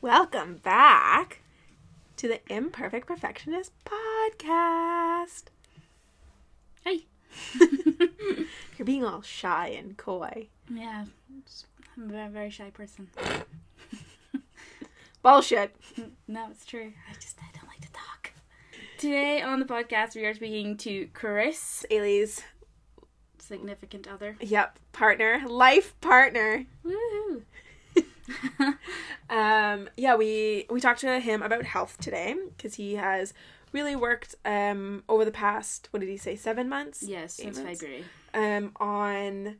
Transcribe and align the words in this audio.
Welcome 0.00 0.60
back 0.62 1.40
to 2.16 2.28
the 2.28 2.40
Imperfect 2.52 3.06
Perfectionist 3.06 3.72
podcast. 3.84 5.44
Hey. 6.84 7.06
You're 8.78 8.84
being 8.84 9.04
all 9.04 9.22
shy 9.22 9.68
and 9.68 9.96
coy. 9.96 10.48
Yeah, 10.72 11.04
I'm 11.96 12.10
a 12.14 12.28
very, 12.28 12.50
shy 12.50 12.70
person. 12.70 13.08
Bullshit. 15.22 15.74
No, 16.30 16.46
it's 16.50 16.66
true. 16.66 16.92
I 17.10 17.14
just 17.14 17.38
I 17.40 17.46
don't 17.58 17.66
like 17.68 17.80
to 17.80 17.90
talk. 17.90 18.32
Today 18.98 19.40
on 19.40 19.60
the 19.60 19.64
podcast, 19.64 20.14
we 20.14 20.26
are 20.26 20.34
speaking 20.34 20.76
to 20.78 21.08
Chris, 21.14 21.86
Ailey's, 21.90 22.42
significant 23.38 24.06
other. 24.06 24.36
yep, 24.40 24.78
partner, 24.92 25.40
life 25.46 25.98
partner. 26.02 26.66
Woohoo! 26.84 27.42
Um, 29.30 29.90
yeah, 29.96 30.14
we 30.16 30.64
we 30.70 30.80
talked 30.80 31.00
to 31.00 31.20
him 31.20 31.42
about 31.42 31.64
health 31.64 31.98
today 32.00 32.34
because 32.56 32.74
he 32.76 32.94
has 32.94 33.34
really 33.72 33.94
worked 33.94 34.34
um 34.46 35.02
over 35.08 35.24
the 35.24 35.30
past 35.30 35.88
what 35.90 36.00
did 36.00 36.08
he 36.08 36.16
say 36.16 36.34
seven 36.34 36.68
months 36.68 37.02
Yes, 37.02 37.34
since 37.34 37.58
months? 37.62 37.80
February. 37.82 38.04
um 38.32 38.72
on 38.80 39.56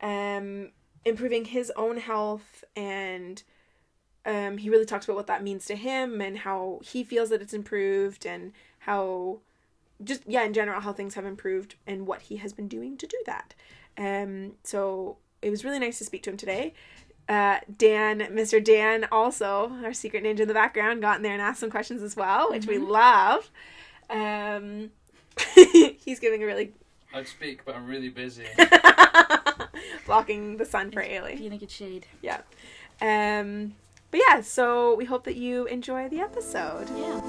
um 0.00 0.70
improving 1.04 1.46
his 1.46 1.72
own 1.74 1.96
health 1.96 2.62
and 2.76 3.42
um 4.24 4.58
he 4.58 4.70
really 4.70 4.84
talks 4.86 5.06
about 5.06 5.16
what 5.16 5.26
that 5.26 5.42
means 5.42 5.64
to 5.64 5.74
him 5.74 6.20
and 6.20 6.38
how 6.38 6.78
he 6.84 7.02
feels 7.02 7.30
that 7.30 7.42
it's 7.42 7.54
improved 7.54 8.24
and 8.24 8.52
how 8.80 9.40
just 10.04 10.22
yeah 10.28 10.44
in 10.44 10.52
general 10.52 10.80
how 10.80 10.92
things 10.92 11.14
have 11.14 11.26
improved 11.26 11.74
and 11.88 12.06
what 12.06 12.22
he 12.22 12.36
has 12.36 12.52
been 12.52 12.68
doing 12.68 12.96
to 12.96 13.08
do 13.08 13.18
that 13.26 13.54
um 13.96 14.52
so 14.62 15.16
it 15.42 15.50
was 15.50 15.64
really 15.64 15.80
nice 15.80 15.98
to 15.98 16.04
speak 16.04 16.22
to 16.22 16.30
him 16.30 16.36
today 16.36 16.72
uh, 17.28 17.58
Dan, 17.76 18.20
Mr. 18.32 18.62
Dan, 18.62 19.06
also 19.12 19.72
our 19.84 19.92
secret 19.92 20.24
ninja 20.24 20.40
in 20.40 20.48
the 20.48 20.54
background, 20.54 21.02
got 21.02 21.16
in 21.16 21.22
there 21.22 21.32
and 21.32 21.42
asked 21.42 21.60
some 21.60 21.70
questions 21.70 22.02
as 22.02 22.16
well, 22.16 22.50
which 22.50 22.66
we 22.66 22.78
love. 22.78 23.50
Um, 24.10 24.90
he's 25.54 26.18
giving 26.18 26.42
a 26.42 26.46
really 26.46 26.72
I'd 27.12 27.26
speak, 27.26 27.64
but 27.64 27.74
I'm 27.74 27.86
really 27.86 28.10
busy. 28.10 28.44
blocking 30.06 30.58
the 30.58 30.66
sun 30.66 30.90
for 30.90 31.02
Ailey. 31.02 31.38
Being 31.38 31.52
a 31.52 31.58
good 31.58 31.70
shade. 31.70 32.06
Yeah. 32.20 32.40
Um, 33.00 33.74
but 34.10 34.20
yeah, 34.28 34.40
so 34.42 34.94
we 34.94 35.06
hope 35.06 35.24
that 35.24 35.36
you 35.36 35.66
enjoy 35.66 36.08
the 36.08 36.20
episode. 36.20 36.88
Yeah. 36.96 37.20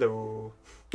Hello. 0.00 0.54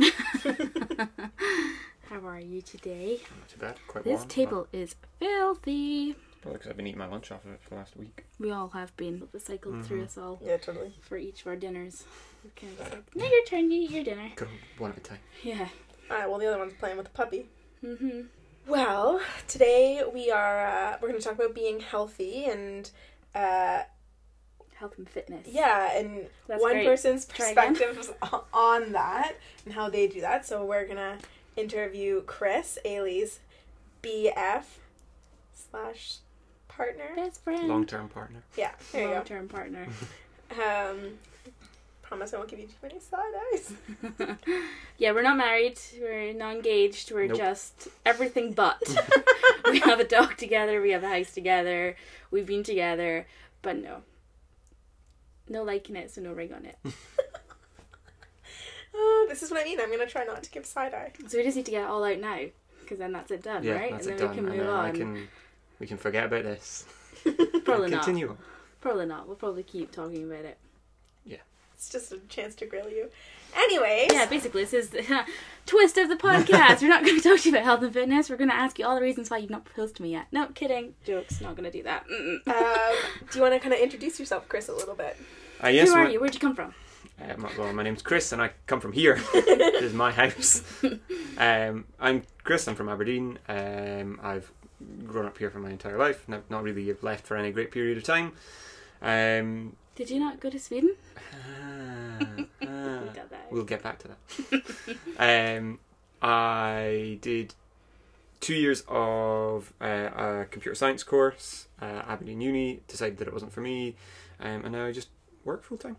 How 2.10 2.26
are 2.26 2.40
you 2.40 2.60
today? 2.60 3.20
Not 3.38 3.48
too 3.48 3.58
bad. 3.60 3.76
Quite 3.86 4.02
This 4.02 4.16
warm. 4.18 4.28
table 4.28 4.66
is 4.72 4.96
filthy. 5.20 6.16
Probably 6.42 6.58
because 6.58 6.70
I've 6.72 6.76
been 6.76 6.88
eating 6.88 6.98
my 6.98 7.06
lunch 7.06 7.30
off 7.30 7.44
of 7.44 7.52
it 7.52 7.60
for 7.62 7.70
the 7.70 7.76
last 7.76 7.96
week. 7.96 8.24
We 8.40 8.50
all 8.50 8.66
have 8.70 8.96
been. 8.96 9.28
The 9.30 9.38
cycled 9.38 9.86
through 9.86 10.02
us 10.06 10.18
all 10.18 10.40
Yeah, 10.44 10.56
totally. 10.56 10.92
for 11.02 11.16
each 11.16 11.42
of 11.42 11.46
our 11.46 11.54
dinners. 11.54 12.02
We're 12.42 12.50
kind 12.56 12.72
of 12.80 12.80
like, 12.94 13.14
now 13.14 13.26
your 13.26 13.44
turn, 13.44 13.70
you 13.70 13.82
eat 13.82 13.90
your 13.92 14.02
dinner. 14.02 14.28
Go 14.34 14.48
one 14.78 14.90
at 14.90 14.96
a 14.96 15.00
time. 15.00 15.20
Yeah. 15.44 15.68
Alright, 16.10 16.28
well, 16.28 16.40
the 16.40 16.48
other 16.48 16.58
one's 16.58 16.74
playing 16.74 16.96
with 16.96 17.06
the 17.06 17.12
puppy. 17.12 17.46
Mm-hmm. 17.84 18.22
Well, 18.66 19.20
today 19.46 20.02
we 20.12 20.32
are 20.32 20.66
uh, 20.66 20.96
we're 21.00 21.10
going 21.10 21.20
to 21.20 21.24
talk 21.24 21.36
about 21.36 21.54
being 21.54 21.78
healthy 21.78 22.46
and 22.46 22.90
uh, 23.36 23.82
Health 24.78 24.98
and 24.98 25.08
fitness. 25.08 25.46
yeah, 25.50 25.96
and 25.98 26.26
That's 26.46 26.60
one 26.60 26.72
great. 26.72 26.86
person's 26.86 27.24
Try 27.24 27.50
again. 27.50 27.74
perspectives 27.74 28.12
on 28.52 28.92
that 28.92 29.36
and 29.64 29.72
how 29.74 29.88
they 29.88 30.06
do 30.06 30.20
that. 30.20 30.44
So 30.46 30.64
we're 30.64 30.86
gonna 30.86 31.18
interview 31.56 32.22
Chris, 32.22 32.78
Ailey's 32.84 33.40
BF 34.02 34.64
slash 35.70 36.16
partner. 36.68 37.08
Best 37.16 37.42
friend. 37.42 37.68
Long 37.68 37.86
term 37.86 38.08
partner. 38.08 38.40
Yeah, 38.56 38.72
there 38.92 39.14
Long 39.14 39.24
term 39.24 39.48
partner. 39.48 39.86
go. 39.86 39.92
Um, 40.62 41.18
promise 42.02 42.32
I 42.32 42.36
won't 42.36 42.48
give 42.48 42.60
you 42.60 42.66
too 42.68 42.74
many 42.80 43.00
side 43.00 43.34
eyes. 43.52 43.72
yeah, 44.98 45.10
we're 45.10 45.22
not 45.22 45.36
married. 45.36 45.76
We're 46.00 46.32
not 46.34 46.54
engaged. 46.54 47.10
We're 47.10 47.26
Nope. 47.26 47.36
just 47.38 47.88
everything 48.04 48.52
but. 48.52 48.80
we 49.68 49.80
have 49.80 49.98
a 49.98 50.04
dog 50.04 50.36
together. 50.36 50.80
We 50.80 50.92
have 50.92 51.02
a 51.02 51.08
house 51.08 51.32
together. 51.34 51.96
We've 52.30 52.46
been 52.46 52.62
together, 52.62 53.26
but 53.62 53.76
no. 53.78 54.02
No 55.48 55.62
liking 55.62 55.96
it, 55.96 56.10
so 56.10 56.20
no 56.20 56.32
ring 56.32 56.52
on 56.52 56.64
it. 56.64 56.76
Oh, 58.94 59.26
this 59.28 59.42
is 59.42 59.50
what 59.50 59.60
I 59.60 59.64
mean. 59.64 59.80
I'm 59.80 59.90
gonna 59.90 60.06
try 60.06 60.24
not 60.24 60.42
to 60.42 60.50
give 60.50 60.66
side 60.66 60.94
eye. 60.94 61.12
So 61.26 61.38
we 61.38 61.44
just 61.44 61.56
need 61.56 61.66
to 61.66 61.70
get 61.70 61.82
it 61.84 61.88
all 61.88 62.04
out 62.04 62.18
now, 62.18 62.38
because 62.80 62.98
then 62.98 63.12
that's 63.12 63.30
it 63.30 63.42
done, 63.42 63.62
yeah, 63.62 63.74
right? 63.74 63.90
that's 63.92 64.06
and 64.06 64.14
it 64.14 64.18
then 64.18 64.26
done. 64.28 64.36
we 64.36 64.42
can 64.52 64.58
move 64.58 64.66
then 64.66 64.74
I 64.74 64.88
on. 64.88 64.94
can 64.94 65.28
we 65.78 65.86
can 65.86 65.98
forget 65.98 66.24
about 66.24 66.44
this. 66.44 66.84
Probably 67.64 67.90
not. 67.90 68.02
continue 68.02 68.30
on. 68.30 68.38
Probably 68.80 69.06
not. 69.06 69.26
We'll 69.26 69.36
probably 69.36 69.62
keep 69.62 69.90
talking 69.92 70.24
about 70.24 70.44
it. 70.44 70.58
Yeah. 71.24 71.38
It's 71.74 71.88
just 71.88 72.12
a 72.12 72.18
chance 72.28 72.54
to 72.56 72.66
grill 72.66 72.88
you. 72.88 73.08
Anyways, 73.54 74.12
Yeah, 74.12 74.26
basically, 74.26 74.62
this 74.64 74.72
is 74.74 74.90
the 74.90 75.24
twist 75.66 75.96
of 75.98 76.08
the 76.08 76.16
podcast. 76.16 76.82
We're 76.82 76.88
not 76.88 77.04
going 77.04 77.20
to 77.20 77.22
talk 77.28 77.40
to 77.40 77.48
you 77.48 77.54
about 77.54 77.64
health 77.64 77.82
and 77.82 77.92
fitness. 77.92 78.30
We're 78.30 78.36
going 78.36 78.50
to 78.50 78.56
ask 78.56 78.78
you 78.78 78.86
all 78.86 78.94
the 78.94 79.02
reasons 79.02 79.30
why 79.30 79.38
you've 79.38 79.50
not 79.50 79.64
proposed 79.64 79.96
to 79.96 80.02
me 80.02 80.12
yet. 80.12 80.26
No, 80.32 80.46
kidding. 80.48 80.94
Jokes. 81.04 81.40
Not 81.40 81.56
going 81.56 81.70
to 81.70 81.76
do 81.76 81.82
that. 81.84 82.04
Um, 82.10 82.40
do 83.30 83.38
you 83.38 83.42
want 83.42 83.54
to 83.54 83.60
kind 83.60 83.72
of 83.74 83.80
introduce 83.80 84.18
yourself, 84.20 84.48
Chris, 84.48 84.68
a 84.68 84.74
little 84.74 84.94
bit? 84.94 85.16
Uh, 85.62 85.68
yes, 85.68 85.88
Who 85.88 85.94
are 85.94 86.04
my, 86.04 86.10
you? 86.10 86.20
Where'd 86.20 86.34
you 86.34 86.40
come 86.40 86.54
from? 86.54 86.74
Uh, 87.20 87.34
my, 87.38 87.50
well, 87.58 87.72
my 87.72 87.82
name's 87.82 88.02
Chris, 88.02 88.32
and 88.32 88.42
I 88.42 88.50
come 88.66 88.80
from 88.80 88.92
here. 88.92 89.20
this 89.32 89.82
is 89.82 89.94
my 89.94 90.12
house. 90.12 90.62
Um, 91.38 91.84
I'm 92.00 92.22
Chris. 92.44 92.66
I'm 92.66 92.74
from 92.76 92.88
Aberdeen. 92.88 93.38
Um, 93.46 94.18
I've 94.22 94.50
grown 95.04 95.26
up 95.26 95.36
here 95.36 95.50
for 95.50 95.58
my 95.58 95.68
entire 95.68 95.98
life. 95.98 96.26
Not, 96.26 96.50
not 96.50 96.62
really 96.62 96.94
left 97.02 97.26
for 97.26 97.36
any 97.36 97.52
great 97.52 97.70
period 97.70 97.98
of 97.98 98.04
time. 98.04 98.32
Um, 99.02 99.76
Did 99.96 100.08
you 100.08 100.18
not 100.18 100.40
go 100.40 100.48
to 100.48 100.58
Sweden? 100.58 100.94
ah, 101.14 102.18
ah. 102.18 103.00
We 103.02 103.08
got 103.10 103.28
that. 103.28 103.35
We'll 103.50 103.64
get 103.64 103.82
back 103.82 103.98
to 104.00 104.08
that. 104.08 105.58
um, 105.58 105.78
I 106.22 107.18
did 107.20 107.54
two 108.40 108.54
years 108.54 108.84
of 108.88 109.72
uh, 109.80 110.10
a 110.16 110.46
computer 110.50 110.74
science 110.74 111.02
course 111.02 111.66
at 111.80 112.08
Aberdeen 112.08 112.40
Uni. 112.40 112.80
Decided 112.88 113.18
that 113.18 113.28
it 113.28 113.34
wasn't 113.34 113.52
for 113.52 113.60
me, 113.60 113.96
um, 114.40 114.64
and 114.64 114.72
now 114.72 114.86
I 114.86 114.92
just 114.92 115.08
work 115.44 115.62
full 115.64 115.78
time. 115.78 115.96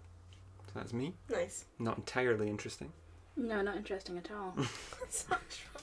So 0.67 0.71
that's 0.75 0.93
me. 0.93 1.13
Nice. 1.29 1.65
Not 1.79 1.97
entirely 1.97 2.49
interesting. 2.49 2.91
No, 3.37 3.61
not 3.61 3.77
interesting 3.77 4.17
at 4.17 4.29
all. 4.31 4.53
That's 4.99 5.29
not 5.29 5.41
true. 5.49 5.81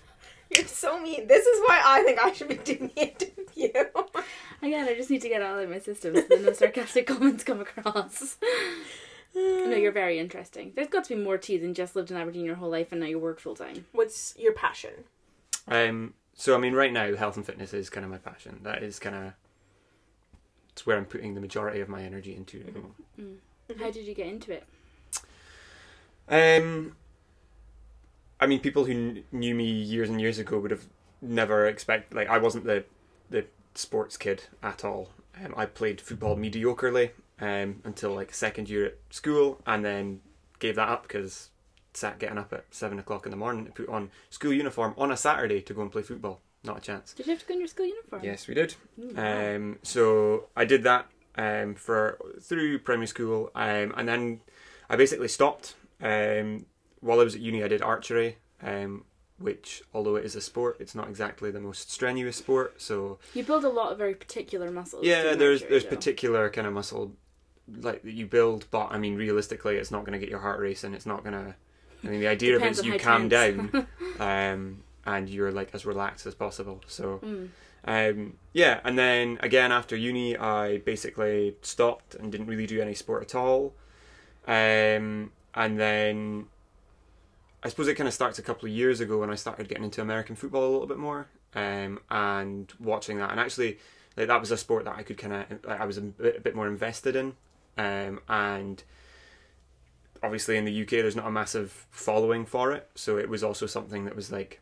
You're 0.50 0.66
so 0.66 1.00
mean. 1.00 1.28
This 1.28 1.46
is 1.46 1.60
why 1.60 1.81
I 1.84 2.02
think 2.02 2.19
I 2.20 2.32
should 2.32 2.48
be 2.48 2.56
doing 2.56 2.91
the 2.94 3.02
interview. 3.02 3.84
Again, 4.60 4.88
I 4.88 4.94
just 4.94 5.08
need 5.08 5.22
to 5.22 5.28
get 5.28 5.41
it 5.41 5.44
all 5.44 5.58
in 5.58 5.70
my 5.70 5.78
system 5.78 6.14
so 6.14 6.22
that 6.22 6.42
no 6.42 6.52
sarcastic 6.52 7.06
comments 7.08 7.44
come 7.44 7.60
across. 7.60 8.36
no, 9.68 9.76
you're 9.76 9.92
very 9.92 10.18
interesting. 10.18 10.72
There's 10.74 10.88
got 10.88 11.04
to 11.04 11.16
be 11.16 11.22
more 11.22 11.38
to 11.38 11.52
you 11.52 11.58
than 11.58 11.74
just 11.74 11.96
lived 11.96 12.10
in 12.10 12.16
Aberdeen 12.16 12.44
your 12.44 12.54
whole 12.56 12.70
life 12.70 12.92
and 12.92 13.00
now 13.00 13.06
you 13.06 13.18
work 13.18 13.40
full 13.40 13.56
time. 13.56 13.86
What's 13.92 14.34
your 14.38 14.52
passion? 14.52 15.04
Um, 15.66 16.14
so 16.34 16.54
I 16.54 16.58
mean, 16.58 16.74
right 16.74 16.92
now, 16.92 17.14
health 17.16 17.36
and 17.36 17.44
fitness 17.44 17.72
is 17.74 17.90
kind 17.90 18.04
of 18.04 18.10
my 18.10 18.18
passion. 18.18 18.60
That 18.62 18.82
is 18.82 18.98
kind 18.98 19.16
of 19.16 19.32
it's 20.70 20.86
where 20.86 20.96
I'm 20.96 21.04
putting 21.04 21.34
the 21.34 21.40
majority 21.40 21.80
of 21.80 21.88
my 21.88 22.02
energy 22.02 22.34
into. 22.34 22.60
at 22.60 22.74
the 22.74 22.80
moment. 22.80 23.40
How 23.78 23.90
did 23.90 24.06
you 24.06 24.14
get 24.14 24.26
into 24.26 24.52
it? 24.52 24.64
Um, 26.28 26.96
I 28.40 28.46
mean, 28.46 28.60
people 28.60 28.84
who 28.84 28.92
kn- 28.92 29.24
knew 29.30 29.54
me 29.54 29.64
years 29.64 30.10
and 30.10 30.20
years 30.20 30.38
ago 30.38 30.58
would 30.58 30.70
have 30.70 30.86
never 31.22 31.66
expect 31.66 32.14
like 32.14 32.28
I 32.28 32.38
wasn't 32.38 32.64
the 32.64 32.84
the 33.30 33.46
sports 33.75 34.16
kid 34.16 34.44
at 34.62 34.84
all. 34.84 35.10
Um, 35.42 35.54
I 35.56 35.66
played 35.66 36.00
football 36.00 36.37
mediocrely 36.37 37.10
um, 37.40 37.81
until 37.84 38.14
like 38.14 38.32
second 38.34 38.69
year 38.69 38.86
at 38.86 38.98
school, 39.10 39.60
and 39.66 39.84
then 39.84 40.20
gave 40.58 40.76
that 40.76 40.88
up 40.88 41.02
because 41.02 41.50
sat 41.92 42.19
getting 42.19 42.38
up 42.38 42.52
at 42.52 42.64
seven 42.70 42.98
o'clock 42.98 43.25
in 43.26 43.31
the 43.31 43.36
morning 43.36 43.64
to 43.66 43.70
put 43.72 43.88
on 43.88 44.10
school 44.31 44.52
uniform 44.52 44.94
on 44.98 45.10
a 45.12 45.16
Saturday 45.16 45.60
to 45.62 45.75
go 45.75 45.82
and 45.82 45.92
play 45.92 46.02
football. 46.02 46.40
Not 46.64 46.78
a 46.78 46.81
chance. 46.81 47.12
Did 47.12 47.26
you 47.26 47.32
have 47.32 47.40
to 47.42 47.46
go 47.46 47.54
in 47.54 47.60
your 47.60 47.69
school 47.69 47.86
uniform? 47.86 48.22
Yes, 48.25 48.48
we 48.48 48.54
did. 48.54 48.75
Ooh, 48.98 49.12
wow. 49.14 49.54
Um, 49.56 49.78
so 49.82 50.46
I 50.56 50.64
did 50.64 50.82
that 50.84 51.06
um, 51.36 51.75
for 51.75 52.19
through 52.40 52.78
primary 52.81 53.06
school, 53.06 53.50
um, 53.54 53.92
and 53.96 54.08
then 54.08 54.40
I 54.88 54.96
basically 54.96 55.28
stopped. 55.28 55.75
Um, 56.02 56.66
while 57.00 57.20
I 57.20 57.25
was 57.25 57.34
at 57.34 57.40
uni, 57.42 57.62
I 57.62 57.69
did 57.69 57.82
archery, 57.82 58.38
um, 58.62 59.04
which, 59.38 59.82
although 59.92 60.16
it 60.16 60.25
is 60.25 60.37
a 60.37 60.40
sport, 60.40 60.78
it's 60.80 60.94
not 60.94 61.08
exactly 61.08 61.50
the 61.50 61.60
most 61.60 61.90
strenuous 61.92 62.37
sport. 62.38 62.80
So 62.80 63.19
You 63.34 63.44
build 63.44 63.64
a 63.64 63.69
lot 63.69 63.92
of 63.92 63.98
very 63.98 64.14
particular 64.14 64.70
muscles. 64.70 65.04
yeah, 65.04 65.34
there's 65.34 65.62
there's 65.64 65.84
though. 65.84 65.90
particular 65.90 66.48
kind 66.48 66.66
of 66.66 66.72
muscle 66.72 67.12
like 67.81 68.02
that 68.02 68.12
you 68.12 68.26
build, 68.26 68.66
but 68.70 68.88
I 68.90 68.99
mean, 68.99 69.16
realistically, 69.16 69.76
it's 69.76 69.90
not 69.90 70.00
going 70.05 70.12
to 70.12 70.19
get 70.19 70.28
your 70.28 70.40
heart 70.40 70.61
racing. 70.61 70.94
It's 70.94 71.06
not 71.06 71.22
going 71.25 71.32
to. 71.34 71.55
I 72.05 72.06
mean, 72.08 72.20
the 72.20 72.26
idea 72.28 72.55
of 72.56 72.62
it 72.62 72.72
is 72.72 72.84
you 72.84 72.99
calm 72.99 73.28
tense. 73.31 73.70
down. 73.72 73.87
Um, 74.20 74.82
and 75.06 75.28
you're 75.28 75.50
like 75.50 75.70
as 75.75 75.84
relaxed 75.84 76.25
as 76.26 76.34
possible. 76.34 76.81
So 76.87 77.19
Mm. 77.22 77.49
um, 77.87 78.37
yeah, 78.52 78.81
and 78.84 78.96
then 78.99 79.38
again 79.43 79.72
after 79.72 79.96
uni, 79.96 80.37
I 80.37 80.78
basically 80.78 81.56
stopped 81.62 82.14
and 82.14 82.31
didn't 82.31 82.46
really 82.46 82.66
do 82.66 82.81
any 82.81 82.94
sport 82.94 83.22
at 83.25 83.34
all. 83.34 83.75
Um, 84.46 85.32
and 85.55 85.78
then 85.81 86.46
I 87.62 87.69
suppose 87.70 87.88
it 87.88 87.94
kind 87.94 88.08
of 88.08 88.14
starts 88.14 88.38
a 88.38 88.43
couple 88.43 88.66
of 88.69 88.75
years 88.75 89.00
ago 89.00 89.19
when 89.19 89.31
I 89.31 89.34
started 89.37 89.69
getting 89.69 89.84
into 89.84 90.00
American 90.02 90.37
football 90.37 90.64
a 90.69 90.70
little 90.72 90.87
bit 90.87 90.99
more 90.99 91.26
um, 91.55 91.99
and 92.11 92.72
watching 92.78 93.19
that. 93.19 93.31
And 93.31 93.40
actually, 93.40 93.78
like, 94.16 94.28
that 94.28 94.40
was 94.40 94.50
a 94.50 94.56
sport 94.56 94.84
that 94.84 94.96
I 94.96 95.02
could 95.02 95.16
kind 95.19 95.32
of, 95.34 95.66
I 95.66 95.87
was 95.87 95.96
a 95.99 96.02
bit, 96.02 96.37
a 96.37 96.40
bit 96.40 96.55
more 96.55 96.66
invested 96.69 97.16
in. 97.16 97.34
Um, 97.76 98.21
and 98.29 98.82
obviously 100.23 100.56
in 100.56 100.65
the 100.65 100.82
UK, 100.82 100.91
there's 100.91 101.17
not 101.17 101.26
a 101.26 101.31
massive 101.31 101.87
following 101.91 102.47
for 102.47 102.73
it. 102.73 102.88
So 102.94 103.19
it 103.19 103.29
was 103.29 103.44
also 103.44 103.67
something 103.67 104.05
that 104.05 104.17
was 104.17 104.32
like, 104.32 104.61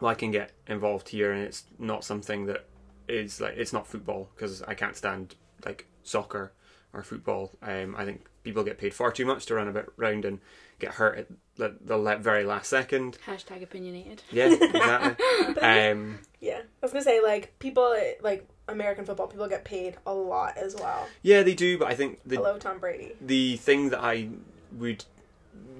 well, 0.00 0.10
I 0.10 0.14
can 0.14 0.30
get 0.30 0.52
involved 0.66 1.08
here, 1.10 1.32
and 1.32 1.42
it's 1.42 1.64
not 1.78 2.04
something 2.04 2.46
that 2.46 2.66
is 3.06 3.40
like 3.40 3.54
it's 3.56 3.72
not 3.72 3.86
football 3.86 4.30
because 4.34 4.62
I 4.62 4.74
can't 4.74 4.96
stand 4.96 5.34
like 5.64 5.86
soccer 6.02 6.52
or 6.92 7.02
football. 7.02 7.52
Um, 7.62 7.94
I 7.96 8.04
think 8.04 8.26
people 8.42 8.64
get 8.64 8.78
paid 8.78 8.94
far 8.94 9.10
too 9.12 9.24
much 9.24 9.46
to 9.46 9.54
run 9.54 9.68
a 9.68 9.72
bit 9.72 9.86
round 9.96 10.24
and 10.24 10.40
get 10.78 10.94
hurt 10.94 11.18
at 11.18 11.28
the, 11.56 11.76
the 11.80 12.16
very 12.20 12.44
last 12.44 12.68
second. 12.68 13.18
Hashtag 13.26 13.62
opinionated. 13.62 14.22
Yeah, 14.30 14.52
exactly. 14.52 15.56
um, 15.62 16.18
Yeah, 16.40 16.58
I 16.58 16.82
was 16.82 16.92
gonna 16.92 17.04
say 17.04 17.20
like 17.22 17.58
people 17.58 17.94
like 18.20 18.48
American 18.68 19.04
football 19.04 19.26
people 19.26 19.48
get 19.48 19.64
paid 19.64 19.96
a 20.06 20.14
lot 20.14 20.56
as 20.56 20.74
well. 20.76 21.06
yeah, 21.22 21.42
they 21.42 21.54
do, 21.54 21.78
but 21.78 21.88
I 21.88 21.94
think 21.94 22.20
the 22.24 22.36
Hello, 22.36 22.58
Tom 22.58 22.78
Brady. 22.78 23.12
the 23.20 23.56
thing 23.56 23.90
that 23.90 24.00
I 24.02 24.28
would 24.72 25.04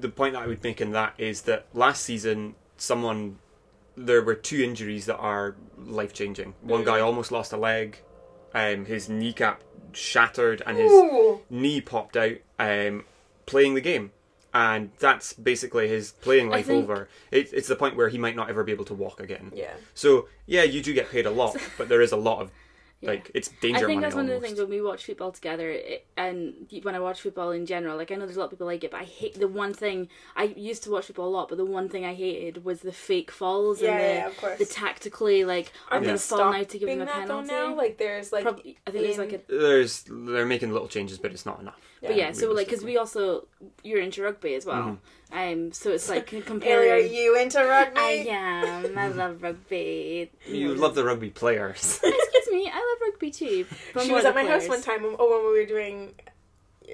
the 0.01 0.09
point 0.09 0.35
that 0.35 0.43
I 0.43 0.47
would 0.47 0.63
make 0.63 0.81
in 0.81 0.93
that 0.93 1.15
is 1.19 1.43
that 1.43 1.67
last 1.73 2.03
season 2.03 2.55
someone 2.77 3.39
there 3.97 4.23
were 4.23 4.35
two 4.35 4.63
injuries 4.63 5.07
that 5.07 5.17
are 5.17 5.55
life 5.79 6.13
changing. 6.13 6.55
One 6.63 6.85
guy 6.85 7.01
almost 7.01 7.31
lost 7.33 7.53
a 7.53 7.57
leg, 7.57 7.99
um, 8.53 8.87
his 8.87 9.09
kneecap 9.09 9.63
shattered 9.93 10.63
and 10.67 10.77
his 10.77 10.91
Ooh. 10.91 11.41
knee 11.49 11.81
popped 11.81 12.17
out 12.17 12.37
um, 12.59 13.05
playing 13.47 13.75
the 13.75 13.81
game. 13.81 14.11
And 14.53 14.91
that's 15.01 15.33
basically 15.33 15.89
his 15.89 16.13
playing 16.13 16.49
life 16.49 16.67
think- 16.67 16.85
over. 16.85 17.09
It, 17.31 17.53
it's 17.53 17.67
the 17.69 17.77
point 17.77 17.97
where 17.97 18.09
he 18.09 18.19
might 18.19 18.37
not 18.37 18.49
ever 18.51 18.63
be 18.63 18.73
able 18.73 18.85
to 18.87 18.95
walk 18.95 19.21
again. 19.21 19.53
Yeah. 19.55 19.75
So 19.95 20.29
yeah, 20.47 20.63
you 20.63 20.83
do 20.83 20.93
get 20.93 21.11
paid 21.11 21.27
a 21.27 21.31
lot, 21.31 21.57
but 21.79 21.89
there 21.89 22.01
is 22.03 22.13
a 22.13 22.17
lot 22.17 22.41
of 22.41 22.51
Yeah. 23.05 23.11
like 23.11 23.31
it's 23.35 23.49
danger 23.49 23.77
I 23.77 23.81
think 23.81 23.97
money 23.97 24.01
that's 24.03 24.15
one 24.15 24.29
of 24.29 24.31
the 24.41 24.41
things 24.47 24.59
when 24.59 24.69
we 24.69 24.81
watch 24.83 25.05
football 25.07 25.33
together, 25.33 25.71
it, 25.71 26.07
and 26.17 26.55
when 26.83 26.95
I 26.95 26.99
watch 27.01 27.21
football 27.21 27.51
in 27.53 27.67
general. 27.67 27.97
Like 27.97 28.11
I 28.11 28.15
know 28.17 28.25
there's 28.27 28.37
a 28.37 28.41
lot 28.41 28.47
of 28.47 28.51
people 28.53 28.67
like 28.67 28.85
it, 28.85 28.91
but 28.91 29.01
I 29.01 29.05
hate 29.05 29.39
the 29.39 29.49
one 29.49 29.73
thing. 29.75 30.09
I 30.37 30.45
used 30.57 30.83
to 30.85 30.91
watch 30.91 31.07
football 31.07 31.29
a 31.29 31.35
lot, 31.39 31.49
but 31.49 31.59
the 31.59 31.65
one 31.65 31.89
thing 31.89 32.05
I 32.05 32.15
hated 32.15 32.65
was 32.65 32.81
the 32.81 32.93
fake 32.93 33.31
falls 33.31 33.81
Yeah, 33.81 33.91
and 33.93 34.01
the 34.01 34.43
yeah, 34.43 34.53
of 34.53 34.59
the 34.59 34.67
tactically 34.67 35.45
like 35.45 35.73
I'm 35.89 35.97
Aren't 35.97 36.05
gonna 36.07 36.17
they 36.17 36.23
fall 36.23 36.53
now 36.53 36.59
to 36.63 36.65
give 36.65 36.89
stopping 36.89 36.97
him 36.97 37.03
a 37.03 37.05
that 37.07 37.29
though 37.29 37.43
penalty. 37.43 37.51
now? 37.53 37.75
Like 37.77 37.99
there's 37.99 38.33
like 38.33 38.43
Probably, 38.45 38.79
I 38.87 38.91
think 38.91 39.05
there's 39.05 39.19
like 39.19 39.33
a 39.33 39.41
There's 39.49 40.05
they're 40.09 40.47
making 40.47 40.73
little 40.73 40.89
changes, 40.89 41.19
but 41.19 41.31
it's 41.33 41.47
not 41.47 41.61
enough. 41.61 41.81
but 42.03 42.17
yeah. 42.17 42.33
So 42.33 42.51
like 42.53 42.67
because 42.69 42.85
we 42.85 42.97
also 42.97 43.47
you're 43.83 44.01
into 44.01 44.23
rugby 44.23 44.55
as 44.55 44.67
well, 44.67 44.99
um. 45.33 45.73
So 45.73 45.91
it's 45.91 46.09
like 46.09 46.29
Haley, 46.31 46.91
are 46.91 46.99
you 46.99 47.37
into 47.39 47.59
rugby? 47.59 47.99
I 48.01 48.27
am. 48.29 48.97
I 48.99 49.09
love 49.09 49.43
rugby. 49.43 50.31
You 50.47 50.75
love 50.75 50.95
the 50.95 51.05
rugby 51.05 51.31
players. 51.31 52.01
Excuse 52.03 52.49
me. 52.53 52.71
I 53.15 53.17
love 53.17 53.23
rugby 53.23 53.31
too. 53.31 53.67
She 54.05 54.13
was 54.13 54.25
at 54.25 54.35
my 54.35 54.45
house 54.45 54.69
one 54.69 54.83
time. 54.83 55.03
when- 55.03 55.17
Oh, 55.19 55.31
when 55.43 55.53
we 55.53 55.61
were 55.61 55.67
doing 55.67 56.15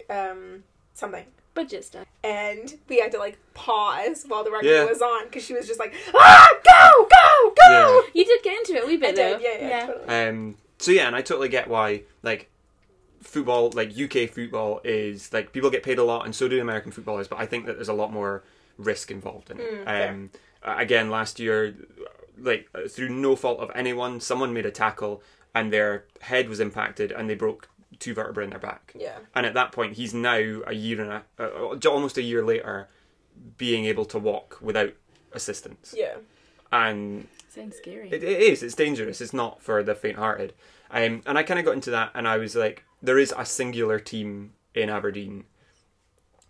um 0.09 0.65
something. 0.95 1.25
Budget 1.53 1.85
stuff. 1.85 2.07
and 2.23 2.79
we 2.89 3.01
had 3.01 3.11
to 3.13 3.19
like 3.19 3.37
pause 3.55 4.25
while 4.29 4.45
the 4.45 4.51
rugby 4.53 4.69
Yeah. 4.69 4.85
was 4.85 5.03
on 5.03 5.25
because 5.25 5.45
she 5.45 5.53
was 5.53 5.67
just 5.67 5.81
like, 5.81 5.93
ah, 6.15 6.49
go, 6.65 7.07
go, 7.11 7.55
go. 7.69 8.03
You 8.15 8.25
did 8.25 8.43
get 8.43 8.57
into 8.59 8.75
it 8.77 8.85
a 8.85 8.87
wee 8.87 8.95
I 8.95 8.97
bit 8.99 9.17
did, 9.17 9.41
though. 9.41 9.43
yeah, 9.43 9.69
yeah, 9.69 9.87
totally. 9.87 10.29
Um, 10.29 10.57
so 10.79 10.93
yeah, 10.93 11.07
and 11.09 11.17
I 11.17 11.23
totally 11.23 11.49
get 11.49 11.67
why 11.69 12.03
like 12.23 12.49
football, 13.21 13.71
like 13.75 13.91
UK 13.99 14.31
football, 14.31 14.81
is 14.85 15.33
like 15.33 15.53
people 15.53 15.71
get 15.71 15.83
paid 15.83 15.99
a 15.99 16.05
lot, 16.05 16.25
and 16.25 16.35
so 16.35 16.47
do 16.49 16.61
American 16.61 16.93
footballers. 16.93 17.27
But 17.29 17.41
I 17.41 17.47
think 17.47 17.67
that 17.67 17.75
there's 17.77 17.89
a 17.89 17.93
lot 17.95 18.13
more 18.13 18.43
risk 18.79 19.11
involved 19.11 19.51
in 19.51 19.59
it. 19.61 19.85
Mm, 19.87 20.11
um, 20.11 20.31
uh, 20.63 20.77
again, 20.79 21.11
last 21.11 21.41
year, 21.41 21.75
like 22.39 22.69
uh, 22.75 22.87
through 22.89 23.09
no 23.11 23.35
fault 23.35 23.59
of 23.59 23.71
anyone, 23.75 24.21
someone 24.21 24.53
made 24.55 24.67
a 24.67 24.71
tackle 24.71 25.21
and 25.55 25.73
their 25.73 26.05
head 26.21 26.49
was 26.49 26.61
impacted, 26.61 27.13
and 27.13 27.29
they 27.29 27.35
broke 27.35 27.69
two 27.99 28.15
vertebrae 28.15 28.45
in 28.45 28.51
their 28.51 28.59
back. 28.59 28.93
Yeah. 28.99 29.19
And 29.35 29.47
at 29.47 29.55
that 29.55 29.73
point, 29.73 29.95
he's 29.95 30.15
now 30.15 30.63
a 30.67 30.73
year 30.73 31.01
and 31.01 31.13
a 31.13 31.25
uh, 31.39 31.89
almost 31.89 32.19
a 32.19 32.23
year 32.23 32.45
later, 32.45 32.89
being 33.57 33.85
able 33.85 34.05
to 34.07 34.19
walk 34.19 34.59
without 34.61 34.95
assistance. 35.33 35.95
Yeah. 35.97 36.17
And 36.73 37.27
Sounds 37.49 37.77
scary. 37.77 38.09
it, 38.11 38.23
it 38.23 38.41
is. 38.41 38.63
It's 38.63 38.75
dangerous. 38.75 39.21
It's 39.21 39.33
not 39.33 39.63
for 39.63 39.83
the 39.83 39.95
faint-hearted. 39.95 40.55
Um, 40.91 41.23
and 41.27 41.37
I 41.39 41.43
kind 41.43 41.59
of 41.59 41.67
got 41.67 41.75
into 41.75 41.91
that, 41.91 42.11
and 42.15 42.27
I 42.27 42.39
was 42.39 42.55
like, 42.55 42.85
there 43.03 43.19
is 43.19 43.35
a 43.37 43.45
singular 43.45 43.99
team 43.99 44.53
in 44.75 44.89
Aberdeen 44.89 45.45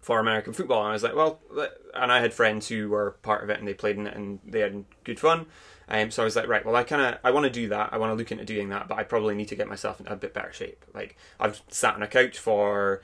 for 0.01 0.19
American 0.19 0.53
football, 0.53 0.81
and 0.81 0.91
I 0.91 0.93
was 0.93 1.03
like, 1.03 1.15
well, 1.15 1.41
and 1.95 2.11
I 2.11 2.21
had 2.21 2.33
friends 2.33 2.69
who 2.69 2.89
were 2.89 3.17
part 3.23 3.45
of 3.45 3.51
it, 3.51 3.59
and 3.59 3.69
they 3.69 3.75
played 3.75 3.97
in 3.97 4.07
it, 4.07 4.17
and 4.17 4.41
they 4.47 4.61
had 4.61 4.85
good 5.05 5.21
fun. 5.21 5.47
Um, 5.91 6.11
so 6.11 6.23
I 6.23 6.25
was 6.25 6.37
like, 6.37 6.47
right, 6.47 6.65
well, 6.65 6.77
I 6.77 6.85
kind 6.85 7.03
of, 7.03 7.19
I 7.25 7.33
want 7.33 7.45
to 7.45 7.51
do 7.51 7.69
that. 7.69 7.93
I 7.93 7.99
want 7.99 8.13
to 8.13 8.15
look 8.15 8.31
into 8.31 8.45
doing 8.45 8.69
that, 8.69 8.87
but 8.87 8.99
I 8.99 9.03
probably 9.03 9.35
need 9.35 9.49
to 9.49 9.57
get 9.57 9.69
myself 9.69 10.01
in 10.01 10.07
a 10.07 10.17
bit 10.17 10.33
better 10.33 10.53
shape. 10.53 10.85
Like 10.95 11.17
I've 11.41 11.61
sat 11.69 11.95
on 11.95 12.03
a 12.03 12.07
couch 12.07 12.39
for 12.39 13.03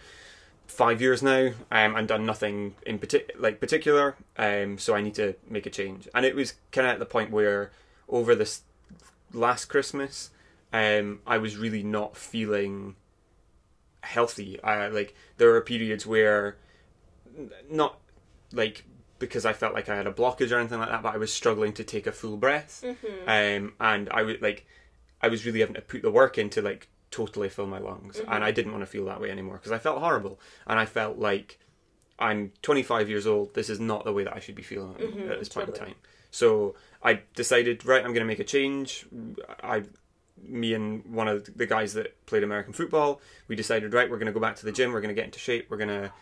five 0.66 1.00
years 1.00 1.22
now, 1.22 1.50
um, 1.70 1.96
and 1.96 2.06
done 2.06 2.26
nothing 2.26 2.74
in 2.84 2.98
partic- 2.98 3.30
like 3.38 3.60
particular. 3.60 4.16
Um, 4.36 4.78
so 4.78 4.94
I 4.94 5.00
need 5.00 5.14
to 5.16 5.34
make 5.48 5.66
a 5.66 5.70
change. 5.70 6.08
And 6.14 6.24
it 6.24 6.36
was 6.36 6.54
kind 6.70 6.86
of 6.86 6.92
at 6.92 6.98
the 6.98 7.06
point 7.06 7.30
where 7.30 7.72
over 8.08 8.34
this 8.34 8.62
last 9.32 9.66
Christmas, 9.66 10.30
um, 10.72 11.20
I 11.26 11.38
was 11.38 11.56
really 11.56 11.82
not 11.82 12.16
feeling 12.16 12.96
healthy. 14.02 14.62
I 14.62 14.86
like 14.88 15.14
there 15.38 15.50
were 15.50 15.60
periods 15.60 16.06
where 16.06 16.56
not 17.70 17.98
like 18.52 18.84
because 19.18 19.46
I 19.46 19.52
felt 19.52 19.74
like 19.74 19.88
I 19.88 19.96
had 19.96 20.06
a 20.06 20.12
blockage 20.12 20.52
or 20.52 20.58
anything 20.58 20.78
like 20.78 20.90
that, 20.90 21.02
but 21.02 21.14
I 21.14 21.18
was 21.18 21.32
struggling 21.32 21.72
to 21.74 21.84
take 21.84 22.06
a 22.06 22.12
full 22.12 22.36
breath. 22.36 22.84
Mm-hmm. 22.84 23.28
Um, 23.28 23.74
and 23.80 24.08
I 24.10 24.22
would 24.22 24.42
like 24.42 24.66
I 25.20 25.28
was 25.28 25.46
really 25.46 25.60
having 25.60 25.74
to 25.74 25.82
put 25.82 26.02
the 26.02 26.10
work 26.10 26.38
into 26.38 26.62
like 26.62 26.88
totally 27.10 27.48
fill 27.48 27.66
my 27.66 27.78
lungs, 27.78 28.18
and 28.18 28.28
mm-hmm. 28.28 28.42
I 28.42 28.50
didn't 28.50 28.72
want 28.72 28.82
to 28.82 28.86
feel 28.86 29.04
that 29.06 29.20
way 29.20 29.30
anymore 29.30 29.56
because 29.56 29.72
I 29.72 29.78
felt 29.78 29.98
horrible, 29.98 30.40
and 30.66 30.78
I 30.78 30.84
felt 30.84 31.18
like 31.18 31.58
I'm 32.18 32.52
25 32.62 33.08
years 33.08 33.26
old. 33.26 33.54
This 33.54 33.70
is 33.70 33.80
not 33.80 34.04
the 34.04 34.12
way 34.12 34.24
that 34.24 34.34
I 34.34 34.40
should 34.40 34.54
be 34.54 34.62
feeling 34.62 34.94
at- 34.94 35.30
at 35.32 35.38
this 35.38 35.48
point 35.48 35.68
in 35.68 35.74
time. 35.74 35.94
So 36.30 36.74
I 37.02 37.20
decided, 37.34 37.84
right, 37.86 38.04
I'm 38.04 38.12
going 38.12 38.20
to 38.20 38.26
make 38.26 38.40
a 38.40 38.44
change. 38.44 39.06
I, 39.62 39.84
me 40.42 40.74
and 40.74 41.04
one 41.06 41.28
of 41.28 41.48
the 41.56 41.66
guys 41.66 41.94
that 41.94 42.26
played 42.26 42.42
American 42.42 42.72
football, 42.72 43.20
we 43.48 43.56
decided, 43.56 43.94
right, 43.94 44.10
we're 44.10 44.18
going 44.18 44.26
to 44.26 44.32
go 44.32 44.40
back 44.40 44.56
to 44.56 44.66
the 44.66 44.72
gym. 44.72 44.92
We're 44.92 45.00
going 45.00 45.14
to 45.14 45.14
get 45.14 45.24
into 45.24 45.38
shape. 45.38 45.70
We're 45.70 45.78
going 45.78 45.88
to 45.88 46.12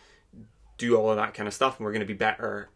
do 0.77 0.95
all 0.95 1.09
of 1.09 1.17
that 1.17 1.33
kind 1.33 1.47
of 1.47 1.53
stuff, 1.53 1.79
and 1.79 1.85
we're 1.85 1.91
going 1.91 2.01
to 2.01 2.05
be 2.05 2.13
better, 2.13 2.69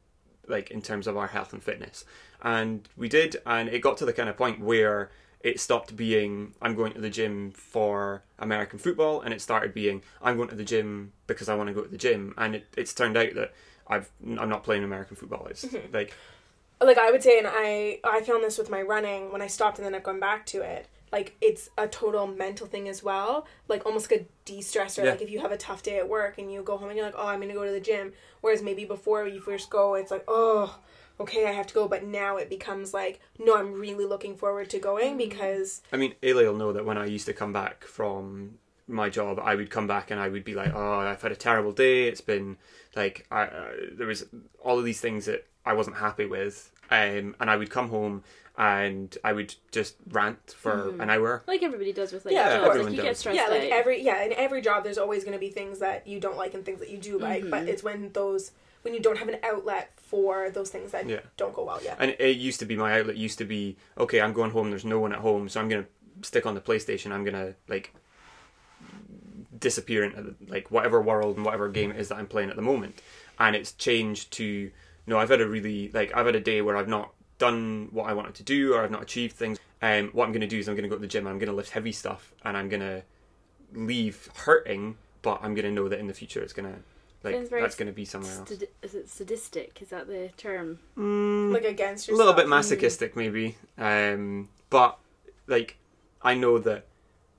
like 0.50 0.72
in 0.72 0.82
terms 0.82 1.08
of 1.08 1.15
our 1.15 1.27
health 1.27 1.53
and 1.53 1.63
fitness. 1.63 2.03
And 2.41 2.88
we 2.98 3.08
did, 3.08 3.38
and 3.46 3.70
it 3.70 3.79
got 3.79 3.98
to 3.98 4.06
the 4.06 4.13
kind 4.13 4.29
of 4.29 4.38
point 4.38 4.60
where 4.60 5.12
it 5.41 5.60
stopped 5.60 5.96
being 5.96 6.53
I'm 6.62 6.75
going 6.75 6.94
to 6.94 7.01
the 7.01 7.10
gym 7.10 7.51
for 7.51 8.24
American 8.38 8.79
football, 8.79 9.22
and 9.22 9.34
it 9.34 9.41
started 9.41 9.74
being 9.74 10.01
I'm 10.22 10.36
going 10.36 10.50
to 10.50 10.56
the 10.56 10.63
gym 10.63 11.13
because 11.27 11.48
I 11.48 11.56
want 11.56 11.68
to 11.68 11.74
go 11.74 11.82
to 11.82 11.89
the 11.89 11.98
gym. 11.98 12.34
And 12.38 12.56
it, 12.56 12.68
it's 12.75 12.94
turned 12.94 13.18
out 13.18 13.36
that 13.36 13.53
I've 13.88 14.10
I'm 14.38 14.50
not 14.50 14.63
playing 14.63 14.84
American 14.84 15.15
football. 15.15 15.48
It's 15.50 15.65
mm-hmm. 15.65 15.94
like 15.94 16.13
Like 16.82 16.98
I 16.98 17.12
would 17.12 17.24
say, 17.24 17.39
and 17.39 17.48
I 17.50 18.00
I 18.03 18.22
found 18.22 18.44
this 18.44 18.58
with 18.58 18.70
my 18.70 18.82
running 18.82 19.32
when 19.32 19.41
I 19.41 19.48
stopped 19.48 19.77
and 19.77 19.86
then 19.86 19.96
I've 19.96 20.03
gone 20.03 20.20
back 20.20 20.46
to 20.48 20.62
it. 20.62 20.88
Like 21.12 21.36
it's 21.42 21.70
a 21.78 21.88
total 21.88 22.28
mental 22.28 22.68
thing 22.68 22.88
as 22.88 23.04
well. 23.04 23.48
Like 23.68 23.86
almost 23.86 24.12
like 24.12 24.22
a 24.22 24.25
de-stressor. 24.46 25.04
Yeah. 25.04 25.12
Like 25.12 25.22
if 25.22 25.30
you 25.30 25.39
have 25.39 25.51
a 25.51 25.58
tough 25.58 25.84
day 25.84 25.98
at 25.98 26.08
work 26.08 26.38
and 26.38 26.51
you 26.51 26.62
go 26.62 26.78
home 26.78 26.89
and 26.89 26.98
you're 26.98 27.06
like, 27.06 27.16
oh, 27.18 27.28
I'm 27.28 27.39
gonna 27.39 27.54
go 27.54 27.66
to 27.66 27.72
the 27.72 27.80
gym. 27.80 28.13
Whereas 28.42 28.62
maybe 28.62 28.86
before 28.86 29.28
you 29.28 29.42
first 29.42 29.70
go, 29.70 29.96
it's 29.96 30.12
like, 30.12 30.24
oh, 30.28 30.80
okay, 31.20 31.48
I 31.48 31.51
have 31.51 31.68
to 31.68 31.74
go. 31.74 31.88
But 31.88 32.06
now 32.06 32.38
it 32.38 32.50
becomes 32.50 32.94
like, 32.94 33.20
no, 33.38 33.58
I'm 33.58 33.74
really 33.74 34.06
looking 34.06 34.36
forward 34.36 34.70
to 34.72 34.80
going 34.80 35.18
because 35.18 35.82
I 35.92 35.98
mean, 35.98 36.16
Ayla 36.22 36.46
will 36.46 36.56
know 36.56 36.74
that 36.74 36.86
when 36.86 36.98
I 36.98 37.06
used 37.06 37.25
to 37.28 37.34
come 37.34 37.54
back 37.54 37.84
from 37.84 38.60
my 38.88 39.10
job, 39.10 39.39
I 39.39 39.56
would 39.56 39.70
come 39.70 39.88
back 39.88 40.12
and 40.12 40.20
I 40.20 40.30
would 40.30 40.44
be 40.44 40.56
like, 40.56 40.74
"Oh, 40.74 41.00
I've 41.00 41.22
had 41.22 41.32
a 41.32 41.36
terrible 41.36 41.72
day. 41.72 42.08
It's 42.08 42.22
been 42.22 42.58
like 42.96 43.28
I, 43.32 43.44
uh, 43.44 43.72
there 43.94 44.08
was 44.08 44.25
all 44.63 44.80
of 44.80 44.86
these 44.86 45.00
things 45.00 45.25
that 45.25 45.46
I 45.66 45.74
wasn't 45.74 45.98
happy 45.98 46.25
with." 46.25 46.72
Um, 46.92 47.36
and 47.39 47.51
I 47.51 47.56
would 47.56 47.70
come 47.70 47.89
home 47.89 48.24
and 48.60 49.18
I 49.24 49.32
would 49.32 49.56
just 49.72 49.96
rant 50.12 50.51
for 50.51 50.89
an 51.01 51.10
hour. 51.10 51.42
Like 51.48 51.63
everybody 51.63 51.94
does 51.94 52.12
with 52.12 52.25
like 52.25 52.34
Yeah, 52.34 52.58
jobs. 52.58 52.66
course. 52.66 52.68
Like 52.68 52.75
you 52.75 52.82
Everyone 52.89 53.06
get 53.06 53.18
stressed 53.18 53.36
yeah, 53.38 53.48
like 53.48 53.62
out. 53.63 53.72
every 53.72 54.01
yeah, 54.04 54.24
in 54.25 54.34
every 54.34 54.62
job, 54.62 54.84
there's 54.84 54.98
always 54.98 55.24
going 55.24 55.34
to 55.34 55.39
be 55.39 55.50
things 55.50 55.80
that 55.80 56.06
you 56.06 56.20
don't 56.20 56.36
like 56.38 56.54
and 56.54 56.66
things 56.66 56.80
that 56.82 56.89
you 56.89 56.98
do 56.98 57.18
like. 57.18 57.50
But 57.50 57.62
Mm-hmm. 57.62 57.70
it's 57.70 57.84
when 57.84 58.12
those 58.12 58.51
when 58.82 58.94
you 58.94 59.00
don't 59.00 59.18
have 59.18 59.30
an 59.30 59.38
outlet 59.44 59.92
for 59.96 60.50
those 60.50 60.70
things 60.70 60.92
that 60.92 61.08
Yeah. 61.08 61.22
don't 61.38 61.54
go 61.54 61.63
well. 61.63 61.80
Yeah. 61.84 61.96
And 62.00 62.16
it 62.20 62.36
used 62.38 62.60
to 62.60 62.66
be 62.66 62.75
my 62.75 63.00
outlet 63.00 63.16
used 63.16 63.38
to 63.38 63.46
be 63.46 63.78
okay. 63.98 64.20
I'm 64.20 64.34
going 64.34 64.51
home. 64.51 64.70
There's 64.72 64.86
no 64.86 65.00
one 65.00 65.13
at 65.13 65.20
home, 65.20 65.48
so 65.48 65.62
I'm 65.62 65.70
gonna 65.70 65.86
stick 66.22 66.46
on 66.46 66.54
the 66.54 66.62
PlayStation. 66.62 67.12
I'm 67.12 67.24
gonna 67.24 67.56
like 67.70 67.94
disappear 69.58 70.04
into 70.04 70.36
like 70.48 70.70
whatever 70.72 71.01
world 71.01 71.36
and 71.38 71.46
whatever 71.46 71.70
game 71.70 71.92
it 71.92 71.98
is 72.00 72.10
that 72.10 72.18
I'm 72.18 72.28
playing 72.28 72.50
at 72.50 72.56
the 72.56 72.62
moment. 72.62 73.01
And 73.39 73.56
it's 73.56 73.72
changed 73.72 74.32
to 74.34 74.70
no. 75.08 75.18
I've 75.18 75.30
had 75.30 75.39
a 75.42 75.48
really 75.48 75.92
like 75.94 76.16
I've 76.16 76.25
had 76.25 76.36
a 76.36 76.39
day 76.42 76.62
where 76.62 76.75
I've 76.75 76.88
not 76.89 77.12
done 77.39 77.89
what 77.91 78.08
I 78.08 78.13
wanted 78.13 78.36
to 78.36 78.43
do 78.43 78.74
or 78.75 78.84
I've 78.84 78.91
not 78.91 79.01
achieved 79.01 79.36
things, 79.36 79.58
um, 79.81 80.10
what 80.13 80.25
I'm 80.25 80.31
going 80.31 80.41
to 80.41 80.48
do 80.48 80.60
is 80.60 80.67
I'm 80.69 80.75
going 80.75 80.84
to 80.84 80.89
go 80.89 80.96
to 80.96 81.01
the 81.01 81.08
gym. 81.08 81.25
I'm 81.25 81.39
going 81.39 81.50
to 81.50 81.55
lift 81.55 81.72
heavy 81.72 81.91
stuff, 81.91 82.34
and 82.46 82.55
I'm 82.55 82.69
going 82.69 82.81
to 82.81 83.01
leave 83.74 84.29
hurting, 84.36 84.98
but 85.22 85.39
I'm 85.41 85.53
going 85.55 85.65
to 85.65 85.72
know 85.72 85.89
that 85.89 86.00
in 86.00 86.08
the 86.08 86.13
future 86.13 86.41
it's 86.41 86.53
going 86.53 86.72
to 86.72 86.79
like 87.24 87.50
that's 87.50 87.75
going 87.75 87.88
to 87.88 87.93
be 87.93 88.05
somewhere 88.05 88.31
else. 88.31 88.50
Stadi- 88.50 88.67
is 88.81 88.96
it 88.96 89.10
sadistic? 89.10 89.81
Is 89.81 89.89
that 89.89 90.08
the 90.08 90.29
term? 90.38 90.79
Mm, 90.98 91.51
Like 91.53 91.65
against 91.65 92.08
a 92.10 92.15
little 92.15 92.34
bit 92.34 92.48
masochistic 92.48 93.15
maybe 93.15 93.58
um 93.77 94.48
but 94.69 94.98
like 95.48 95.77
i 96.22 96.34
know 96.34 96.60
that 96.60 96.86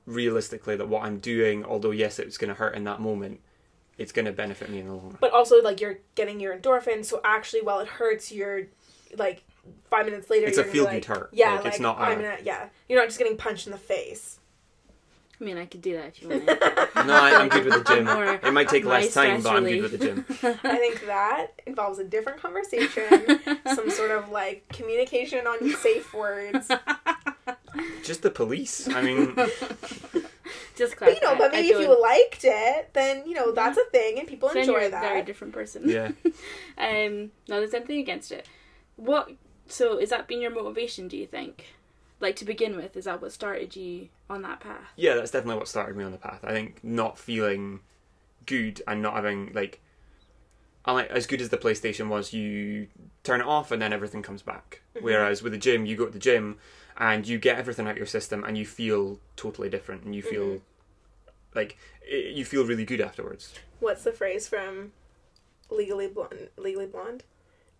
realistically 0.07 0.77
that 0.77 0.89
what 0.89 1.03
i'm 1.05 1.19
doing 1.19 1.65
although 1.65 1.93
yes 1.93 2.19
it's 2.19 2.37
going 2.39 2.49
to 2.49 2.55
hurt 2.55 2.75
in 2.75 2.85
that 2.85 3.01
moment 3.01 3.41
it's 3.99 4.13
going 4.13 4.25
to 4.25 4.33
benefit 4.33 4.69
me 4.71 4.81
in 4.81 4.87
the 4.87 4.93
long 4.95 5.09
run 5.09 5.17
But 5.21 5.33
also, 5.33 5.63
like 5.63 5.81
you're 5.81 5.99
getting 6.15 6.41
your 6.41 6.57
endorphins, 6.57 7.05
so 7.07 7.21
actually, 7.23 7.61
while 7.63 7.81
it 7.81 7.89
hurts, 7.89 8.33
you're 8.33 8.63
like 9.17 9.45
five 9.91 10.07
minutes 10.07 10.31
later. 10.31 10.47
It's 10.47 10.57
you're 10.57 10.65
a 10.67 10.69
gonna 10.69 10.79
be 10.89 10.95
like, 10.95 11.05
hurt. 11.05 11.31
Yeah, 11.33 11.53
Like, 11.55 11.65
like, 11.65 11.73
it's 11.75 11.81
not 11.81 11.99
I'm 11.99 12.13
a- 12.19 12.23
gonna, 12.23 12.37
yeah. 12.45 12.69
You're 12.89 12.99
not 13.01 13.07
just 13.09 13.19
getting 13.19 13.37
punched 13.37 13.67
in 13.67 13.73
the 13.73 13.79
face. 13.79 14.39
I 15.41 15.45
mean, 15.45 15.57
I 15.57 15.65
could 15.65 15.81
do 15.81 15.95
that 15.95 16.09
if 16.09 16.21
you 16.23 16.29
wanted. 16.31 16.47
no 16.47 17.15
I, 17.15 17.41
i'm 17.41 17.49
good 17.49 17.65
with 17.65 17.73
the 17.83 17.95
gym 17.95 18.07
it 18.07 18.53
might 18.53 18.69
take 18.69 18.85
less 18.85 19.15
time 19.15 19.41
stress 19.41 19.43
but 19.45 19.57
i'm 19.57 19.65
good 19.65 19.81
with 19.83 19.93
the 19.93 19.99
gym 19.99 20.27
I 20.65 20.77
think 20.77 21.07
that 21.07 21.63
involves 21.67 21.99
a 21.99 22.05
different 22.05 22.43
conversation, 22.43 23.41
some 23.75 23.89
sort 23.91 24.11
of 24.11 24.29
like 24.29 24.69
communication 24.69 25.47
on 25.47 25.71
safe 25.77 26.13
words. 26.13 26.69
just 28.03 28.21
the 28.21 28.31
police 28.31 28.87
i 28.91 29.01
mean 29.01 29.35
Just 30.77 30.99
But 30.99 31.15
you 31.15 31.21
know, 31.23 31.37
but 31.37 31.53
maybe 31.53 31.69
if 31.69 31.75
don't- 31.75 31.83
you 31.83 32.03
liked 32.03 32.45
it, 32.45 32.91
then 32.95 33.27
you 33.27 33.35
know 33.35 33.53
that's 33.53 33.79
a 33.79 33.85
thing, 33.93 34.19
and 34.19 34.27
people 34.29 34.49
then 34.49 34.67
you're 34.67 34.79
enjoy 34.81 34.97
a 34.97 35.01
very 35.01 35.23
different 35.23 35.53
person. 35.53 35.89
yeah 35.89 36.09
Um, 36.79 37.31
no, 37.49 37.61
there's 37.61 37.75
anything 37.75 37.99
against 38.01 38.33
it. 38.33 38.47
What? 38.97 39.31
So, 39.71 39.99
is 39.99 40.11
that 40.11 40.27
been 40.29 40.41
your 40.41 40.51
motivation? 40.51 41.09
Do 41.09 41.17
you 41.17 41.27
think? 41.27 41.67
Like 42.21 42.37
to 42.37 42.45
begin 42.45 42.77
with, 42.77 42.97
is 42.97 43.05
that 43.07 43.23
what 43.23 43.33
started 43.33 43.75
you 43.77 44.09
on 44.29 44.43
that 44.43 44.61
path? 44.61 44.89
yeah 44.97 45.15
that's 45.15 45.31
definitely 45.31 45.57
what 45.59 45.67
started 45.69 45.97
me 45.97 46.05
on 46.05 46.13
the 46.13 46.19
path 46.19 46.39
i 46.45 46.53
think 46.53 46.79
not 46.85 47.19
feeling 47.19 47.81
good 48.47 48.81
and 48.87 49.03
not 49.03 49.15
having 49.15 49.51
like 49.55 49.81
I 50.85 50.93
like 50.93 51.11
as 51.11 51.27
good 51.27 51.43
as 51.43 51.51
the 51.51 51.59
PlayStation 51.59 52.09
was, 52.09 52.33
you 52.33 52.87
turn 53.23 53.41
it 53.43 53.47
off 53.47 53.71
and 53.71 53.83
then 53.83 53.93
everything 53.93 54.23
comes 54.23 54.41
back. 54.41 54.81
Mhm. 54.97 55.03
Whereas 55.03 55.43
with 55.43 55.53
the 55.53 55.59
gym, 55.59 55.85
you 55.85 55.95
go 55.95 56.07
to 56.07 56.11
the 56.11 56.19
gym 56.19 56.57
and 56.97 57.29
you 57.29 57.39
get 57.39 57.59
everything 57.59 57.87
out 57.87 57.91
of 57.93 57.97
your 57.99 58.07
system 58.07 58.45
and 58.45 58.57
you 58.57 58.65
feel 58.65 59.21
totally 59.37 59.69
different 59.69 60.05
and 60.05 60.15
you 60.15 60.23
feel 60.23 60.45
Mhm. 60.45 60.61
like 61.55 61.77
i 62.11 62.15
you 62.15 62.45
feel 62.47 62.65
really 62.65 62.87
good 62.87 63.01
afterwards. 63.03 63.53
What's 63.79 64.05
the 64.05 64.13
phrase 64.13 64.49
from 64.49 64.93
Legally 65.69 66.07
Blonde? 66.09 66.49
Legally 66.57 66.87
Blonde 66.87 67.25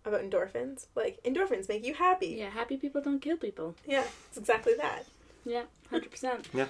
about 0.05 0.21
endorphins? 0.21 0.87
Like 0.95 1.19
endorphins 1.23 1.69
make 1.69 1.85
you 1.85 1.93
happy. 1.93 2.35
Yeah, 2.39 2.49
happy 2.49 2.77
people 2.77 3.01
don't 3.01 3.21
kill 3.21 3.37
people. 3.37 3.75
Yeah, 3.85 4.05
it's 4.29 4.37
exactly 4.37 4.73
that. 4.77 5.05
Yeah, 5.45 5.63
hundred 5.89 6.11
percent. 6.11 6.47
Yeah. 6.53 6.67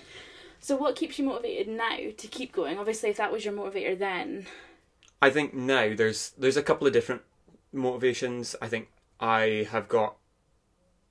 So, 0.64 0.76
what 0.76 0.96
keeps 0.96 1.18
you 1.18 1.26
motivated 1.26 1.68
now 1.68 1.98
to 2.16 2.28
keep 2.28 2.52
going? 2.52 2.78
Obviously, 2.78 3.10
if 3.10 3.18
that 3.18 3.32
was 3.32 3.44
your 3.44 3.54
motivator 3.56 3.98
then, 3.98 4.46
I 5.20 5.32
think 5.32 5.54
now 5.54 5.96
there's 5.96 6.34
there's 6.38 6.58
a 6.58 6.64
couple 6.64 6.86
of 6.86 6.94
different 6.94 7.24
motivations. 7.74 8.56
I 8.62 8.68
think 8.68 8.90
I 9.20 9.68
have 9.72 9.88
got 9.88 10.18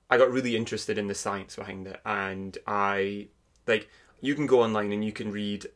I 0.09 0.17
got 0.17 0.31
really 0.31 0.57
interested 0.57 0.97
in 0.97 1.07
the 1.07 1.15
science 1.15 1.55
behind 1.55 1.87
it 1.87 2.01
and 2.05 2.57
I 2.67 3.27
like 3.65 3.89
you 4.19 4.35
can 4.35 4.45
go 4.45 4.61
online 4.61 4.91
and 4.91 5.03
you 5.03 5.13
can 5.13 5.31
read 5.31 5.67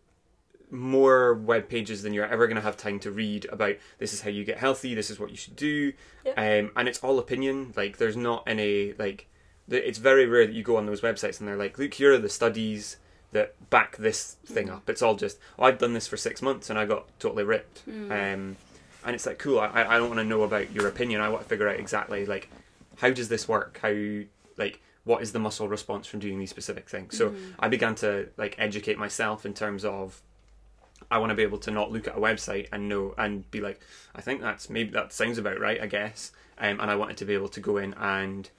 more 0.72 1.34
web 1.34 1.69
pages 1.69 2.01
than 2.03 2.13
you're 2.13 2.25
ever 2.25 2.48
going 2.48 2.55
to 2.55 2.62
have 2.62 2.75
time 2.77 3.00
to 3.00 3.12
read 3.12 3.45
about 3.51 3.75
this 4.00 4.13
is 4.13 4.22
how 4.22 4.29
you 4.29 4.43
get 4.43 4.57
healthy 4.57 4.93
this 4.95 5.10
is 5.10 5.19
what 5.19 5.29
you 5.29 5.38
should 5.38 5.55
do. 5.55 5.93
Um, 6.38 6.72
and 6.75 6.88
it's 6.88 7.00
all 7.00 7.19
opinion. 7.19 7.74
Like 7.75 7.98
there's 7.98 8.17
not 8.17 8.43
any 8.48 8.93
like 8.93 9.27
the, 9.67 9.88
it's 9.88 9.98
very 10.00 10.25
rare 10.25 10.45
that 10.45 10.53
you 10.53 10.63
go 10.63 10.77
on 10.77 10.86
those 10.86 11.01
websites 11.01 11.39
and 11.39 11.48
they're 11.48 11.55
like 11.57 11.77
look 11.77 11.93
here 11.93 12.13
are 12.13 12.17
the 12.17 12.29
studies 12.29 12.98
that 13.31 13.53
back 13.69 13.98
this 13.98 14.38
thing 14.45 14.69
up. 14.69 14.89
It's 14.89 15.01
all 15.01 15.15
just 15.15 15.38
oh, 15.60 15.63
i've 15.65 15.77
done 15.77 15.93
this 15.93 16.07
for 16.07 16.17
six 16.17 16.41
months 16.41 16.69
and 16.69 16.79
i 16.79 16.86
got 16.86 17.07
totally 17.19 17.43
ripped. 17.43 17.88
Mm. 17.88 18.12
um, 18.12 18.55
and 19.05 19.13
it's 19.15 19.25
like 19.25 19.39
cool 19.39 19.60
I, 19.60 19.84
I 19.84 19.98
don't 19.98 20.07
want 20.10 20.19
to 20.19 20.25
know 20.25 20.43
about 20.43 20.72
your 20.72 20.88
opinion. 20.88 21.22
I 21.22 21.29
want 21.29 21.43
to 21.43 21.50
figure 21.50 21.67
out 21.69 21.79
exactly 21.79 22.25
like 22.25 22.50
how 22.98 23.10
does 23.12 23.29
this 23.29 23.48
work? 23.48 23.79
How 23.81 23.93
like 24.57 24.81
what 25.03 25.22
is 25.22 25.31
the 25.34 25.39
muscle 25.39 25.67
response 25.67 26.07
from 26.07 26.19
doing 26.19 26.39
these 26.39 26.50
specific 26.50 26.89
things? 26.89 27.15
So 27.17 27.29
Mhm. 27.29 27.53
i 27.60 27.67
began 27.67 27.93
to 27.95 28.29
like 28.38 28.55
educate 28.57 28.98
myself 28.98 29.45
in 29.45 29.53
terms 29.53 29.84
of 29.86 30.22
I 31.11 31.17
want 31.19 31.29
to 31.29 31.35
be 31.35 31.43
able 31.43 31.59
to 31.59 31.71
not 31.71 31.91
look 31.91 32.07
at 32.07 32.17
a 32.17 32.19
website 32.19 32.67
and 32.71 32.89
know 32.89 33.13
and 33.17 33.49
be 33.51 33.61
like, 33.61 33.79
I 34.15 34.21
think 34.21 34.41
that's 34.41 34.69
maybe 34.69 34.91
that 34.91 35.13
sounds 35.13 35.37
about 35.37 35.59
right, 35.59 35.81
I 35.81 35.87
guess. 35.87 36.31
Um, 36.57 36.79
and 36.79 36.89
I 36.89 36.95
wanted 36.95 37.17
to 37.17 37.25
be 37.25 37.33
able 37.33 37.49
to 37.49 37.59
go 37.59 37.77
in 37.77 37.93
and 37.95 38.49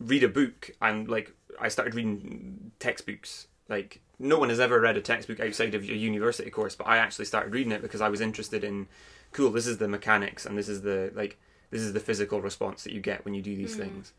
read 0.00 0.22
a 0.22 0.28
book 0.28 0.70
and 0.80 1.08
like 1.08 1.32
I 1.60 1.68
started 1.68 1.94
reading 1.94 2.72
textbooks. 2.78 3.48
Like 3.68 4.00
no 4.18 4.38
one 4.38 4.48
has 4.48 4.60
ever 4.60 4.80
read 4.80 4.96
a 4.96 5.00
textbook 5.00 5.40
outside 5.40 5.74
of 5.74 5.82
a 5.82 5.86
university 5.96 6.50
course, 6.50 6.74
but 6.74 6.86
I 6.86 6.98
actually 6.98 7.26
started 7.26 7.52
reading 7.52 7.72
it 7.72 7.82
because 7.82 8.00
I 8.00 8.08
was 8.08 8.20
interested 8.20 8.64
in 8.64 8.86
cool, 9.32 9.50
this 9.50 9.66
is 9.66 9.78
the 9.78 9.88
mechanics 9.88 10.46
and 10.46 10.56
this 10.56 10.68
is 10.68 10.82
the 10.82 11.12
like 11.14 11.38
this 11.70 11.82
is 11.82 11.92
the 11.92 12.00
physical 12.00 12.40
response 12.40 12.82
that 12.84 12.92
you 12.94 13.00
get 13.00 13.24
when 13.24 13.34
you 13.34 13.42
do 13.42 13.54
these 13.54 13.74
Mhm. 13.74 13.76
things. 13.76 14.12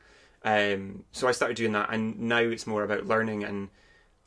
Um, 0.43 1.03
so 1.11 1.27
I 1.27 1.31
started 1.31 1.57
doing 1.57 1.71
that 1.73 1.91
and 1.91 2.19
now 2.19 2.37
it's 2.37 2.67
more 2.67 2.83
about 2.83 3.07
learning 3.07 3.43
and 3.43 3.69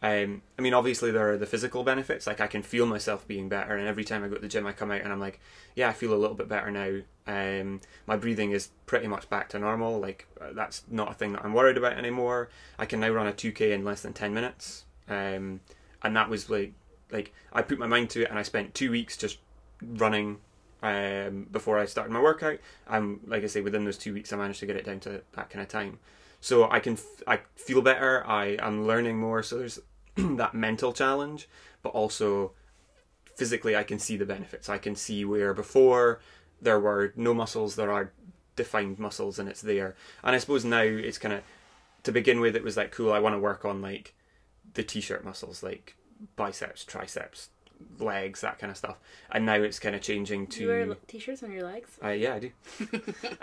um, 0.02 0.42
I 0.58 0.62
mean, 0.62 0.74
obviously 0.74 1.12
there 1.12 1.30
are 1.30 1.36
the 1.38 1.46
physical 1.46 1.84
benefits. 1.84 2.26
Like 2.26 2.40
I 2.40 2.48
can 2.48 2.62
feel 2.62 2.86
myself 2.86 3.26
being 3.28 3.48
better, 3.48 3.76
and 3.76 3.86
every 3.86 4.04
time 4.04 4.24
I 4.24 4.28
go 4.28 4.34
to 4.34 4.40
the 4.40 4.48
gym, 4.48 4.66
I 4.66 4.72
come 4.72 4.90
out 4.90 5.00
and 5.00 5.12
I'm 5.12 5.20
like, 5.20 5.38
yeah, 5.76 5.88
I 5.88 5.92
feel 5.92 6.12
a 6.12 6.18
little 6.18 6.34
bit 6.34 6.48
better 6.48 6.70
now. 6.72 7.02
Um, 7.24 7.80
my 8.06 8.16
breathing 8.16 8.50
is 8.50 8.70
pretty 8.86 9.06
much 9.06 9.30
back 9.30 9.48
to 9.50 9.60
normal. 9.60 10.00
Like 10.00 10.26
uh, 10.40 10.52
that's 10.54 10.82
not 10.90 11.12
a 11.12 11.14
thing 11.14 11.32
that 11.34 11.44
I'm 11.44 11.54
worried 11.54 11.76
about 11.76 11.92
anymore. 11.92 12.48
I 12.80 12.86
can 12.86 12.98
now 12.98 13.10
run 13.10 13.28
a 13.28 13.32
2k 13.32 13.72
in 13.72 13.84
less 13.84 14.02
than 14.02 14.12
10 14.12 14.34
minutes, 14.34 14.84
um, 15.08 15.60
and 16.02 16.16
that 16.16 16.28
was 16.28 16.50
like, 16.50 16.72
like 17.12 17.32
I 17.52 17.62
put 17.62 17.78
my 17.78 17.86
mind 17.86 18.10
to 18.10 18.22
it, 18.22 18.30
and 18.30 18.38
I 18.40 18.42
spent 18.42 18.74
two 18.74 18.90
weeks 18.90 19.16
just 19.16 19.38
running 19.80 20.38
um, 20.82 21.46
before 21.52 21.78
I 21.78 21.84
started 21.84 22.12
my 22.12 22.20
workout. 22.20 22.58
And 22.88 23.20
like 23.24 23.44
I 23.44 23.46
say, 23.46 23.60
within 23.60 23.84
those 23.84 23.98
two 23.98 24.14
weeks, 24.14 24.32
I 24.32 24.36
managed 24.36 24.58
to 24.60 24.66
get 24.66 24.74
it 24.74 24.84
down 24.84 24.98
to 25.00 25.22
that 25.34 25.48
kind 25.48 25.62
of 25.62 25.68
time. 25.68 26.00
So 26.40 26.68
I 26.68 26.80
can 26.80 26.94
f- 26.94 27.22
I 27.24 27.38
feel 27.54 27.82
better. 27.82 28.26
I 28.26 28.56
am 28.58 28.84
learning 28.84 29.16
more. 29.16 29.44
So 29.44 29.58
there's 29.58 29.78
that 30.36 30.54
mental 30.54 30.92
challenge, 30.92 31.48
but 31.82 31.90
also 31.90 32.52
physically 33.36 33.76
I 33.76 33.82
can 33.82 33.98
see 33.98 34.16
the 34.16 34.26
benefits. 34.26 34.68
I 34.68 34.78
can 34.78 34.94
see 34.94 35.24
where 35.24 35.54
before 35.54 36.20
there 36.60 36.78
were 36.78 37.12
no 37.16 37.34
muscles, 37.34 37.76
there 37.76 37.90
are 37.90 38.12
defined 38.56 38.98
muscles, 38.98 39.38
and 39.38 39.48
it's 39.48 39.62
there. 39.62 39.96
And 40.22 40.34
I 40.34 40.38
suppose 40.38 40.64
now 40.64 40.82
it's 40.82 41.18
kind 41.18 41.34
of 41.34 41.42
to 42.04 42.12
begin 42.12 42.40
with, 42.40 42.56
it 42.56 42.64
was 42.64 42.76
like 42.76 42.90
cool. 42.92 43.12
I 43.12 43.18
want 43.18 43.34
to 43.34 43.38
work 43.38 43.64
on 43.64 43.80
like 43.80 44.14
the 44.74 44.82
t-shirt 44.82 45.24
muscles, 45.24 45.62
like 45.62 45.96
biceps, 46.36 46.84
triceps, 46.84 47.48
legs, 47.98 48.40
that 48.40 48.58
kind 48.58 48.70
of 48.70 48.76
stuff. 48.76 48.96
And 49.30 49.46
now 49.46 49.54
it's 49.54 49.78
kind 49.78 49.94
of 49.94 50.02
changing 50.02 50.46
do 50.46 50.62
you 50.62 50.68
wear 50.68 50.86
to 50.86 50.96
t-shirts 51.06 51.42
on 51.42 51.52
your 51.52 51.64
legs? 51.64 51.98
uh, 52.02 52.08
yeah, 52.08 52.34
I 52.34 52.38
do. 52.38 52.50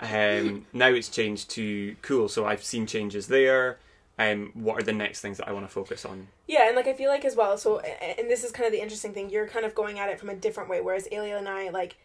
um, 0.00 0.66
now 0.72 0.88
it's 0.88 1.08
changed 1.08 1.50
to 1.50 1.96
cool. 2.02 2.28
So 2.28 2.46
I've 2.46 2.64
seen 2.64 2.86
changes 2.86 3.26
there. 3.26 3.78
Um, 4.20 4.50
what 4.54 4.78
are 4.78 4.82
the 4.84 4.92
next 4.92 5.20
things 5.22 5.38
that 5.38 5.48
I 5.48 5.52
want 5.52 5.66
to 5.66 5.72
focus 5.72 6.04
on? 6.04 6.28
Yeah, 6.46 6.66
and 6.66 6.76
like 6.76 6.86
I 6.86 6.92
feel 6.92 7.08
like 7.10 7.24
as 7.24 7.36
well. 7.36 7.56
So, 7.56 7.78
and 7.80 8.28
this 8.30 8.44
is 8.44 8.52
kind 8.52 8.66
of 8.66 8.72
the 8.72 8.80
interesting 8.82 9.12
thing. 9.14 9.30
You're 9.30 9.48
kind 9.48 9.64
of 9.64 9.74
going 9.74 9.98
at 9.98 10.10
it 10.10 10.18
from 10.20 10.28
a 10.28 10.34
different 10.34 10.68
way, 10.68 10.80
whereas 10.80 11.08
Alia 11.10 11.38
and 11.38 11.48
I 11.48 11.70
like 11.70 11.96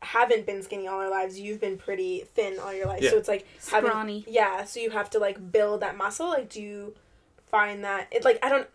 haven't 0.00 0.46
been 0.46 0.62
skinny 0.62 0.86
all 0.86 1.00
our 1.00 1.10
lives. 1.10 1.40
You've 1.40 1.60
been 1.60 1.76
pretty 1.76 2.20
thin 2.34 2.58
all 2.60 2.72
your 2.72 2.86
life, 2.86 3.02
Yeah. 3.02 3.10
so 3.10 3.16
it's 3.16 3.26
like 3.28 3.44
having 3.70 3.90
Scrawny. 3.90 4.24
yeah. 4.28 4.64
So 4.64 4.78
you 4.80 4.90
have 4.90 5.10
to 5.10 5.18
like 5.18 5.50
build 5.50 5.80
that 5.80 5.96
muscle. 5.96 6.28
Like, 6.28 6.48
do 6.48 6.62
you 6.62 6.94
find 7.50 7.82
that 7.84 8.06
it 8.12 8.24
like 8.24 8.38
I 8.44 8.48
don't. 8.48 8.68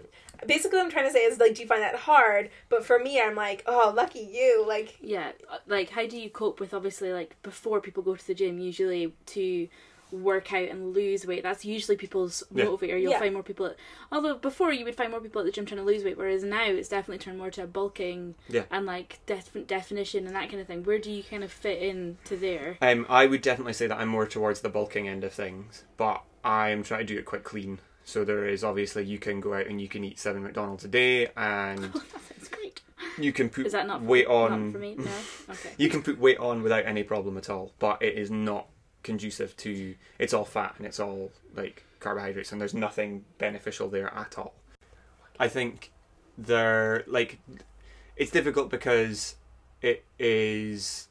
Basically, 0.45 0.77
what 0.77 0.83
I'm 0.85 0.91
trying 0.91 1.05
to 1.05 1.11
say 1.13 1.19
is 1.23 1.39
like, 1.39 1.55
do 1.55 1.61
you 1.61 1.67
find 1.69 1.81
that 1.81 1.95
hard? 1.95 2.49
But 2.67 2.83
for 2.85 2.99
me, 2.99 3.21
I'm 3.21 3.33
like, 3.35 3.63
oh, 3.65 3.93
lucky 3.95 4.27
you. 4.29 4.65
Like, 4.67 4.97
Yeah, 4.99 5.31
like 5.67 5.89
how 5.89 6.05
do 6.05 6.17
you 6.17 6.29
cope 6.29 6.59
with 6.59 6.73
obviously 6.73 7.13
like 7.13 7.41
before 7.43 7.79
people 7.79 8.03
go 8.03 8.13
to 8.17 8.27
the 8.27 8.33
gym 8.33 8.59
usually 8.59 9.13
to 9.27 9.69
work 10.13 10.53
out 10.53 10.69
and 10.69 10.93
lose 10.93 11.25
weight 11.25 11.43
that's 11.43 11.65
usually 11.65 11.97
people's 11.97 12.43
Yeah. 12.53 12.65
motivator 12.65 13.01
you'll 13.01 13.11
Yeah. 13.13 13.19
find 13.19 13.33
more 13.33 13.43
people 13.43 13.65
at, 13.65 13.75
although 14.11 14.35
before 14.35 14.71
you 14.71 14.85
would 14.85 14.95
find 14.95 15.11
more 15.11 15.19
people 15.19 15.41
at 15.41 15.45
the 15.45 15.51
gym 15.51 15.65
trying 15.65 15.79
to 15.79 15.83
lose 15.85 16.03
weight 16.03 16.17
whereas 16.17 16.43
now 16.43 16.65
it's 16.65 16.87
definitely 16.89 17.17
turned 17.17 17.37
more 17.39 17.49
to 17.51 17.63
a 17.63 17.67
bulking 17.67 18.35
Yeah. 18.47 18.63
and 18.71 18.85
like 18.85 19.19
def- 19.25 19.65
definition 19.67 20.27
and 20.27 20.35
that 20.35 20.49
kind 20.49 20.61
of 20.61 20.67
thing 20.67 20.83
where 20.83 20.99
do 20.99 21.11
you 21.11 21.23
kind 21.23 21.43
of 21.43 21.51
fit 21.51 21.81
in 21.81 22.17
to 22.25 22.37
there 22.37 22.77
Um, 22.81 23.05
I 23.09 23.25
would 23.25 23.41
definitely 23.41 23.73
say 23.73 23.87
that 23.87 23.97
I'm 23.97 24.09
more 24.09 24.27
towards 24.27 24.61
the 24.61 24.69
bulking 24.69 25.07
end 25.07 25.23
of 25.23 25.33
things, 25.33 25.83
but 25.97 26.21
I'm 26.43 26.83
trying 26.83 26.99
to 27.07 27.13
do 27.13 27.17
it 27.17 27.25
quite 27.25 27.43
clean. 27.43 27.79
So 28.05 28.25
there 28.25 28.45
is 28.45 28.63
obviously 28.63 29.05
you 29.05 29.17
can 29.17 29.39
go 29.39 29.53
out 29.53 29.65
and 29.67 29.79
you 29.81 29.87
can 29.87 30.03
eat 30.03 30.19
seven 30.19 30.43
McDonald's 30.43 30.83
a 30.83 30.89
day, 30.89 31.27
and 31.37 31.79
that 31.93 31.93
sounds 31.93 32.49
great 32.51 32.81
you 33.17 33.31
can 33.31 33.47
put 33.49 33.65
is 33.67 33.71
that 33.73 33.85
not 33.87 34.01
weight 34.01 34.25
for, 34.25 34.31
on. 34.51 34.65
not 34.65 34.71
for 34.73 34.79
me 34.79 34.95
no 34.97 35.05
okay 35.51 35.69
You 35.77 35.87
can 35.89 36.01
put 36.01 36.17
weight 36.19 36.37
on 36.39 36.63
without 36.63 36.85
any 36.85 37.03
problem 37.03 37.37
at 37.37 37.49
all, 37.49 37.71
but 37.79 38.01
it 38.01 38.15
is 38.17 38.29
not 38.31 38.67
conducive 39.03 39.55
to. 39.57 39.95
It's 40.19 40.33
all 40.33 40.45
fat 40.45 40.75
and 40.77 40.85
it's 40.85 40.99
all 40.99 41.31
like 41.55 41.83
carbohydrates, 41.99 42.51
and 42.51 42.59
there's 42.59 42.73
nothing 42.73 43.25
beneficial 43.37 43.89
there 43.89 44.13
at 44.13 44.37
all. 44.37 44.53
I 45.39 45.47
think 45.47 45.91
they're 46.37 47.03
like 47.07 47.39
it's 48.15 48.31
difficult 48.31 48.69
because 48.69 49.35
it 49.81 50.03
is 50.17 51.07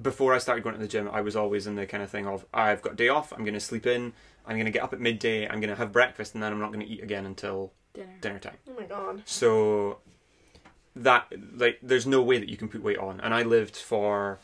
before 0.00 0.34
I 0.34 0.38
started 0.38 0.64
going 0.64 0.74
to 0.74 0.80
the 0.80 0.88
gym, 0.88 1.08
I 1.12 1.20
was 1.20 1.36
always 1.36 1.66
in 1.66 1.76
the 1.76 1.86
kind 1.86 2.02
of 2.02 2.10
thing 2.10 2.26
of 2.26 2.44
I've 2.52 2.82
got 2.82 2.94
a 2.94 2.96
day 2.96 3.08
off. 3.08 3.32
I'm 3.32 3.44
going 3.44 3.54
to 3.54 3.60
sleep 3.60 3.86
in. 3.86 4.12
I'm 4.46 4.56
going 4.56 4.66
to 4.66 4.70
get 4.72 4.82
up 4.82 4.92
at 4.92 5.00
midday. 5.00 5.46
I'm 5.46 5.60
going 5.60 5.70
to 5.70 5.76
have 5.76 5.92
breakfast, 5.92 6.34
and 6.34 6.42
then 6.42 6.52
I'm 6.52 6.58
not 6.58 6.72
going 6.72 6.84
to 6.84 6.92
eat 6.92 7.02
again 7.02 7.26
until 7.26 7.72
Dinner. 7.94 8.12
dinner 8.20 8.38
time. 8.38 8.56
Oh 8.68 8.74
my 8.78 8.86
god. 8.86 9.22
So 9.24 9.98
that 10.96 11.32
like, 11.56 11.78
there's 11.82 12.06
no 12.06 12.22
way 12.22 12.38
that 12.38 12.48
you 12.48 12.56
can 12.56 12.68
put 12.68 12.82
weight 12.82 12.98
on. 12.98 13.20
And 13.20 13.32
I 13.32 13.42
lived 13.42 13.76
for 13.76 14.40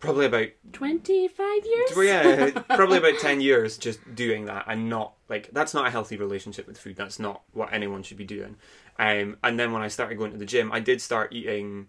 probably 0.00 0.26
about 0.26 0.48
25 0.72 1.66
years? 1.66 1.90
well, 1.96 2.04
yeah, 2.04 2.50
probably 2.76 2.98
about 2.98 3.18
ten 3.18 3.40
years 3.40 3.76
just 3.78 4.14
doing 4.14 4.46
that, 4.46 4.64
and 4.68 4.88
not 4.88 5.14
like 5.28 5.50
that's 5.52 5.74
not 5.74 5.86
a 5.86 5.90
healthy 5.90 6.16
relationship 6.16 6.66
with 6.66 6.78
food. 6.78 6.96
That's 6.96 7.18
not 7.18 7.42
what 7.52 7.72
anyone 7.72 8.02
should 8.02 8.16
be 8.16 8.24
doing. 8.24 8.56
Um, 8.98 9.36
and 9.44 9.58
then 9.58 9.72
when 9.72 9.82
I 9.82 9.88
started 9.88 10.18
going 10.18 10.32
to 10.32 10.38
the 10.38 10.46
gym, 10.46 10.72
I 10.72 10.80
did 10.80 11.00
start 11.00 11.32
eating 11.32 11.88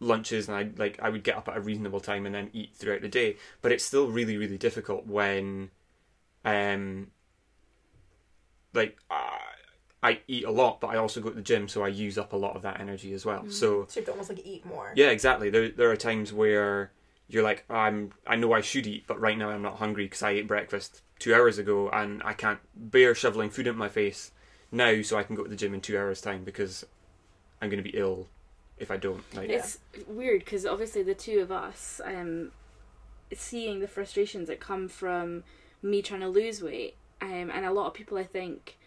lunches, 0.00 0.48
and 0.48 0.56
I 0.56 0.70
like 0.76 0.98
I 1.02 1.08
would 1.10 1.24
get 1.24 1.36
up 1.36 1.48
at 1.48 1.56
a 1.56 1.60
reasonable 1.60 2.00
time 2.00 2.26
and 2.26 2.34
then 2.34 2.50
eat 2.52 2.74
throughout 2.74 3.02
the 3.02 3.08
day. 3.08 3.36
But 3.62 3.72
it's 3.72 3.84
still 3.84 4.08
really 4.08 4.36
really 4.36 4.58
difficult 4.58 5.06
when, 5.06 5.70
um, 6.44 7.10
like. 8.74 8.96
Uh, 9.10 9.38
I 10.00 10.20
eat 10.28 10.44
a 10.44 10.50
lot, 10.52 10.80
but 10.80 10.88
I 10.88 10.96
also 10.96 11.20
go 11.20 11.28
to 11.28 11.34
the 11.34 11.42
gym, 11.42 11.66
so 11.66 11.82
I 11.82 11.88
use 11.88 12.18
up 12.18 12.32
a 12.32 12.36
lot 12.36 12.54
of 12.54 12.62
that 12.62 12.78
energy 12.80 13.12
as 13.14 13.26
well. 13.26 13.50
So 13.50 13.84
So 13.88 13.98
you 13.98 14.02
have 14.02 14.04
to 14.04 14.10
almost 14.12 14.28
like 14.28 14.46
eat 14.46 14.64
more. 14.64 14.92
yeah, 14.94 15.08
exactly. 15.08 15.50
There 15.50 15.70
there 15.70 15.90
are 15.90 15.96
times 15.96 16.32
where 16.32 16.92
you're 17.28 17.42
like, 17.42 17.64
I'm 17.68 18.12
I 18.26 18.36
know 18.36 18.52
I 18.52 18.60
should 18.60 18.86
eat, 18.86 19.04
but 19.06 19.20
right 19.20 19.36
now 19.36 19.50
I'm 19.50 19.62
not 19.62 19.78
hungry 19.78 20.04
because 20.06 20.22
I 20.22 20.30
ate 20.30 20.48
breakfast 20.48 21.02
two 21.18 21.34
hours 21.34 21.58
ago 21.58 21.88
and 21.90 22.22
I 22.24 22.32
can't 22.32 22.60
bear 22.74 23.14
shoveling 23.14 23.50
food 23.50 23.66
in 23.66 23.76
my 23.76 23.88
face 23.88 24.32
now, 24.70 25.00
so 25.02 25.18
I 25.18 25.22
can 25.22 25.36
go 25.36 25.44
to 25.44 25.50
the 25.50 25.56
gym 25.56 25.74
in 25.74 25.80
two 25.80 25.98
hours 25.98 26.20
time 26.20 26.44
because 26.44 26.84
I'm 27.60 27.68
going 27.70 27.82
to 27.82 27.90
be 27.90 27.96
ill 27.96 28.28
if 28.78 28.90
I 28.90 28.96
don't. 28.96 29.22
Like, 29.34 29.50
It's 29.50 29.78
weird 30.06 30.44
because 30.44 30.64
obviously 30.64 31.02
the 31.02 31.14
two 31.14 31.40
of 31.40 31.50
us, 31.52 32.00
um, 32.04 32.52
seeing 33.34 33.80
the 33.80 33.88
frustrations 33.88 34.48
that 34.48 34.60
come 34.60 34.88
from 34.88 35.44
me 35.82 36.02
trying 36.02 36.20
to 36.20 36.28
lose 36.28 36.62
weight, 36.62 36.96
um, 37.20 37.50
and 37.52 37.64
a 37.64 37.72
lot 37.72 37.86
of 37.86 37.94
people 37.94 38.16
I 38.16 38.24
think 38.24 38.77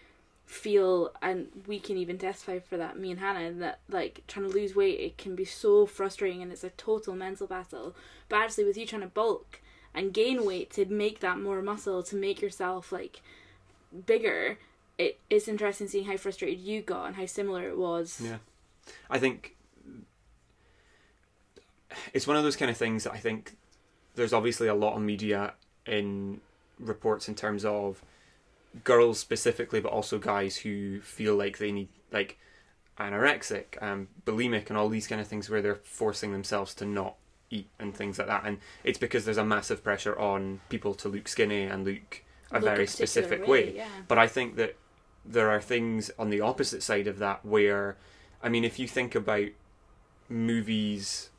feel, 0.51 1.11
and 1.21 1.47
we 1.65 1.79
can 1.79 1.97
even 1.97 2.17
testify 2.17 2.59
for 2.59 2.75
that, 2.77 2.99
me 2.99 3.11
and 3.11 3.19
Hannah, 3.19 3.51
that 3.53 3.79
like 3.89 4.21
trying 4.27 4.49
to 4.49 4.53
lose 4.53 4.75
weight 4.75 4.99
it 4.99 5.17
can 5.17 5.35
be 5.35 5.45
so 5.45 5.85
frustrating 5.85 6.41
and 6.41 6.51
it's 6.51 6.63
a 6.63 6.71
total 6.71 7.15
mental 7.15 7.47
battle. 7.47 7.95
But 8.27 8.37
actually, 8.37 8.65
with 8.65 8.77
you 8.77 8.85
trying 8.85 9.01
to 9.01 9.07
bulk 9.07 9.61
and 9.93 10.13
gain 10.13 10.45
weight 10.45 10.69
to 10.71 10.85
make 10.85 11.19
that 11.21 11.39
more 11.39 11.61
muscle 11.61 12.03
to 12.03 12.15
make 12.15 12.41
yourself 12.41 12.91
like 12.91 13.21
bigger. 14.05 14.57
It, 14.97 15.19
it's 15.29 15.47
interesting 15.47 15.87
seeing 15.87 16.05
how 16.05 16.17
frustrated 16.17 16.59
you 16.59 16.81
got 16.81 17.05
and 17.05 17.15
how 17.15 17.25
similar 17.25 17.67
it 17.67 17.77
was. 17.77 18.21
Yeah. 18.23 18.37
I 19.09 19.19
think 19.19 19.55
it's 22.13 22.27
one 22.27 22.37
of 22.37 22.43
those 22.43 22.55
kind 22.55 22.69
of 22.69 22.77
things 22.77 23.03
that 23.05 23.13
I 23.13 23.17
think 23.17 23.53
there's 24.15 24.33
obviously 24.33 24.67
a 24.67 24.75
lot 24.75 24.95
of 24.95 25.01
media 25.01 25.53
in 25.85 26.41
reports 26.79 27.27
in 27.27 27.35
terms 27.35 27.65
of 27.65 28.01
girls 28.83 29.19
specifically, 29.19 29.79
but 29.79 29.91
also 29.91 30.17
guys 30.17 30.57
who 30.57 31.01
feel 31.01 31.35
like 31.35 31.57
they 31.57 31.71
need 31.71 31.89
like 32.11 32.37
anorexic, 32.97 33.81
um, 33.81 34.07
bulimic, 34.25 34.69
and 34.69 34.77
all 34.77 34.89
these 34.89 35.07
kind 35.07 35.21
of 35.21 35.27
things 35.27 35.49
where 35.49 35.61
they're 35.61 35.75
forcing 35.75 36.31
themselves 36.31 36.73
to 36.75 36.85
not 36.85 37.15
eat 37.49 37.67
and 37.79 37.95
things 37.95 38.17
like 38.17 38.27
that. 38.27 38.43
And 38.45 38.59
it's 38.83 38.97
because 38.97 39.25
there's 39.25 39.37
a 39.37 39.45
massive 39.45 39.83
pressure 39.83 40.17
on 40.17 40.61
people 40.69 40.93
to 40.95 41.09
look 41.09 41.27
skinny 41.27 41.63
and 41.63 41.85
look 41.85 42.23
a 42.51 42.55
Look 42.55 42.63
very 42.63 42.85
particular 42.85 43.07
specific 43.07 43.47
way. 43.47 43.75
Yeah. 43.75 43.87
But 44.07 44.17
I 44.17 44.27
think 44.27 44.55
that 44.55 44.75
there 45.25 45.49
are 45.49 45.61
things 45.61 46.11
on 46.17 46.29
the 46.29 46.41
opposite 46.41 46.83
side 46.83 47.07
of 47.07 47.19
that 47.19 47.45
where, 47.45 47.97
I 48.41 48.49
mean, 48.49 48.63
if 48.63 48.79
you 48.79 48.87
think 48.87 49.15
about 49.15 49.49
movies 50.29 51.29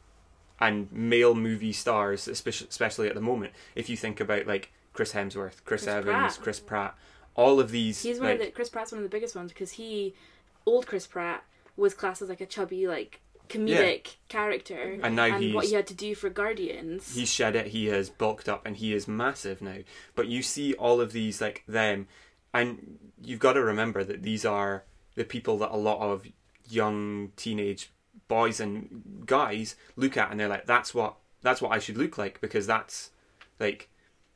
and 0.61 0.91
male 0.93 1.35
movie 1.35 1.73
stars, 1.73 2.29
especially 2.29 2.69
especially 2.69 3.09
at 3.09 3.15
the 3.15 3.21
moment, 3.21 3.53
if 3.75 3.89
you 3.91 3.97
think 3.97 4.21
about 4.21 4.47
like 4.47 4.73
Chris 4.93 5.13
Hemsworth, 5.13 5.65
Chris, 5.65 5.83
Chris 5.83 5.89
Evans, 5.89 6.35
Pratt. 6.35 6.43
Chris 6.43 6.61
Pratt, 6.61 6.99
all 7.35 7.61
of 7.61 7.71
these, 7.71 8.03
He's 8.03 8.19
one 8.19 8.31
like, 8.31 8.41
of 8.41 8.47
the 8.47 8.53
Chris 8.53 8.69
Pratt's 8.69 8.93
one 8.93 8.99
of 8.99 9.05
the 9.05 9.15
biggest 9.15 9.35
ones 9.35 9.53
because 9.53 9.73
he, 9.73 10.15
old 10.67 10.87
Chris 10.87 11.07
Pratt, 11.07 11.45
was 11.77 11.95
classed 11.95 12.23
as 12.23 12.29
like 12.29 12.41
a 12.41 12.47
chubby 12.47 12.87
like 12.87 13.21
comedic 13.49 14.17
character, 14.29 14.75
mm-hmm. 14.75 15.05
and 15.05 15.17
now 15.17 15.25
and 15.25 15.55
what 15.55 15.67
he 15.67 15.75
had 15.75 15.87
to 15.87 15.95
do 15.95 16.15
for 16.15 16.31
Guardians. 16.31 17.15
he's 17.15 17.29
shed 17.29 17.57
it, 17.57 17.69
he 17.69 17.87
has 17.87 18.11
bulked 18.11 18.49
up, 18.49 18.67
and 18.67 18.77
he 18.77 18.93
is 18.95 19.07
massive 19.07 19.61
now. 19.61 19.79
But 20.15 20.29
you 20.29 20.43
see 20.43 20.75
all 20.75 21.01
of 21.01 21.13
these 21.13 21.41
like 21.41 21.63
them, 21.67 22.09
and 22.53 22.99
you've 23.23 23.41
got 23.41 23.55
to 23.55 23.63
remember 23.63 24.05
that 24.05 24.23
these 24.23 24.45
are 24.45 24.85
the 25.15 25.25
people 25.25 25.59
that 25.59 25.71
a 25.71 25.77
lot 25.77 26.01
of 26.01 26.27
young 26.69 27.33
teenage 27.37 27.93
boys 28.29 28.61
and 28.61 29.23
guys 29.27 29.77
look 29.97 30.17
at, 30.17 30.31
and 30.31 30.41
they're 30.41 30.49
like, 30.49 30.67
"That's 30.67 30.95
what 30.95 31.17
that's 31.43 31.61
what 31.61 31.73
I 31.73 31.79
should 31.79 31.99
look 31.99 32.19
like," 32.19 32.41
because 32.41 32.67
that's 32.67 33.11
like 33.59 33.89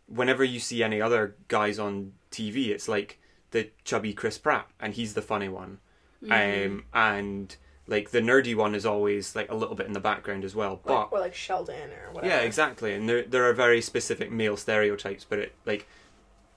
whenever 0.06 0.44
you 0.44 0.60
see 0.60 0.82
any 0.82 1.00
other 1.00 1.36
guys 1.48 1.78
on 1.78 2.12
TV, 2.30 2.68
it's 2.68 2.88
like 2.88 3.18
the 3.50 3.70
chubby 3.84 4.12
Chris 4.12 4.38
Pratt, 4.38 4.68
and 4.80 4.94
he's 4.94 5.14
the 5.14 5.22
funny 5.22 5.48
one, 5.48 5.78
Mm. 6.24 6.66
um, 6.66 6.84
and 6.94 7.56
like 7.86 8.10
the 8.10 8.20
nerdy 8.20 8.56
one 8.56 8.74
is 8.74 8.84
always 8.86 9.36
like 9.36 9.50
a 9.50 9.54
little 9.54 9.74
bit 9.76 9.86
in 9.86 9.92
the 9.92 10.00
background 10.00 10.44
as 10.44 10.54
well, 10.54 10.80
but. 10.84 10.92
Like, 10.94 11.12
or 11.12 11.20
like 11.20 11.34
Sheldon 11.34 11.90
or 11.90 12.12
whatever. 12.12 12.34
Yeah, 12.34 12.40
exactly. 12.40 12.94
And 12.94 13.08
there 13.08 13.22
there 13.22 13.44
are 13.48 13.52
very 13.52 13.80
specific 13.80 14.32
male 14.32 14.56
stereotypes, 14.56 15.24
but 15.28 15.38
it 15.38 15.54
like 15.66 15.86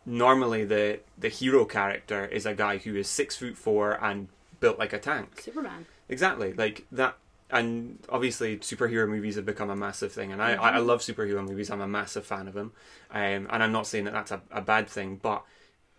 normally 0.05 0.65
the 0.65 0.99
the 1.17 1.29
hero 1.29 1.65
character 1.65 2.25
is 2.25 2.45
a 2.45 2.53
guy 2.53 2.77
who 2.77 2.95
is 2.95 3.07
six 3.07 3.35
foot 3.35 3.57
four 3.57 4.03
and 4.03 4.27
built 4.59 4.79
like 4.79 4.93
a 4.93 4.99
tank. 4.99 5.41
Superman. 5.41 5.85
Exactly, 6.07 6.53
like 6.53 6.85
that. 6.91 7.17
And 7.51 7.97
obviously, 8.09 8.57
superhero 8.57 9.07
movies 9.09 9.35
have 9.35 9.45
become 9.45 9.71
a 9.71 9.75
massive 9.75 10.11
thing, 10.11 10.31
and 10.31 10.39
I, 10.41 10.53
I, 10.53 10.69
I 10.73 10.77
love 10.77 11.01
superhero 11.01 11.43
movies. 11.43 11.71
I'm 11.71 11.81
a 11.81 11.87
massive 11.87 12.23
fan 12.25 12.47
of 12.47 12.53
them, 12.53 12.73
um, 13.11 13.47
and 13.49 13.63
I'm 13.63 13.71
not 13.71 13.87
saying 13.87 14.05
that 14.05 14.13
that's 14.13 14.31
a, 14.31 14.41
a 14.51 14.61
bad 14.61 14.87
thing. 14.87 15.19
But 15.21 15.43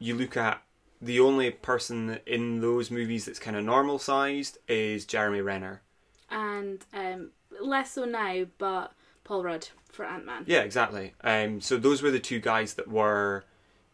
you 0.00 0.16
look 0.16 0.36
at 0.36 0.62
the 1.00 1.20
only 1.20 1.50
person 1.50 2.18
in 2.26 2.60
those 2.60 2.90
movies 2.90 3.26
that's 3.26 3.38
kind 3.38 3.56
of 3.56 3.64
normal 3.64 3.98
sized 3.98 4.58
is 4.66 5.04
Jeremy 5.06 5.40
Renner. 5.40 5.82
And 6.30 6.84
um, 6.92 7.30
less 7.60 7.92
so 7.92 8.04
now, 8.04 8.46
but 8.58 8.92
Paul 9.24 9.44
Rudd 9.44 9.68
for 9.92 10.04
Ant 10.04 10.26
Man. 10.26 10.44
Yeah, 10.46 10.60
exactly. 10.60 11.14
Um, 11.22 11.60
so 11.60 11.76
those 11.76 12.02
were 12.02 12.10
the 12.10 12.18
two 12.20 12.40
guys 12.40 12.74
that 12.74 12.88
were. 12.88 13.44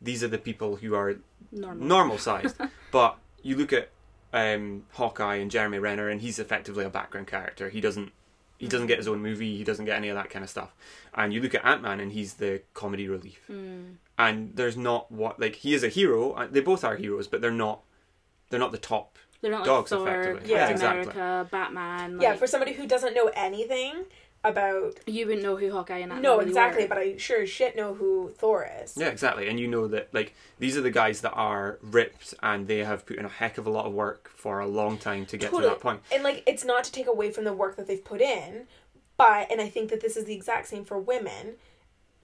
These 0.00 0.22
are 0.22 0.28
the 0.28 0.38
people 0.38 0.76
who 0.76 0.94
are 0.94 1.16
Normal. 1.52 1.86
normal 1.86 2.18
sized. 2.18 2.56
but 2.92 3.18
you 3.42 3.56
look 3.56 3.72
at 3.72 3.90
um, 4.32 4.84
Hawkeye 4.92 5.36
and 5.36 5.50
Jeremy 5.50 5.78
Renner, 5.78 6.08
and 6.08 6.20
he's 6.20 6.38
effectively 6.38 6.84
a 6.84 6.90
background 6.90 7.26
character. 7.26 7.68
He 7.70 7.80
doesn't. 7.80 8.12
He 8.58 8.68
doesn't 8.68 8.86
get 8.86 8.98
his 8.98 9.08
own 9.08 9.20
movie. 9.20 9.56
He 9.56 9.64
doesn't 9.64 9.84
get 9.84 9.96
any 9.96 10.08
of 10.08 10.16
that 10.16 10.30
kind 10.30 10.42
of 10.42 10.48
stuff. 10.50 10.74
And 11.14 11.32
you 11.32 11.40
look 11.40 11.54
at 11.54 11.64
Ant 11.64 11.82
Man, 11.82 12.00
and 12.00 12.12
he's 12.12 12.34
the 12.34 12.62
comedy 12.74 13.08
relief. 13.08 13.40
Mm. 13.50 13.96
And 14.18 14.56
there's 14.56 14.76
not 14.76 15.12
what 15.12 15.38
like 15.38 15.56
he 15.56 15.74
is 15.74 15.84
a 15.84 15.88
hero. 15.88 16.32
uh, 16.32 16.46
They 16.50 16.60
both 16.60 16.84
are 16.84 16.96
heroes, 16.96 17.26
but 17.28 17.40
they're 17.40 17.50
not. 17.50 17.80
They're 18.48 18.60
not 18.60 18.72
the 18.72 18.78
top. 18.78 19.18
They're 19.42 19.50
not 19.50 19.64
Dogs, 19.64 19.90
like 19.92 20.00
Thor, 20.00 20.08
effectively. 20.08 20.50
Yeah, 20.50 20.58
Captain 20.58 20.74
exactly. 20.74 21.12
America, 21.12 21.48
Batman. 21.50 22.20
Yeah, 22.20 22.36
for 22.36 22.46
somebody 22.46 22.72
who 22.72 22.86
doesn't 22.86 23.12
know 23.14 23.30
anything 23.34 24.04
about. 24.48 24.98
you 25.06 25.26
wouldn't 25.26 25.42
know 25.42 25.56
who 25.56 25.70
Hawkeye 25.70 25.98
and 25.98 26.12
Ant-Man 26.12 26.22
No, 26.22 26.38
really 26.38 26.48
exactly, 26.50 26.84
were. 26.84 26.88
but 26.88 26.98
I 26.98 27.16
sure 27.16 27.42
as 27.42 27.50
shit 27.50 27.76
know 27.76 27.94
who 27.94 28.30
Thor 28.36 28.68
is. 28.82 28.96
Yeah, 28.96 29.08
exactly. 29.08 29.48
And 29.48 29.58
you 29.58 29.68
know 29.68 29.86
that 29.88 30.12
like 30.12 30.34
these 30.58 30.76
are 30.76 30.80
the 30.80 30.90
guys 30.90 31.20
that 31.22 31.32
are 31.32 31.78
ripped, 31.82 32.34
and 32.42 32.66
they 32.68 32.78
have 32.78 33.04
put 33.06 33.16
in 33.16 33.24
a 33.24 33.28
heck 33.28 33.58
of 33.58 33.66
a 33.66 33.70
lot 33.70 33.86
of 33.86 33.92
work 33.92 34.30
for 34.34 34.60
a 34.60 34.66
long 34.66 34.98
time 34.98 35.26
to 35.26 35.36
get 35.36 35.50
to 35.50 35.60
that 35.62 35.80
point. 35.80 36.00
And 36.12 36.22
like 36.22 36.42
it's 36.46 36.64
not 36.64 36.84
to 36.84 36.92
take 36.92 37.06
away 37.06 37.30
from 37.30 37.44
the 37.44 37.52
work 37.52 37.76
that 37.76 37.86
they've 37.86 38.04
put 38.04 38.20
in, 38.20 38.66
but 39.16 39.50
and 39.50 39.60
I 39.60 39.68
think 39.68 39.90
that 39.90 40.00
this 40.00 40.16
is 40.16 40.24
the 40.24 40.34
exact 40.34 40.68
same 40.68 40.84
for 40.84 40.98
women, 40.98 41.54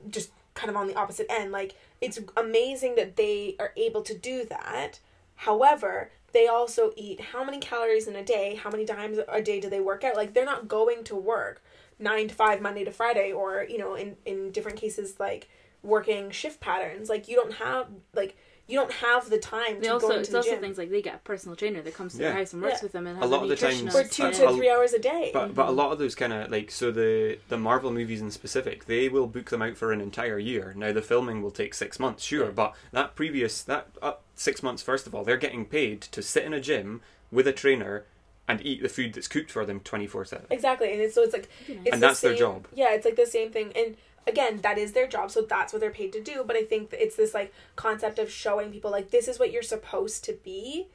just 0.08 0.30
kind 0.54 0.70
of 0.70 0.76
on 0.76 0.86
the 0.86 0.94
opposite 0.94 1.26
end. 1.30 1.52
Like 1.52 1.74
it's 2.00 2.18
amazing 2.36 2.94
that 2.96 3.16
they 3.16 3.56
are 3.58 3.72
able 3.76 4.02
to 4.02 4.16
do 4.16 4.44
that. 4.46 5.00
However, 5.36 6.10
they 6.32 6.46
also 6.46 6.92
eat 6.96 7.20
how 7.20 7.44
many 7.44 7.58
calories 7.58 8.06
in 8.06 8.16
a 8.16 8.24
day, 8.24 8.54
how 8.54 8.70
many 8.70 8.84
times 8.84 9.18
a 9.28 9.42
day 9.42 9.60
do 9.60 9.68
they 9.68 9.80
work 9.80 10.04
out? 10.04 10.16
Like 10.16 10.34
they're 10.34 10.44
not 10.44 10.68
going 10.68 11.04
to 11.04 11.16
work 11.16 11.62
9 12.02 12.28
to 12.28 12.34
5 12.34 12.60
Monday 12.60 12.84
to 12.84 12.90
Friday 12.92 13.32
or, 13.32 13.64
you 13.68 13.78
know, 13.78 13.94
in 13.94 14.16
in 14.26 14.50
different 14.50 14.78
cases 14.78 15.18
like 15.20 15.48
working 15.82 16.30
shift 16.30 16.60
patterns. 16.60 17.08
Like 17.08 17.28
you 17.28 17.36
don't 17.36 17.54
have 17.54 17.86
like 18.14 18.36
you 18.68 18.78
don't 18.78 18.92
have 18.92 19.28
the 19.28 19.38
time 19.38 19.80
They 19.80 19.88
to 19.88 19.94
also 19.94 20.08
go 20.08 20.14
it's 20.14 20.28
the 20.28 20.36
also 20.36 20.50
gym 20.50 20.60
things 20.60 20.78
like 20.78 20.88
they 20.90 21.02
get 21.02 21.16
a 21.16 21.18
personal 21.18 21.56
trainer 21.56 21.82
that 21.82 21.94
comes 21.94 22.14
to 22.14 22.20
Yeah. 22.22 22.28
their 22.28 22.38
house 22.38 22.52
and 22.52 22.62
works 22.62 22.76
Yeah. 22.78 22.82
with 22.84 22.92
them 22.92 23.06
and 23.08 23.18
A 23.18 23.20
has 23.22 23.30
lot 23.30 23.40
a 23.40 23.42
of 23.42 23.48
the 23.48 23.56
times- 23.56 23.82
nutritionist. 23.82 24.02
for 24.04 24.08
2 24.08 24.22
Uh, 24.24 24.30
to 24.32 24.44
I'll- 24.44 24.56
3 24.56 24.70
hours 24.70 24.92
a 24.92 24.98
day. 25.00 25.30
But 25.32 25.54
but 25.54 25.68
a 25.68 25.72
lot 25.72 25.90
of 25.92 25.98
those 25.98 26.14
kind 26.14 26.32
of 26.32 26.50
like 26.50 26.70
so 26.70 26.90
the 26.92 27.38
the 27.48 27.58
Marvel 27.58 27.90
movies 27.90 28.20
in 28.20 28.30
specific, 28.30 28.84
they 28.86 29.08
will 29.08 29.26
book 29.26 29.50
them 29.50 29.62
out 29.62 29.76
for 29.76 29.92
an 29.92 30.00
entire 30.00 30.38
year. 30.38 30.72
Now 30.76 30.92
the 30.92 31.02
filming 31.02 31.42
will 31.42 31.50
take 31.50 31.74
six 31.74 31.98
months, 31.98 32.22
sure, 32.24 32.46
Yeah. 32.46 32.50
but 32.52 32.74
that 32.92 33.14
previous 33.16 33.62
that 33.62 33.88
uh, 34.00 34.14
six 34.36 34.62
months, 34.62 34.82
first 34.82 35.06
of 35.06 35.14
all, 35.14 35.24
they're 35.24 35.36
getting 35.36 35.66
paid 35.66 36.00
to 36.02 36.22
sit 36.22 36.44
in 36.44 36.54
a 36.54 36.60
gym 36.60 37.02
with 37.32 37.46
a 37.48 37.52
trainer 37.52 38.04
and 38.48 38.64
eat 38.64 38.82
the 38.82 38.88
food 38.88 39.14
that's 39.14 39.28
cooked 39.28 39.50
for 39.50 39.64
them 39.64 39.80
twenty 39.80 40.06
four 40.06 40.24
seven. 40.24 40.46
Exactly, 40.50 40.92
and 40.92 41.00
it's, 41.00 41.14
so 41.14 41.22
it's 41.22 41.32
like 41.32 41.48
Be 41.66 41.74
it's 41.74 41.92
And 41.92 42.02
the 42.02 42.06
that's 42.08 42.20
their 42.20 42.34
job. 42.34 42.66
Yeah, 42.74 42.92
it's 42.92 43.04
like 43.04 43.16
the 43.16 43.26
same 43.26 43.50
thing, 43.50 43.72
and 43.76 43.96
again, 44.26 44.60
that 44.62 44.78
is 44.78 44.92
their 44.92 45.06
job, 45.06 45.30
so 45.30 45.42
that's 45.42 45.72
what 45.72 45.80
they're 45.80 45.90
paid 45.90 46.12
to 46.12 46.22
do. 46.22 46.44
But 46.46 46.56
I 46.56 46.64
think 46.64 46.92
it's 46.92 47.16
this 47.16 47.34
like 47.34 47.52
concept 47.76 48.18
of 48.18 48.30
showing 48.30 48.72
people 48.72 48.90
like 48.90 49.10
this 49.10 49.28
is 49.28 49.38
what 49.38 49.52
you're 49.52 49.62
supposed 49.62 50.24
to 50.24 50.38
be. 50.44 50.88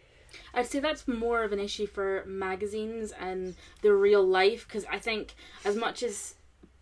I'd 0.53 0.67
say 0.67 0.79
that's 0.79 1.07
more 1.07 1.43
of 1.43 1.51
an 1.51 1.59
issue 1.59 1.87
for 1.87 2.23
magazines 2.25 3.13
and 3.19 3.55
the 3.81 3.93
real 3.93 4.25
life 4.25 4.67
because 4.67 4.85
I 4.85 4.99
think 4.99 5.35
as 5.63 5.75
much 5.75 6.03
as 6.03 6.35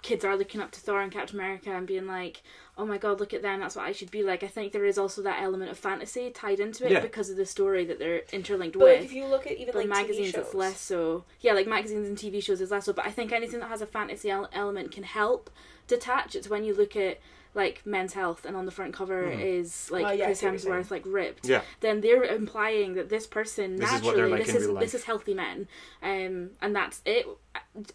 kids 0.06 0.24
are 0.24 0.38
looking 0.38 0.62
up 0.62 0.72
to 0.72 0.80
Thor 0.80 1.02
and 1.02 1.12
Captain 1.12 1.40
America 1.40 1.72
and 1.72 1.88
being 1.88 2.06
like, 2.06 2.44
"Oh 2.78 2.86
my 2.86 2.98
god, 2.98 3.20
look 3.20 3.34
at 3.34 3.42
them! 3.42 3.60
That's 3.60 3.76
what 3.76 3.86
I 3.86 3.92
should 3.92 4.12
be 4.12 4.22
like." 4.22 4.44
I 4.44 4.48
think 4.48 4.72
there 4.72 4.86
is 4.86 4.98
also 4.98 5.22
that 5.24 5.42
element 5.42 5.72
of 5.72 5.78
fantasy 5.80 6.30
tied 6.30 6.60
into 6.60 6.86
it 6.86 6.92
Yeah. 6.92 7.00
because 7.00 7.30
of 7.32 7.38
the 7.38 7.46
story 7.46 7.84
that 7.86 7.98
they're 8.00 8.22
interlinked 8.32 8.78
But 8.78 8.86
like, 8.86 8.96
with. 9.00 9.06
if 9.06 9.14
you 9.14 9.26
look 9.26 9.48
at 9.48 9.54
even 9.54 9.74
but 9.74 9.80
like 9.80 9.88
magazines, 9.90 10.30
TV 10.30 10.36
shows, 10.36 10.46
it's 10.46 10.54
less 10.54 10.80
so. 10.80 11.24
Yeah, 11.42 11.54
like 11.54 11.68
magazines 11.68 12.08
and 12.08 12.18
TV 12.18 12.42
shows 12.42 12.62
is 12.62 12.70
less 12.72 12.86
so. 12.86 12.94
But 12.94 13.08
I 13.08 13.12
think 13.12 13.32
anything 13.32 13.60
that 13.62 13.70
has 13.70 13.82
a 13.82 13.88
fantasy 13.88 14.30
el- 14.30 14.50
element 14.54 14.92
can 14.92 15.04
help 15.04 15.50
detach. 15.88 16.36
It's 16.36 16.50
when 16.50 16.64
you 16.64 16.74
look 16.76 16.96
at 16.96 17.20
like 17.56 17.82
Men's 17.86 18.12
Health 18.14 18.44
and 18.46 18.56
on 18.58 18.66
the 18.66 18.72
front 18.72 18.94
cover 18.94 19.24
Mhm. 19.32 19.42
is 19.42 19.90
like 19.90 20.06
Oh, 20.06 20.12
yeah, 20.12 20.24
I 20.24 20.28
Chris 20.28 20.40
see 20.42 20.46
what 20.48 20.62
you're 20.64 20.74
Hemsworth 20.84 20.92
like 20.92 21.04
ripped. 21.06 21.48
Yeah. 21.48 21.62
Then 21.80 22.02
they're 22.02 22.24
implying 22.26 22.96
that 22.96 23.08
this 23.10 23.26
person 23.26 23.78
This 23.78 23.92
is 23.94 24.02
naturally 24.04 24.30
like 24.32 24.46
this 24.46 24.56
is 24.56 24.66
real 24.68 24.76
this 24.76 24.94
is 24.94 25.06
healthy 25.06 25.34
men, 25.34 25.68
um, 26.04 26.50
and 26.62 26.76
that's 26.76 27.02
it. 27.06 27.26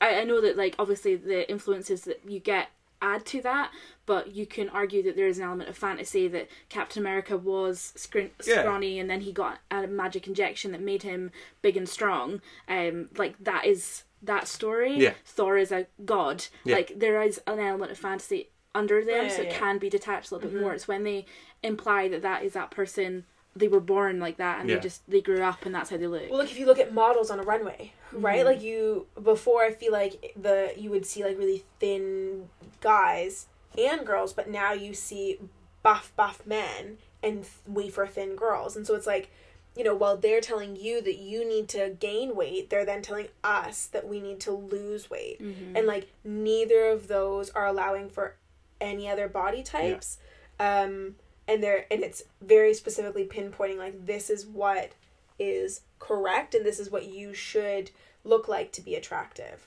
I, 0.01 0.20
I 0.20 0.25
know 0.25 0.40
that 0.40 0.57
like 0.57 0.75
obviously 0.79 1.16
the 1.16 1.49
influences 1.51 2.03
that 2.03 2.20
you 2.27 2.40
get 2.40 2.68
add 3.03 3.25
to 3.25 3.40
that, 3.40 3.70
but 4.05 4.35
you 4.35 4.44
can 4.44 4.68
argue 4.68 5.03
that 5.03 5.16
there 5.16 5.27
is 5.27 5.38
an 5.38 5.44
element 5.44 5.70
of 5.70 5.77
fantasy 5.77 6.29
that 6.29 6.49
Captain 6.68 7.01
America 7.03 7.37
was 7.37 7.92
scr- 7.96 8.18
Yeah. 8.44 8.61
scrawny 8.61 8.99
and 8.99 9.09
then 9.09 9.23
he 9.23 9.33
got 9.33 9.59
a 9.70 9.87
magic 9.87 10.27
injection 10.27 10.73
that 10.73 10.83
made 10.83 11.03
him 11.03 11.31
big 11.62 11.77
and 11.79 11.88
strong. 11.88 12.42
Um, 12.68 13.09
like 13.16 13.37
that 13.42 13.64
is 13.64 14.03
that 14.23 14.49
story. 14.49 14.96
Yeah. 14.99 15.14
Thor 15.25 15.57
is 15.57 15.73
a 15.73 15.87
god. 16.05 16.44
Yeah. 16.64 16.77
Like 16.77 16.92
there 16.99 17.23
is 17.23 17.40
an 17.46 17.59
element 17.59 17.90
of 17.90 17.96
fantasy 17.99 18.51
under 18.75 19.03
them, 19.03 19.25
Yeah, 19.27 19.29
so 19.35 19.42
it 19.42 19.51
can 19.51 19.79
be 19.79 19.88
detached 19.88 20.31
a 20.31 20.35
little 20.35 20.51
Mhm. 20.51 20.53
bit 20.53 20.62
more. 20.62 20.75
It's 20.75 20.87
when 20.87 21.03
they 21.05 21.25
imply 21.62 22.07
that 22.09 22.20
that 22.23 22.44
is 22.44 22.53
that 22.53 22.70
person. 22.70 23.25
They 23.57 23.67
were 23.69 23.81
born 23.81 24.21
like 24.21 24.37
that, 24.37 24.61
and 24.61 24.69
Yeah. 24.69 24.77
they 24.77 24.81
just 24.83 25.09
they 25.11 25.21
grew 25.21 25.43
up, 25.43 25.67
and 25.67 25.75
that's 25.75 25.91
how 25.91 25.97
they 25.97 26.07
look. 26.07 26.29
Well, 26.31 26.39
like 26.39 26.51
if 26.51 26.59
you 26.59 26.67
look 26.67 26.79
at 26.79 26.93
models 26.93 27.31
on 27.31 27.41
a 27.41 27.43
runway, 27.43 27.93
right? 28.13 28.41
Mhm. 28.43 28.45
Like 28.45 28.63
you 28.63 29.07
before, 29.21 29.63
I 29.65 29.73
feel 29.73 29.93
like 29.93 30.33
the 30.41 30.73
you 30.77 30.91
would 30.91 31.05
see 31.05 31.25
like 31.25 31.37
really 31.37 31.65
thin 31.81 32.49
guys 32.81 33.47
and 33.77 34.07
girls, 34.07 34.33
but 34.33 34.49
now 34.49 34.73
you 34.73 34.95
see 34.95 35.41
buff 35.83 36.13
buff 36.17 36.47
men 36.47 36.99
and 37.23 37.43
th- 37.43 37.53
wafer 37.67 38.07
thin 38.07 38.37
girls, 38.37 38.77
and 38.77 38.87
so 38.87 38.95
it's 38.95 39.07
like, 39.07 39.31
you 39.77 39.83
know, 39.85 39.95
while 39.95 40.17
they're 40.17 40.41
telling 40.41 40.77
you 40.77 41.01
that 41.03 41.17
you 41.19 41.45
need 41.47 41.69
to 41.71 41.91
gain 41.99 42.37
weight, 42.37 42.71
they're 42.71 42.85
then 42.87 43.03
telling 43.03 43.29
us 43.43 43.87
that 43.87 44.07
we 44.07 44.21
need 44.21 44.39
to 44.41 44.53
lose 44.53 45.11
weight, 45.11 45.41
Mhm. 45.43 45.77
and 45.77 45.87
like 45.89 46.07
neither 46.25 46.87
of 46.87 47.09
those 47.09 47.51
are 47.51 47.67
allowing 47.67 48.09
for 48.09 48.37
any 48.81 49.09
other 49.09 49.27
body 49.29 49.63
types. 49.63 50.19
Um, 50.59 51.17
and 51.51 51.63
they're 51.63 51.85
and 51.91 52.03
it's 52.03 52.23
very 52.41 52.73
specifically 52.73 53.25
pinpointing 53.25 53.77
like 53.77 54.07
this 54.07 54.31
is 54.31 54.47
what 54.47 54.93
is 55.39 55.83
correct 55.99 56.55
and 56.55 56.65
this 56.65 56.79
is 56.79 56.91
what 56.91 57.07
you 57.07 57.35
should 57.35 57.91
look 58.25 58.47
like 58.47 58.71
to 58.73 58.81
be 58.81 58.95
attractive. 58.95 59.67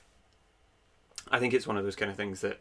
I 1.29 1.39
think 1.39 1.53
it's 1.53 1.67
one 1.67 1.77
of 1.77 1.83
those 1.83 1.95
kind 1.95 2.09
of 2.09 2.15
things 2.15 2.41
that 2.41 2.59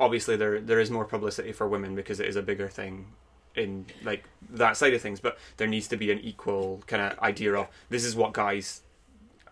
obviously 0.00 0.36
there 0.36 0.60
there 0.60 0.80
is 0.80 0.90
more 0.90 1.04
publicity 1.04 1.52
for 1.52 1.68
women 1.68 1.94
because 1.94 2.18
it 2.18 2.26
is 2.26 2.34
a 2.36 2.42
bigger 2.42 2.68
thing 2.68 3.06
in 3.54 3.86
like 4.02 4.24
that 4.50 4.76
side 4.76 4.92
of 4.92 5.00
things, 5.00 5.20
but 5.20 5.38
there 5.58 5.68
needs 5.68 5.86
to 5.88 5.96
be 5.96 6.10
an 6.10 6.18
equal 6.18 6.82
kind 6.88 7.00
of 7.00 7.18
idea 7.20 7.54
of 7.54 7.68
this 7.90 8.04
is 8.04 8.16
what 8.16 8.32
guys 8.32 8.82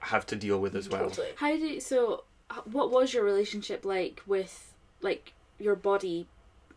have 0.00 0.26
to 0.26 0.36
deal 0.36 0.58
with 0.58 0.74
as 0.74 0.88
well. 0.88 1.08
Totally. 1.08 1.28
How 1.36 1.52
do 1.52 1.58
you, 1.58 1.80
so? 1.80 2.24
Uh, 2.50 2.60
what 2.70 2.90
was 2.90 3.14
your 3.14 3.24
relationship 3.24 3.86
like 3.86 4.20
with 4.26 4.74
like 5.00 5.32
your 5.58 5.74
body 5.74 6.26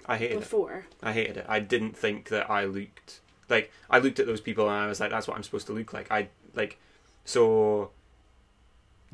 I 0.08 0.18
hated 0.18 0.38
it. 0.42 0.52
I 1.04 1.14
hated 1.14 1.38
it. 1.38 1.46
I 1.50 1.60
didn't 1.60 1.98
think 1.98 2.30
that 2.30 2.50
I 2.50 2.66
looked 2.66 3.20
like 3.50 3.72
I 3.90 4.00
looked 4.00 4.20
at 4.20 4.26
those 4.26 4.42
people 4.42 4.66
and 4.70 4.76
I 4.76 4.88
was 4.88 5.00
like, 5.00 5.10
that's 5.12 5.28
what 5.28 5.36
I'm 5.38 5.44
supposed 5.44 5.68
to 5.68 5.74
look 5.74 5.94
like. 5.94 6.12
I 6.12 6.30
like 6.56 6.78
so 7.26 7.92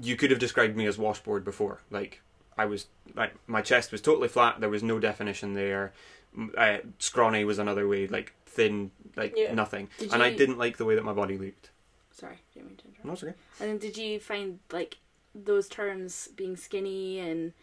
you 0.02 0.16
could 0.16 0.32
have 0.32 0.40
described 0.40 0.76
me 0.76 0.86
as 0.88 0.98
washboard 0.98 1.44
before. 1.44 1.82
Like 1.92 2.22
I 2.58 2.66
was 2.66 2.88
like 3.16 3.34
my 3.48 3.62
chest 3.62 3.92
was 3.92 4.02
totally 4.02 4.28
flat. 4.28 4.60
There 4.60 4.70
was 4.70 4.84
no 4.84 5.00
definition 5.00 5.54
there. 5.54 5.94
M- 6.36 6.52
Uh, 6.58 6.78
scrawny 7.00 7.44
was 7.46 7.60
another 7.60 7.88
way. 7.88 8.08
Like 8.08 8.34
thin, 8.46 8.92
like 9.16 9.34
Yeah. 9.36 9.54
nothing. 9.54 9.90
Did 9.98 10.14
and 10.14 10.22
I 10.24 10.32
didn't 10.34 10.58
like 10.58 10.78
the 10.78 10.86
way 10.86 10.96
that 10.96 11.04
my 11.04 11.14
body 11.14 11.38
looked. 11.38 11.70
Sorry, 12.12 12.40
didn't 12.54 12.68
mean 12.68 12.78
to 12.78 12.86
interrupt. 12.86 13.06
No, 13.06 13.14
it's 13.14 13.24
okay. 13.24 13.34
And 13.60 13.70
then 13.72 13.78
did 13.80 13.98
you 13.98 14.20
find 14.20 14.60
like 14.72 14.98
those 15.36 15.68
terms 15.68 16.30
being 16.36 16.56
skinny 16.56 17.20
and 17.20 17.54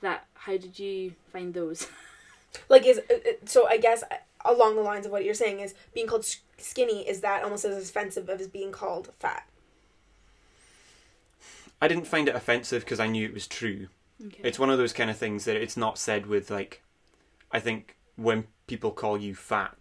that? 0.00 0.26
How 0.34 0.56
did 0.56 0.78
you 0.78 1.14
find 1.32 1.52
those? 1.54 1.86
Like 2.68 2.86
is 2.86 2.98
uh, 2.98 3.14
uh, 3.14 3.32
so 3.44 3.66
I 3.68 3.78
guess 3.78 4.02
uh, 4.02 4.16
along 4.44 4.76
the 4.76 4.82
lines 4.82 5.06
of 5.06 5.12
what 5.12 5.24
you're 5.24 5.34
saying 5.34 5.60
is 5.60 5.74
being 5.94 6.06
called 6.06 6.26
skinny 6.56 7.08
is 7.08 7.20
that 7.20 7.44
almost 7.44 7.64
as 7.64 7.88
offensive 7.88 8.28
as 8.30 8.48
being 8.48 8.72
called 8.72 9.12
fat. 9.18 9.46
I 11.80 11.88
didn't 11.88 12.06
find 12.06 12.28
it 12.28 12.34
offensive 12.34 12.84
because 12.84 13.00
I 13.00 13.06
knew 13.06 13.26
it 13.26 13.34
was 13.34 13.46
true. 13.46 13.88
Okay. 14.24 14.40
It's 14.42 14.58
one 14.58 14.70
of 14.70 14.78
those 14.78 14.92
kind 14.92 15.10
of 15.10 15.16
things 15.16 15.44
that 15.44 15.56
it's 15.56 15.76
not 15.76 15.98
said 15.98 16.26
with 16.26 16.50
like 16.50 16.82
I 17.52 17.60
think 17.60 17.96
when 18.16 18.46
people 18.66 18.90
call 18.90 19.16
you 19.16 19.34
fat, 19.34 19.76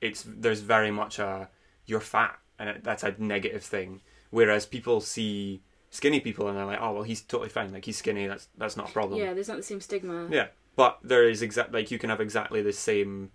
it's 0.00 0.24
there's 0.26 0.60
very 0.60 0.90
much 0.90 1.18
a 1.18 1.48
you're 1.86 2.00
fat 2.00 2.38
and 2.58 2.80
that's 2.82 3.02
a 3.04 3.14
negative 3.18 3.62
thing. 3.62 4.00
Whereas 4.30 4.66
people 4.66 5.00
see 5.00 5.62
skinny 5.90 6.20
people 6.20 6.48
and 6.48 6.56
they're 6.58 6.66
like, 6.66 6.80
oh 6.80 6.92
well, 6.92 7.02
he's 7.04 7.22
totally 7.22 7.48
fine. 7.48 7.72
Like 7.72 7.84
he's 7.84 7.98
skinny. 7.98 8.26
That's 8.26 8.48
that's 8.58 8.76
not 8.76 8.90
a 8.90 8.92
problem. 8.92 9.20
yeah, 9.20 9.32
there's 9.32 9.48
not 9.48 9.56
the 9.56 9.62
same 9.62 9.80
stigma. 9.80 10.28
Yeah, 10.30 10.48
but 10.76 10.98
there 11.02 11.28
is 11.28 11.42
exact 11.42 11.72
like 11.72 11.90
you 11.90 11.98
can 11.98 12.10
have 12.10 12.20
exactly 12.20 12.62
the 12.62 12.72
same 12.72 13.30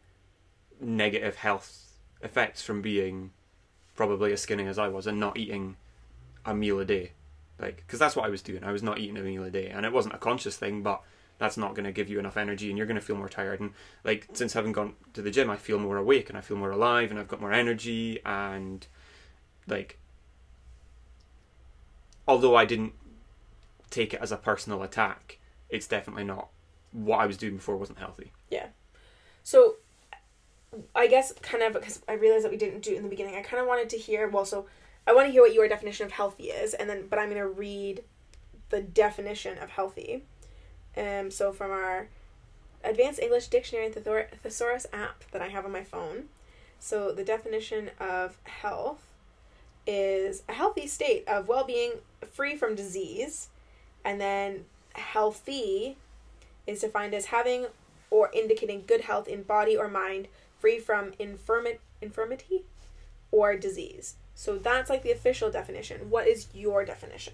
negative 0.79 1.35
health 1.35 1.93
effects 2.21 2.61
from 2.61 2.81
being 2.81 3.31
probably 3.95 4.31
as 4.31 4.41
skinny 4.41 4.67
as 4.67 4.79
I 4.79 4.87
was 4.87 5.07
and 5.07 5.19
not 5.19 5.37
eating 5.37 5.75
a 6.45 6.53
meal 6.53 6.79
a 6.79 6.85
day, 6.85 7.11
like 7.59 7.77
because 7.77 7.99
that's 7.99 8.15
what 8.15 8.25
I 8.25 8.29
was 8.29 8.41
doing. 8.41 8.63
I 8.63 8.71
was 8.71 8.83
not 8.83 8.99
eating 8.99 9.17
a 9.17 9.21
meal 9.21 9.43
a 9.43 9.51
day, 9.51 9.67
and 9.67 9.85
it 9.85 9.91
wasn't 9.91 10.15
a 10.15 10.19
conscious 10.19 10.55
thing, 10.55 10.81
but 10.81 11.01
that's 11.39 11.57
not 11.57 11.73
going 11.73 11.85
to 11.85 11.91
give 11.91 12.09
you 12.09 12.19
enough 12.19 12.37
energy, 12.37 12.69
and 12.69 12.77
you're 12.77 12.87
going 12.87 12.99
to 12.99 13.05
feel 13.05 13.15
more 13.17 13.29
tired. 13.29 13.59
And 13.59 13.73
like 14.03 14.27
since 14.33 14.53
having 14.53 14.71
gone 14.71 14.93
to 15.13 15.21
the 15.21 15.31
gym, 15.31 15.49
I 15.49 15.55
feel 15.55 15.79
more 15.79 15.97
awake 15.97 16.29
and 16.29 16.37
I 16.37 16.41
feel 16.41 16.57
more 16.57 16.71
alive, 16.71 17.11
and 17.11 17.19
I've 17.19 17.27
got 17.27 17.41
more 17.41 17.53
energy, 17.53 18.19
and 18.25 18.85
like 19.67 19.97
although 22.27 22.55
I 22.55 22.65
didn't 22.65 22.93
take 23.89 24.13
it 24.13 24.21
as 24.21 24.31
a 24.31 24.37
personal 24.37 24.83
attack, 24.83 25.39
it's 25.69 25.87
definitely 25.87 26.23
not 26.23 26.49
what 26.91 27.19
I 27.19 27.25
was 27.25 27.37
doing 27.37 27.55
before 27.55 27.77
wasn't 27.77 27.99
healthy. 27.99 28.31
Yeah. 28.49 28.67
So, 29.43 29.75
I 30.95 31.07
guess 31.07 31.33
kind 31.41 31.63
of 31.63 31.73
because 31.73 32.01
I 32.07 32.13
realized 32.13 32.45
that 32.45 32.51
we 32.51 32.57
didn't 32.57 32.81
do 32.81 32.93
it 32.93 32.97
in 32.97 33.03
the 33.03 33.09
beginning. 33.09 33.35
I 33.35 33.41
kind 33.41 33.61
of 33.61 33.67
wanted 33.67 33.89
to 33.89 33.97
hear. 33.97 34.27
Well, 34.27 34.45
so 34.45 34.65
I 35.05 35.13
want 35.13 35.27
to 35.27 35.31
hear 35.31 35.41
what 35.41 35.53
your 35.53 35.67
definition 35.67 36.05
of 36.05 36.11
healthy 36.11 36.45
is, 36.45 36.73
and 36.73 36.89
then 36.89 37.07
but 37.07 37.19
I'm 37.19 37.29
gonna 37.29 37.47
read 37.47 38.03
the 38.69 38.81
definition 38.81 39.57
of 39.57 39.69
healthy. 39.69 40.23
Um. 40.95 41.31
So 41.31 41.51
from 41.51 41.71
our 41.71 42.07
Advanced 42.83 43.19
English 43.19 43.47
Dictionary 43.47 43.85
and 43.85 43.95
Thesaurus 43.95 44.87
app 44.93 45.23
that 45.31 45.41
I 45.41 45.49
have 45.49 45.65
on 45.65 45.71
my 45.71 45.83
phone. 45.83 46.25
So 46.79 47.11
the 47.11 47.23
definition 47.23 47.91
of 47.99 48.37
health 48.43 49.03
is 49.85 50.43
a 50.49 50.53
healthy 50.53 50.87
state 50.87 51.27
of 51.27 51.47
well-being, 51.47 51.93
free 52.31 52.55
from 52.55 52.75
disease, 52.75 53.49
and 54.03 54.19
then 54.19 54.65
healthy 54.93 55.97
is 56.67 56.81
defined 56.81 57.13
as 57.13 57.25
having 57.27 57.67
or 58.09 58.29
indicating 58.33 58.83
good 58.85 59.01
health 59.01 59.27
in 59.27 59.43
body 59.43 59.75
or 59.75 59.87
mind, 59.87 60.27
free 60.59 60.79
from 60.79 61.11
infirmi- 61.13 61.79
infirmity 62.01 62.63
or 63.31 63.55
disease. 63.55 64.15
So 64.35 64.57
that's 64.57 64.89
like 64.89 65.03
the 65.03 65.11
official 65.11 65.49
definition. 65.49 66.09
What 66.09 66.27
is 66.27 66.47
your 66.53 66.83
definition? 66.85 67.33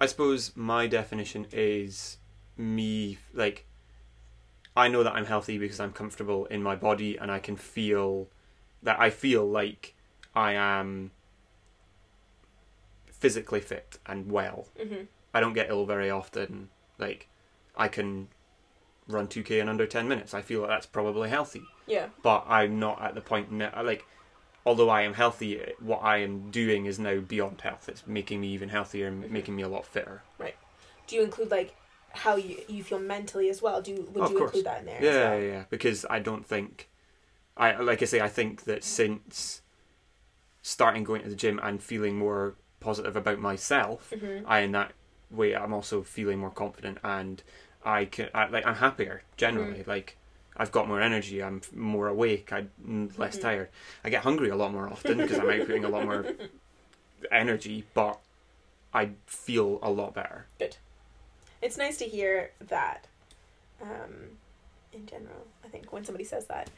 I 0.00 0.06
suppose 0.06 0.56
my 0.56 0.86
definition 0.86 1.46
is 1.52 2.18
me 2.56 3.18
like 3.32 3.64
I 4.76 4.88
know 4.88 5.02
that 5.02 5.12
I'm 5.12 5.26
healthy 5.26 5.58
because 5.58 5.80
I'm 5.80 5.92
comfortable 5.92 6.46
in 6.46 6.62
my 6.62 6.76
body 6.76 7.16
and 7.16 7.32
I 7.32 7.40
can 7.40 7.56
feel 7.56 8.28
that 8.82 9.00
I 9.00 9.10
feel 9.10 9.44
like 9.44 9.94
I 10.36 10.52
am 10.52 11.10
physically 13.18 13.60
fit 13.60 13.98
and 14.06 14.30
well. 14.30 14.68
Mm-hmm. 14.80 15.04
I 15.34 15.40
don't 15.40 15.52
get 15.52 15.68
ill 15.70 15.86
very 15.86 16.10
often. 16.10 16.68
Like 16.98 17.28
I 17.76 17.88
can 17.88 18.28
run 19.06 19.26
2k 19.28 19.60
in 19.60 19.68
under 19.68 19.86
10 19.86 20.08
minutes. 20.08 20.34
I 20.34 20.42
feel 20.42 20.60
like 20.60 20.70
that's 20.70 20.86
probably 20.86 21.28
healthy. 21.28 21.62
Yeah. 21.86 22.08
but 22.22 22.44
I'm 22.46 22.78
not 22.78 23.00
at 23.00 23.14
the 23.14 23.22
point. 23.22 23.50
Like, 23.58 24.04
although 24.66 24.90
I 24.90 25.00
am 25.02 25.14
healthy, 25.14 25.58
what 25.80 26.00
I 26.04 26.18
am 26.18 26.50
doing 26.50 26.84
is 26.84 26.98
now 26.98 27.20
beyond 27.20 27.62
health. 27.62 27.88
It's 27.88 28.06
making 28.06 28.42
me 28.42 28.48
even 28.48 28.68
healthier 28.68 29.06
and 29.06 29.24
Mhm. 29.24 29.30
making 29.30 29.56
me 29.56 29.62
a 29.62 29.68
lot 29.68 29.86
fitter. 29.86 30.22
Right. 30.36 30.54
Do 31.06 31.16
you 31.16 31.22
include 31.22 31.50
like 31.50 31.74
how 32.10 32.36
you 32.36 32.62
you 32.68 32.82
feel 32.84 32.98
mentally 32.98 33.48
as 33.48 33.62
well? 33.62 33.80
Do 33.80 33.92
you, 33.92 34.02
would 34.12 34.22
Of 34.24 34.32
you 34.32 34.36
course. 34.38 34.50
include 34.50 34.66
that 34.66 34.80
in 34.80 34.84
there? 34.86 35.02
Yeah, 35.02 35.30
well? 35.30 35.40
yeah, 35.40 35.46
yeah. 35.46 35.64
Because 35.70 36.04
I 36.10 36.18
don't 36.18 36.44
think, 36.46 36.90
I 37.56 37.76
like 37.76 38.02
I 38.02 38.04
say, 38.04 38.20
I 38.20 38.28
think 38.28 38.64
that 38.64 38.84
since 38.84 39.62
starting 40.60 41.04
going 41.04 41.22
to 41.22 41.28
the 41.30 41.36
gym 41.36 41.58
and 41.62 41.82
feeling 41.82 42.18
more 42.18 42.56
positive 42.80 43.16
about 43.16 43.38
myself, 43.38 44.12
Mhm. 44.14 44.44
I 44.46 44.60
in 44.60 44.72
that 44.72 44.92
way 45.30 45.54
I'm 45.54 45.72
also 45.74 46.02
feeling 46.02 46.38
more 46.38 46.50
confident 46.50 46.98
and 47.04 47.42
I 47.84 48.06
can 48.06 48.28
I, 48.34 48.46
like 48.48 48.66
I'm 48.66 48.76
happier 48.76 49.22
generally. 49.36 49.84
Like 49.86 50.16
I've 50.56 50.72
got 50.72 50.88
more 50.88 51.00
energy. 51.00 51.42
I'm 51.42 51.60
more 51.74 52.08
awake. 52.08 52.52
I'm 52.52 52.70
less 53.16 53.36
Mhm. 53.36 53.40
tired. 53.42 53.68
I 54.04 54.10
get 54.10 54.22
hungry 54.24 54.48
a 54.48 54.56
lot 54.56 54.72
more 54.72 54.88
often 54.88 55.18
because 55.18 55.38
I'm 55.38 55.46
outputting 55.46 55.84
a 55.84 55.88
lot 55.88 56.04
more 56.04 56.26
energy. 57.30 57.84
But 57.94 58.18
I 58.92 59.10
feel 59.26 59.78
a 59.82 59.90
lot 59.90 60.14
better. 60.14 60.46
Good. 60.58 60.76
It's 61.60 61.76
nice 61.76 61.96
to 61.98 62.04
hear 62.06 62.52
that. 62.60 63.06
Um, 63.80 64.38
in 64.92 65.06
general, 65.06 65.46
I 65.64 65.68
think 65.68 65.92
when 65.92 66.04
somebody 66.04 66.24
says 66.24 66.46
that. 66.46 66.70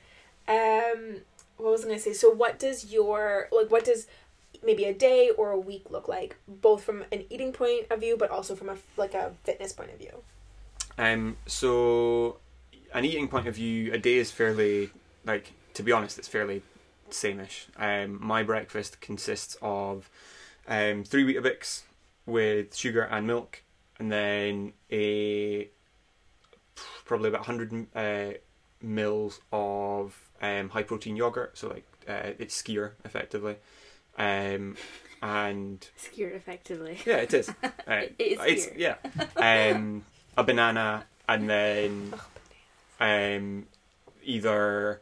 Um, 0.49 1.23
what 1.57 1.71
was 1.73 1.83
I 1.83 1.85
going 1.89 1.97
to 1.99 2.03
say? 2.03 2.13
So, 2.13 2.31
what 2.31 2.59
does 2.59 2.93
your 2.93 3.49
like? 3.53 3.71
What 3.71 3.85
does 3.85 4.07
maybe 4.65 4.85
a 4.85 4.95
day 4.95 5.31
or 5.37 5.51
a 5.51 5.59
week 5.59 5.91
look 5.91 6.09
like, 6.09 6.37
both 6.47 6.85
from 6.85 7.05
an 7.13 7.25
eating 7.31 7.53
point 7.53 7.87
of 7.91 8.01
view, 8.01 8.17
but 8.17 8.31
also 8.31 8.55
from 8.55 8.69
a 8.69 8.77
like 8.97 9.15
a 9.15 9.33
fitness 9.45 9.73
point 9.73 9.91
of 9.93 9.99
view? 9.99 10.23
Um, 10.99 11.37
so, 11.47 12.39
an 12.93 13.05
eating 13.05 13.29
point 13.29 13.47
of 13.47 13.55
view, 13.55 13.93
a 13.93 13.99
day 13.99 14.17
is 14.17 14.31
fairly 14.31 14.91
like 15.25 15.53
to 15.75 15.83
be 15.83 15.93
honest, 15.93 16.19
it's 16.19 16.29
fairly 16.29 16.63
sameish. 17.11 17.67
Um, 17.77 18.19
my 18.21 18.43
breakfast 18.43 19.01
consists 19.01 19.57
of 19.63 20.09
um, 20.69 21.05
three 21.05 21.25
Weetabix 21.25 21.83
with 22.27 22.75
sugar 22.75 23.03
and 23.03 23.27
milk, 23.27 23.63
and 23.99 24.11
then 24.11 24.73
a 24.91 25.69
probably 27.05 27.29
about 27.29 27.47
hundred 27.47 27.87
uh, 27.95 28.39
mils 28.83 29.41
of 29.53 30.31
um, 30.41 30.71
high 30.71 30.83
protein 30.83 31.17
yogurt. 31.17 31.59
So 31.59 31.69
like 31.69 31.87
uh, 32.09 32.33
it's 32.39 32.61
Skyr 32.61 32.93
effectively, 33.05 33.57
um, 34.21 34.77
and 35.23 35.89
Skewered 35.97 36.35
effectively. 36.35 36.99
yeah, 37.07 37.17
it 37.17 37.33
is. 37.35 37.51
Uh, 37.89 38.03
It 38.03 38.17
is 38.21 38.39
it's 38.47 38.69
yeah, 38.77 38.97
um, 39.73 40.05
a 40.37 40.45
banana, 40.45 41.05
and 41.29 41.51
then 41.51 42.15
um, 43.01 43.67
either 44.23 45.01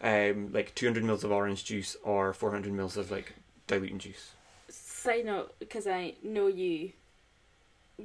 um, 0.00 0.52
like 0.52 0.72
200 0.76 1.02
mils 1.02 1.24
of 1.24 1.32
orange 1.32 1.64
juice 1.64 1.96
or 2.04 2.32
400 2.32 2.72
mils 2.72 2.96
of 2.96 3.10
like 3.10 3.32
diluting 3.66 3.98
juice. 3.98 4.32
Side 4.68 5.24
note, 5.26 5.54
because 5.58 5.88
I 5.88 6.14
know 6.22 6.46
you, 6.46 6.92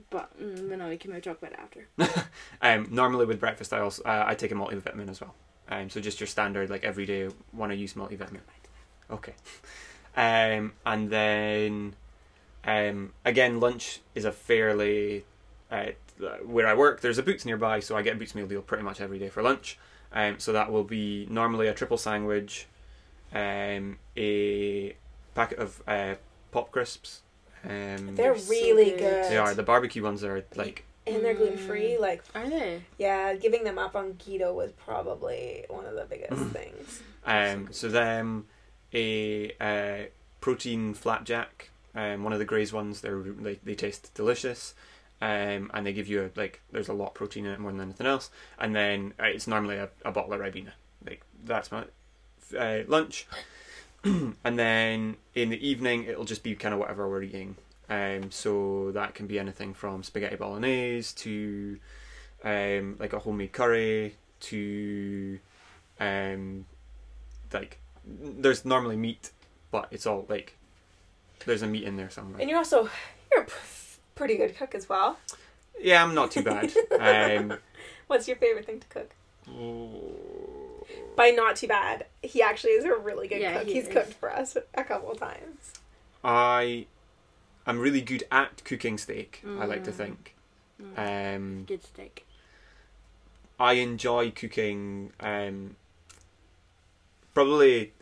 but 0.09 0.35
mm, 0.41 0.75
no, 0.77 0.89
we 0.89 0.97
can 0.97 1.11
maybe 1.11 1.21
talk 1.21 1.37
about 1.37 1.51
it 1.51 1.59
after. 1.59 1.87
Um, 2.59 2.87
normally 2.89 3.27
with 3.27 3.39
breakfast, 3.39 3.71
I 3.71 3.79
also 3.81 4.01
uh, 4.03 4.23
I 4.25 4.33
take 4.33 4.51
a 4.51 4.55
multivitamin 4.55 5.09
as 5.09 5.21
well. 5.21 5.35
Um, 5.69 5.91
so 5.91 6.01
just 6.01 6.19
your 6.19 6.25
standard 6.27 6.71
like 6.71 6.83
everyday 6.83 7.29
want 7.53 7.71
to 7.71 7.75
use 7.75 7.93
multivitamin. 7.93 8.39
Okay. 9.11 9.33
Um, 10.17 10.73
and 10.85 11.09
then 11.09 11.95
um, 12.65 13.13
again, 13.23 13.59
lunch 13.61 14.01
is 14.15 14.25
a 14.25 14.31
fairly 14.31 15.23
uh, 15.71 15.85
where 16.43 16.67
I 16.67 16.73
work. 16.73 17.01
There's 17.01 17.17
a 17.19 17.23
Boots 17.23 17.45
nearby, 17.45 17.79
so 17.79 17.95
I 17.95 18.01
get 18.01 18.15
a 18.15 18.19
Boots 18.19 18.33
meal 18.35 18.47
deal 18.47 18.61
pretty 18.61 18.83
much 18.83 18.99
every 18.99 19.19
day 19.19 19.29
for 19.29 19.41
lunch. 19.43 19.77
Um, 20.11 20.39
so 20.39 20.51
that 20.53 20.71
will 20.71 20.83
be 20.83 21.27
normally 21.29 21.67
a 21.67 21.73
triple 21.73 21.97
sandwich, 21.97 22.65
um, 23.33 23.99
a 24.17 24.95
packet 25.35 25.59
of 25.59 25.81
uh, 25.87 26.15
pop 26.51 26.71
crisps. 26.71 27.21
Um, 27.63 28.15
They're 28.15 28.37
so 28.37 28.49
really 28.49 28.91
good. 28.91 28.99
good. 28.99 29.31
they 29.31 29.37
are 29.37 29.53
the 29.53 29.63
barbecue 29.63 30.01
ones 30.03 30.23
are 30.23 30.45
like 30.55 30.85
and 31.05 31.23
they're 31.23 31.33
gluten 31.35 31.57
free. 31.57 31.97
Like, 31.97 32.23
Are 32.35 32.49
they? 32.49 32.81
yeah, 32.97 33.33
giving 33.35 33.63
them 33.63 33.77
up 33.77 33.95
on 33.95 34.13
keto 34.13 34.53
was 34.53 34.71
probably 34.73 35.65
one 35.69 35.85
of 35.85 35.95
the 35.95 36.05
biggest 36.05 36.33
Mm. 36.33 36.51
things. 36.51 37.01
Um, 37.25 37.67
so 37.71 37.89
then 37.89 38.45
a 38.93 39.51
uh, 39.59 40.09
protein 40.41 40.93
flapjack, 40.93 41.69
um, 41.95 42.23
one 42.23 42.33
of 42.33 42.39
the 42.39 42.45
Graze 42.45 42.73
ones. 42.73 43.01
They're 43.01 43.19
they, 43.19 43.59
they 43.63 43.75
taste 43.75 44.13
delicious, 44.13 44.73
um, 45.21 45.71
and 45.73 45.85
they 45.85 45.93
give 45.93 46.07
you 46.07 46.23
a, 46.23 46.39
like 46.39 46.61
there's 46.71 46.89
a 46.89 46.93
lot 46.93 47.07
of 47.07 47.13
protein 47.13 47.45
in 47.45 47.51
it 47.51 47.59
more 47.59 47.71
than 47.71 47.81
anything 47.81 48.07
else. 48.07 48.29
And 48.59 48.75
then 48.75 49.13
uh, 49.19 49.25
it's 49.25 49.47
normally 49.47 49.77
a, 49.77 49.89
a 50.05 50.11
bottle 50.11 50.33
of 50.33 50.39
Ribena. 50.39 50.71
Like 51.05 51.21
that's 51.43 51.71
my 51.71 51.85
uh, 52.57 52.83
lunch. 52.87 53.27
and 54.03 54.59
then 54.59 55.17
in 55.33 55.49
the 55.49 55.67
evening 55.67 56.03
it'll 56.03 56.25
just 56.25 56.43
be 56.43 56.55
kind 56.55 56.73
of 56.73 56.79
whatever 56.79 57.09
we're 57.09 57.23
eating. 57.23 57.55
Um, 57.89 58.31
so 58.31 58.91
that 58.91 59.15
can 59.15 59.27
be 59.27 59.39
anything 59.39 59.73
from 59.73 60.03
spaghetti 60.03 60.35
bolognese 60.35 61.15
to 61.15 61.79
um, 62.43 62.97
like 62.99 63.13
a 63.13 63.19
homemade 63.19 63.53
curry 63.53 64.15
to 64.41 65.39
um, 65.99 66.65
like 67.53 67.79
there's 68.07 68.63
normally 68.65 68.95
meat, 68.95 69.31
but 69.71 69.87
it's 69.91 70.05
all 70.05 70.25
like 70.29 70.55
there's 71.45 71.61
a 71.61 71.67
meat 71.67 71.83
in 71.83 71.97
there 71.97 72.09
somewhere. 72.09 72.39
And 72.41 72.49
you're 72.49 72.59
also 72.59 72.89
you're 73.31 73.43
a 73.43 73.45
p- 73.45 73.53
pretty 74.15 74.37
good 74.37 74.57
cook 74.57 74.73
as 74.75 74.87
well. 74.89 75.17
Yeah, 75.79 76.03
I'm 76.03 76.15
not 76.15 76.31
too 76.31 76.41
bad. 76.43 76.71
um, 76.99 77.57
What's 78.07 78.27
your 78.27 78.37
favorite 78.37 78.65
thing 78.65 78.79
to 78.79 78.87
cook? 78.87 79.11
By 81.15 81.29
not 81.31 81.55
too 81.57 81.67
bad, 81.67 82.05
he 82.21 82.41
actually 82.41 82.71
is 82.71 82.85
a 82.85 82.95
really 82.95 83.27
good 83.27 83.41
Yeah, 83.41 83.57
cook. 83.59 83.67
he 83.67 83.73
He's 83.73 83.87
is. 83.87 83.93
cooked 83.93 84.13
for 84.13 84.31
us 84.31 84.55
a 84.75 84.83
couple 84.83 85.11
of 85.11 85.19
times. 85.19 85.73
I 86.23 86.85
I'm 87.65 87.79
really 87.79 88.01
good 88.01 88.23
at 88.31 88.63
cooking 88.63 88.97
steak. 88.97 89.43
I 89.45 89.65
like 89.65 89.83
to 89.85 89.91
Mm. 89.91 89.95
think. 89.95 90.35
Mm. 90.81 91.35
Um, 91.35 91.63
Good 91.65 91.83
steak. 91.83 92.25
I 93.59 93.73
enjoy 93.73 94.31
cooking. 94.31 95.11
Um, 95.19 95.75
probably 97.33 97.93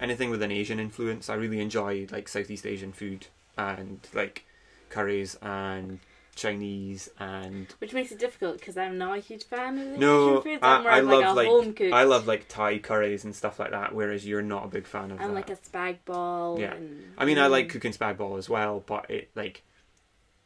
anything 0.00 0.30
with 0.30 0.42
an 0.42 0.50
Asian 0.50 0.80
influence. 0.80 1.28
I 1.28 1.34
really 1.34 1.60
enjoy 1.60 2.06
like 2.10 2.28
Southeast 2.28 2.66
Asian 2.66 2.92
food 2.92 3.26
and 3.56 4.06
like 4.14 4.44
curries 4.88 5.36
and 5.42 6.00
Chinese 6.34 7.10
and 7.18 7.66
Which 7.78 7.92
makes 7.92 8.10
it 8.12 8.18
difficult 8.18 8.58
because 8.58 8.76
I'm 8.76 8.96
not 8.96 9.18
a 9.18 9.20
huge 9.20 9.44
fan 9.44 9.78
of 9.78 9.90
the 9.90 9.98
no, 9.98 10.30
Asian 10.30 10.42
foods. 10.42 10.58
I, 10.62 10.76
I'm 10.76 10.82
more 10.82 10.92
I 10.92 11.00
love 11.00 11.20
like 11.20 11.26
a 11.26 11.32
like 11.34 11.48
home 11.48 11.72
cooked. 11.74 11.92
I 11.92 12.02
love 12.04 12.26
like 12.26 12.48
Thai 12.48 12.78
curries 12.78 13.24
and 13.24 13.34
stuff 13.34 13.58
like 13.58 13.72
that. 13.72 13.94
Whereas 13.94 14.26
you're 14.26 14.42
not 14.42 14.64
a 14.64 14.68
big 14.68 14.86
fan 14.86 15.10
of 15.10 15.20
and 15.20 15.30
that. 15.30 15.34
like 15.34 15.50
a 15.50 15.56
spag 15.56 15.98
ball. 16.04 16.58
Yeah. 16.58 16.74
And, 16.74 17.12
I 17.18 17.24
mean, 17.24 17.38
I 17.38 17.46
like 17.48 17.66
Mm. 17.66 17.70
cooking 17.70 17.92
spag 17.92 18.16
bol 18.16 18.36
as 18.36 18.48
well, 18.48 18.82
but 18.86 19.10
it 19.10 19.30
like 19.34 19.62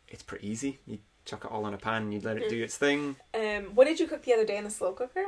it's 0.09 0.23
pretty 0.23 0.49
easy. 0.49 0.79
You 0.87 0.99
chuck 1.25 1.45
it 1.45 1.51
all 1.51 1.67
in 1.67 1.75
a 1.75 1.79
pan, 1.79 2.03
and 2.03 2.15
you 2.15 2.21
let 2.21 2.37
it 2.37 2.49
do 2.49 2.63
its 2.65 2.77
thing. 2.77 3.17
Um, 3.35 3.75
what 3.75 3.87
did 3.87 4.01
you 4.01 4.07
cook 4.07 4.25
the 4.25 4.33
other 4.35 4.45
day 4.45 4.57
in 4.57 4.65
the 4.65 4.71
slow 4.71 4.93
cooker? 4.93 5.25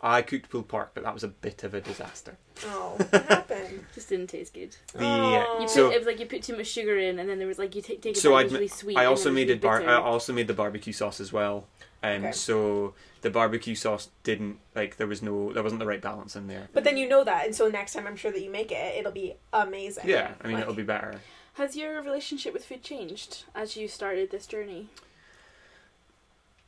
I 0.00 0.22
cooked 0.22 0.50
pulled 0.50 0.68
pork, 0.68 0.90
but 0.94 1.04
that 1.04 1.14
was 1.14 1.22
a 1.24 1.28
bit 1.28 1.62
of 1.64 1.72
a 1.74 1.80
disaster. 1.80 2.36
Oh, 2.64 2.96
what 3.10 3.24
happened? 3.26 3.84
Just 3.94 4.08
didn't 4.08 4.26
taste 4.28 4.52
good. 4.54 4.76
The 4.92 5.04
Oh. 5.04 5.30
You 5.30 5.36
uh, 5.36 5.58
put, 5.60 5.70
so 5.70 5.90
it 5.90 5.98
was 5.98 6.06
like 6.06 6.18
you 6.20 6.26
put 6.26 6.42
too 6.42 6.56
much 6.56 6.66
sugar 6.66 6.98
in, 6.98 7.18
and 7.18 7.28
then 7.28 7.38
there 7.38 7.46
was 7.48 7.58
like 7.58 7.74
you 7.74 7.82
take 7.82 8.02
take 8.02 8.16
it 8.16 8.20
So 8.20 8.34
I'd 8.34 8.46
it 8.46 8.52
really 8.52 8.68
sweet. 8.68 8.96
I 8.96 9.04
also 9.06 9.30
made 9.30 9.48
it 9.50 9.60
bar. 9.60 9.78
bitter. 9.78 9.90
I 9.90 9.94
also 9.96 10.32
made 10.32 10.48
the 10.48 10.54
barbecue 10.54 10.92
sauce 10.92 11.20
as 11.20 11.32
well. 11.32 11.66
Um, 12.02 12.24
Okay. 12.26 12.32
so 12.32 12.94
the 13.22 13.30
barbecue 13.30 13.74
sauce 13.74 14.08
didn't 14.22 14.58
like 14.74 14.96
there 14.96 15.06
was 15.06 15.22
no 15.22 15.52
there 15.52 15.62
wasn't 15.62 15.80
the 15.80 15.86
right 15.86 16.00
balance 16.02 16.36
in 16.36 16.46
there. 16.46 16.68
But 16.72 16.84
then 16.84 16.96
you 16.96 17.08
know 17.08 17.24
that, 17.24 17.46
and 17.46 17.54
so 17.54 17.68
next 17.68 17.92
time 17.94 18.06
I'm 18.06 18.16
sure 18.16 18.30
that 18.32 18.42
you 18.42 18.50
make 18.50 18.72
it, 18.72 18.96
it'll 18.98 19.12
be 19.12 19.34
amazing. 19.52 20.08
Yeah, 20.08 20.32
I 20.42 20.46
mean 20.46 20.54
Like- 20.54 20.62
it'll 20.62 20.74
be 20.74 20.82
better. 20.82 21.20
Has 21.54 21.74
your 21.74 22.02
relationship 22.02 22.52
with 22.52 22.66
food 22.66 22.82
changed 22.82 23.44
as 23.54 23.76
you 23.78 23.88
started 23.88 24.30
this 24.30 24.46
journey? 24.46 24.88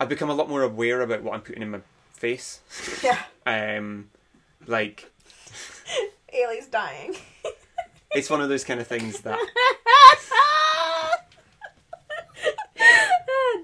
I've 0.01 0.09
become 0.09 0.31
a 0.31 0.35
lot 0.35 0.49
more 0.49 0.63
aware 0.63 1.03
about 1.03 1.23
what 1.23 1.35
I'm 1.35 1.43
putting 1.43 1.63
in 1.63 1.71
my 1.71 1.81
face. 2.19 2.61
Yeah, 3.03 3.19
Um, 3.47 4.11
like 4.67 5.11
Ailey's 6.35 6.67
dying. 6.67 7.17
it's 8.13 8.29
one 8.29 8.41
of 8.41 8.49
those 8.49 8.65
kind 8.65 8.81
of 8.81 8.87
things 8.87 9.21
that 9.21 9.39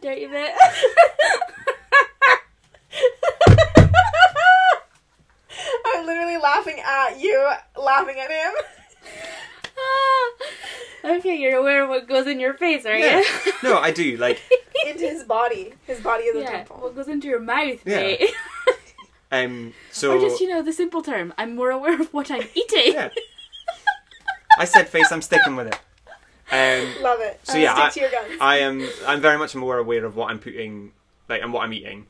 Dirty 0.02 0.26
bit. 0.26 0.52
I'm 5.86 6.06
literally 6.06 6.36
laughing 6.38 6.80
at 6.84 7.20
you, 7.20 7.48
laughing 7.80 8.16
at 8.18 8.30
him. 8.30 8.52
Okay, 11.04 11.36
you're 11.36 11.56
aware 11.58 11.82
of 11.84 11.90
what 11.90 12.08
goes 12.08 12.26
in 12.26 12.40
your 12.40 12.54
face, 12.54 12.84
right? 12.84 13.00
yeah. 13.00 13.18
you? 13.20 13.52
No, 13.62 13.78
I 13.78 13.90
do 13.90 14.16
like 14.16 14.40
Into 14.86 15.04
his 15.06 15.22
body. 15.24 15.74
His 15.86 16.00
body 16.00 16.24
is 16.24 16.36
a 16.36 16.40
yeah. 16.40 16.50
temple. 16.50 16.76
What 16.80 16.94
goes 16.96 17.08
into 17.08 17.28
your 17.28 17.40
mouth, 17.40 17.80
Yeah. 17.84 17.96
mate? 17.96 18.30
um. 19.32 19.74
So 19.92 20.16
or 20.16 20.20
just 20.20 20.40
you 20.40 20.48
know 20.48 20.62
the 20.62 20.72
simple 20.72 21.02
term. 21.02 21.34
I'm 21.38 21.54
more 21.54 21.70
aware 21.70 22.00
of 22.00 22.12
what 22.14 22.30
I'm 22.30 22.46
eating. 22.54 22.94
yeah. 22.94 23.10
I 24.58 24.64
said 24.64 24.88
face. 24.88 25.10
I'm 25.12 25.22
sticking 25.22 25.56
with 25.56 25.66
it. 25.68 25.78
Um. 26.52 27.02
Love 27.02 27.20
it. 27.20 27.40
So 27.42 27.58
yeah, 27.58 27.74
Stick 27.74 27.84
I- 27.84 27.90
to 27.90 28.00
your 28.00 28.10
guns. 28.10 28.38
I 28.40 28.56
am. 28.58 28.88
I'm 29.06 29.20
very 29.20 29.38
much 29.38 29.54
more 29.54 29.78
aware 29.78 30.04
of 30.04 30.16
what 30.16 30.30
I'm 30.30 30.38
putting, 30.38 30.92
like, 31.28 31.42
and 31.42 31.52
what 31.52 31.64
I'm 31.64 31.72
eating. 31.72 32.06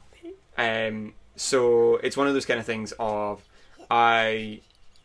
Um. 0.57 1.15
So 1.37 1.97
it's 1.97 2.17
one 2.17 2.29
of 2.29 2.35
those 2.35 2.47
kind 2.47 2.61
of 2.61 2.67
things 2.67 2.93
of, 2.99 3.43
I. 3.91 4.61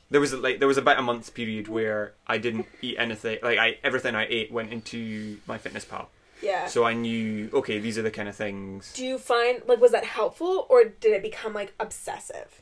There 0.09 0.19
was 0.21 0.33
like 0.33 0.59
there 0.59 0.67
was 0.67 0.77
about 0.77 0.97
a 0.99 1.01
month 1.03 1.33
period 1.33 1.67
where 1.67 2.13
I 2.25 2.37
didn't 2.39 2.65
eat 2.81 2.95
anything. 2.97 3.39
Like 3.43 3.59
I 3.59 3.77
everything 3.83 4.15
I 4.15 4.25
ate 4.27 4.51
went 4.51 4.71
into 4.73 5.37
MyFitnessPal. 5.47 6.07
yeah. 6.41 6.65
So 6.67 6.83
I 6.83 6.93
knew 6.93 7.49
okay 7.53 7.79
these 7.79 7.97
are 7.97 8.01
the 8.01 8.11
kind 8.11 8.27
of 8.27 8.35
things. 8.35 8.91
Do 8.93 9.05
you 9.05 9.17
find 9.19 9.61
like 9.67 9.79
was 9.79 9.91
that 9.91 10.05
helpful 10.05 10.65
or 10.69 10.83
did 10.85 11.13
it 11.13 11.21
become 11.21 11.53
like 11.53 11.73
obsessive? 11.79 12.61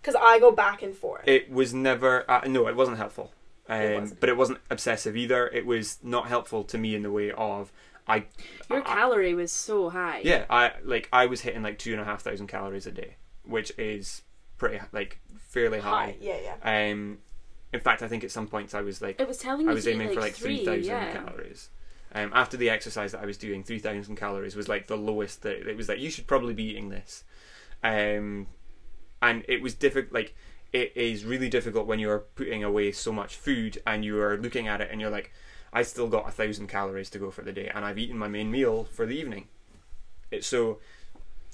Because 0.00 0.14
I 0.20 0.38
go 0.38 0.50
back 0.52 0.82
and 0.82 0.94
forth. 0.96 1.26
It 1.26 1.50
was 1.50 1.74
never. 1.74 2.28
Uh, 2.30 2.42
no, 2.46 2.68
it 2.68 2.76
wasn't 2.76 2.98
helpful. 2.98 3.32
Um, 3.68 3.80
It 3.80 4.00
wasn't. 4.00 4.20
but 4.20 4.28
it 4.28 4.36
wasn't 4.36 4.58
obsessive 4.70 5.16
either. 5.16 5.48
It 5.48 5.66
was 5.66 5.98
not 6.02 6.28
helpful 6.28 6.64
to 6.64 6.78
me 6.78 6.94
in 6.94 7.02
the 7.02 7.10
way 7.10 7.32
of 7.32 7.72
I. 8.06 8.24
Your 8.70 8.78
I- 8.78 8.82
calorie 8.82 9.34
was 9.34 9.50
so 9.52 9.90
high. 9.90 10.20
Yeah, 10.24 10.44
I 10.48 10.72
like 10.84 11.08
I 11.12 11.26
was 11.26 11.40
hitting 11.40 11.62
like 11.62 11.78
two 11.78 11.92
and 11.92 12.00
a 12.00 12.04
half 12.04 12.22
thousand 12.22 12.46
calories 12.46 12.86
a 12.86 12.92
day, 12.92 13.16
which 13.44 13.72
is 13.76 14.22
pretty 14.56 14.80
like 14.92 15.20
fairly 15.60 15.80
high. 15.80 16.04
High. 16.06 16.16
Yeah, 16.20 16.36
yeah. 16.62 16.90
Um, 16.90 17.18
in 17.72 17.80
fact, 17.80 18.02
I 18.02 18.08
think 18.08 18.24
at 18.24 18.30
some 18.30 18.46
points 18.48 18.74
I 18.74 18.80
was 18.80 19.02
like 19.02 19.20
It 19.20 19.28
was 19.28 19.38
telling 19.38 19.68
I 19.68 19.74
was 19.74 19.84
to 19.84 19.90
eat, 19.90 19.94
aiming 19.94 20.14
for 20.14 20.20
like 20.20 20.34
three, 20.34 20.58
three 20.58 20.64
thousand 20.64 20.84
yeah. 20.84 21.12
calories. 21.12 21.70
Um, 22.14 22.32
after 22.34 22.56
the 22.56 22.70
exercise 22.70 23.12
that 23.12 23.20
I 23.22 23.26
was 23.26 23.36
doing, 23.36 23.62
three 23.62 23.78
thousand 23.78 24.16
calories 24.16 24.56
was 24.56 24.68
like 24.68 24.86
the 24.86 24.96
lowest. 24.96 25.42
That 25.42 25.68
it 25.68 25.76
was 25.76 25.88
like 25.88 25.98
you 25.98 26.10
should 26.10 26.26
probably 26.26 26.54
be 26.54 26.64
eating 26.64 26.88
this, 26.88 27.24
um, 27.84 28.46
and 29.20 29.44
it 29.48 29.60
was 29.60 29.74
difficult. 29.74 30.12
Like 30.14 30.34
it 30.72 30.92
is 30.96 31.24
really 31.24 31.48
difficult 31.48 31.86
when 31.86 31.98
you 31.98 32.10
are 32.10 32.20
putting 32.20 32.64
away 32.64 32.92
so 32.92 33.12
much 33.12 33.36
food 33.36 33.80
and 33.86 34.04
you 34.04 34.20
are 34.20 34.36
looking 34.36 34.68
at 34.68 34.82
it 34.82 34.90
and 34.90 35.00
you're 35.00 35.10
like, 35.10 35.32
I 35.72 35.82
still 35.82 36.08
got 36.08 36.28
a 36.28 36.30
thousand 36.30 36.66
calories 36.68 37.08
to 37.10 37.18
go 37.18 37.30
for 37.30 37.42
the 37.42 37.52
day, 37.52 37.70
and 37.74 37.84
I've 37.84 37.98
eaten 37.98 38.16
my 38.18 38.28
main 38.28 38.50
meal 38.50 38.84
for 38.84 39.04
the 39.06 39.16
evening. 39.16 39.48
It, 40.30 40.44
so 40.44 40.78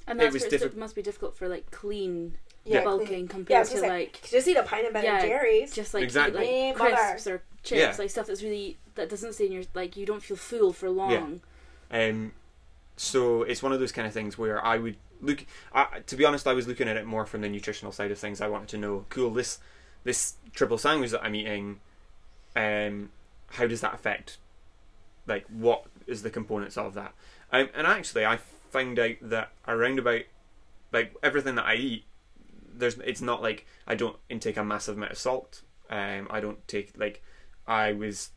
And 0.07 0.19
It 0.19 0.23
that's 0.23 0.33
was 0.33 0.43
where 0.43 0.53
it's 0.55 0.63
diffi- 0.63 0.77
must 0.77 0.95
be 0.95 1.01
difficult 1.01 1.35
for 1.35 1.47
like 1.47 1.71
clean 1.71 2.37
Yeah, 2.65 2.83
bulking 2.83 3.07
clean. 3.07 3.19
Yeah, 3.19 3.25
I 3.25 3.27
compared 3.27 3.67
to 3.67 3.75
gonna 3.75 3.87
like 3.87 4.21
just 4.29 4.47
eat 4.47 4.57
a 4.57 4.63
pint 4.63 4.87
of 4.87 4.93
Ben 4.93 5.03
Yeah, 5.03 5.19
and 5.19 5.27
Jerry's. 5.27 5.73
just 5.73 5.93
like 5.93 6.03
Exactly. 6.03 6.43
Ain't 6.45 6.79
like 6.79 6.93
bother. 6.93 7.09
crisps 7.11 7.27
or 7.27 7.43
chips, 7.63 7.79
Yeah. 7.79 7.95
like 7.97 8.09
stuff 8.09 8.27
that's 8.27 8.41
really 8.43 8.77
that 8.95 9.09
doesn't 9.09 9.33
stay 9.33 9.45
in 9.45 9.51
your 9.51 9.63
like 9.73 9.95
you 9.97 10.05
don't 10.05 10.23
feel 10.23 10.37
full 10.37 10.73
for 10.73 10.89
long. 10.89 11.41
Um, 11.91 12.31
so 12.97 13.43
it's 13.43 13.61
one 13.61 13.71
of 13.71 13.79
those 13.79 13.91
kind 13.91 14.07
of 14.07 14.13
things 14.13 14.37
where 14.37 14.63
I 14.65 14.77
would 14.77 14.97
look. 15.21 15.45
I, 15.73 15.99
to 16.07 16.15
be 16.15 16.25
honest, 16.25 16.47
I 16.47 16.53
was 16.53 16.67
looking 16.67 16.87
at 16.87 16.97
it 16.97 17.05
more 17.05 17.25
from 17.25 17.41
the 17.41 17.49
nutritional 17.49 17.91
side 17.91 18.11
of 18.11 18.17
things. 18.17 18.41
I 18.41 18.47
wanted 18.47 18.69
to 18.69 18.77
know, 18.77 19.05
cool, 19.09 19.31
this 19.31 19.59
this 20.03 20.35
triple 20.53 20.77
sandwich 20.77 21.11
that 21.11 21.23
I'm 21.23 21.35
eating, 21.35 21.79
um, 22.55 23.09
how 23.49 23.67
does 23.67 23.81
that 23.81 23.93
affect? 23.93 24.37
Like, 25.27 25.45
what 25.47 25.85
is 26.07 26.21
the 26.23 26.29
components 26.29 26.77
of 26.77 26.93
that? 26.93 27.13
Um, 27.51 27.69
and 27.75 27.85
actually, 27.87 28.25
I 28.25 28.37
found 28.69 28.97
out 28.99 29.15
that 29.21 29.51
around 29.67 29.99
about 29.99 30.21
like 30.91 31.13
everything 31.23 31.55
that 31.55 31.65
I 31.65 31.75
eat, 31.75 32.05
there's 32.77 32.97
it's 32.99 33.21
not 33.21 33.41
like 33.41 33.65
I 33.87 33.95
don't 33.95 34.17
intake 34.29 34.57
a 34.57 34.63
massive 34.63 34.97
amount 34.97 35.11
of 35.11 35.17
salt. 35.17 35.61
Um, 35.89 36.27
I 36.29 36.39
don't 36.39 36.67
take 36.67 36.97
like 36.97 37.21
I 37.67 37.93
was 37.93 38.29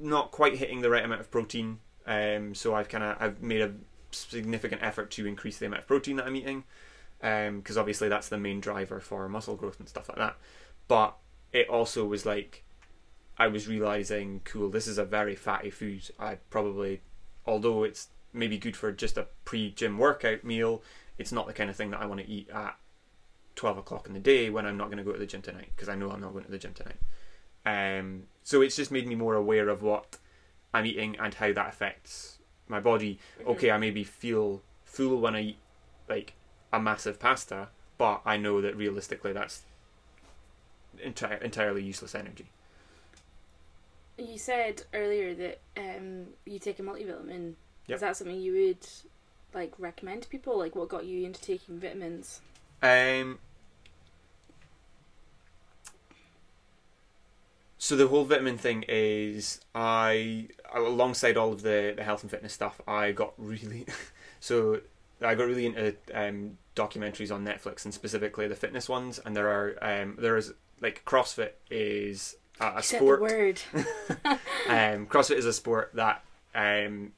not 0.00 0.30
quite 0.30 0.56
hitting 0.56 0.80
the 0.80 0.90
right 0.90 1.04
amount 1.04 1.20
of 1.20 1.30
protein. 1.30 1.80
Um, 2.06 2.54
so 2.54 2.74
I've 2.74 2.88
kind 2.88 3.04
of 3.04 3.16
I've 3.20 3.42
made 3.42 3.60
a 3.60 3.72
significant 4.10 4.82
effort 4.82 5.10
to 5.12 5.26
increase 5.26 5.58
the 5.58 5.66
amount 5.66 5.82
of 5.82 5.88
protein 5.88 6.16
that 6.16 6.26
I'm 6.26 6.36
eating, 6.36 6.64
because 7.20 7.76
obviously 7.76 8.08
that's 8.08 8.28
the 8.28 8.38
main 8.38 8.60
driver 8.60 9.00
for 9.00 9.28
muscle 9.28 9.56
growth 9.56 9.78
and 9.78 9.88
stuff 9.88 10.08
like 10.08 10.18
that. 10.18 10.36
But 10.86 11.16
it 11.52 11.68
also 11.68 12.04
was 12.06 12.24
like 12.24 12.64
I 13.36 13.48
was 13.48 13.68
realizing, 13.68 14.40
cool, 14.44 14.68
this 14.70 14.86
is 14.86 14.98
a 14.98 15.04
very 15.04 15.34
fatty 15.34 15.70
food. 15.70 16.10
I 16.18 16.36
probably, 16.50 17.02
although 17.46 17.84
it's 17.84 18.08
maybe 18.32 18.58
good 18.58 18.76
for 18.76 18.90
just 18.92 19.16
a 19.16 19.28
pre-gym 19.44 19.98
workout 19.98 20.44
meal, 20.44 20.82
it's 21.18 21.32
not 21.32 21.46
the 21.46 21.52
kind 21.52 21.70
of 21.70 21.76
thing 21.76 21.90
that 21.90 22.00
I 22.00 22.06
want 22.06 22.20
to 22.20 22.28
eat 22.28 22.48
at 22.50 22.76
twelve 23.58 23.76
o'clock 23.76 24.06
in 24.06 24.14
the 24.14 24.20
day 24.20 24.50
when 24.50 24.64
I'm 24.64 24.76
not 24.76 24.86
going 24.86 24.98
to 24.98 25.04
go 25.04 25.12
to 25.12 25.18
the 25.18 25.26
gym 25.26 25.42
tonight 25.42 25.70
because 25.74 25.88
I 25.88 25.96
know 25.96 26.10
I'm 26.10 26.20
not 26.20 26.32
going 26.32 26.44
to 26.44 26.50
the 26.50 26.58
gym 26.58 26.74
tonight. 26.74 26.98
Um, 27.66 28.28
so 28.44 28.62
it's 28.62 28.76
just 28.76 28.92
made 28.92 29.06
me 29.06 29.16
more 29.16 29.34
aware 29.34 29.68
of 29.68 29.82
what 29.82 30.16
I'm 30.72 30.86
eating 30.86 31.16
and 31.18 31.34
how 31.34 31.52
that 31.52 31.68
affects 31.68 32.38
my 32.68 32.78
body. 32.78 33.18
Okay, 33.44 33.72
I 33.72 33.78
maybe 33.78 34.04
feel 34.04 34.62
full 34.84 35.20
when 35.20 35.34
I 35.34 35.40
eat 35.40 35.56
like 36.08 36.34
a 36.72 36.78
massive 36.78 37.18
pasta, 37.18 37.68
but 37.98 38.22
I 38.24 38.36
know 38.36 38.60
that 38.60 38.76
realistically 38.76 39.32
that's 39.32 39.62
enti- 41.04 41.42
entirely 41.42 41.82
useless 41.82 42.14
energy. 42.14 42.46
You 44.16 44.38
said 44.38 44.84
earlier 44.94 45.34
that 45.34 45.60
um, 45.76 46.28
you 46.44 46.60
take 46.60 46.78
a 46.78 46.82
multivitamin. 46.82 47.54
Yep. 47.88 47.96
Is 47.96 48.00
that 48.00 48.16
something 48.16 48.40
you 48.40 48.52
would 48.52 48.86
like 49.52 49.72
recommend 49.78 50.22
to 50.22 50.28
people? 50.28 50.56
Like, 50.58 50.76
what 50.76 50.88
got 50.88 51.06
you 51.06 51.26
into 51.26 51.40
taking 51.40 51.80
vitamins? 51.80 52.40
Um, 52.82 53.40
so 57.88 57.96
the 57.96 58.06
whole 58.06 58.24
vitamin 58.24 58.58
thing 58.58 58.84
is 58.86 59.62
I 59.74 60.48
alongside 60.74 61.38
all 61.38 61.54
of 61.54 61.62
the, 61.62 61.94
the 61.96 62.04
health 62.04 62.20
and 62.20 62.30
fitness 62.30 62.52
stuff 62.52 62.82
I 62.86 63.12
got 63.12 63.32
really 63.38 63.86
so 64.40 64.82
I 65.22 65.34
got 65.34 65.46
really 65.46 65.64
into 65.64 65.96
um, 66.12 66.58
documentaries 66.76 67.34
on 67.34 67.46
Netflix 67.46 67.86
and 67.86 67.94
specifically 67.94 68.46
the 68.46 68.54
fitness 68.54 68.90
ones 68.90 69.18
and 69.18 69.34
there 69.34 69.48
are 69.48 69.78
um, 69.80 70.18
there 70.18 70.36
is 70.36 70.52
like 70.82 71.02
CrossFit 71.06 71.52
is 71.70 72.36
a, 72.60 72.74
a 72.76 72.82
sport 72.82 73.22
word. 73.22 73.62
um, 74.26 75.06
CrossFit 75.06 75.38
is 75.38 75.46
a 75.46 75.52
sport 75.54 75.92
that 75.94 76.22
um, 76.54 77.12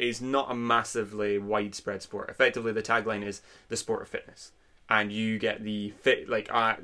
is 0.00 0.20
not 0.20 0.50
a 0.50 0.56
massively 0.56 1.38
widespread 1.38 2.02
sport. 2.02 2.30
Effectively, 2.30 2.72
the 2.72 2.82
tagline 2.82 3.24
is 3.24 3.42
the 3.68 3.76
sport 3.76 4.02
of 4.02 4.08
fitness, 4.08 4.50
and 4.90 5.12
you 5.12 5.38
get 5.38 5.62
the 5.62 5.90
fit. 5.90 6.28
Like 6.28 6.50
I, 6.50 6.78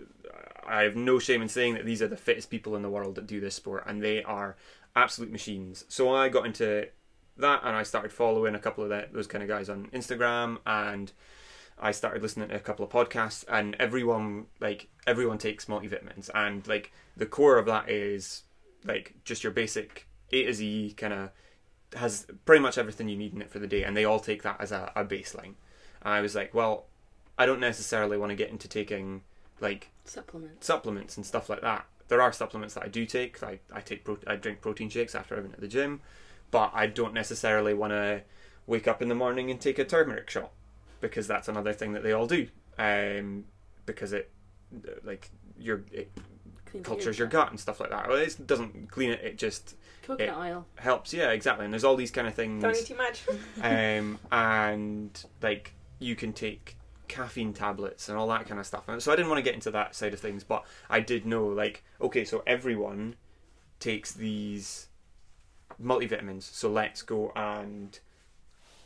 I 0.67 0.83
have 0.83 0.97
no 0.97 1.19
shame 1.19 1.43
in 1.43 1.49
saying 1.49 1.75
that 1.75 1.85
these 1.85 2.03
are 2.03 2.09
the 2.09 2.17
fittest 2.17 2.51
people 2.51 2.77
in 2.77 2.83
the 2.83 2.91
world 2.91 3.15
that 3.17 3.27
do 3.27 3.41
this 3.41 3.55
sport, 3.55 3.85
and 3.87 4.03
they 4.03 4.23
are 4.23 4.57
absolute 4.95 5.33
machines. 5.33 5.85
So 5.89 6.15
I 6.15 6.29
got 6.29 6.47
into 6.47 6.89
that, 7.37 7.61
and 7.65 7.77
I 7.77 7.83
started 7.83 8.13
following 8.13 8.55
a 8.55 8.59
couple 8.59 8.85
of 8.85 8.91
that, 8.91 9.13
those 9.13 9.27
kind 9.27 9.43
of 9.43 9.49
guys 9.49 9.69
on 9.69 9.89
Instagram, 9.93 10.59
and 10.67 11.13
I 11.79 11.91
started 11.91 12.23
listening 12.23 12.49
to 12.49 12.55
a 12.55 12.61
couple 12.61 12.85
of 12.85 12.91
podcasts, 12.91 13.45
and 13.49 13.75
everyone 13.79 14.47
like 14.61 14.89
everyone 15.07 15.39
takes 15.39 15.65
multivitamins, 15.65 16.31
and 16.35 16.67
like 16.69 16.93
the 17.17 17.27
core 17.27 17.59
of 17.59 17.67
that 17.67 17.91
is 17.91 18.43
like 18.85 19.15
just 19.25 19.43
your 19.43 19.53
basic 19.53 20.07
A 20.33 20.45
to 20.45 20.53
Z 20.53 20.95
kind 20.97 21.13
of 21.13 21.31
has 21.95 22.27
pretty 22.45 22.63
much 22.63 22.79
everything 22.79 23.09
you 23.09 23.17
need 23.17 23.35
in 23.35 23.43
it 23.43 23.51
for 23.51 23.59
the 23.59 23.67
day, 23.67 23.83
and 23.83 23.97
they 23.97 24.05
all 24.05 24.21
take 24.21 24.43
that 24.43 24.61
as 24.61 24.73
a, 24.73 24.93
a 24.95 25.05
baseline. 25.05 25.55
And 26.03 26.15
I 26.15 26.21
was 26.21 26.35
like, 26.35 26.55
well, 26.55 26.87
I 27.39 27.47
don't 27.47 27.61
necessarily 27.61 28.17
want 28.17 28.31
to 28.31 28.37
get 28.37 28.51
into 28.51 28.69
taking 28.69 29.23
like 29.63 29.89
Supplements. 30.05 30.67
supplements 30.67 31.17
and 31.17 31.25
stuff 31.25 31.49
like 31.49 31.63
that. 31.63 31.87
There 32.09 32.21
are 32.21 32.33
supplements 32.33 32.75
that 32.75 32.83
I 32.85 32.89
do 32.89 33.07
take. 33.07 33.41
Like 33.41 33.63
I 33.73 33.81
take 33.81 34.05
pro- 34.05 34.19
I 34.27 34.37
drink 34.37 34.61
protein 34.61 34.91
shakes 34.91 35.15
after 35.15 35.35
I've 35.37 35.43
been 35.45 35.53
at 35.55 35.61
the 35.61 35.69
gym, 35.69 36.01
but 36.51 36.71
I 36.75 36.87
don't 36.87 37.15
necessarily 37.15 37.73
want 37.73 37.93
to 37.93 38.23
wake 38.67 38.87
up 38.87 39.01
in 39.01 39.09
the 39.09 39.15
morning 39.15 39.51
and 39.51 39.59
take 39.61 39.79
a 39.79 39.85
turmeric 39.85 40.29
shot 40.29 40.51
because 41.01 41.27
that's 41.27 41.49
another 41.49 41.73
thing 41.73 41.93
that 41.95 42.03
they 42.03 42.13
all 42.13 42.27
do. 42.27 42.49
Um, 42.79 43.45
because 43.87 44.13
it 44.13 44.31
like 45.05 45.31
your 45.59 45.83
it 45.93 46.11
Cleans 46.67 46.87
cultures 46.87 47.19
your 47.19 47.29
gut 47.29 47.51
and 47.51 47.61
stuff 47.61 47.81
like 47.81 47.91
that. 47.91 48.09
Well, 48.09 48.17
it 48.19 48.47
doesn't 48.47 48.91
clean 48.91 49.11
it. 49.11 49.21
It 49.23 49.39
just 49.39 49.77
Coconut 50.03 50.37
oil. 50.37 50.67
helps. 50.77 51.13
Yeah, 51.15 51.31
exactly. 51.31 51.65
And 51.65 51.73
there's 51.73 51.85
all 51.85 51.97
these 51.97 52.11
kind 52.11 52.27
of 52.27 52.35
things 52.35 52.63
Don't 52.63 52.77
eat 52.77 52.87
too 52.87 52.97
much. 52.97 53.25
um, 53.63 54.19
and 54.33 55.25
like 55.43 55.73
you 55.99 56.17
can 56.17 56.33
take 56.33 56.77
caffeine 57.09 57.53
tablets 57.53 58.09
and 58.09 58.17
all 58.17 58.27
that 58.29 58.47
kind 58.47 58.59
of 58.61 58.67
stuff. 58.67 58.89
And 58.89 59.03
so 59.03 59.13
I 59.13 59.17
didn't 59.17 59.29
want 59.31 59.39
to 59.39 59.43
get 59.43 59.55
into 59.55 59.71
that 59.73 59.95
side 59.95 60.15
of 60.15 60.21
things, 60.21 60.45
but 60.45 60.65
I 60.89 61.01
did 61.01 61.27
know 61.27 61.47
like 61.47 61.85
okay, 62.01 62.25
so 62.25 62.43
everyone 62.47 63.17
takes 63.81 64.13
these 64.13 64.89
multivitamins. 65.83 66.43
So 66.43 66.71
let's 66.71 67.03
go 67.03 67.33
and 67.35 67.99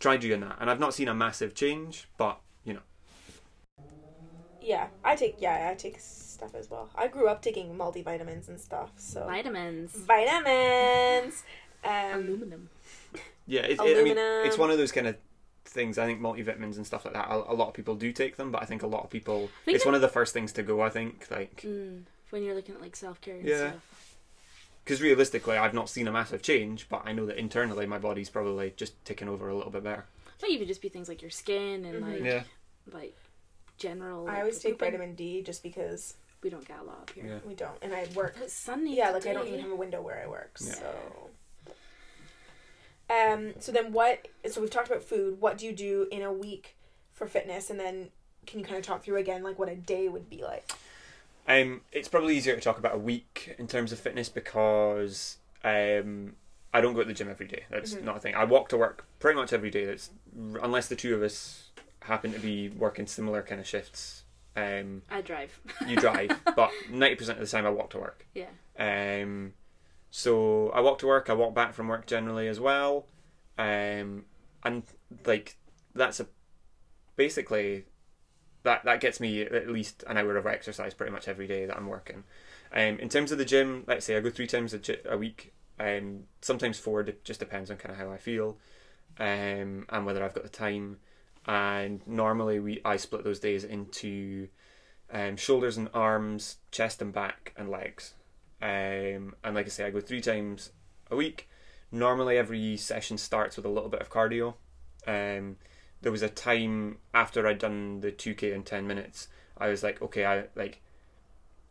try 0.00 0.16
doing 0.16 0.40
that. 0.40 0.57
And 0.61 0.70
I've 0.70 0.81
not 0.81 0.94
seen 0.94 1.09
a 1.09 1.14
massive 1.14 1.55
change, 1.55 2.09
but 2.16 2.40
you 2.64 2.74
know, 2.74 2.81
Yeah, 4.61 4.88
I 5.05 5.14
take 5.14 5.37
yeah, 5.38 5.68
I 5.70 5.74
take 5.74 5.98
stuff 6.00 6.55
as 6.55 6.70
well. 6.70 6.88
I 6.94 7.07
grew 7.09 7.29
up 7.29 7.42
taking 7.42 7.76
multivitamins 7.76 8.48
and 8.48 8.61
stuff, 8.61 8.90
so 8.96 9.24
Vitamins. 9.26 9.92
vitamins. 9.94 11.42
Um, 11.85 12.20
Aluminum. 12.24 12.68
yeah, 13.46 13.61
it, 13.62 13.79
it, 13.81 13.98
I 13.98 14.02
mean, 14.02 14.16
it's 14.44 14.59
one 14.59 14.70
of 14.70 14.79
those 14.79 14.90
kind 14.90 15.07
of 15.07 15.16
things. 15.77 15.97
I 15.99 16.07
think 16.07 16.21
multivitamins 16.21 16.77
and 16.77 16.85
stuff 16.87 17.05
like 17.05 17.15
that. 17.15 17.29
A, 17.29 17.53
a 17.53 17.55
lot 17.55 17.69
of 17.69 17.75
people 17.75 17.95
do 17.95 18.12
take 18.12 18.37
them, 18.37 18.51
but 18.51 18.61
I 18.62 18.65
think 18.65 18.83
a 18.83 18.87
lot 18.89 19.05
of 19.05 19.11
people. 19.11 19.49
It's 19.67 19.85
that- 19.85 19.89
one 19.89 19.95
of 19.95 20.01
the 20.01 20.09
first 20.09 20.33
things 20.33 20.51
to 20.55 20.65
go. 20.65 20.81
I 20.81 20.91
think 20.91 21.27
like. 21.31 21.62
Mm, 21.65 22.03
when 22.31 22.43
you're 22.43 22.57
looking 22.57 22.75
at 22.75 22.81
like 22.81 22.97
self 22.97 23.21
care 23.21 23.37
Yeah. 23.41 23.69
stuff. 23.71 24.17
because 24.85 25.01
realistically, 25.01 25.57
I've 25.57 25.75
not 25.75 25.89
seen 25.89 26.09
a 26.09 26.12
massive 26.12 26.43
change, 26.43 26.89
but 26.89 27.03
I 27.05 27.12
know 27.12 27.27
that 27.27 27.37
internally 27.39 27.87
my 27.87 27.99
body's 27.99 28.31
probably 28.31 28.73
just 28.77 28.93
ticking 29.05 29.29
over 29.29 29.49
a 29.49 29.55
little 29.57 29.71
bit 29.71 29.85
better. 29.85 30.05
Might 30.43 30.51
even 30.51 30.67
just 30.69 30.83
be 30.83 30.89
things 30.89 31.09
like 31.09 31.23
your 31.23 31.31
skin 31.31 31.85
and 31.85 32.03
Mhm. 32.05 32.12
like 32.12 32.23
Yeah, 32.25 32.43
like 32.93 33.17
general. 33.79 34.29
I 34.29 34.41
always 34.41 34.59
take 34.59 34.75
pooping. 34.79 34.93
vitamin 34.93 35.15
D 35.15 35.43
just 35.43 35.62
because 35.62 36.15
We 36.43 36.51
don't 36.51 36.67
get 36.69 36.79
a 36.79 36.83
lot 36.85 36.99
up 37.03 37.11
here. 37.11 37.25
yeah. 37.27 37.39
we 37.49 37.55
don't, 37.55 37.77
and 37.83 37.93
I 37.95 38.07
work. 38.15 38.37
It's 38.41 38.53
sunny. 38.53 38.97
Yeah, 38.97 39.11
like 39.11 39.27
I 39.27 39.33
don't 39.33 39.47
even 39.49 39.61
have 39.61 39.71
a 39.71 39.77
window 39.77 40.01
where 40.03 40.23
I 40.23 40.27
work. 40.29 40.57
Yeah. 40.61 40.75
So. 40.75 41.31
Um. 43.09 43.54
So 43.61 43.73
then, 43.73 43.92
what? 43.92 44.27
So 44.50 44.61
we've 44.61 44.71
talked 44.71 44.88
about 44.88 45.02
food. 45.02 45.40
What 45.40 45.59
do 45.59 45.67
you 45.67 45.73
do 45.73 46.09
in 46.11 46.23
a 46.23 46.33
week 46.33 46.77
for 47.13 47.27
fitness, 47.27 47.71
and 47.71 47.79
then 47.79 48.09
can 48.46 48.59
you 48.61 48.65
kind 48.65 48.79
of 48.79 48.85
talk 48.85 49.02
through 49.04 49.17
again, 49.17 49.42
like 49.42 49.59
what 49.59 49.69
a 49.69 49.75
day 49.77 50.09
would 50.09 50.29
be 50.31 50.42
like? 50.42 50.71
Um, 51.48 51.83
it's 51.92 52.09
probably 52.09 52.37
easier 52.37 52.54
to 52.57 52.61
talk 52.61 52.79
about 52.79 52.94
a 52.94 52.98
week 52.98 53.54
in 53.59 53.69
terms 53.69 53.92
of 53.92 54.00
fitness 54.00 54.29
because 54.29 55.38
um, 55.65 56.35
I 56.75 56.81
don't 56.81 56.94
go 56.94 57.00
to 57.02 57.07
the 57.09 57.15
gym 57.15 57.29
every 57.31 57.46
day. 57.46 57.65
That's 57.71 57.94
Mhm. 57.94 58.02
not 58.02 58.17
a 58.17 58.21
thing. 58.21 58.35
I 58.35 58.44
walk 58.44 58.69
to 58.71 58.77
work 58.77 59.04
pretty 59.21 59.38
much 59.38 59.52
every 59.52 59.71
day. 59.71 59.85
That's 59.85 60.11
unless 60.63 60.88
the 60.88 60.96
two 60.96 61.15
of 61.15 61.23
us 61.23 61.71
happen 62.02 62.33
to 62.33 62.38
be 62.40 62.69
working 62.69 63.07
similar 63.07 63.42
kind 63.42 63.61
of 63.61 63.67
shifts. 63.67 64.25
Um, 64.57 65.02
I 65.11 65.21
drive. 65.21 65.59
you 65.87 65.96
drive, 65.96 66.31
but 66.57 66.71
ninety 66.90 67.15
percent 67.17 67.38
of 67.38 67.44
the 67.44 67.50
time 67.50 67.65
I 67.67 67.71
walk 67.71 67.90
to 67.90 67.98
work. 67.98 68.27
yeah. 68.35 68.50
Um, 68.79 69.54
so 70.17 70.71
I 70.71 70.81
walk 70.81 70.98
to 71.00 71.06
work. 71.06 71.29
I 71.29 71.35
walk 71.35 71.54
back 71.54 71.75
from 71.75 71.88
work 71.88 72.06
generally 72.06 72.48
as 72.48 72.58
well, 72.58 73.04
um, 73.58 74.25
and 74.64 74.83
like 75.27 75.58
that's 75.94 76.21
a 76.21 76.27
basically 77.17 77.85
that 78.62 78.83
that 78.87 79.02
gets 79.02 79.21
me 79.21 79.42
at 79.42 79.69
least 79.69 80.04
an 80.06 80.17
hour 80.17 80.38
of 80.38 80.46
exercise 80.46 80.94
pretty 80.94 81.12
much 81.12 81.29
every 81.29 81.46
day 81.46 81.67
that 81.67 81.77
I'm 81.77 81.87
working. 81.87 82.25
Um, 82.73 82.98
in 82.98 83.10
terms 83.10 83.31
of 83.31 83.37
the 83.37 83.44
gym, 83.44 83.85
let's 83.87 84.06
say 84.06 84.17
I 84.17 84.21
go 84.21 84.31
three 84.31 84.46
times 84.46 84.73
a, 84.73 84.79
gy- 84.79 84.96
a 85.04 85.19
week. 85.19 85.52
Um, 85.79 86.21
sometimes 86.40 86.79
four. 86.79 87.02
It 87.02 87.23
just 87.23 87.40
depends 87.40 87.71
on 87.71 87.77
kind 87.77 87.92
of 87.92 87.98
how 87.98 88.10
I 88.10 88.17
feel, 88.17 88.56
um, 89.21 89.85
and 89.90 90.06
whether 90.06 90.25
I've 90.25 90.35
got 90.35 90.44
the 90.44 90.48
time. 90.48 90.96
And 91.44 92.00
normally 92.06 92.58
we 92.58 92.81
I 92.87 92.96
split 92.96 93.23
those 93.23 93.38
days 93.38 93.64
into 93.64 94.48
um, 95.12 95.37
shoulders 95.37 95.77
and 95.77 95.90
arms, 95.92 96.56
chest 96.71 97.02
and 97.02 97.12
back, 97.12 97.52
and 97.54 97.69
legs. 97.69 98.14
Um, 98.63 99.35
and 99.44 99.54
like 99.54 99.67
I 99.67 99.69
say, 99.69 99.87
I 99.87 99.90
go 99.90 100.00
three 100.00 100.21
times 100.21 100.71
a 101.11 101.17
week. 101.17 101.48
Normally, 101.92 102.37
every 102.37 102.77
session 102.77 103.19
starts 103.19 103.57
with 103.57 103.67
a 103.67 103.71
little 103.71 103.88
bit 103.88 104.00
of 104.00 104.11
cardio. 104.11 104.54
Um, 105.07 105.57
there 106.02 106.13
was 106.13 106.23
a 106.23 106.29
time 106.29 106.98
after 107.15 107.46
I'd 107.46 107.59
done 107.59 108.00
the 108.00 108.13
2k 108.13 108.52
in 108.52 108.63
10 108.63 108.87
minutes, 108.87 109.29
I 109.59 109.69
was 109.69 109.83
like, 109.83 110.02
okay, 110.02 110.25
I 110.25 110.44
like, 110.54 110.83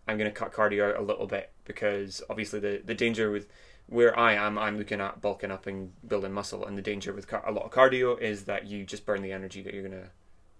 I'm 0.07 0.17
gonna 0.17 0.31
cut 0.31 0.53
cardio 0.53 0.89
out 0.89 0.99
a 0.99 1.03
little 1.03 1.27
bit 1.27 1.51
because 1.65 2.21
obviously 2.29 2.59
the 2.59 2.81
the 2.83 2.93
danger 2.93 3.31
with 3.31 3.47
where 3.87 4.17
I 4.17 4.33
am, 4.33 4.57
I'm 4.57 4.77
looking 4.77 4.99
at 4.99 5.21
bulking 5.21 5.51
up 5.51 5.67
and 5.67 5.93
building 6.07 6.33
muscle, 6.33 6.65
and 6.65 6.77
the 6.77 6.81
danger 6.81 7.13
with 7.13 7.27
car- 7.27 7.47
a 7.47 7.51
lot 7.51 7.65
of 7.65 7.71
cardio 7.71 8.19
is 8.19 8.45
that 8.45 8.65
you 8.65 8.83
just 8.83 9.05
burn 9.05 9.21
the 9.21 9.31
energy 9.31 9.61
that 9.61 9.73
you're 9.73 9.87
gonna 9.87 10.09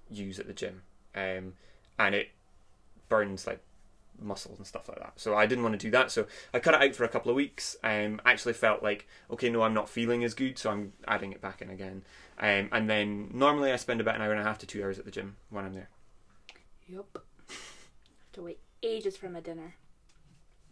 use 0.09 0.39
at 0.39 0.47
the 0.47 0.53
gym, 0.53 0.83
um, 1.15 1.53
and 1.97 2.13
it 2.13 2.29
burns 3.09 3.47
like 3.47 3.61
muscles 4.21 4.57
and 4.57 4.67
stuff 4.67 4.87
like 4.87 4.99
that. 4.99 5.13
So 5.15 5.35
I 5.35 5.45
didn't 5.45 5.63
want 5.63 5.79
to 5.79 5.85
do 5.85 5.91
that. 5.91 6.11
So 6.11 6.27
I 6.53 6.59
cut 6.59 6.73
it 6.73 6.81
out 6.81 6.95
for 6.95 7.03
a 7.03 7.09
couple 7.09 7.29
of 7.29 7.35
weeks. 7.35 7.75
Um, 7.83 8.21
actually 8.25 8.53
felt 8.53 8.83
like 8.83 9.07
okay, 9.31 9.49
no, 9.49 9.63
I'm 9.63 9.73
not 9.73 9.89
feeling 9.89 10.23
as 10.23 10.33
good, 10.33 10.57
so 10.57 10.71
I'm 10.71 10.93
adding 11.07 11.31
it 11.31 11.41
back 11.41 11.61
in 11.61 11.69
again. 11.69 12.03
Um, 12.39 12.69
and 12.71 12.89
then 12.89 13.29
normally 13.33 13.71
I 13.71 13.77
spend 13.77 14.01
about 14.01 14.15
an 14.15 14.21
hour 14.21 14.31
and 14.31 14.41
a 14.41 14.43
half 14.43 14.57
to 14.59 14.67
two 14.67 14.83
hours 14.83 14.99
at 14.99 15.05
the 15.05 15.11
gym 15.11 15.37
when 15.49 15.65
I'm 15.65 15.73
there. 15.73 15.89
Yep. 16.87 17.05
Have 17.13 18.31
to 18.33 18.41
wait 18.41 18.59
ages 18.83 19.17
for 19.17 19.29
my 19.29 19.39
dinner. 19.39 19.75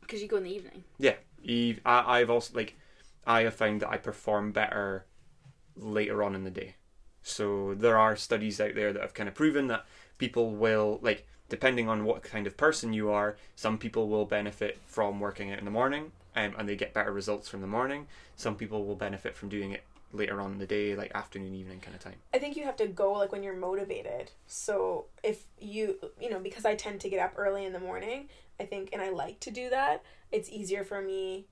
Because 0.02 0.22
you 0.22 0.28
go 0.28 0.38
in 0.38 0.44
the 0.44 0.54
evening. 0.54 0.84
Yeah, 0.98 1.16
Eve. 1.42 1.80
I, 1.86 2.20
I've 2.20 2.30
also 2.30 2.56
like 2.56 2.76
I 3.26 3.42
have 3.42 3.56
found 3.56 3.82
that 3.82 3.90
I 3.90 3.98
perform 3.98 4.52
better 4.52 5.06
later 5.76 6.24
on 6.24 6.36
in 6.36 6.44
the 6.44 6.52
day. 6.52 6.76
So 7.22 7.74
there 7.74 7.98
are 7.98 8.16
studies 8.16 8.60
out 8.60 8.76
there 8.76 8.92
that 8.92 9.02
have 9.02 9.14
kind 9.14 9.30
of 9.30 9.36
proven 9.36 9.68
that 9.68 9.86
people 10.18 10.52
will 10.52 11.00
like 11.02 11.26
depending 11.50 11.90
on 11.90 12.06
what 12.06 12.24
kind 12.24 12.48
of 12.48 12.58
person 12.58 12.94
you 12.94 13.10
are, 13.10 13.36
some 13.56 13.78
people 13.78 14.08
will 14.10 14.26
benefit 14.26 14.80
from 14.86 15.20
working 15.20 15.52
out 15.52 15.60
in 15.60 15.66
the 15.66 15.72
morning 15.72 16.12
um, 16.36 16.54
and 16.58 16.68
they 16.68 16.76
get 16.76 16.94
better 16.94 17.12
results 17.12 17.48
from 17.48 17.62
the 17.62 17.68
morning. 17.68 18.08
Some 18.36 18.56
people 18.56 18.86
will 18.86 18.96
benefit 18.96 19.36
from 19.36 19.50
doing 19.50 19.72
it 19.72 19.84
later 20.12 20.40
on 20.42 20.54
in 20.54 20.58
the 20.60 20.66
day, 20.66 20.96
like 20.96 21.12
afternoon, 21.16 21.56
evening 21.56 21.80
kind 21.80 21.96
of 21.96 22.04
time. 22.04 22.16
I 22.34 22.38
think 22.38 22.56
you 22.56 22.64
have 22.64 22.76
to 22.78 22.88
go 22.88 23.14
like 23.14 23.32
when 23.32 23.44
you're 23.44 23.56
motivated. 23.56 24.32
So 24.48 25.06
if 25.24 25.44
you, 25.60 25.98
you 26.20 26.30
know, 26.30 26.40
because 26.40 26.66
I 26.66 26.76
tend 26.76 27.02
to 27.02 27.10
get 27.10 27.20
up 27.20 27.34
early 27.36 27.66
in 27.66 27.74
the 27.74 27.80
morning, 27.80 28.30
I 28.60 28.66
think, 28.66 28.90
and 28.94 29.02
I 29.02 29.10
like 29.10 29.40
to 29.42 29.52
do 29.52 29.70
that, 29.72 30.04
it's 30.32 30.50
easier 30.50 30.84
for 30.84 31.02
me 31.02 31.48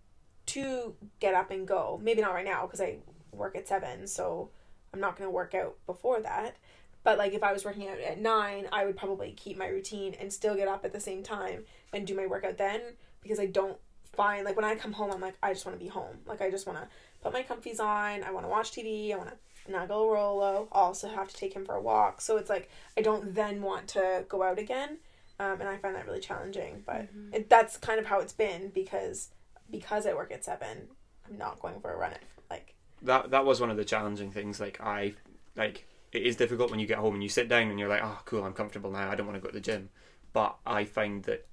to 0.47 0.95
get 1.19 1.33
up 1.33 1.51
and 1.51 1.67
go. 1.67 1.99
Maybe 2.01 2.21
not 2.21 2.33
right 2.33 2.45
now 2.45 2.65
because 2.65 2.81
I 2.81 2.97
work 3.31 3.55
at 3.55 3.67
seven, 3.67 4.07
so 4.07 4.49
I'm 4.93 4.99
not 4.99 5.17
going 5.17 5.27
to 5.27 5.33
work 5.33 5.55
out 5.55 5.77
before 5.85 6.19
that. 6.21 6.55
But 7.03 7.17
like 7.17 7.33
if 7.33 7.43
I 7.43 7.51
was 7.51 7.65
working 7.65 7.87
out 7.87 7.99
at 7.99 8.19
nine, 8.19 8.67
I 8.71 8.85
would 8.85 8.97
probably 8.97 9.31
keep 9.31 9.57
my 9.57 9.67
routine 9.67 10.15
and 10.19 10.31
still 10.31 10.55
get 10.55 10.67
up 10.67 10.85
at 10.85 10.93
the 10.93 10.99
same 10.99 11.23
time 11.23 11.65
and 11.93 12.05
do 12.05 12.15
my 12.15 12.27
workout 12.27 12.57
then 12.57 12.81
because 13.21 13.39
I 13.39 13.47
don't 13.47 13.77
find 14.13 14.45
like 14.45 14.55
when 14.55 14.65
I 14.65 14.75
come 14.75 14.93
home, 14.93 15.11
I'm 15.11 15.21
like 15.21 15.35
I 15.41 15.53
just 15.53 15.65
want 15.65 15.77
to 15.77 15.83
be 15.83 15.89
home. 15.89 16.17
Like 16.25 16.41
I 16.41 16.49
just 16.49 16.67
want 16.67 16.79
to 16.79 16.87
put 17.23 17.33
my 17.33 17.43
comfies 17.43 17.79
on. 17.79 18.23
I 18.23 18.31
want 18.31 18.45
to 18.45 18.49
watch 18.49 18.71
TV. 18.71 19.13
I 19.13 19.17
want 19.17 19.29
to 19.29 19.35
snuggle 19.65 20.11
Rolo. 20.11 20.67
Also 20.71 21.07
have 21.09 21.29
to 21.29 21.35
take 21.35 21.53
him 21.53 21.65
for 21.65 21.75
a 21.75 21.81
walk. 21.81 22.21
So 22.21 22.37
it's 22.37 22.49
like 22.49 22.69
I 22.97 23.01
don't 23.01 23.33
then 23.33 23.61
want 23.61 23.87
to 23.89 24.25
go 24.29 24.43
out 24.43 24.59
again, 24.59 24.97
um, 25.39 25.59
and 25.59 25.69
I 25.69 25.77
find 25.77 25.95
that 25.95 26.05
really 26.05 26.19
challenging. 26.19 26.83
But 26.85 27.07
it, 27.33 27.49
that's 27.49 27.77
kind 27.77 27.99
of 27.99 28.05
how 28.05 28.19
it's 28.19 28.33
been 28.33 28.69
because 28.73 29.29
because 29.69 30.05
I 30.05 30.13
work 30.13 30.31
at 30.31 30.43
seven, 30.43 30.87
I'm 31.29 31.37
not 31.37 31.59
going 31.59 31.79
for 31.79 31.91
a 31.93 31.97
run 31.97 32.11
at 32.11 32.21
like 32.49 32.75
That 33.01 33.31
that 33.31 33.45
was 33.45 33.59
one 33.61 33.71
of 33.71 33.77
the 33.77 33.85
challenging 33.85 34.31
things. 34.31 34.59
Like 34.59 34.79
I 34.81 35.13
like 35.55 35.85
it 36.11 36.23
is 36.23 36.35
difficult 36.35 36.71
when 36.71 36.79
you 36.79 36.87
get 36.87 36.97
home 36.97 37.13
and 37.13 37.23
you 37.23 37.29
sit 37.29 37.47
down 37.47 37.69
and 37.69 37.79
you're 37.79 37.89
like, 37.89 38.03
oh, 38.03 38.19
cool, 38.25 38.43
I'm 38.43 38.53
comfortable 38.53 38.91
now. 38.91 39.09
I 39.09 39.15
don't 39.15 39.27
want 39.27 39.37
to 39.37 39.41
go 39.41 39.47
to 39.47 39.53
the 39.53 39.61
gym. 39.61 39.89
But 40.33 40.57
I 40.65 40.85
find 40.85 41.23
that 41.23 41.45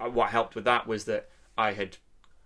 uh, 0.00 0.08
what 0.08 0.30
helped 0.30 0.54
with 0.54 0.64
that 0.64 0.86
was 0.86 1.04
that 1.04 1.28
I 1.56 1.72
had 1.72 1.96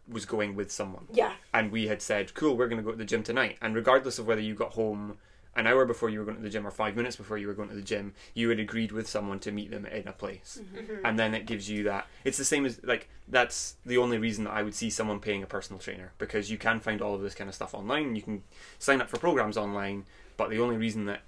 was 0.06 0.24
going 0.24 0.54
with 0.54 0.72
someone 0.72 1.04
yeah 1.12 1.32
and 1.52 1.70
we 1.70 1.86
had 1.86 2.00
said, 2.00 2.32
cool, 2.32 2.56
we're 2.56 2.68
going 2.68 2.78
to 2.78 2.84
go 2.84 2.92
to 2.92 2.96
the 2.96 3.04
gym 3.04 3.22
tonight. 3.22 3.58
And 3.60 3.74
regardless 3.74 4.18
of 4.18 4.26
whether 4.26 4.40
you 4.40 4.54
got 4.54 4.72
home 4.72 5.18
an 5.58 5.66
hour 5.66 5.84
before 5.84 6.08
you 6.08 6.20
were 6.20 6.24
going 6.24 6.36
to 6.36 6.42
the 6.42 6.48
gym 6.48 6.66
or 6.66 6.70
five 6.70 6.96
minutes 6.96 7.16
before 7.16 7.36
you 7.36 7.48
were 7.48 7.52
going 7.54 7.68
to 7.68 7.74
the 7.74 7.82
gym, 7.82 8.14
you 8.32 8.48
had 8.48 8.60
agreed 8.60 8.92
with 8.92 9.08
someone 9.08 9.40
to 9.40 9.50
meet 9.50 9.70
them 9.70 9.84
in 9.86 10.06
a 10.06 10.12
place. 10.12 10.60
Mm-hmm. 10.62 10.92
Mm-hmm. 10.92 11.06
And 11.06 11.18
then 11.18 11.34
it 11.34 11.46
gives 11.46 11.68
you 11.68 11.82
that. 11.84 12.06
It's 12.24 12.38
the 12.38 12.44
same 12.44 12.64
as, 12.64 12.80
like, 12.84 13.08
that's 13.26 13.74
the 13.84 13.98
only 13.98 14.18
reason 14.18 14.44
that 14.44 14.52
I 14.52 14.62
would 14.62 14.74
see 14.74 14.88
someone 14.88 15.18
paying 15.18 15.42
a 15.42 15.46
personal 15.46 15.80
trainer 15.80 16.12
because 16.18 16.50
you 16.50 16.58
can 16.58 16.78
find 16.78 17.02
all 17.02 17.14
of 17.14 17.22
this 17.22 17.34
kind 17.34 17.48
of 17.48 17.54
stuff 17.54 17.74
online. 17.74 18.14
You 18.14 18.22
can 18.22 18.44
sign 18.78 19.00
up 19.00 19.10
for 19.10 19.18
programs 19.18 19.56
online, 19.56 20.04
but 20.38 20.48
the 20.48 20.58
only 20.58 20.78
reason 20.78 21.04
that 21.04 21.20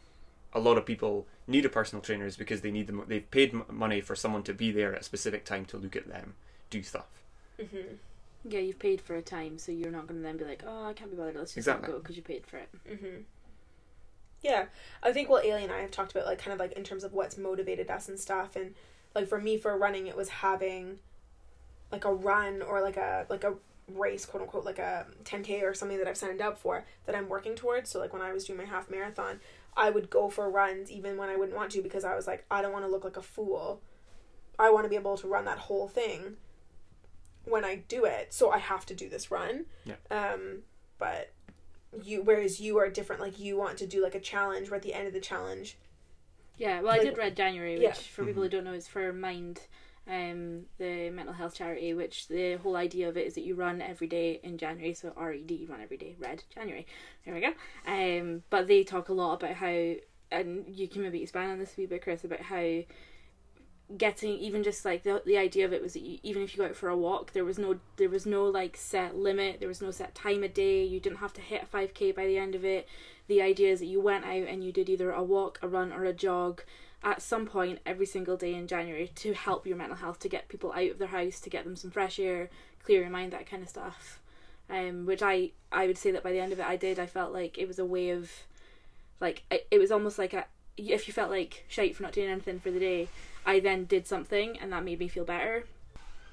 a 0.55 0.59
lot 0.61 0.79
of 0.79 0.87
people 0.87 1.27
need 1.47 1.65
a 1.67 1.69
personal 1.69 2.01
trainer 2.03 2.25
is 2.27 2.37
because 2.39 2.63
they 2.63 2.71
need 2.71 2.87
them. 2.87 3.05
They've 3.07 3.31
paid 3.31 3.53
m- 3.55 3.65
money 3.69 4.01
for 4.01 4.17
someone 4.17 4.43
to 4.45 4.55
be 4.55 4.73
there 4.73 4.95
at 4.95 5.03
a 5.03 5.05
specific 5.05 5.45
time 5.45 5.67
to 5.67 5.77
look 5.77 5.95
at 5.95 6.09
them 6.09 6.35
do 6.71 6.83
stuff. 6.83 7.07
mm-hmm. 7.61 7.95
Yeah, 8.49 8.61
you've 8.61 8.79
paid 8.79 9.03
for 9.03 9.17
a 9.17 9.23
time, 9.23 9.59
so 9.59 9.71
you're 9.71 9.91
not 9.91 10.07
going 10.07 10.19
to 10.21 10.23
then 10.23 10.39
be 10.39 10.45
like, 10.47 10.63
oh, 10.67 10.87
I 10.87 10.95
can't 10.95 11.11
be 11.11 11.17
bothered. 11.17 11.37
Let's 11.37 11.51
just 11.51 11.59
Exactly. 11.59 11.89
not 11.89 11.97
go 11.97 11.99
because 12.01 12.17
you 12.17 12.23
paid 12.23 12.47
for 12.47 12.57
it. 12.57 12.69
Mm-hmm. 12.91 13.17
Yeah, 14.43 14.65
I 15.03 15.13
think 15.13 15.29
what 15.29 15.45
Ailey 15.45 15.63
and 15.65 15.73
I 15.73 15.81
have 15.81 15.91
talked 15.91 16.13
about, 16.13 16.25
like, 16.27 16.39
kind 16.39 16.55
of 16.55 16.59
like 16.59 16.73
in 16.73 16.83
terms 16.83 17.05
of 17.05 17.13
what's 17.13 17.37
motivated 17.37 17.91
us 17.91 18.09
and 18.09 18.19
stuff, 18.19 18.57
and 18.57 18.75
like 19.15 19.29
for 19.29 19.39
me 19.39 19.59
for 19.59 19.77
running, 19.77 20.07
it 20.07 20.17
was 20.17 20.29
having 20.31 21.01
like 21.93 22.05
a 22.07 22.13
run 22.15 22.63
or 22.63 22.81
like 22.81 22.97
a 22.97 23.27
like 23.29 23.45
a 23.45 23.55
race, 23.97 24.25
quote 24.27 24.43
unquote, 24.43 24.65
like 24.65 24.79
a 24.79 25.07
10k 25.25 25.63
or 25.63 25.75
something 25.75 25.99
that 25.99 26.07
I've 26.09 26.17
signed 26.17 26.41
up 26.41 26.59
for 26.59 26.85
that 27.07 27.15
I'm 27.15 27.29
working 27.29 27.55
towards. 27.55 27.91
So 27.91 27.99
like 27.99 28.13
when 28.13 28.23
I 28.23 28.33
was 28.33 28.45
doing 28.45 28.59
my 28.59 28.65
half 28.65 28.91
marathon, 28.91 29.41
I 29.77 29.91
would 29.91 30.11
go 30.11 30.29
for 30.29 30.51
runs 30.51 30.91
even 30.91 31.17
when 31.17 31.29
I 31.29 31.37
wouldn't 31.37 31.57
want 31.57 31.73
to 31.73 31.83
because 31.83 32.05
I 32.05 32.15
was 32.15 32.27
like, 32.27 32.45
I 32.51 32.63
don't 32.63 32.73
want 32.73 32.85
to 32.85 32.91
look 32.91 33.05
like 33.05 33.17
a 33.17 33.23
fool. 33.23 33.81
I 34.59 34.71
want 34.71 34.85
to 34.85 34.89
be 34.91 34.97
able 34.97 35.17
to 35.19 35.29
run 35.29 35.45
that 35.47 35.59
whole 35.59 35.89
thing 35.89 36.37
when 37.45 37.65
I 37.65 37.77
do 37.89 38.05
it, 38.05 38.35
so 38.35 38.51
I 38.51 38.59
have 38.59 38.85
to 38.87 38.95
do 38.95 39.09
this 39.09 39.31
run. 39.31 39.65
Yeah. 39.85 39.95
Um, 40.11 40.59
but 40.99 41.33
you 42.05 42.23
whereas 42.23 42.61
you 42.61 42.79
are 42.79 42.89
different 42.89 43.21
like 43.21 43.41
you 43.41 43.57
want 43.57 43.77
to 43.79 43.87
do 43.87 44.01
like 44.03 44.15
a 44.15 44.21
challenge 44.21 44.71
where 44.71 44.77
at 44.77 44.83
the 44.83 44.95
end 44.95 45.09
of 45.09 45.13
the 45.13 45.19
challenge 45.21 45.77
Yeah, 46.57 46.81
well, 46.83 46.93
I 46.93 46.99
did 46.99 47.19
Red 47.19 47.37
January, 47.37 47.75
which 47.79 47.83
Yeah. 47.83 47.93
for 47.95 48.25
people 48.25 48.43
who 48.45 48.49
don't 48.49 48.63
know 48.65 48.75
is 48.75 48.87
for 48.87 49.13
Mind, 49.13 49.63
um, 50.09 50.67
the 50.79 51.11
mental 51.11 51.35
health 51.35 51.55
charity. 51.55 51.95
Which 51.95 52.29
the 52.29 52.57
whole 52.57 52.77
idea 52.77 53.09
of 53.09 53.17
it 53.17 53.27
is 53.27 53.35
that 53.35 53.45
you 53.45 53.55
run 53.55 53.83
every 53.83 54.07
day 54.07 54.41
in 54.43 54.59
January, 54.59 54.95
so 54.95 55.13
R 55.17 55.33
E 55.33 55.43
D, 55.43 55.55
you 55.55 55.69
run 55.69 55.81
every 55.81 55.97
day, 55.97 56.17
Red 56.19 56.45
January. 56.55 56.87
There 57.25 57.35
we 57.35 57.41
go. 57.41 57.53
Um, 57.87 58.43
but 58.51 58.69
they 58.69 58.85
talk 58.85 59.09
a 59.09 59.13
lot 59.13 59.43
about 59.43 59.57
how, 59.57 59.95
and 60.31 60.65
you 60.69 60.89
can 60.89 61.03
maybe 61.03 61.23
expand 61.23 61.53
on 61.53 61.59
this 61.59 61.75
a 61.77 61.81
wee 61.81 61.87
bit, 61.87 62.03
Chris, 62.03 62.25
about 62.25 62.41
how 62.41 62.83
getting 63.97 64.39
even 64.39 64.63
just 64.63 64.85
like 64.85 65.03
the 65.03 65.21
the 65.27 65.37
idea 65.37 65.65
of 65.65 65.73
it 65.73 65.83
was 65.83 65.95
that 65.95 66.03
you, 66.03 66.17
even 66.23 66.43
if 66.43 66.55
you 66.55 66.63
go 66.63 66.69
out 66.69 66.77
for 66.77 66.89
a 66.89 66.97
walk, 66.97 67.33
there 67.33 67.45
was 67.45 67.59
no 67.59 67.81
there 67.97 68.09
was 68.09 68.25
no 68.25 68.45
like 68.45 68.77
set 68.77 69.17
limit, 69.17 69.59
there 69.59 69.69
was 69.69 69.83
no 69.83 69.91
set 69.91 70.15
time 70.15 70.45
of 70.45 70.55
day. 70.55 70.85
You 70.85 71.01
didn't 71.01 71.19
have 71.19 71.33
to 71.35 71.41
hit 71.41 71.65
a 71.65 71.67
five 71.67 71.93
k 71.93 72.13
by 72.13 72.27
the 72.27 72.39
end 72.39 72.55
of 72.55 72.65
it. 72.65 72.89
The 73.27 73.43
idea 73.43 73.73
is 73.73 73.81
that 73.81 73.87
you 73.87 74.01
went 74.01 74.25
out 74.25 74.49
and 74.49 74.63
you 74.63 74.73
did 74.73 74.89
either 74.89 75.11
a 75.11 75.23
walk, 75.23 75.59
a 75.63 75.69
run, 75.69 75.93
or 75.93 76.05
a 76.05 76.13
jog 76.13 76.63
at 77.03 77.23
some 77.23 77.47
point 77.47 77.81
every 77.87 78.07
single 78.07 78.37
day 78.37 78.55
in 78.55 78.67
January 78.67 79.11
to 79.17 79.33
help 79.33 79.67
your 79.67 79.77
mental 79.77 79.97
health, 79.97 80.19
to 80.21 80.29
get 80.29 80.49
people 80.49 80.73
out 80.73 80.91
of 80.91 80.99
their 80.99 81.09
house, 81.09 81.41
to 81.41 81.51
get 81.51 81.65
them 81.65 81.77
some 81.77 81.91
fresh 81.91 82.19
air, 82.19 82.51
clear 82.85 83.01
your 83.01 83.11
mind, 83.11 83.33
that 83.33 83.49
kind 83.49 83.63
of 83.63 83.69
stuff. 83.69 84.21
Um, 84.69 85.07
which 85.07 85.23
I 85.23 85.51
I 85.73 85.87
would 85.87 85.99
say 85.99 86.11
that 86.13 86.23
by 86.23 86.33
the 86.33 86.39
end 86.39 86.53
of 86.53 86.61
it, 86.61 86.67
I 86.67 86.77
did. 86.77 86.99
I 86.99 87.07
felt 87.07 87.33
like 87.33 87.59
it 87.59 87.67
was 87.67 87.79
a 87.79 87.85
way 87.85 88.11
of, 88.11 88.31
like 89.21 89.43
it, 89.51 89.67
it 89.71 89.79
was 89.79 89.91
almost 89.91 90.19
like 90.19 90.33
a 90.33 90.45
if 90.77 91.07
you 91.07 91.15
felt 91.15 91.31
like 91.31 91.65
shite 91.69 91.97
for 91.97 92.03
not 92.03 92.13
doing 92.13 92.29
anything 92.31 92.61
for 92.61 92.71
the 92.71 92.81
day, 92.81 93.09
I 93.45 93.61
then 93.61 93.85
did 93.85 94.07
something 94.07 94.59
and 94.59 94.73
that 94.73 94.85
made 94.85 94.99
me 94.99 95.09
feel 95.09 95.25
better. 95.25 95.65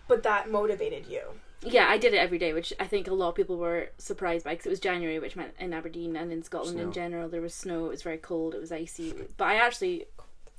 but 0.07 0.23
that 0.23 0.49
motivated 0.49 1.07
you 1.07 1.21
Yeah, 1.61 1.87
I 1.89 1.97
did 1.97 2.13
it 2.13 2.17
every 2.17 2.37
day, 2.37 2.53
which 2.53 2.71
I 2.79 2.85
think 2.85 3.07
a 3.07 3.13
lot 3.13 3.29
of 3.29 3.35
people 3.35 3.57
were 3.57 3.89
surprised 3.97 4.45
by 4.45 4.51
because 4.51 4.67
it 4.67 4.69
was 4.69 4.79
January, 4.79 5.19
which 5.19 5.35
meant 5.35 5.53
in 5.59 5.73
Aberdeen 5.73 6.15
and 6.15 6.31
in 6.31 6.43
Scotland 6.43 6.79
in 6.79 6.91
general 6.91 7.27
there 7.29 7.41
was 7.41 7.53
snow. 7.53 7.87
It 7.87 7.89
was 7.89 8.03
very 8.03 8.17
cold. 8.17 8.53
It 8.53 8.61
was 8.61 8.71
icy. 8.71 9.13
But 9.35 9.45
I 9.45 9.55
actually, 9.55 10.05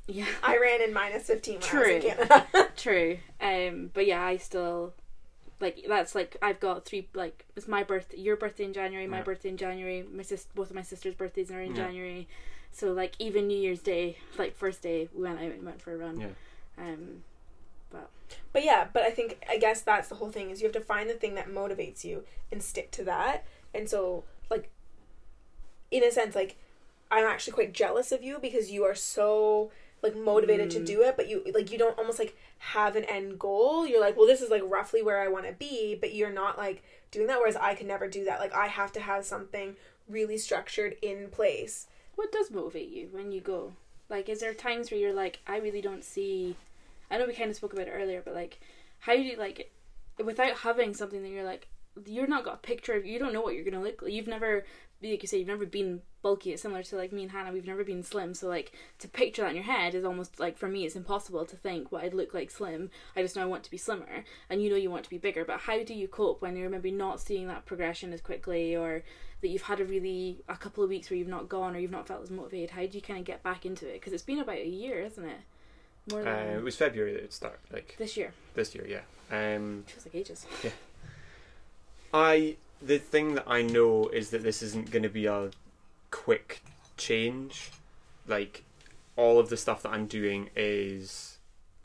yeah, 0.08 0.26
i 0.42 0.56
ran 0.58 0.80
in 0.82 0.92
minus 0.92 1.24
15 1.26 1.60
when 1.60 1.62
i 1.62 1.62
was 1.62 1.70
True. 1.70 1.94
in 1.94 2.02
canada 2.02 2.46
True. 2.76 3.18
Um, 3.40 3.90
but 3.92 4.06
yeah, 4.06 4.22
I 4.24 4.36
still 4.36 4.94
like 5.60 5.84
that's 5.88 6.14
like 6.14 6.36
I've 6.40 6.60
got 6.60 6.84
three 6.84 7.08
like 7.14 7.44
it's 7.56 7.66
my 7.68 7.82
birth 7.82 8.14
your 8.16 8.36
birthday 8.36 8.64
in 8.64 8.72
January, 8.72 9.06
my 9.08 9.18
Yeah. 9.18 9.22
birthday 9.24 9.48
in 9.48 9.56
January, 9.56 10.04
my 10.12 10.22
sis 10.22 10.46
both 10.54 10.70
of 10.70 10.76
my 10.76 10.82
sisters' 10.82 11.14
birthdays 11.14 11.50
are 11.50 11.60
in 11.60 11.70
Yeah. 11.74 11.84
January, 11.86 12.28
so 12.72 12.92
like 12.92 13.14
even 13.18 13.48
New 13.48 13.58
Year's 13.58 13.80
Day, 13.80 14.16
like 14.38 14.54
first 14.56 14.80
day, 14.82 15.08
we 15.14 15.22
went 15.24 15.38
out 15.40 15.46
and 15.50 15.64
went 15.64 15.82
for 15.82 15.92
a 15.92 15.96
run. 15.96 16.20
Yeah. 16.20 16.28
Um, 16.78 17.22
but 18.52 18.62
yeah 18.62 18.86
but 18.92 19.02
i 19.04 19.10
think 19.10 19.42
i 19.48 19.56
guess 19.56 19.80
that's 19.80 20.08
the 20.08 20.14
whole 20.16 20.30
thing 20.30 20.50
is 20.50 20.60
you 20.60 20.66
have 20.66 20.72
to 20.74 20.80
find 20.80 21.08
the 21.08 21.14
thing 21.14 21.34
that 21.34 21.48
motivates 21.48 22.04
you 22.04 22.24
and 22.52 22.62
stick 22.62 22.90
to 22.90 23.02
that 23.04 23.44
and 23.74 23.88
so 23.88 24.22
like 24.50 24.68
in 25.90 26.04
a 26.04 26.10
sense 26.10 26.34
like 26.34 26.56
i'm 27.10 27.24
actually 27.24 27.52
quite 27.54 27.72
jealous 27.72 28.12
of 28.12 28.22
you 28.22 28.38
because 28.38 28.70
you 28.70 28.84
are 28.84 28.94
so 28.94 29.70
like 30.02 30.16
motivated 30.16 30.70
to 30.70 30.80
Mm. 30.80 30.86
do 30.86 31.02
it, 31.02 31.16
but 31.16 31.28
you 31.28 31.44
like 31.52 31.70
you 31.72 31.78
don't 31.78 31.98
almost 31.98 32.18
like 32.18 32.36
have 32.58 32.96
an 32.96 33.04
end 33.04 33.38
goal. 33.38 33.86
You're 33.86 34.00
like, 34.00 34.16
well, 34.16 34.26
this 34.26 34.40
is 34.42 34.50
like 34.50 34.62
roughly 34.64 35.02
where 35.02 35.20
I 35.20 35.28
want 35.28 35.46
to 35.46 35.52
be, 35.52 35.94
but 35.94 36.14
you're 36.14 36.32
not 36.32 36.56
like 36.58 36.82
doing 37.10 37.26
that. 37.26 37.38
Whereas 37.38 37.56
I 37.56 37.74
could 37.74 37.86
never 37.86 38.08
do 38.08 38.24
that. 38.24 38.40
Like 38.40 38.54
I 38.54 38.66
have 38.68 38.92
to 38.92 39.00
have 39.00 39.24
something 39.24 39.76
really 40.08 40.38
structured 40.38 40.96
in 41.02 41.28
place. 41.28 41.86
What 42.14 42.32
does 42.32 42.50
motivate 42.50 42.88
you 42.88 43.08
when 43.12 43.32
you 43.32 43.40
go? 43.40 43.72
Like, 44.08 44.28
is 44.28 44.40
there 44.40 44.54
times 44.54 44.90
where 44.90 44.98
you're 44.98 45.12
like, 45.12 45.40
I 45.46 45.58
really 45.58 45.82
don't 45.82 46.02
see. 46.04 46.56
I 47.10 47.18
know 47.18 47.26
we 47.26 47.34
kind 47.34 47.50
of 47.50 47.56
spoke 47.56 47.72
about 47.72 47.88
it 47.88 47.92
earlier, 47.92 48.22
but 48.24 48.34
like, 48.34 48.58
how 49.00 49.14
do 49.14 49.22
you 49.22 49.36
like, 49.36 49.70
without 50.22 50.58
having 50.58 50.94
something 50.94 51.22
that 51.22 51.28
you're 51.28 51.44
like, 51.44 51.68
you're 52.06 52.26
not 52.26 52.44
got 52.44 52.54
a 52.54 52.58
picture 52.58 52.94
of, 52.94 53.04
you 53.04 53.18
don't 53.18 53.32
know 53.32 53.40
what 53.40 53.54
you're 53.54 53.64
gonna 53.64 53.82
look 53.82 54.02
like. 54.02 54.12
You've 54.12 54.26
never, 54.26 54.64
like 55.02 55.22
you 55.22 55.28
say, 55.28 55.38
you've 55.38 55.46
never 55.46 55.66
been 55.66 56.02
bulky. 56.22 56.52
It's 56.52 56.62
similar 56.62 56.82
to 56.82 56.96
like 56.96 57.12
me 57.12 57.22
and 57.22 57.30
Hannah. 57.30 57.52
We've 57.52 57.66
never 57.66 57.84
been 57.84 58.02
slim. 58.02 58.34
So 58.34 58.48
like, 58.48 58.72
to 58.98 59.08
picture 59.08 59.42
that 59.42 59.50
in 59.50 59.56
your 59.56 59.64
head 59.64 59.94
is 59.94 60.04
almost 60.04 60.40
like 60.40 60.58
for 60.58 60.68
me, 60.68 60.84
it's 60.84 60.96
impossible 60.96 61.44
to 61.46 61.56
think 61.56 61.92
what 61.92 62.04
I'd 62.04 62.14
look 62.14 62.34
like 62.34 62.50
slim. 62.50 62.90
I 63.14 63.22
just 63.22 63.36
know 63.36 63.42
I 63.42 63.46
want 63.46 63.64
to 63.64 63.70
be 63.70 63.78
slimmer, 63.78 64.24
and 64.50 64.62
you 64.62 64.70
know 64.70 64.76
you 64.76 64.90
want 64.90 65.04
to 65.04 65.10
be 65.10 65.18
bigger. 65.18 65.44
But 65.44 65.60
how 65.60 65.82
do 65.82 65.94
you 65.94 66.08
cope 66.08 66.42
when 66.42 66.56
you're 66.56 66.70
maybe 66.70 66.90
not 66.90 67.20
seeing 67.20 67.46
that 67.48 67.66
progression 67.66 68.12
as 68.12 68.20
quickly, 68.20 68.74
or 68.76 69.04
that 69.40 69.48
you've 69.48 69.62
had 69.62 69.80
a 69.80 69.84
really 69.84 70.42
a 70.48 70.56
couple 70.56 70.82
of 70.82 70.90
weeks 70.90 71.10
where 71.10 71.16
you've 71.16 71.28
not 71.28 71.48
gone 71.48 71.76
or 71.76 71.78
you've 71.78 71.92
not 71.92 72.08
felt 72.08 72.22
as 72.22 72.28
motivated 72.30 72.70
how 72.70 72.84
do 72.84 72.90
you 72.92 73.00
kind 73.00 73.20
of 73.20 73.24
get 73.24 73.40
back 73.44 73.64
into 73.64 73.86
it 73.88 73.92
because 73.92 74.12
it's 74.12 74.24
been 74.24 74.40
about 74.40 74.56
a 74.56 74.66
year 74.66 75.00
isn't 75.00 75.24
it 75.24 75.40
more 76.10 76.22
Uh, 76.22 76.24
than 76.24 76.56
it 76.56 76.62
was 76.64 76.74
February 76.74 77.12
that 77.12 77.22
it 77.22 77.32
started, 77.32 77.60
like 77.72 77.94
this 77.98 78.16
year 78.16 78.32
this 78.54 78.74
year, 78.74 78.84
yeah. 78.88 79.02
Um, 79.30 79.84
it 79.86 79.92
feels 79.92 80.06
like 80.06 80.14
ages 80.16 80.46
Yeah. 80.64 80.70
I 82.12 82.56
the 82.80 82.98
thing 82.98 83.34
that 83.34 83.44
I 83.46 83.62
know 83.62 84.08
is 84.08 84.30
that 84.30 84.42
this 84.42 84.62
isn't 84.62 84.90
going 84.90 85.02
to 85.02 85.08
be 85.08 85.26
a 85.26 85.50
quick 86.10 86.62
change. 86.96 87.70
Like 88.26 88.64
all 89.16 89.38
of 89.38 89.48
the 89.48 89.56
stuff 89.56 89.82
that 89.82 89.90
I'm 89.90 90.06
doing 90.06 90.50
is 90.54 91.38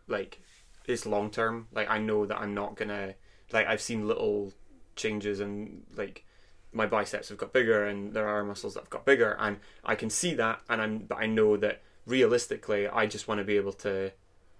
like 0.07 0.39
is 0.85 1.05
long 1.05 1.29
term. 1.29 1.67
Like 1.73 1.89
I 1.89 1.97
know 1.97 2.25
that 2.25 2.39
I'm 2.39 2.53
not 2.53 2.75
gonna 2.75 3.15
like 3.51 3.67
I've 3.67 3.81
seen 3.81 4.07
little 4.07 4.53
changes 4.95 5.39
and 5.39 5.83
like 5.95 6.25
my 6.71 6.85
biceps 6.85 7.29
have 7.29 7.37
got 7.37 7.53
bigger 7.53 7.85
and 7.85 8.13
there 8.13 8.27
are 8.27 8.43
muscles 8.43 8.73
that 8.73 8.81
have 8.81 8.89
got 8.89 9.05
bigger 9.05 9.35
and 9.39 9.57
I 9.83 9.95
can 9.95 10.09
see 10.09 10.33
that 10.35 10.61
and 10.69 10.81
I'm 10.81 10.97
but 10.99 11.17
I 11.19 11.27
know 11.27 11.55
that 11.57 11.81
realistically 12.05 12.87
I 12.87 13.05
just 13.05 13.27
want 13.27 13.39
to 13.39 13.45
be 13.45 13.57
able 13.57 13.73
to 13.73 14.11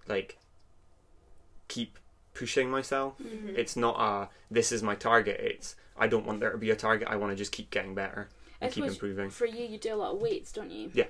like 0.07 0.37
keep 1.67 1.97
pushing 2.33 2.69
myself 2.69 3.13
Mm-hmm. 3.19 3.49
it's 3.55 3.75
not 3.75 3.95
a 3.99 4.29
this 4.51 4.71
is 4.71 4.81
my 4.83 4.95
target 4.95 5.39
it's 5.39 5.75
i 5.97 6.07
don't 6.07 6.25
want 6.25 6.39
there 6.39 6.51
to 6.51 6.57
be 6.57 6.71
a 6.71 6.75
target 6.75 7.07
i 7.07 7.15
want 7.15 7.31
to 7.31 7.35
just 7.35 7.51
keep 7.51 7.69
getting 7.69 7.93
better 7.95 8.29
I 8.61 8.65
and 8.65 8.73
keep 8.73 8.85
improving 8.85 9.29
for 9.29 9.45
you 9.45 9.65
you 9.65 9.77
do 9.77 9.93
a 9.93 9.95
lot 9.95 10.13
of 10.15 10.21
weights 10.21 10.51
don't 10.51 10.71
you 10.71 10.89
Yeah, 10.93 11.05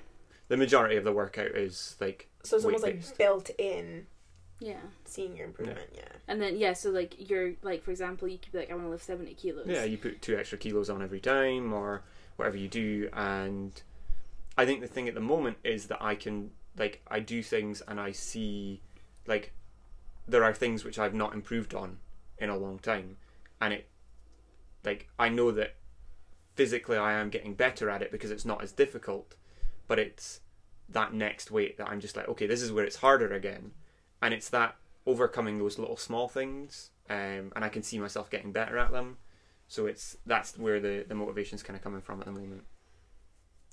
the 0.48 0.58
majority 0.58 0.96
of 0.98 1.04
the 1.04 1.12
workout 1.14 1.52
is 1.56 1.96
like 2.02 2.28
So 2.44 2.58
it's 2.58 2.66
almost 2.66 2.84
weight-based. 2.84 3.10
like 3.12 3.18
built 3.18 3.50
in 3.58 4.08
yeah 4.60 4.78
seeing 5.06 5.36
your 5.36 5.48
improvement. 5.48 5.80
Yeah. 5.96 6.04
and 6.28 6.42
then 6.42 6.58
yeah 6.58 6.74
so 6.74 6.90
like 6.90 7.16
you're 7.30 7.54
like 7.64 7.84
for 7.84 7.92
example 7.92 8.28
you 8.28 8.38
could 8.38 8.52
be 8.52 8.60
like 8.60 8.72
I 8.72 8.74
want 8.76 8.86
to 8.88 8.92
lift 8.92 9.06
70 9.06 9.34
kilos 9.36 9.68
yeah 9.68 9.84
you 9.84 9.98
put 9.98 10.22
two 10.22 10.38
extra 10.38 10.58
kilos 10.58 10.90
on 10.90 11.02
every 11.02 11.20
time 11.20 11.74
or 11.74 12.02
whatever 12.38 12.58
you 12.58 12.68
do 12.68 13.10
and 13.14 13.72
i 14.58 14.66
think 14.66 14.82
the 14.82 14.88
thing 14.88 15.08
at 15.08 15.14
the 15.16 15.22
moment 15.22 15.58
is 15.64 15.88
that 15.88 16.02
i 16.02 16.16
can 16.16 16.52
like 16.78 17.02
i 17.08 17.20
do 17.20 17.44
things 17.44 17.82
and 17.88 18.00
i 18.00 18.12
see 18.12 18.82
like 19.28 19.52
there 20.28 20.44
are 20.44 20.54
things 20.54 20.84
which 20.84 21.00
i've 21.00 21.14
not 21.14 21.34
improved 21.34 21.74
on 21.74 21.98
in 22.38 22.50
a 22.50 22.58
long 22.58 22.80
time 22.80 23.18
and 23.62 23.74
it 23.74 23.88
like 24.84 25.08
i 25.18 25.30
know 25.30 25.52
that 25.52 25.76
physically 26.56 26.98
i 26.98 27.14
am 27.14 27.30
getting 27.30 27.54
better 27.54 27.90
at 27.90 28.02
it 28.02 28.12
because 28.12 28.32
it's 28.32 28.46
not 28.46 28.62
as 28.64 28.72
difficult 28.72 29.36
but 29.88 30.00
it's 30.00 30.42
that 30.90 31.14
next 31.14 31.52
weight 31.52 31.78
that 31.78 31.90
i'm 31.90 32.00
just 32.00 32.16
like 32.16 32.28
okay 32.28 32.48
this 32.48 32.62
is 32.62 32.72
where 32.72 32.86
it's 32.86 32.98
harder 32.98 33.34
again 33.34 33.72
and 34.22 34.34
it's 34.34 34.50
that 34.50 34.76
overcoming 35.06 35.58
those 35.58 35.80
little 35.80 35.98
small 35.98 36.28
things 36.28 36.92
um, 37.10 37.52
and 37.56 37.64
i 37.64 37.70
can 37.70 37.84
see 37.84 38.00
myself 38.00 38.30
getting 38.30 38.52
better 38.52 38.78
at 38.78 38.92
them 38.92 39.18
so 39.74 39.88
it's 39.88 40.18
that's 40.28 40.56
where 40.58 40.80
the 40.80 41.04
the 41.08 41.16
motivation's 41.16 41.64
kind 41.64 41.76
of 41.76 41.84
coming 41.84 42.02
from 42.02 42.20
at 42.20 42.26
the 42.26 42.32
moment. 42.32 42.64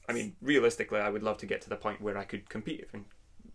I 0.08 0.14
mean, 0.14 0.34
realistically, 0.40 0.98
I 0.98 1.10
would 1.10 1.22
love 1.22 1.36
to 1.38 1.46
get 1.46 1.60
to 1.60 1.68
the 1.68 1.76
point 1.76 2.00
where 2.00 2.16
I 2.16 2.24
could 2.24 2.48
compete 2.48 2.88
in 2.94 3.04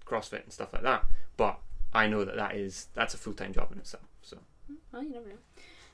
CrossFit 0.05 0.43
and 0.43 0.53
stuff 0.53 0.71
like 0.71 0.83
that. 0.83 1.05
But 1.37 1.59
I 1.95 2.07
know 2.07 2.25
that 2.25 2.35
that 2.35 2.55
is 2.55 2.87
that's 2.93 3.13
a 3.13 3.17
full 3.17 3.33
time 3.33 3.53
job 3.53 3.71
in 3.71 3.77
itself. 3.79 4.03
So 4.21 4.37
Well, 4.91 5.03
you 5.03 5.11
never 5.11 5.29
know. 5.29 5.35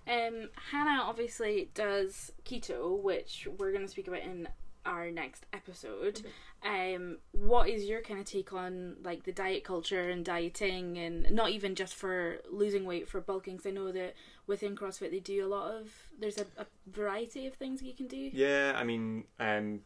Um, 0.07 0.49
Hannah 0.71 1.03
obviously 1.03 1.69
does 1.75 2.31
keto, 2.43 2.99
which 3.01 3.47
we're 3.57 3.71
going 3.71 3.83
to 3.85 3.91
speak 3.91 4.07
about 4.07 4.21
in 4.21 4.47
our 4.83 5.11
next 5.11 5.45
episode. 5.53 6.23
Um, 6.63 7.19
what 7.33 7.69
is 7.69 7.85
your 7.85 8.01
kind 8.01 8.19
of 8.19 8.25
take 8.25 8.51
on 8.51 8.95
like 9.03 9.23
the 9.25 9.31
diet 9.31 9.63
culture 9.63 10.09
and 10.09 10.25
dieting, 10.25 10.97
and 10.97 11.29
not 11.31 11.51
even 11.51 11.75
just 11.75 11.93
for 11.93 12.37
losing 12.51 12.83
weight 12.85 13.07
for 13.07 13.21
bulking? 13.21 13.57
'cause 13.57 13.67
I 13.67 13.71
know 13.71 13.91
that 13.91 14.15
within 14.47 14.75
CrossFit 14.75 15.11
they 15.11 15.19
do 15.19 15.45
a 15.45 15.47
lot 15.49 15.71
of. 15.71 15.91
There's 16.19 16.39
a, 16.39 16.45
a 16.57 16.65
variety 16.87 17.45
of 17.45 17.53
things 17.53 17.83
you 17.83 17.93
can 17.93 18.07
do. 18.07 18.17
yeah, 18.33 18.73
I 18.75 18.83
mean, 18.83 19.25
um, 19.39 19.81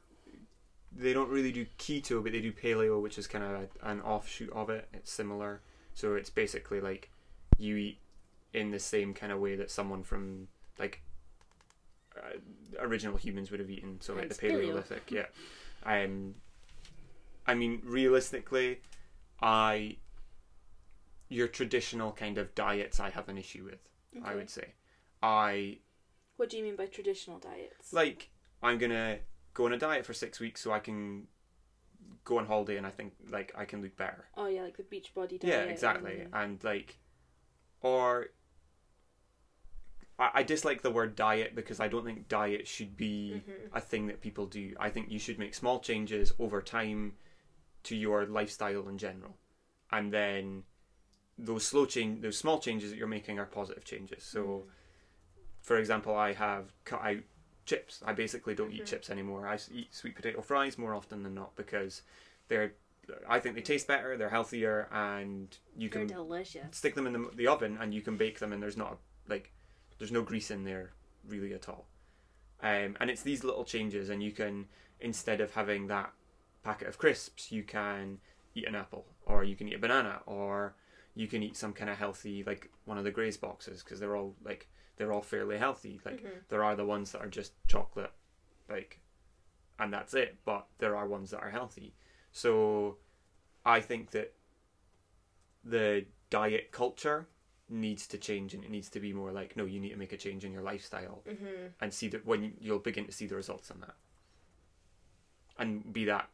they 0.98 1.12
don't 1.12 1.30
really 1.30 1.52
do 1.52 1.66
keto, 1.78 2.24
but 2.24 2.32
they 2.32 2.40
do 2.42 2.54
paleo, 2.54 3.02
which 3.02 3.18
is 3.18 3.28
kind 3.28 3.44
of 3.44 3.52
a, 3.52 3.90
an 3.90 4.00
offshoot 4.02 4.50
of 4.54 4.70
it. 4.70 4.88
It's 4.94 5.12
similar, 5.12 5.62
so 5.96 6.14
it's 6.14 6.30
basically 6.30 6.80
like 6.80 7.10
you 7.58 7.78
eat 7.78 7.98
in 8.54 8.70
the 8.72 8.80
same 8.80 9.14
kind 9.14 9.32
of 9.32 9.40
way 9.40 9.56
that 9.56 9.72
someone 9.72 10.04
from 10.04 10.48
like 10.78 11.02
uh, 12.16 12.38
original 12.80 13.18
humans 13.18 13.50
would 13.50 13.60
have 13.60 13.70
eaten. 13.70 14.00
So 14.02 14.14
like 14.14 14.30
the 14.30 14.36
paleo. 14.36 14.60
Paleolithic, 14.60 15.12
yeah. 15.12 15.26
Um, 15.84 16.36
I 17.48 17.54
mean, 17.56 17.82
realistically, 17.84 18.82
I 19.42 19.98
your 21.30 21.48
traditional 21.48 22.12
kind 22.12 22.38
of 22.38 22.54
diets 22.54 23.00
I 23.00 23.10
have 23.10 23.28
an 23.30 23.38
issue 23.38 23.66
with. 23.66 23.80
I 24.24 24.36
would 24.36 24.50
say, 24.50 24.74
I 25.22 25.80
What 26.38 26.50
do 26.50 26.58
you 26.58 26.64
mean 26.64 26.76
by 26.78 26.86
traditional 26.86 27.38
diets? 27.40 27.92
like 27.92 28.30
I'm 28.64 28.78
gonna 28.78 29.18
go 29.54 29.66
on 29.66 29.74
a 29.74 29.78
diet 29.78 30.06
for 30.06 30.14
six 30.14 30.40
weeks 30.40 30.62
so 30.62 30.72
I 30.72 30.80
can 30.80 31.28
go 32.24 32.38
on 32.40 32.46
holiday 32.46 32.78
and 32.78 32.88
I 32.88 32.90
think 32.90 33.14
like 33.30 33.52
I 33.56 33.66
can 33.66 33.82
look 33.82 33.96
better. 33.98 34.26
oh 34.38 34.48
yeah, 34.48 34.62
like 34.64 34.78
the 34.78 34.84
beach 34.84 35.14
body 35.14 35.38
diet. 35.38 35.54
Yeah, 35.54 35.72
exactly. 35.72 36.22
and- 36.22 36.34
And 36.34 36.64
like, 36.64 36.98
or 37.82 38.28
I, 40.18 40.30
I 40.36 40.44
dislike 40.44 40.82
the 40.82 40.92
word 40.92 41.16
diet 41.16 41.56
because 41.56 41.80
I 41.80 41.88
don't 41.88 42.06
think 42.06 42.28
diet 42.28 42.68
should 42.68 42.96
be 42.98 43.44
Mhm. 43.48 43.70
a 43.74 43.82
thing 43.82 44.08
that 44.08 44.22
people 44.22 44.46
do. 44.46 44.74
I 44.80 44.90
think 44.90 45.12
you 45.12 45.20
should 45.20 45.38
make 45.40 45.54
small 45.54 45.80
changes 45.80 46.34
over 46.40 46.62
time 46.62 47.18
to 47.84 47.96
your 47.96 48.26
lifestyle 48.26 48.88
in 48.88 48.98
general, 48.98 49.38
and 49.92 50.12
then 50.12 50.64
those 51.38 51.66
slow 51.66 51.86
change, 51.86 52.22
those 52.22 52.38
small 52.38 52.60
changes 52.60 52.90
that 52.92 52.98
you're 52.98 53.08
making 53.08 53.38
are 53.40 53.46
positive 53.46 53.84
changes. 53.84 54.24
So, 54.24 54.68
for 55.62 55.78
example, 55.78 56.16
I 56.16 56.34
have 56.34 56.72
cut 56.86 57.02
out 57.02 57.24
chips. 57.66 58.02
I 58.06 58.14
basically 58.14 58.56
don't 58.56 58.72
eat 58.72 58.84
Mhm. 58.84 58.88
chips 58.88 59.10
anymore. 59.10 59.48
I 59.48 59.58
eat 59.72 59.94
sweet 59.94 60.16
potato 60.16 60.42
fries 60.42 60.78
more 60.78 60.94
often 60.94 61.24
than 61.24 61.34
not 61.34 61.56
because 61.56 62.02
they're. 62.48 62.74
I 63.28 63.40
think 63.40 63.54
they 63.56 63.62
taste 63.62 63.86
better. 63.88 64.18
They're 64.18 64.30
healthier, 64.30 64.88
and 64.92 65.56
you 65.78 65.90
They're 65.90 66.06
can 66.06 66.08
delicious. 66.16 66.76
stick 66.76 66.96
them 66.96 67.06
in 67.06 67.14
the, 67.14 67.30
the 67.36 67.48
oven 67.48 67.78
and 67.80 67.94
you 67.94 68.02
can 68.02 68.18
bake 68.18 68.40
them 68.40 68.52
and 68.52 68.62
there's 68.64 68.78
not 68.78 68.98
like 69.28 69.52
there's 70.00 70.12
no 70.12 70.24
grease 70.24 70.50
in 70.50 70.64
there 70.64 70.94
really 71.28 71.54
at 71.54 71.70
all 71.70 71.88
um, 72.62 72.98
and 73.00 73.10
it's 73.12 73.22
these 73.22 73.44
little 73.44 73.64
changes 73.64 74.10
and 74.10 74.24
you 74.24 74.32
can 74.32 74.68
instead 75.00 75.40
of 75.42 75.54
having 75.54 75.86
that 75.88 76.14
packet 76.64 76.88
of 76.88 76.98
crisps 76.98 77.52
you 77.52 77.64
can 77.64 78.20
eat 78.56 78.68
an 78.68 78.76
apple 78.76 79.06
or 79.28 79.44
you 79.44 79.56
can 79.56 79.68
eat 79.68 79.76
a 79.76 79.80
banana 79.80 80.22
or 80.26 80.76
you 81.16 81.28
can 81.28 81.44
eat 81.44 81.56
some 81.56 81.74
kind 81.74 81.90
of 81.92 81.98
healthy 81.98 82.44
like 82.44 82.70
one 82.86 82.98
of 82.98 83.04
the 83.04 83.12
graze 83.12 83.38
boxes 83.38 83.84
because 83.84 84.00
they're 84.00 84.16
all 84.16 84.36
like 84.44 84.68
they're 84.98 85.12
all 85.14 85.22
fairly 85.22 85.58
healthy 85.58 86.00
like 86.06 86.22
Mhm. 86.24 86.48
there 86.50 86.64
are 86.64 86.76
the 86.76 86.86
ones 86.86 87.12
that 87.12 87.22
are 87.22 87.28
just 87.28 87.54
chocolate 87.68 88.12
like 88.70 89.00
and 89.80 89.92
that's 89.94 90.14
it 90.14 90.38
but 90.46 90.68
there 90.78 90.96
are 90.96 91.08
ones 91.08 91.32
that 91.32 91.42
are 91.42 91.50
healthy 91.50 91.94
so 92.32 92.98
i 93.66 93.80
think 93.82 94.12
that 94.12 94.34
the 95.64 96.06
diet 96.30 96.72
culture 96.72 97.28
needs 97.68 98.06
to 98.08 98.18
change 98.18 98.54
and 98.54 98.64
it 98.64 98.70
needs 98.70 98.90
to 98.90 99.00
be 99.00 99.12
more 99.12 99.32
like 99.32 99.58
no 99.58 99.66
you 99.66 99.80
need 99.80 99.90
to 99.90 99.98
make 99.98 100.14
a 100.14 100.18
change 100.18 100.46
in 100.46 100.52
your 100.52 100.62
lifestyle 100.62 101.24
Mhm. 101.26 101.74
and 101.82 101.94
see 101.94 102.08
that 102.10 102.26
when 102.26 102.56
you'll 102.60 102.80
begin 102.80 103.06
to 103.06 103.12
see 103.12 103.26
the 103.28 103.36
results 103.36 103.72
on 103.72 103.80
that 103.82 103.96
and 105.58 105.92
be 105.94 106.06
that 106.06 106.30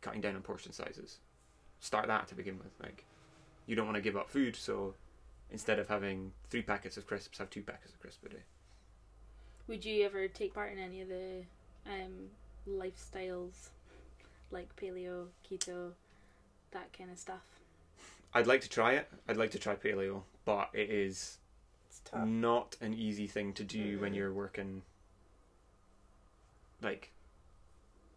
cutting 0.00 0.20
down 0.20 0.36
on 0.36 0.42
portion 0.42 0.72
sizes 0.72 1.20
start 1.80 2.06
that 2.08 2.26
to 2.28 2.34
begin 2.34 2.58
with 2.58 2.72
like 2.80 3.04
you 3.66 3.76
don't 3.76 3.86
want 3.86 3.96
to 3.96 4.00
give 4.02 4.16
up 4.16 4.30
food 4.30 4.56
so 4.56 4.94
instead 5.52 5.78
of 5.78 5.88
having 5.88 6.32
three 6.48 6.62
packets 6.62 6.96
of 6.96 7.06
crisps 7.06 7.38
have 7.38 7.50
two 7.50 7.62
packets 7.62 7.92
of 7.92 8.00
crisps 8.00 8.24
a 8.26 8.28
day 8.28 8.42
Would 9.68 9.84
you 9.84 10.04
ever 10.04 10.28
take 10.28 10.54
part 10.54 10.72
in 10.72 10.78
any 10.78 11.00
of 11.00 11.08
the 11.08 11.44
um, 11.86 12.30
lifestyles, 12.68 13.68
like 14.50 14.74
paleo, 14.76 15.26
keto, 15.48 15.92
that 16.72 16.92
kind 16.96 17.10
of 17.10 17.18
stuff? 17.18 17.42
i'd 18.34 18.46
like 18.46 18.60
to 18.60 18.68
try 18.68 18.92
it 18.92 19.08
i'd 19.28 19.36
like 19.36 19.50
to 19.50 19.58
try 19.58 19.74
paleo 19.74 20.22
but 20.44 20.70
it 20.72 20.88
is 20.88 21.38
It's 21.88 22.00
tough. 22.04 22.20
not 22.24 22.76
an 22.80 22.94
easy 22.94 23.26
thing 23.26 23.52
to 23.54 23.64
do 23.64 23.98
when 23.98 24.12
Mhm. 24.12 24.16
you're 24.16 24.32
working 24.32 24.82
like 26.80 27.10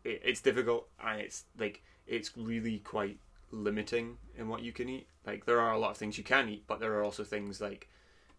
it, 0.03 0.21
it's 0.23 0.41
difficult 0.41 0.87
and 1.03 1.19
it's 1.21 1.45
like 1.57 1.81
it's 2.05 2.35
really 2.37 2.79
quite 2.79 3.17
limiting 3.53 4.17
in 4.35 4.49
what 4.49 4.63
you 4.63 4.73
can 4.73 4.89
eat. 4.89 5.07
Like 5.25 5.45
there 5.45 5.61
are 5.61 5.71
a 5.71 5.79
lot 5.79 5.91
of 5.91 5.97
things 5.97 6.17
you 6.17 6.23
can 6.23 6.49
eat, 6.49 6.65
but 6.67 6.79
there 6.79 6.93
are 6.95 7.03
also 7.03 7.23
things 7.23 7.61
like 7.61 7.89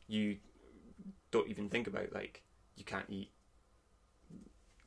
you 0.06 0.38
don't 1.30 1.48
even 1.48 1.68
think 1.68 1.86
about. 1.86 2.12
Like 2.12 2.42
you 2.76 2.84
can't 2.84 3.08
eat 3.08 3.30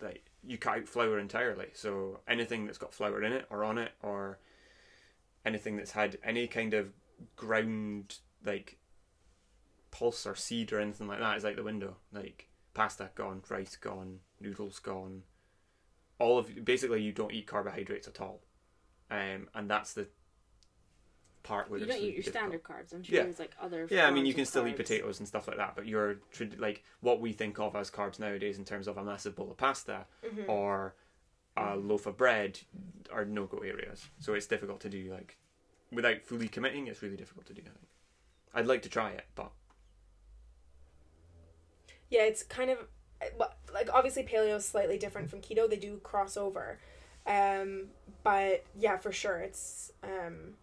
like 0.01 0.25
you 0.43 0.57
cut 0.57 0.80
out 0.80 0.88
flour 0.88 1.19
entirely. 1.19 1.67
So 1.73 2.19
anything 2.28 2.65
that's 2.65 2.78
got 2.78 2.93
flour 2.93 3.23
in 3.23 3.34
it 3.34 3.45
or 3.49 3.63
on 3.63 3.78
it 3.78 3.91
or 4.01 4.39
anything 5.45 5.78
that's 5.78 5.91
had 5.91 6.17
any 6.23 6.47
kind 6.47 6.73
of 6.73 6.93
ground 7.36 8.17
like 8.45 8.78
pulse 9.91 10.25
or 10.25 10.36
seed 10.36 10.71
or 10.71 10.80
anything 10.80 11.07
like 11.07 11.19
that 11.19 11.38
is 11.38 11.45
out 11.45 11.55
the 11.55 11.63
window. 11.63 11.97
Like 12.11 12.49
pasta 12.73 13.09
gone, 13.15 13.41
rice 13.49 13.75
gone, 13.75 14.19
noodles 14.39 14.80
gone. 14.80 15.23
All 16.19 16.38
of 16.38 16.65
basically 16.65 17.01
you 17.01 17.11
don't 17.11 17.34
eat 17.34 17.47
carbohydrates 17.47 18.07
at 18.07 18.21
all, 18.21 18.41
um, 19.11 19.49
and 19.53 19.69
that's 19.69 19.93
the 19.93 20.07
part 21.48 21.70
where 21.70 21.80
You 21.80 21.86
don't 21.86 22.02
eat 22.02 22.16
your 22.16 22.24
standard 22.24 22.62
carbs. 22.62 22.93
I'm 22.93 23.04
sure 23.04 23.16
Yeah. 23.16 23.24
there's 23.24 23.39
like 23.39 23.52
other. 23.62 23.88
Yeah, 23.89 24.08
I 24.08 24.12
mean, 24.12 24.26
you 24.26 24.34
can 24.34 24.45
still 24.45 24.68
eat 24.68 24.76
potatoes 24.76 25.20
and 25.20 25.28
stuff 25.28 25.48
like 25.48 25.58
that, 25.58 25.76
but 25.76 25.88
you're 25.88 26.18
like 26.58 26.84
what 27.00 27.22
we 27.22 27.32
think 27.32 27.58
of 27.60 27.76
as 27.76 27.89
carbs 27.89 28.20
nowadays 28.20 28.58
in 28.58 28.66
terms 28.66 28.88
of 28.88 28.98
a 28.98 29.04
massive 29.04 29.36
bowl 29.36 29.50
of 29.50 29.58
pasta 29.58 30.06
Mhm. 30.24 30.50
or 30.50 30.95
a 31.56 31.76
loaf 31.76 32.06
of 32.06 32.18
bread 32.18 32.60
are 33.12 33.26
no 33.26 33.45
go 33.45 33.60
areas. 33.60 34.08
So 34.20 34.34
it's 34.34 34.45
difficult 34.48 34.82
to 34.82 34.89
do. 34.89 35.12
Like 35.12 35.38
without 35.91 36.22
fully 36.24 36.50
committing, 36.50 36.88
it's 36.88 37.02
really 37.02 37.18
difficult 37.18 37.45
to 37.48 37.54
do. 37.54 37.62
I 37.62 37.70
think. 37.70 37.88
I'd 38.54 38.68
like 38.68 38.82
to 38.84 38.89
try 38.89 39.12
it, 39.12 39.26
but 39.36 39.52
Yeah, 42.10 42.24
it's 42.24 42.43
kind 42.43 42.70
of 42.70 42.88
like 43.74 43.89
obviously 43.93 44.24
paleo 44.24 44.56
is 44.58 44.66
slightly 44.66 44.98
different 44.98 45.30
from 45.30 45.41
keto. 45.41 45.70
They 45.70 45.78
do 45.78 45.98
cross 46.04 46.38
over, 46.38 46.80
um, 47.26 47.89
but 48.24 48.64
yeah, 48.78 48.98
for 48.98 49.12
sure, 49.12 49.39
it's 49.39 49.91
um, 50.04 50.56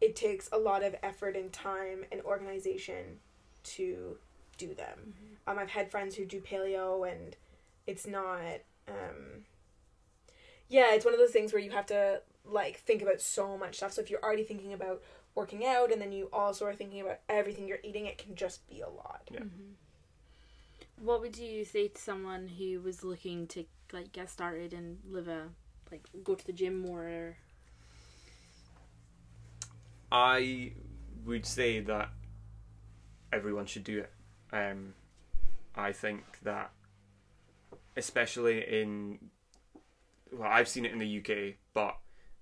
it 0.00 0.14
takes 0.16 0.48
a 0.52 0.58
lot 0.58 0.82
of 0.82 0.94
effort 1.02 1.36
and 1.36 1.52
time 1.52 2.04
and 2.12 2.20
organization 2.22 3.18
to 3.64 4.16
do 4.56 4.74
them. 4.74 5.14
Um, 5.46 5.58
I've 5.58 5.70
had 5.70 5.90
friends 5.90 6.16
who 6.16 6.24
do 6.24 6.40
paleo, 6.40 7.10
and 7.10 7.36
it's 7.86 8.06
not. 8.06 8.60
Um, 8.86 9.44
yeah, 10.68 10.94
it's 10.94 11.04
one 11.04 11.14
of 11.14 11.20
those 11.20 11.30
things 11.30 11.52
where 11.52 11.62
you 11.62 11.70
have 11.70 11.86
to 11.86 12.22
like 12.44 12.78
think 12.78 13.02
about 13.02 13.20
so 13.20 13.56
much 13.58 13.76
stuff. 13.76 13.92
So 13.92 14.02
if 14.02 14.10
you're 14.10 14.22
already 14.22 14.44
thinking 14.44 14.72
about 14.72 15.02
working 15.34 15.64
out, 15.66 15.92
and 15.92 16.00
then 16.00 16.12
you 16.12 16.28
also 16.32 16.64
are 16.66 16.74
thinking 16.74 17.00
about 17.00 17.20
everything 17.28 17.66
you're 17.68 17.78
eating, 17.82 18.06
it 18.06 18.18
can 18.18 18.34
just 18.34 18.68
be 18.68 18.80
a 18.80 18.88
lot. 18.88 19.22
Yeah. 19.30 19.40
Mhm. 19.40 19.74
What 21.00 21.20
would 21.20 21.38
you 21.38 21.64
say 21.64 21.88
to 21.88 22.00
someone 22.00 22.48
who 22.48 22.80
was 22.80 23.04
looking 23.04 23.46
to 23.48 23.64
like 23.92 24.12
get 24.12 24.28
started 24.30 24.72
and 24.72 24.98
live 25.08 25.28
a 25.28 25.48
like 25.90 26.02
go 26.24 26.34
to 26.34 26.46
the 26.46 26.52
gym 26.52 26.78
more? 26.78 27.36
I 30.10 30.72
would 31.24 31.44
say 31.44 31.80
that 31.80 32.10
everyone 33.32 33.66
should 33.66 33.84
do 33.84 33.98
it. 33.98 34.12
Um, 34.52 34.94
I 35.74 35.92
think 35.92 36.24
that, 36.42 36.70
especially 37.96 38.60
in, 38.80 39.18
well, 40.32 40.48
I've 40.50 40.68
seen 40.68 40.84
it 40.84 40.92
in 40.92 40.98
the 40.98 41.18
UK, 41.18 41.56
but 41.74 41.96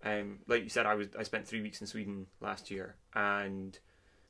um, 0.05 0.39
like 0.47 0.63
you 0.63 0.69
said, 0.69 0.87
I 0.87 0.95
was 0.95 1.09
I 1.19 1.23
spent 1.25 1.47
three 1.47 1.61
weeks 1.61 1.81
in 1.81 1.87
Sweden 1.87 2.27
last 2.41 2.71
year, 2.71 2.95
and 3.15 3.79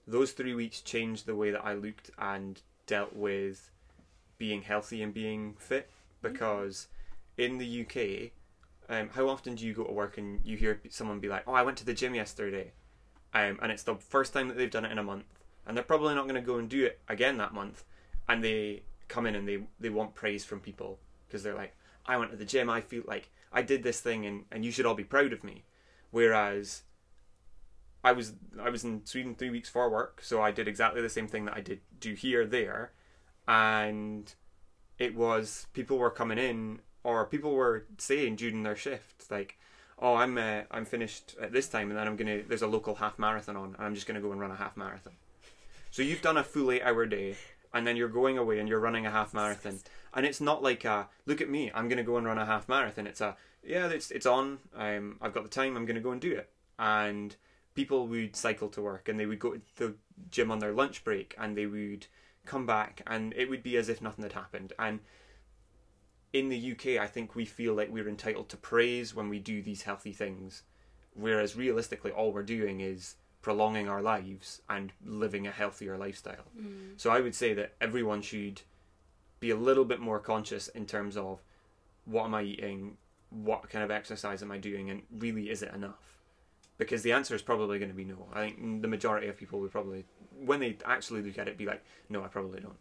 those 0.07 0.33
three 0.33 0.55
weeks 0.55 0.81
changed 0.81 1.27
the 1.27 1.35
way 1.35 1.51
that 1.51 1.65
I 1.65 1.75
looked 1.75 2.11
and 2.19 2.61
dealt 2.87 3.15
with 3.15 3.71
being 4.39 4.63
healthy 4.63 5.03
and 5.03 5.13
being 5.13 5.55
fit 5.59 5.91
because 6.23 6.89
in 7.37 7.59
the 7.59 7.83
UK. 7.83 8.33
Um, 8.89 9.09
how 9.13 9.29
often 9.29 9.57
do 9.57 9.67
you 9.67 9.75
go 9.75 9.83
to 9.83 9.93
work 9.93 10.17
and 10.17 10.41
you 10.45 10.57
hear 10.57 10.81
someone 10.91 11.19
be 11.19 11.29
like, 11.29 11.43
"Oh, 11.47 11.53
I 11.53 11.63
went 11.63 11.77
to 11.79 11.85
the 11.85 11.93
gym 11.93 12.15
yesterday," 12.15 12.73
um, 13.37 13.59
and 13.61 13.71
it's 13.71 13.83
the 13.83 13.97
first 13.97 14.33
time 14.33 14.49
that 14.49 14.57
they've 14.57 14.71
done 14.71 14.87
it 14.87 14.93
in 14.93 14.99
a 14.99 15.03
month, 15.03 15.27
and 15.67 15.77
they're 15.77 15.85
probably 15.85 16.15
not 16.15 16.25
going 16.29 16.41
to 16.41 16.47
go 16.47 16.57
and 16.57 16.69
do 16.69 16.87
it 16.87 17.01
again 17.09 17.37
that 17.37 17.53
month, 17.53 17.85
and 18.29 18.43
they 18.43 18.83
come 19.09 19.27
in 19.27 19.35
and 19.35 19.47
they 19.47 19.59
they 19.79 19.91
want 19.91 20.15
praise 20.15 20.45
from 20.45 20.61
people. 20.61 20.99
Because 21.27 21.43
they're 21.43 21.55
like, 21.55 21.75
I 22.07 22.17
went 22.17 22.31
to 22.31 22.37
the 22.37 22.45
gym, 22.45 22.71
I 22.71 22.81
feel 22.81 23.03
like 23.07 23.31
I 23.53 23.63
did 23.63 23.83
this 23.83 24.01
thing, 24.01 24.25
and 24.25 24.45
and 24.51 24.65
you 24.65 24.71
should 24.71 24.87
all 24.87 24.95
be 24.95 25.05
proud 25.05 25.33
of 25.33 25.45
me, 25.45 25.65
whereas. 26.11 26.83
I 28.05 28.13
was 28.13 28.35
I 28.63 28.71
was 28.71 28.85
in 28.85 29.05
Sweden 29.05 29.35
three 29.35 29.51
weeks 29.51 29.69
for 29.69 29.91
work, 29.91 30.21
so 30.23 30.41
I 30.41 30.53
did 30.53 30.69
exactly 30.69 31.03
the 31.03 31.09
same 31.09 31.27
thing 31.27 31.45
that 31.47 31.57
I 31.57 31.61
did 31.61 31.81
do 31.99 32.15
here 32.15 32.47
there, 32.47 32.93
and 33.49 34.33
it 34.97 35.17
was 35.17 35.67
people 35.73 35.99
were 35.99 36.11
coming 36.11 36.39
in 36.39 36.83
or 37.07 37.25
people 37.25 37.53
were 37.53 37.87
saying 37.99 38.35
during 38.35 38.65
their 38.65 38.75
shift 38.75 39.31
like, 39.31 39.59
oh 39.99 40.15
I'm 40.15 40.37
uh, 40.39 40.63
I'm 40.71 40.85
finished 40.85 41.37
at 41.41 41.53
this 41.53 41.69
time 41.69 41.91
and 41.91 41.99
then 41.99 42.07
I'm 42.07 42.17
gonna 42.17 42.43
there's 42.47 42.63
a 42.63 42.67
local 42.67 42.95
half 42.97 43.19
marathon 43.19 43.57
on 43.57 43.75
and 43.77 43.87
I'm 43.87 43.95
just 43.95 44.07
gonna 44.07 44.21
go 44.21 44.33
and 44.33 44.41
run 44.41 44.51
a 44.51 44.57
half 44.57 44.77
marathon. 44.77 45.15
So 45.91 46.03
you've 46.03 46.23
done 46.23 46.37
a 46.37 46.45
full 46.45 46.71
eight 46.71 46.83
hour 46.83 47.07
day 47.07 47.37
and 47.73 47.87
then 47.87 47.97
you're 47.97 48.09
going 48.09 48.39
away 48.39 48.59
and 48.59 48.69
you're 48.69 48.81
running 48.81 49.07
a 49.07 49.11
half 49.11 49.33
marathon 49.35 49.81
and 50.15 50.27
it's 50.27 50.41
not 50.41 50.63
like 50.63 50.85
a 50.85 51.09
look 51.25 51.41
at 51.41 51.49
me 51.49 51.71
I'm 51.75 51.89
gonna 51.89 52.03
go 52.03 52.17
and 52.17 52.27
run 52.27 52.39
a 52.39 52.47
half 52.47 52.69
marathon. 52.69 53.07
It's 53.07 53.21
a 53.21 53.37
yeah 53.63 53.89
it's 53.89 54.11
it's 54.11 54.27
on. 54.27 54.59
Um, 54.77 55.17
I've 55.21 55.35
got 55.35 55.45
the 55.45 55.51
time. 55.51 55.77
I'm 55.77 55.87
gonna 55.87 56.01
go 56.01 56.13
and 56.13 56.21
do 56.21 56.33
it. 56.33 56.51
And 56.79 57.35
people 57.75 58.07
would 58.09 58.35
cycle 58.37 58.69
to 58.71 58.83
work 58.83 59.09
and 59.09 59.21
they 59.21 59.27
would 59.27 59.39
go 59.39 59.53
to 59.53 59.61
the 59.77 59.95
gym 60.31 60.51
on 60.51 60.59
their 60.59 60.73
lunch 60.73 61.05
break 61.05 61.35
and 61.39 61.57
they 61.57 61.67
would 61.67 62.07
come 62.47 62.65
back 62.65 63.03
and 63.07 63.35
it 63.35 63.51
would 63.51 63.63
be 63.63 63.77
as 63.77 63.89
if 63.89 64.01
nothing 64.01 64.23
had 64.23 64.33
happened. 64.33 64.73
And 64.79 65.01
in 66.39 66.49
the 66.49 66.73
UK, 66.73 67.03
I 67.03 67.07
think 67.07 67.35
we 67.35 67.45
feel 67.45 67.75
like 67.75 67.91
we're 67.91 68.09
entitled 68.09 68.49
to 68.51 68.57
praise 68.57 69.15
when 69.15 69.29
we 69.29 69.39
do 69.39 69.63
these 69.63 69.83
healthy 69.83 70.13
things, 70.13 70.63
whereas 71.15 71.57
realistically, 71.57 72.11
all 72.11 72.33
we're 72.33 72.43
doing 72.43 72.81
is 72.81 73.17
prolonging 73.41 73.89
our 73.89 74.03
lives 74.03 74.61
and 74.69 74.93
living 75.05 75.47
a 75.47 75.51
healthier 75.51 75.97
lifestyle. 75.97 76.45
Mm. 76.61 76.99
So 77.01 77.11
I 77.11 77.21
would 77.21 77.35
say 77.35 77.55
that 77.55 77.75
everyone 77.81 78.21
should 78.21 78.63
be 79.41 79.51
a 79.51 79.57
little 79.57 79.85
bit 79.85 80.01
more 80.01 80.19
conscious 80.19 80.69
in 80.69 80.85
terms 80.85 81.17
of 81.17 81.41
what 82.05 82.25
am 82.25 82.35
I 82.35 82.43
eating, 82.43 82.97
what 83.31 83.69
kind 83.71 83.85
of 83.85 83.91
exercise 83.91 84.43
am 84.43 84.51
I 84.51 84.59
doing, 84.59 84.91
and 84.91 85.03
really 85.11 85.51
is 85.51 85.63
it 85.63 85.73
enough? 85.75 86.19
Because 86.79 87.03
the 87.03 87.13
answer 87.13 87.35
is 87.35 87.43
probably 87.43 87.79
going 87.79 87.91
to 87.91 87.97
be 87.97 88.05
no. 88.05 88.27
I 88.35 88.41
think 88.41 88.83
the 88.83 88.89
majority 88.89 89.29
of 89.29 89.39
people 89.39 89.61
would 89.61 89.73
probably, 89.73 90.05
when 90.39 90.61
they 90.61 90.77
actually 90.85 91.23
look 91.23 91.39
at 91.39 91.49
it, 91.49 91.57
be 91.57 91.65
like, 91.65 91.83
no, 92.09 92.23
I 92.23 92.29
probably 92.29 92.61
don't. 92.61 92.77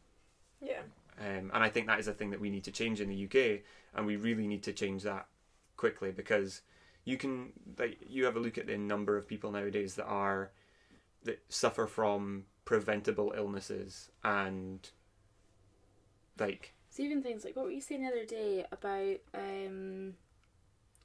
Yeah. 0.62 0.82
Um, 1.20 1.52
and 1.54 1.64
I 1.64 1.70
think 1.70 1.88
that 1.88 2.00
is 2.00 2.08
a 2.08 2.14
thing 2.14 2.32
that 2.32 2.42
we 2.42 2.50
need 2.50 2.66
to 2.66 2.72
change 2.72 3.00
in 3.00 3.10
the 3.10 3.26
UK, 3.26 3.62
and 3.96 4.06
we 4.06 4.16
really 4.18 4.48
need 4.48 4.64
to 4.64 4.74
change 4.74 5.04
that 5.04 5.28
quickly 5.78 6.12
because 6.12 6.62
you 7.06 7.18
can 7.18 7.54
like 7.78 8.00
you 8.08 8.26
have 8.26 8.36
a 8.36 8.40
look 8.40 8.58
at 8.58 8.68
the 8.68 8.78
number 8.78 9.18
of 9.18 9.28
people 9.28 9.52
nowadays 9.52 9.96
that 9.96 10.06
are 10.06 10.52
that 11.24 11.42
suffer 11.50 11.88
from 11.88 12.46
preventable 12.66 13.34
illnesses 13.36 14.10
and 14.24 14.90
like 16.40 16.74
So 16.90 17.04
even 17.04 17.22
things 17.22 17.46
like 17.46 17.56
what 17.56 17.66
were 17.66 17.72
you 17.72 17.82
saying 17.82 18.02
the 18.02 18.10
other 18.10 18.26
day 18.26 18.66
about 18.72 19.18
um, 19.34 20.14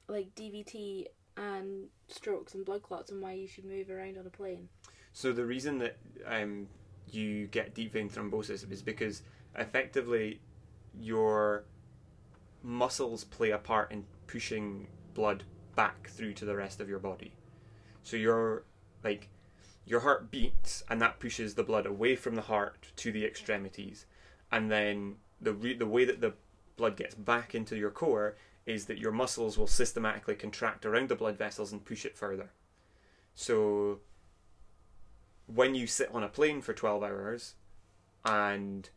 like 0.07 0.33
DVT 0.35 1.05
and 1.37 1.87
strokes 2.07 2.53
and 2.55 2.65
blood 2.65 2.83
clots 2.83 3.11
and 3.11 3.21
why 3.21 3.33
you 3.33 3.47
should 3.47 3.65
move 3.65 3.89
around 3.89 4.17
on 4.17 4.25
a 4.25 4.29
plane. 4.29 4.69
So 5.13 5.31
the 5.31 5.45
reason 5.45 5.77
that 5.79 5.97
um, 6.25 6.67
you 7.09 7.47
get 7.47 7.73
deep 7.73 7.93
vein 7.93 8.09
thrombosis 8.09 8.69
is 8.69 8.81
because 8.81 9.23
effectively 9.55 10.39
your 10.99 11.63
muscles 12.63 13.23
play 13.23 13.51
a 13.51 13.57
part 13.57 13.91
in 13.91 14.05
pushing 14.27 14.87
blood 15.13 15.43
back 15.75 16.09
through 16.09 16.33
to 16.33 16.45
the 16.45 16.55
rest 16.55 16.79
of 16.79 16.89
your 16.89 16.99
body. 16.99 17.33
So 18.03 18.17
your 18.17 18.63
like 19.03 19.29
your 19.85 20.01
heart 20.01 20.31
beats 20.31 20.83
and 20.89 21.01
that 21.01 21.19
pushes 21.19 21.55
the 21.55 21.63
blood 21.63 21.85
away 21.85 22.15
from 22.15 22.35
the 22.35 22.41
heart 22.41 22.91
to 22.97 23.11
the 23.11 23.25
extremities, 23.25 24.05
and 24.51 24.71
then 24.71 25.15
the 25.39 25.53
re- 25.53 25.77
the 25.77 25.87
way 25.87 26.05
that 26.05 26.21
the 26.21 26.33
blood 26.77 26.95
gets 26.95 27.15
back 27.15 27.55
into 27.55 27.75
your 27.75 27.91
core 27.91 28.35
is 28.65 28.85
that 28.85 28.99
your 28.99 29.11
muscles 29.11 29.57
will 29.57 29.67
systematically 29.67 30.35
contract 30.35 30.85
around 30.85 31.09
the 31.09 31.15
blood 31.15 31.37
vessels 31.37 31.71
and 31.71 31.83
push 31.83 32.05
it 32.05 32.17
further. 32.17 32.51
So 33.33 33.99
when 35.47 35.75
you 35.75 35.87
sit 35.87 36.09
on 36.13 36.23
a 36.23 36.27
plane 36.27 36.61
for 36.61 36.73
12 36.73 37.03
hours 37.03 37.55
and 38.23 38.89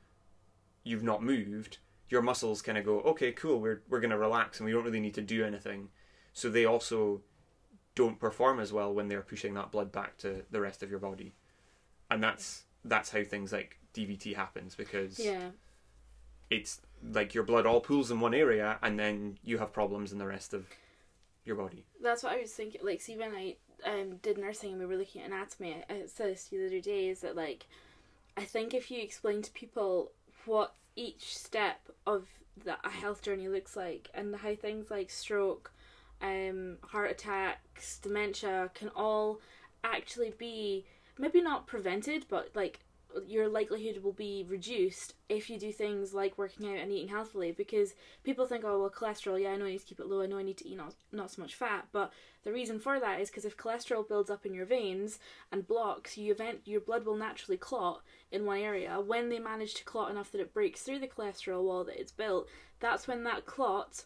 you've 0.85 1.03
not 1.03 1.23
moved, 1.23 1.79
your 2.09 2.23
muscles 2.23 2.63
kind 2.63 2.79
of 2.79 2.85
go, 2.85 3.01
okay, 3.01 3.33
cool, 3.33 3.61
we're, 3.61 3.83
we're 3.89 4.01
going 4.01 4.11
to 4.11 4.19
relax 4.19 4.61
and 4.61 4.67
we 4.67 4.73
don't 4.73 4.85
really 4.85 5.01
need 5.01 5.15
to 5.15 5.23
do 5.23 5.45
anything. 5.45 5.89
So 6.33 6.49
they 6.49 6.65
also 6.65 7.23
don't 7.95 8.21
perform 8.21 8.61
as 8.61 8.73
well 8.73 8.93
when 8.93 9.09
they're 9.09 9.23
pushing 9.23 9.55
that 9.55 9.71
blood 9.71 9.91
back 9.91 10.17
to 10.19 10.43
the 10.51 10.61
rest 10.61 10.83
of 10.83 10.91
your 10.91 10.99
body. 10.99 11.35
And 12.11 12.23
that's 12.23 12.65
that's 12.85 13.11
how 13.11 13.25
things 13.25 13.51
like 13.53 13.79
DVT 13.95 14.37
happens 14.37 14.75
because 14.75 15.19
Yeah. 15.19 15.51
it's 16.51 16.81
like 17.03 17.35
your 17.35 17.45
blood 17.45 17.65
all 17.67 17.81
pools 17.81 18.11
in 18.11 18.21
one 18.21 18.35
area 18.35 18.79
and 18.83 18.99
then 18.99 19.39
you 19.43 19.59
have 19.59 19.73
problems 19.73 20.13
in 20.13 20.19
the 20.19 20.27
rest 20.27 20.53
of 20.53 20.67
your 21.45 21.57
body. 21.57 21.87
That's 22.03 22.23
what 22.23 22.33
I 22.33 22.41
was 22.41 22.53
thinking. 22.53 22.81
Like, 22.85 23.01
see, 23.01 23.17
when 23.17 23.33
I 23.35 23.57
um, 23.85 24.17
did 24.17 24.39
nursing 24.39 24.73
and 24.73 24.81
we 24.81 24.87
were 24.87 24.97
looking 24.97 25.23
at 25.23 25.29
anatomy, 25.29 25.85
I 25.89 25.95
I 25.95 26.07
said 26.07 26.33
this 26.33 26.49
to 26.49 26.57
you 26.57 26.63
the 26.63 26.77
other 26.77 26.81
day, 26.83 27.09
is 27.09 27.21
that, 27.21 27.37
like, 27.37 27.67
I 28.37 28.45
think 28.45 28.75
if 28.75 28.91
you 28.91 29.01
explain 29.03 29.43
to 29.43 29.51
people 29.53 30.13
what 30.47 30.75
each 30.97 31.37
step 31.37 31.81
of 32.07 32.27
the, 32.65 32.77
a 32.85 32.91
health 32.91 33.23
journey 33.23 33.49
looks 33.49 33.77
like 33.77 34.11
and 34.15 34.35
how 34.37 34.55
things 34.55 34.91
like 34.91 35.11
stroke 35.11 35.73
um, 36.23 36.79
heart 36.83 37.11
attacks, 37.11 37.99
dementia 37.99 38.71
can 38.75 38.91
all 38.95 39.41
actually 39.83 40.33
be 40.39 40.87
maybe 41.19 41.41
not 41.41 41.67
prevented, 41.67 42.27
but 42.29 42.51
like 42.55 42.81
your 43.27 43.49
likelihood 43.49 44.03
will 44.03 44.13
be 44.13 44.45
reduced 44.49 45.15
if 45.29 45.49
you 45.49 45.59
do 45.59 45.73
things 45.73 46.15
like 46.15 46.37
working 46.37 46.69
out 46.69 46.79
and 46.79 46.93
eating 46.93 47.09
healthily 47.09 47.53
because 47.53 47.95
people 48.23 48.47
think 48.47 48.65
oh 48.65 48.81
well 48.81 48.91
cholesterol 48.91 49.41
yeah 49.41 49.51
i 49.51 49.57
know 49.57 49.67
i 49.67 49.71
need 49.71 49.81
to 49.81 49.87
keep 49.87 50.01
it 50.01 50.07
low 50.07 50.23
i 50.23 50.27
know 50.27 50.39
i 50.39 50.43
need 50.43 50.57
to 50.57 50.69
eat 50.69 50.77
not, 50.77 50.95
not 51.13 51.31
so 51.31 51.41
much 51.43 51.55
fat 51.55 51.87
but 51.93 52.13
the 52.45 52.53
reason 52.53 52.79
for 52.79 53.01
that 53.01 53.21
is 53.21 53.31
because 53.31 53.45
if 53.45 53.57
cholesterol 53.57 54.07
builds 54.07 54.31
up 54.31 54.45
in 54.45 54.55
your 54.55 54.67
veins 54.67 55.19
and 55.51 55.67
blocks 55.67 56.19
you 56.19 56.33
event 56.33 56.61
your 56.65 56.81
blood 56.81 57.05
will 57.05 57.17
naturally 57.17 57.57
clot 57.57 58.03
in 58.31 58.45
one 58.45 58.59
area. 58.59 59.01
When 59.01 59.29
they 59.29 59.39
manage 59.39 59.75
to 59.75 59.85
clot 59.85 60.11
enough 60.11 60.33
that 60.33 60.41
it 60.41 60.53
breaks 60.53 60.83
through 60.83 60.99
the 60.99 61.09
cholesterol 61.09 61.63
wall 61.63 61.85
that 61.85 62.01
it's 62.01 62.13
built 62.13 62.49
that's 62.81 63.09
when 63.09 63.25
that 63.25 63.47
clot 63.47 64.05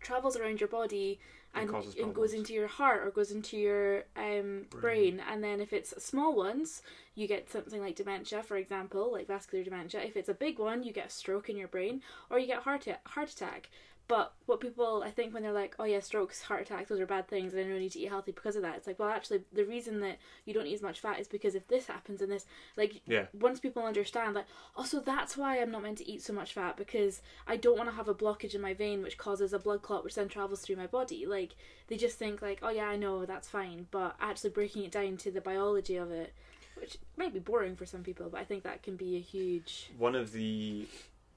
travels 0.00 0.36
around 0.36 0.60
your 0.60 0.68
body 0.68 1.20
And 1.54 1.68
it, 1.96 2.14
goes 2.14 2.32
into 2.32 2.52
your 2.52 2.68
heart 2.68 3.04
or 3.04 3.10
goes 3.10 3.32
into 3.32 3.56
your 3.56 4.04
um, 4.16 4.66
brain. 4.70 5.20
And 5.28 5.42
then 5.42 5.60
if 5.60 5.72
it's 5.72 5.92
small 6.02 6.36
ones, 6.36 6.82
you 7.14 7.26
get 7.26 7.50
something 7.50 7.80
like 7.80 7.96
dementia, 7.96 8.42
for 8.42 8.56
example, 8.56 9.12
like 9.12 9.26
vascular 9.26 9.64
dementia. 9.64 10.00
If 10.00 10.16
it's 10.16 10.28
a 10.28 10.34
big 10.34 10.58
one, 10.58 10.84
you 10.84 10.92
get 10.92 11.08
a 11.08 11.10
stroke 11.10 11.50
in 11.50 11.56
your 11.56 11.68
brain 11.68 12.02
or 12.30 12.38
you 12.38 12.46
get 12.46 12.62
heart 12.62 12.86
heart 13.04 13.30
attack. 13.30 13.68
But 14.10 14.32
what 14.46 14.60
people, 14.60 15.04
I 15.06 15.10
think, 15.12 15.32
when 15.32 15.44
they're 15.44 15.52
like, 15.52 15.76
oh 15.78 15.84
yeah, 15.84 16.00
strokes, 16.00 16.42
heart 16.42 16.62
attacks, 16.62 16.88
those 16.88 16.98
are 16.98 17.06
bad 17.06 17.28
things, 17.28 17.52
and 17.52 17.62
I 17.62 17.68
don't 17.68 17.78
need 17.78 17.92
to 17.92 18.00
eat 18.00 18.08
healthy 18.08 18.32
because 18.32 18.56
of 18.56 18.62
that. 18.62 18.74
It's 18.76 18.88
like, 18.88 18.98
well, 18.98 19.08
actually, 19.08 19.42
the 19.52 19.64
reason 19.64 20.00
that 20.00 20.18
you 20.44 20.52
don't 20.52 20.66
eat 20.66 20.74
as 20.74 20.82
much 20.82 20.98
fat 20.98 21.20
is 21.20 21.28
because 21.28 21.54
if 21.54 21.68
this 21.68 21.86
happens 21.86 22.20
and 22.20 22.32
this, 22.32 22.44
like, 22.76 23.02
Yeah. 23.06 23.26
once 23.32 23.60
people 23.60 23.84
understand, 23.84 24.34
like, 24.34 24.46
also 24.74 24.98
that's 24.98 25.36
why 25.36 25.60
I'm 25.60 25.70
not 25.70 25.84
meant 25.84 25.98
to 25.98 26.10
eat 26.10 26.22
so 26.22 26.32
much 26.32 26.52
fat 26.54 26.76
because 26.76 27.22
I 27.46 27.56
don't 27.56 27.76
want 27.78 27.88
to 27.88 27.94
have 27.94 28.08
a 28.08 28.14
blockage 28.14 28.56
in 28.56 28.60
my 28.60 28.74
vein 28.74 29.00
which 29.00 29.16
causes 29.16 29.52
a 29.52 29.60
blood 29.60 29.82
clot 29.82 30.02
which 30.02 30.16
then 30.16 30.28
travels 30.28 30.60
through 30.62 30.74
my 30.74 30.88
body. 30.88 31.24
Like, 31.24 31.54
they 31.86 31.96
just 31.96 32.18
think, 32.18 32.42
like, 32.42 32.58
oh 32.64 32.70
yeah, 32.70 32.88
I 32.88 32.96
know, 32.96 33.24
that's 33.26 33.48
fine. 33.48 33.86
But 33.92 34.16
actually 34.20 34.50
breaking 34.50 34.82
it 34.82 34.90
down 34.90 35.18
to 35.18 35.30
the 35.30 35.40
biology 35.40 35.94
of 35.94 36.10
it, 36.10 36.32
which 36.74 36.98
might 37.16 37.32
be 37.32 37.38
boring 37.38 37.76
for 37.76 37.86
some 37.86 38.02
people, 38.02 38.28
but 38.28 38.40
I 38.40 38.44
think 38.44 38.64
that 38.64 38.82
can 38.82 38.96
be 38.96 39.16
a 39.16 39.20
huge. 39.20 39.90
One 39.96 40.16
of 40.16 40.32
the 40.32 40.88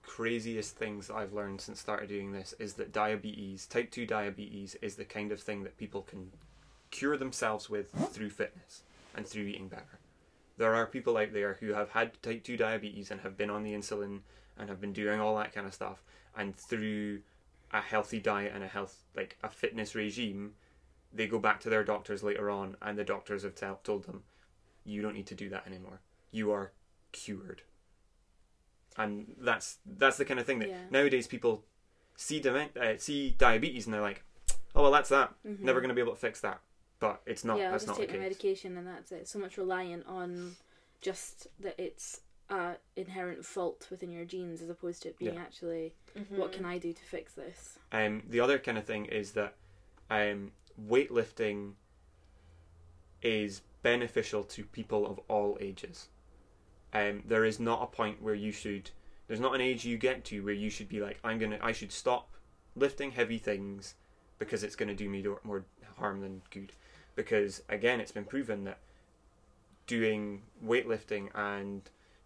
craziest 0.03 0.75
things 0.75 1.09
I've 1.09 1.33
learned 1.33 1.61
since 1.61 1.79
started 1.79 2.09
doing 2.09 2.31
this 2.31 2.53
is 2.59 2.73
that 2.73 2.91
diabetes, 2.91 3.65
type 3.65 3.89
2 3.89 4.05
diabetes, 4.05 4.75
is 4.81 4.95
the 4.95 5.05
kind 5.05 5.31
of 5.31 5.41
thing 5.41 5.63
that 5.63 5.77
people 5.77 6.01
can 6.03 6.31
cure 6.91 7.17
themselves 7.17 7.69
with 7.69 7.91
through 8.11 8.29
fitness 8.29 8.83
and 9.15 9.25
through 9.25 9.45
eating 9.45 9.67
better. 9.67 9.99
There 10.57 10.75
are 10.75 10.85
people 10.85 11.17
out 11.17 11.33
there 11.33 11.57
who 11.59 11.73
have 11.73 11.89
had 11.89 12.21
type 12.21 12.43
2 12.43 12.57
diabetes 12.57 13.09
and 13.09 13.21
have 13.21 13.37
been 13.37 13.49
on 13.49 13.63
the 13.63 13.73
insulin 13.73 14.19
and 14.57 14.69
have 14.69 14.79
been 14.79 14.93
doing 14.93 15.19
all 15.19 15.35
that 15.37 15.53
kind 15.53 15.65
of 15.65 15.73
stuff, 15.73 16.03
and 16.37 16.55
through 16.55 17.21
a 17.71 17.81
healthy 17.81 18.19
diet 18.19 18.51
and 18.53 18.63
a 18.63 18.67
health, 18.67 19.03
like 19.15 19.37
a 19.41 19.49
fitness 19.49 19.95
regime, 19.95 20.53
they 21.11 21.25
go 21.25 21.39
back 21.39 21.59
to 21.61 21.69
their 21.69 21.83
doctors 21.83 22.21
later 22.21 22.51
on, 22.51 22.75
and 22.81 22.97
the 22.97 23.03
doctors 23.03 23.41
have 23.41 23.55
tell, 23.55 23.79
told 23.83 24.03
them, 24.03 24.23
you 24.85 25.01
don't 25.01 25.15
need 25.15 25.27
to 25.27 25.35
do 25.35 25.49
that 25.49 25.65
anymore. 25.65 26.01
You 26.31 26.51
are 26.51 26.71
cured 27.11 27.63
and 28.97 29.35
that's 29.39 29.77
that's 29.85 30.17
the 30.17 30.25
kind 30.25 30.39
of 30.39 30.45
thing 30.45 30.59
that 30.59 30.69
Yeah. 30.69 30.81
nowadays 30.91 31.27
people 31.27 31.63
see 32.15 32.39
dement- 32.39 32.77
uh, 32.77 32.97
see 32.97 33.31
diabetes 33.37 33.85
and 33.85 33.93
they're 33.93 34.01
like, 34.01 34.23
oh 34.75 34.83
well, 34.83 34.91
that's 34.91 35.09
that. 35.09 35.33
Mhm. 35.45 35.59
Never 35.61 35.79
going 35.81 35.89
to 35.89 35.95
be 35.95 36.01
able 36.01 36.13
to 36.13 36.19
fix 36.19 36.41
that. 36.41 36.61
But 36.99 37.21
it's 37.25 37.43
not. 37.43 37.57
yeah, 37.57 37.65
I'll 37.65 37.71
that's 37.71 37.83
just 37.85 37.87
not 37.87 37.97
the 37.97 38.03
take 38.03 38.09
my 38.11 38.15
case. 38.15 38.23
medication 38.23 38.77
and 38.77 38.87
that's 38.87 39.11
it. 39.11 39.27
So 39.27 39.39
much 39.39 39.57
reliant 39.57 40.05
on 40.07 40.55
just 41.01 41.47
that 41.59 41.75
it's 41.77 42.21
a 42.49 42.75
inherent 42.95 43.45
fault 43.45 43.87
within 43.89 44.11
your 44.11 44.25
genes 44.25 44.61
as 44.61 44.69
opposed 44.69 45.01
to 45.03 45.09
it 45.09 45.17
being 45.17 45.33
Yeah. 45.35 45.41
actually 45.41 45.93
Mm-hmm. 46.15 46.37
what 46.37 46.51
can 46.51 46.63
I 46.65 46.77
do 46.77 46.93
to 46.93 47.03
fix 47.03 47.33
this. 47.33 47.79
Um, 47.91 48.21
the 48.29 48.39
other 48.39 48.59
kind 48.59 48.77
of 48.77 48.85
thing 48.85 49.05
is 49.05 49.31
that 49.31 49.55
um, 50.11 50.51
weightlifting 50.79 51.73
is 53.21 53.61
beneficial 53.81 54.43
to 54.43 54.63
people 54.65 55.07
of 55.07 55.19
all 55.27 55.57
ages. 55.59 56.07
Um, 56.93 57.23
there 57.25 57.43
is 57.43 57.59
not 57.59 57.81
a 57.81 57.87
point 57.87 58.21
where 58.21 58.35
you 58.35 58.51
should. 58.51 58.91
There's 59.27 59.39
not 59.39 59.55
an 59.55 59.61
age 59.61 59.83
you 59.85 59.97
get 59.97 60.23
to 60.25 60.43
where 60.43 60.53
you 60.53 60.69
should 60.69 60.89
be 60.89 60.99
like, 61.01 61.19
I'm 61.23 61.39
gonna. 61.39 61.59
I 61.61 61.71
should 61.71 61.91
stop 61.91 62.29
lifting 62.75 63.11
heavy 63.11 63.37
things 63.37 63.95
because 64.39 64.63
it's 64.63 64.75
gonna 64.75 64.93
do 64.93 65.09
me 65.09 65.25
more 65.43 65.65
harm 65.97 66.21
than 66.21 66.41
good. 66.51 66.73
Because 67.15 67.63
again, 67.69 67.99
it's 67.99 68.11
been 68.11 68.25
proven 68.25 68.63
that 68.65 68.79
doing 69.87 70.41
weightlifting 70.65 71.29
and 71.35 71.81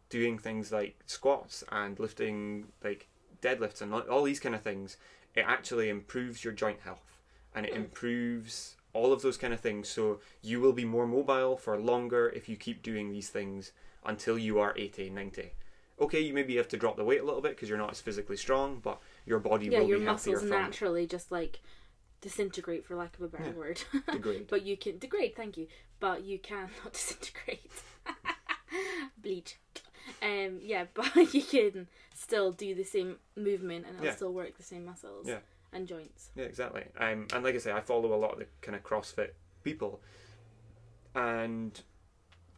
doing 0.09 0.37
things 0.37 0.71
like 0.71 0.95
squats 1.05 1.63
and 1.71 1.99
lifting 1.99 2.67
like 2.83 3.07
deadlifts 3.41 3.81
and 3.81 3.93
all 3.93 4.23
these 4.23 4.39
kind 4.39 4.55
of 4.55 4.61
things, 4.61 4.97
it 5.35 5.41
actually 5.47 5.89
improves 5.89 6.43
your 6.43 6.53
joint 6.53 6.79
health 6.81 7.19
and 7.55 7.65
it 7.65 7.73
Hmm. 7.73 7.81
improves 7.81 8.75
all 8.93 9.13
of 9.13 9.21
those 9.21 9.37
kind 9.37 9.53
of 9.53 9.59
things. 9.59 9.89
So 9.89 10.19
you 10.41 10.59
will 10.59 10.73
be 10.73 10.85
more 10.85 11.05
mobile 11.05 11.57
for 11.57 11.77
longer 11.77 12.29
if 12.29 12.49
you 12.49 12.55
keep 12.55 12.81
doing 12.81 13.11
these 13.11 13.29
things 13.29 13.71
until 14.07 14.37
you 14.37 14.59
are 14.59 14.73
80, 14.77 15.09
90. 15.11 15.51
Okay, 15.99 16.19
you 16.21 16.33
maybe 16.33 16.55
have 16.57 16.67
to 16.69 16.77
drop 16.77 16.95
the 16.95 17.03
weight 17.03 17.21
a 17.21 17.23
little 17.25 17.41
bit 17.41 17.55
because 17.55 17.69
you're 17.69 17.77
not 17.77 17.91
as 17.91 17.99
physically 18.01 18.37
strong, 18.37 18.79
but 18.81 18.99
your 19.25 19.39
body 19.39 19.65
yeah, 19.67 19.79
will 19.79 19.87
your 19.89 19.99
be 19.99 20.05
healthier 20.05 20.33
Yeah, 20.35 20.41
your 20.41 20.49
muscles 20.49 20.61
naturally 20.71 21.07
just 21.07 21.31
like 21.31 21.59
disintegrate 22.21 22.85
for 22.85 22.95
lack 22.95 23.15
of 23.17 23.21
a 23.23 23.27
better 23.27 23.45
Yeah. 23.45 23.51
word. 23.51 23.81
degrade. 24.11 24.47
but 24.47 24.63
you 24.63 24.77
can 24.77 24.97
degrade, 24.99 25.35
thank 25.35 25.57
you. 25.57 25.67
But 25.99 26.23
you 26.23 26.37
can 26.39 26.69
not 26.83 26.93
disintegrate. 26.99 27.71
Bleach. 29.21 29.57
Um 30.21 30.59
yeah, 30.61 30.85
but 30.93 31.33
you 31.33 31.41
can 31.43 31.87
still 32.13 32.51
do 32.51 32.73
the 32.75 32.83
same 32.83 33.17
movement 33.35 33.85
and 33.85 33.95
it'll 33.95 34.05
Yeah. 34.05 34.15
still 34.15 34.33
work 34.33 34.55
the 34.57 34.63
same 34.63 34.85
muscles 34.85 35.27
Yeah. 35.27 35.39
and 35.73 35.87
joints. 35.87 36.29
Yeah, 36.35 36.45
exactly. 36.45 36.83
Um, 36.97 37.27
and 37.33 37.43
like 37.43 37.55
I 37.55 37.57
say, 37.57 37.71
I 37.71 37.81
follow 37.81 38.13
a 38.13 38.15
lot 38.17 38.33
of 38.33 38.39
the 38.39 38.45
kind 38.61 38.75
of 38.75 38.83
CrossFit 38.83 39.31
people, 39.63 40.01
and 41.15 41.79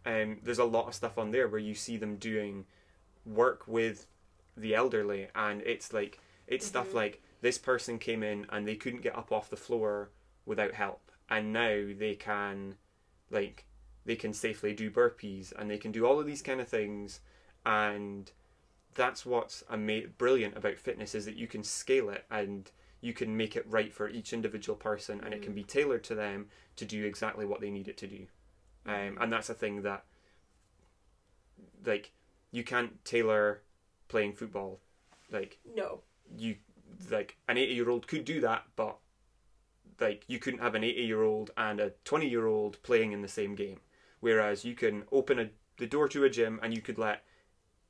um, 0.05 0.39
there's 0.43 0.59
a 0.59 0.65
lot 0.65 0.87
of 0.87 0.95
stuff 0.95 1.17
on 1.17 1.31
there 1.31 1.47
where 1.47 1.59
you 1.59 1.75
see 1.75 1.97
them 1.97 2.15
doing 2.17 2.65
work 3.25 3.67
with 3.67 4.07
the 4.57 4.75
elderly, 4.75 5.27
and 5.35 5.61
it's 5.61 5.93
like 5.93 6.19
it's 6.47 6.65
stuff 6.65 6.91
Mhm. 6.91 6.95
like 6.95 7.21
this 7.41 7.57
person 7.57 7.99
came 7.99 8.23
in 8.23 8.45
and 8.49 8.67
they 8.67 8.75
couldn't 8.75 9.01
get 9.01 9.15
up 9.15 9.31
off 9.31 9.49
the 9.49 9.55
floor 9.55 10.09
without 10.45 10.73
help, 10.73 11.11
and 11.29 11.53
now 11.53 11.93
they 11.95 12.15
can, 12.15 12.77
like, 13.29 13.65
they 14.05 14.15
can 14.15 14.33
safely 14.33 14.73
do 14.73 14.89
burpees 14.89 15.53
and 15.57 15.69
they 15.69 15.77
can 15.77 15.91
do 15.91 16.05
all 16.05 16.19
of 16.19 16.25
these 16.25 16.41
kind 16.41 16.59
of 16.59 16.67
things, 16.67 17.21
and 17.65 18.31
that's 18.95 19.25
what's 19.25 19.63
ama- 19.69 20.07
brilliant 20.17 20.57
about 20.57 20.77
fitness 20.77 21.13
is 21.15 21.25
that 21.25 21.35
you 21.35 21.47
can 21.47 21.63
scale 21.63 22.09
it 22.09 22.25
and 22.31 22.71
you 23.01 23.13
can 23.13 23.37
make 23.37 23.55
it 23.55 23.65
right 23.67 23.93
for 23.93 24.09
each 24.09 24.33
individual 24.33 24.75
person 24.75 25.21
and 25.23 25.33
it 25.33 25.41
can 25.41 25.53
be 25.53 25.63
tailored 25.63 26.03
to 26.03 26.15
them 26.15 26.49
to 26.75 26.83
do 26.85 27.05
exactly 27.05 27.45
what 27.45 27.61
they 27.61 27.69
need 27.69 27.87
it 27.87 27.97
to 27.97 28.07
do 28.07 28.27
um, 28.85 29.17
and 29.19 29.31
that's 29.31 29.49
a 29.49 29.53
thing 29.53 29.81
that 29.83 30.03
like 31.85 32.11
you 32.51 32.63
can't 32.63 33.03
tailor 33.05 33.61
playing 34.07 34.33
football 34.33 34.79
like 35.31 35.59
No. 35.75 36.01
you 36.37 36.55
like 37.09 37.37
an 37.47 37.57
80 37.57 37.73
year 37.73 37.89
old 37.89 38.07
could 38.07 38.25
do 38.25 38.41
that 38.41 38.63
but 38.75 38.97
like 39.99 40.23
you 40.27 40.39
couldn't 40.39 40.59
have 40.61 40.75
an 40.75 40.83
80 40.83 41.01
year 41.01 41.23
old 41.23 41.51
and 41.57 41.79
a 41.79 41.91
20 42.05 42.27
year 42.27 42.45
old 42.47 42.81
playing 42.83 43.11
in 43.11 43.21
the 43.21 43.27
same 43.27 43.55
game 43.55 43.79
whereas 44.19 44.65
you 44.65 44.75
can 44.75 45.03
open 45.11 45.39
a, 45.39 45.49
the 45.77 45.87
door 45.87 46.07
to 46.09 46.23
a 46.23 46.29
gym 46.29 46.59
and 46.61 46.73
you 46.73 46.81
could 46.81 46.97
let 46.97 47.23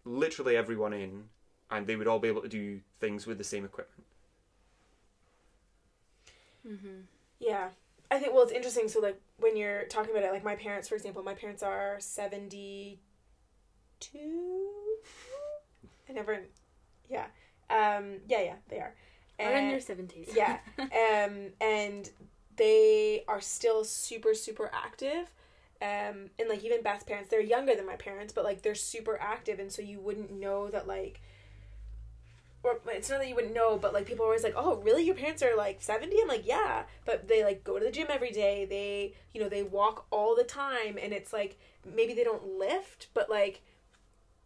literally 0.06 0.56
everyone 0.56 0.94
in 0.94 1.26
and 1.72 1.88
they 1.88 1.96
would 1.96 2.08
all 2.08 2.20
be 2.20 2.28
able 2.28 2.42
to 2.42 2.48
do 2.50 2.82
things 3.00 3.26
with 3.26 3.38
the 3.38 3.44
same 3.44 3.66
equipment 3.66 4.06
Mm-hmm. 6.68 7.02
Yeah. 7.40 7.70
I 8.12 8.20
think 8.20 8.34
well 8.34 8.44
it's 8.44 8.52
interesting 8.52 8.88
so 8.90 9.00
like 9.00 9.20
when 9.40 9.56
you're 9.58 9.84
talking 9.86 10.12
about 10.12 10.24
it 10.24 10.32
like 10.32 10.44
my 10.44 10.56
parents 10.56 10.88
for 10.90 10.96
example 10.96 11.24
my 11.24 11.34
parents 11.34 11.64
are 11.64 11.98
72 12.00 12.98
I 16.10 16.14
never 16.14 16.40
yeah. 17.10 17.26
Um 17.70 18.18
yeah 18.28 18.42
yeah 18.42 18.56
they 18.70 18.78
are. 18.78 18.94
Or 19.40 19.46
in 19.46 19.54
And- 19.56 19.72
their 19.72 19.80
seventies. 19.80 20.30
yeah 20.36 20.60
um 20.80 21.52
and 21.62 22.10
they 22.58 23.24
are 23.28 23.42
still 23.42 23.84
super 23.84 24.34
super 24.34 24.70
active. 24.74 25.32
Um 25.82 26.30
and 26.40 26.50
like 26.50 26.64
even 26.64 26.82
Beth's 26.82 27.04
parents 27.04 27.30
they're 27.30 27.42
younger 27.42 27.76
than 27.76 27.86
my 27.86 27.96
parents 27.96 28.34
but 28.34 28.44
like 28.44 28.62
they're 28.62 28.76
super 28.76 29.18
active 29.22 29.60
and 29.60 29.72
so 29.72 29.82
you 29.82 30.00
wouldn't 30.00 30.32
know 30.32 30.70
that 30.70 30.88
like 30.88 31.22
or 32.64 32.80
it's 32.88 33.10
not 33.10 33.20
that 33.20 33.28
you 33.30 33.36
wouldn't 33.36 33.54
know 33.54 33.78
but 33.78 33.94
like 33.94 34.06
people 34.06 34.24
are 34.24 34.28
always 34.30 34.44
like 34.44 34.54
oh 34.58 34.78
really? 34.82 35.04
Your 35.04 35.16
parents 35.16 35.42
are 35.42 35.56
like 35.56 35.82
70 35.82 36.16
i'm 36.22 36.28
like 36.28 36.46
yeah. 36.46 36.84
But 37.06 37.28
they 37.28 37.44
like 37.44 37.64
go 37.64 37.80
to 37.80 37.86
the 37.86 37.92
gym 37.92 38.08
every 38.10 38.32
day. 38.32 38.66
They 38.66 39.14
you 39.34 39.42
know 39.42 39.50
they 39.50 39.64
walk 39.64 40.06
all 40.12 40.36
the 40.36 40.44
time 40.44 40.98
and 41.02 41.14
it's 41.14 41.32
like 41.34 41.58
maybe 41.96 42.14
they 42.14 42.24
don't 42.24 42.58
lift 42.58 43.08
but 43.14 43.30
like 43.30 43.62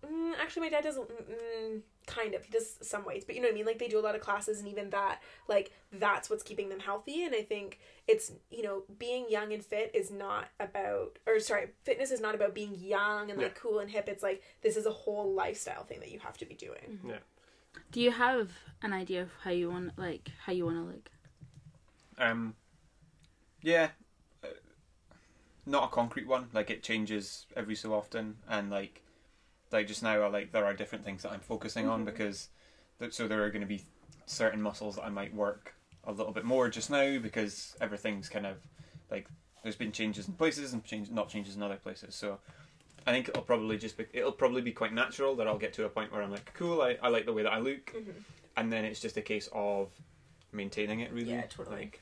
mm, 0.05 0.34
actually 0.41 0.61
my 0.64 0.70
dad 0.70 0.84
does 0.84 0.97
mm, 0.97 1.05
mm, 1.07 1.82
kind 2.05 2.34
of. 2.36 2.43
He 2.43 2.51
does 2.51 2.78
some 2.82 3.05
weights 3.05 3.26
but 3.26 3.34
you 3.36 3.41
know 3.41 3.47
what 3.47 3.53
i 3.53 3.55
mean? 3.55 3.66
Like 3.66 3.80
they 3.80 3.88
do 3.88 3.97
a 3.99 4.01
lot 4.01 4.14
of 4.16 4.22
classes 4.22 4.59
and 4.59 4.68
even 4.68 4.89
that 4.91 5.22
like 5.47 5.72
that's 5.93 6.30
what's 6.30 6.43
keeping 6.43 6.70
them 6.70 6.80
healthy 6.80 7.24
and 7.24 7.34
i 7.34 7.41
think 7.41 7.80
it's 8.07 8.32
you 8.51 8.64
know 8.64 8.84
being 8.99 9.26
young 9.30 9.53
and 9.53 9.64
fit 9.64 9.91
is 9.93 10.11
not 10.11 10.49
about 10.59 11.18
or 11.26 11.39
sorry 11.39 11.68
fitness 11.84 12.11
is 12.11 12.20
not 12.20 12.36
about 12.36 12.53
being 12.53 12.76
young 12.76 13.30
and 13.32 13.39
like 13.39 13.53
Yeah. 13.55 13.61
cool 13.61 13.80
and 13.80 13.89
hip. 13.89 14.09
It's 14.09 14.22
like 14.24 14.43
this 14.61 14.76
is 14.78 14.86
a 14.86 14.91
whole 14.91 15.34
lifestyle 15.34 15.84
thing 15.84 15.99
that 16.01 16.11
you 16.11 16.20
have 16.20 16.38
to 16.39 16.45
be 16.45 16.55
doing. 16.55 16.99
Yeah 17.07 17.18
Do 17.91 18.01
you 18.01 18.11
have 18.11 18.51
an 18.82 18.91
idea 18.93 19.21
of 19.21 19.30
how 19.43 19.51
you 19.51 19.69
want 19.69 19.97
like 19.97 20.32
how 20.45 20.51
you 20.51 20.65
want 20.65 20.78
to 20.78 20.84
look? 20.84 21.09
um 22.17 22.55
Yeah, 23.61 23.89
uh, 24.43 24.47
not 25.65 25.86
a 25.86 25.88
concrete 25.88 26.28
one. 26.28 26.49
Like 26.53 26.69
it 26.69 26.84
changes 26.84 27.45
every 27.55 27.76
so 27.76 27.93
often, 27.93 28.38
and 28.49 28.69
like, 28.69 29.01
like 29.71 29.88
just 29.88 30.03
now, 30.03 30.21
I 30.21 30.28
like 30.28 30.51
there 30.51 30.65
are 30.65 30.74
different 30.74 31.05
things 31.05 31.24
that 31.24 31.32
I'm 31.32 31.39
focusing 31.39 31.88
on 31.88 32.01
Mhm. 32.01 32.05
because, 32.05 32.49
th- 32.99 33.13
so 33.13 33.28
there 33.28 33.43
are 33.43 33.49
going 33.49 33.61
to 33.61 33.67
be 33.67 33.84
certain 34.26 34.61
muscles 34.61 34.95
that 34.95 35.05
I 35.05 35.09
might 35.09 35.34
work 35.34 35.74
a 36.05 36.11
little 36.11 36.34
bit 36.34 36.45
more 36.45 36.69
just 36.69 36.89
now 36.89 37.19
because 37.19 37.76
everything's 37.82 38.30
kind 38.30 38.45
of 38.45 38.57
like 39.11 39.28
there's 39.63 39.76
been 39.78 39.91
changes 39.91 40.28
in 40.28 40.34
places 40.34 40.74
and 40.74 40.84
change 40.84 41.09
not 41.09 41.30
changes 41.30 41.55
in 41.55 41.63
other 41.63 41.78
places. 41.78 42.15
So 42.15 42.39
I 43.06 43.12
think 43.12 43.30
it'll 43.30 43.41
probably 43.43 43.78
just 43.78 43.97
be 43.97 44.06
it'll 44.14 44.32
probably 44.32 44.62
be 44.62 44.72
quite 44.72 44.93
natural 44.93 45.36
that 45.36 45.47
I'll 45.47 45.58
get 45.58 45.74
to 45.74 45.86
a 45.86 45.89
point 45.89 46.12
where 46.12 46.22
I'm 46.22 46.32
like, 46.32 46.54
cool, 46.54 46.82
I, 46.82 46.97
I 47.01 47.10
like 47.10 47.26
the 47.26 47.34
way 47.34 47.43
that 47.43 47.51
I 47.54 47.60
look, 47.60 47.93
Mhm. 47.93 48.14
and 48.58 48.72
then 48.72 48.86
it's 48.86 48.99
just 48.99 49.18
a 49.18 49.22
case 49.22 49.49
of 49.51 49.89
maintaining 50.51 51.01
it 51.01 51.12
really. 51.12 51.32
Yeah, 51.32 51.41
totally. 51.47 51.76
Like, 51.78 52.01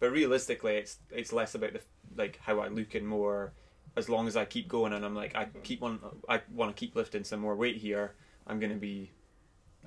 but 0.00 0.10
realistically, 0.10 0.76
it's 0.76 0.98
it's 1.10 1.32
less 1.32 1.54
about 1.54 1.72
the 1.74 1.80
like 2.16 2.38
how 2.42 2.60
I 2.60 2.68
look 2.68 2.94
and 2.94 3.06
more 3.06 3.52
as 3.96 4.08
long 4.08 4.26
as 4.26 4.36
I 4.36 4.44
keep 4.44 4.68
going 4.68 4.92
and 4.92 5.04
I'm 5.04 5.14
like 5.14 5.34
I 5.34 5.46
Mhm. 5.46 5.62
keep 5.62 5.82
on 5.82 6.00
I 6.28 6.42
want 6.52 6.74
to 6.74 6.78
keep 6.78 6.94
lifting 6.96 7.24
some 7.24 7.40
more 7.40 7.54
weight 7.56 7.76
here. 7.76 8.14
I'm 8.46 8.58
gonna 8.60 8.74
be 8.74 9.10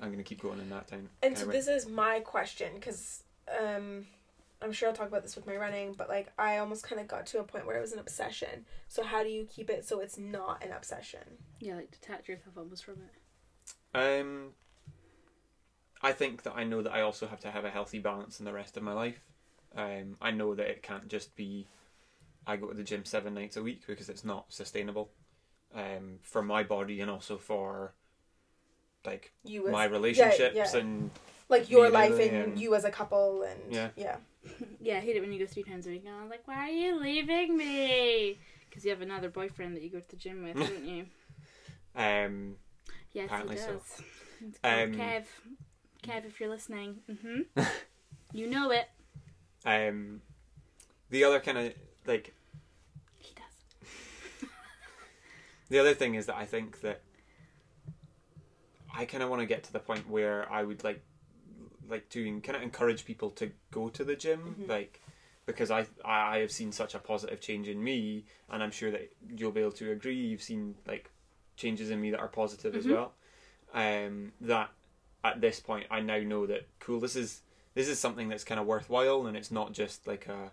I'm 0.00 0.10
gonna 0.10 0.22
keep 0.24 0.40
going 0.40 0.58
in 0.60 0.70
that 0.70 0.88
time. 0.88 1.10
And 1.22 1.36
so 1.36 1.46
this 1.46 1.68
is 1.68 1.86
my 1.86 2.20
question 2.20 2.74
because 2.74 3.24
um, 3.60 4.06
I'm 4.62 4.72
sure 4.72 4.88
I'll 4.88 4.94
talk 4.94 5.08
about 5.08 5.22
this 5.22 5.36
with 5.36 5.46
my 5.46 5.56
running, 5.56 5.94
but 5.96 6.08
like 6.08 6.32
I 6.38 6.58
almost 6.58 6.82
kind 6.82 7.00
of 7.00 7.08
got 7.08 7.26
to 7.26 7.40
a 7.40 7.44
point 7.44 7.66
where 7.66 7.76
it 7.76 7.80
was 7.80 7.92
an 7.92 7.98
obsession. 7.98 8.66
So 8.88 9.02
how 9.02 9.22
do 9.22 9.30
you 9.30 9.46
keep 9.46 9.70
it 9.70 9.84
so 9.86 10.00
it's 10.00 10.18
not 10.18 10.62
an 10.64 10.72
obsession? 10.72 11.20
Yeah, 11.60 11.76
like 11.76 11.90
detach 11.90 12.28
yourself 12.28 12.56
almost 12.58 12.84
from 12.84 12.96
it. 12.96 14.20
Um, 14.20 14.50
I 16.02 16.12
think 16.12 16.42
that 16.42 16.54
I 16.56 16.64
know 16.64 16.82
that 16.82 16.92
I 16.92 17.00
also 17.00 17.26
have 17.26 17.40
to 17.40 17.50
have 17.50 17.64
a 17.64 17.70
healthy 17.70 17.98
balance 17.98 18.38
in 18.38 18.44
the 18.44 18.52
rest 18.52 18.76
of 18.76 18.82
my 18.82 18.92
life. 18.92 19.20
Um, 19.74 20.16
I 20.20 20.30
know 20.30 20.54
that 20.54 20.66
it 20.66 20.82
can't 20.82 21.08
just 21.08 21.34
be 21.36 21.66
I 22.46 22.56
go 22.56 22.68
to 22.68 22.74
the 22.74 22.84
gym 22.84 23.04
seven 23.04 23.34
nights 23.34 23.56
a 23.56 23.62
week 23.62 23.86
because 23.86 24.08
it's 24.08 24.24
not 24.24 24.52
sustainable 24.52 25.10
um, 25.74 26.18
for 26.22 26.42
my 26.42 26.62
body 26.62 27.00
and 27.00 27.10
also 27.10 27.38
for 27.38 27.94
like 29.04 29.32
You 29.44 29.66
as 29.66 29.72
my 29.72 29.84
relationships 29.84 30.54
yeah. 30.54 30.76
and 30.76 31.10
like 31.48 31.70
your 31.70 31.90
life 31.90 32.12
and 32.18 32.20
and- 32.36 32.60
you 32.60 32.74
as 32.74 32.84
a 32.84 32.90
couple 32.90 33.42
and 33.42 33.72
Yeah. 33.72 33.88
yeah. 33.96 34.16
Yeah, 34.80 34.96
I 34.96 35.00
hate 35.00 35.16
it 35.16 35.20
when 35.20 35.32
you 35.32 35.38
go 35.38 35.46
three 35.46 35.62
times 35.62 35.86
a 35.86 35.90
week 35.90 36.04
and 36.06 36.14
I'm 36.14 36.30
like, 36.30 36.46
why 36.48 36.68
are 36.68 36.72
you 36.72 36.98
leaving 36.98 37.56
me? 37.56 38.38
Because 38.68 38.84
you 38.84 38.90
have 38.90 39.02
another 39.02 39.28
boyfriend 39.28 39.76
that 39.76 39.82
you 39.82 39.90
go 39.90 40.00
to 40.00 40.08
the 40.08 40.16
gym 40.16 40.42
with, 40.42 40.56
don't 40.56 40.84
you? 40.84 41.06
um, 41.94 42.56
Yes, 43.12 43.26
Apparently 43.26 43.56
he 43.56 43.60
so. 43.60 43.72
does. 43.72 44.02
It's 44.48 44.58
called 44.58 44.74
Um, 44.74 44.92
Kev. 44.94 45.24
Kev, 46.02 46.24
if 46.26 46.40
you're 46.40 46.48
listening, 46.48 46.96
mm-hmm. 47.10 47.62
you 48.32 48.46
know 48.46 48.70
it. 48.70 48.88
um, 49.66 50.22
the 51.10 51.24
other 51.24 51.40
kind 51.40 51.58
of 51.58 51.72
like 52.06 52.32
He 53.18 53.34
does. 53.34 54.48
The 55.68 55.78
other 55.78 55.92
thing 55.94 56.14
is 56.14 56.26
that 56.26 56.36
I 56.36 56.46
think 56.46 56.80
that 56.80 57.02
I 58.96 59.04
kind 59.04 59.22
of 59.22 59.28
want 59.28 59.40
to 59.40 59.46
get 59.46 59.62
to 59.64 59.72
the 59.72 59.78
point 59.78 60.08
where 60.08 60.50
I 60.50 60.62
would 60.64 60.82
like 60.84 61.02
like 61.90 62.08
to 62.10 62.40
kind 62.40 62.56
of 62.56 62.62
encourage 62.62 63.04
people 63.04 63.30
to 63.32 63.50
go 63.70 63.88
to 63.88 64.04
the 64.04 64.16
gym, 64.16 64.56
Mhm. 64.60 64.68
like 64.68 65.00
because 65.46 65.70
I 65.70 65.86
I 66.04 66.38
have 66.38 66.50
seen 66.52 66.72
such 66.72 66.94
a 66.94 66.98
positive 66.98 67.40
change 67.40 67.68
in 67.68 67.82
me, 67.82 68.24
and 68.48 68.62
I'm 68.62 68.70
sure 68.70 68.90
that 68.90 69.12
you'll 69.28 69.52
be 69.52 69.60
able 69.60 69.72
to 69.72 69.90
agree. 69.92 70.16
You've 70.16 70.42
seen 70.42 70.76
like 70.86 71.10
changes 71.56 71.90
in 71.90 72.00
me 72.00 72.10
that 72.12 72.20
are 72.20 72.28
positive 72.28 72.74
as 72.74 72.86
Mhm. 72.86 72.90
well. 72.90 73.14
Um, 73.72 74.32
that 74.40 74.70
at 75.22 75.40
this 75.40 75.60
point 75.60 75.86
I 75.90 76.00
now 76.00 76.18
know 76.18 76.46
that 76.46 76.66
cool. 76.80 77.00
This 77.00 77.16
is 77.16 77.42
this 77.74 77.88
is 77.88 77.98
something 77.98 78.28
that's 78.28 78.44
kind 78.44 78.60
of 78.60 78.66
worthwhile, 78.66 79.26
and 79.26 79.36
it's 79.36 79.50
not 79.50 79.72
just 79.72 80.06
like 80.06 80.26
a 80.28 80.52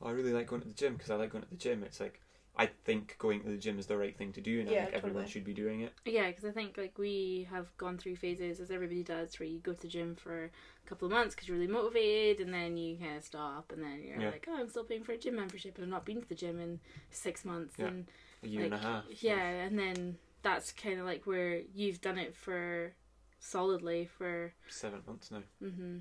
oh, 0.00 0.06
I 0.08 0.10
really 0.12 0.32
like 0.32 0.46
going 0.46 0.62
to 0.62 0.68
the 0.68 0.74
gym 0.74 0.94
because 0.94 1.10
I 1.10 1.16
like 1.16 1.30
going 1.30 1.44
to 1.44 1.50
the 1.50 1.56
gym. 1.56 1.82
It's 1.84 2.00
like 2.00 2.20
I 2.58 2.66
think 2.66 3.16
going 3.18 3.40
to 3.42 3.48
the 3.50 3.56
gym 3.56 3.78
is 3.78 3.86
the 3.86 3.96
right 3.96 4.16
thing 4.16 4.32
to 4.32 4.40
do, 4.40 4.58
and 4.60 4.68
I 4.68 4.72
Yeah, 4.72 4.84
think 4.86 4.94
everyone 4.96 5.14
totally. 5.22 5.30
should 5.30 5.44
be 5.44 5.54
doing 5.54 5.82
it. 5.82 5.92
Yeah, 6.04 6.26
because 6.26 6.44
I 6.44 6.50
think 6.50 6.76
like 6.76 6.98
we 6.98 7.46
have 7.50 7.76
gone 7.76 7.98
through 7.98 8.16
phases 8.16 8.58
as 8.58 8.70
everybody 8.72 9.04
does, 9.04 9.38
where 9.38 9.48
you 9.48 9.60
go 9.60 9.74
to 9.74 9.80
the 9.80 9.86
gym 9.86 10.16
for 10.16 10.46
a 10.46 10.88
couple 10.88 11.06
of 11.06 11.12
months 11.12 11.34
because 11.34 11.46
you're 11.48 11.56
really 11.56 11.70
motivated, 11.70 12.44
and 12.44 12.52
then 12.52 12.76
you 12.76 12.96
kind 12.98 13.16
of 13.16 13.24
stop, 13.24 13.70
and 13.72 13.82
then 13.82 14.02
you're 14.02 14.20
Yeah. 14.20 14.30
like, 14.30 14.46
oh, 14.48 14.56
I'm 14.58 14.68
still 14.68 14.82
paying 14.84 15.04
for 15.04 15.12
a 15.12 15.18
gym 15.18 15.36
membership, 15.36 15.76
and 15.76 15.84
I've 15.84 15.90
not 15.90 16.04
been 16.04 16.20
to 16.20 16.28
the 16.28 16.34
gym 16.34 16.58
in 16.58 16.80
six 17.10 17.44
months, 17.44 17.76
Yeah. 17.78 17.86
and 17.86 18.10
A 18.42 18.48
year 18.48 18.64
and 18.64 18.74
a 18.74 18.78
half. 18.78 19.04
yeah, 19.20 19.40
and 19.40 19.78
then 19.78 20.18
that's 20.42 20.72
kind 20.72 20.98
of 20.98 21.06
like 21.06 21.26
where 21.26 21.60
you've 21.72 22.00
done 22.00 22.18
it 22.18 22.34
for 22.34 22.94
solidly 23.38 24.06
for. 24.06 24.52
seven 24.68 25.02
months 25.06 25.30
now. 25.30 25.42
hmm 25.60 25.98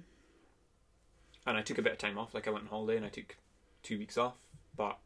And 1.45 1.55
I 1.58 1.62
took 1.62 1.78
a 1.78 1.82
bit 1.82 1.93
of 1.93 1.97
time 1.97 2.18
off. 2.18 2.34
Like 2.34 2.47
I 2.47 2.51
went 2.51 2.66
on 2.66 2.70
holiday 2.70 2.97
and 2.97 3.05
I 3.05 3.10
took 3.10 3.38
two 3.84 3.97
weeks 3.97 4.18
off, 4.18 4.36
but 4.76 4.97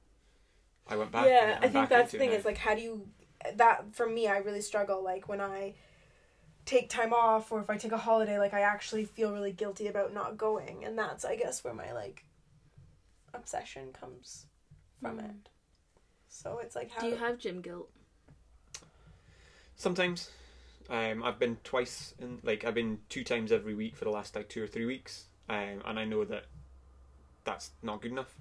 I 0.89 0.95
went 0.95 1.11
back. 1.11 1.27
yeah, 1.27 1.57
I'm 1.61 1.69
think 1.69 1.89
that's 1.89 2.11
the 2.11 2.17
thing 2.19 2.29
now. 2.31 2.35
is 2.37 2.45
like 2.45 2.57
how 2.57 2.75
do 2.75 2.81
you 2.81 3.07
that 3.55 3.95
for 3.95 4.07
me 4.07 4.27
I 4.27 4.37
really 4.37 4.61
struggle 4.61 5.03
like 5.03 5.27
when 5.27 5.41
I 5.41 5.73
take 6.65 6.89
time 6.89 7.13
off 7.13 7.51
or 7.51 7.59
if 7.59 7.69
I 7.69 7.77
take 7.77 7.91
a 7.91 7.97
holiday 7.97 8.37
like 8.37 8.53
I 8.53 8.61
actually 8.61 9.05
feel 9.05 9.31
really 9.33 9.51
guilty 9.51 9.87
about 9.87 10.13
not 10.13 10.37
going 10.37 10.83
and 10.85 10.97
that's 10.97 11.25
I 11.25 11.35
guess 11.35 11.63
where 11.63 11.73
my 11.73 11.91
like 11.91 12.23
obsession 13.33 13.93
comes 13.93 14.45
from 15.01 15.17
Mm. 15.17 15.25
it. 15.25 15.49
So 16.27 16.59
it's 16.61 16.75
like 16.75 16.91
how 16.91 17.01
Do 17.01 17.07
you 17.07 17.15
have 17.15 17.37
gym 17.39 17.61
guilt? 17.61 17.89
Sometimes, 19.75 20.29
um, 20.89 21.23
I've 21.23 21.39
been 21.39 21.57
twice 21.63 22.13
in 22.19 22.39
like 22.43 22.63
I've 22.65 22.75
been 22.75 22.99
two 23.09 23.23
times 23.23 23.51
every 23.51 23.73
week 23.73 23.95
for 23.95 24.05
the 24.05 24.11
last 24.11 24.35
like 24.35 24.47
two 24.49 24.63
or 24.63 24.67
three 24.67 24.85
weeks, 24.85 25.25
um, 25.49 25.81
and 25.85 25.99
I 25.99 26.05
know 26.05 26.23
that 26.25 26.45
that's 27.43 27.71
not 27.81 28.01
good 28.01 28.11
enough. 28.11 28.35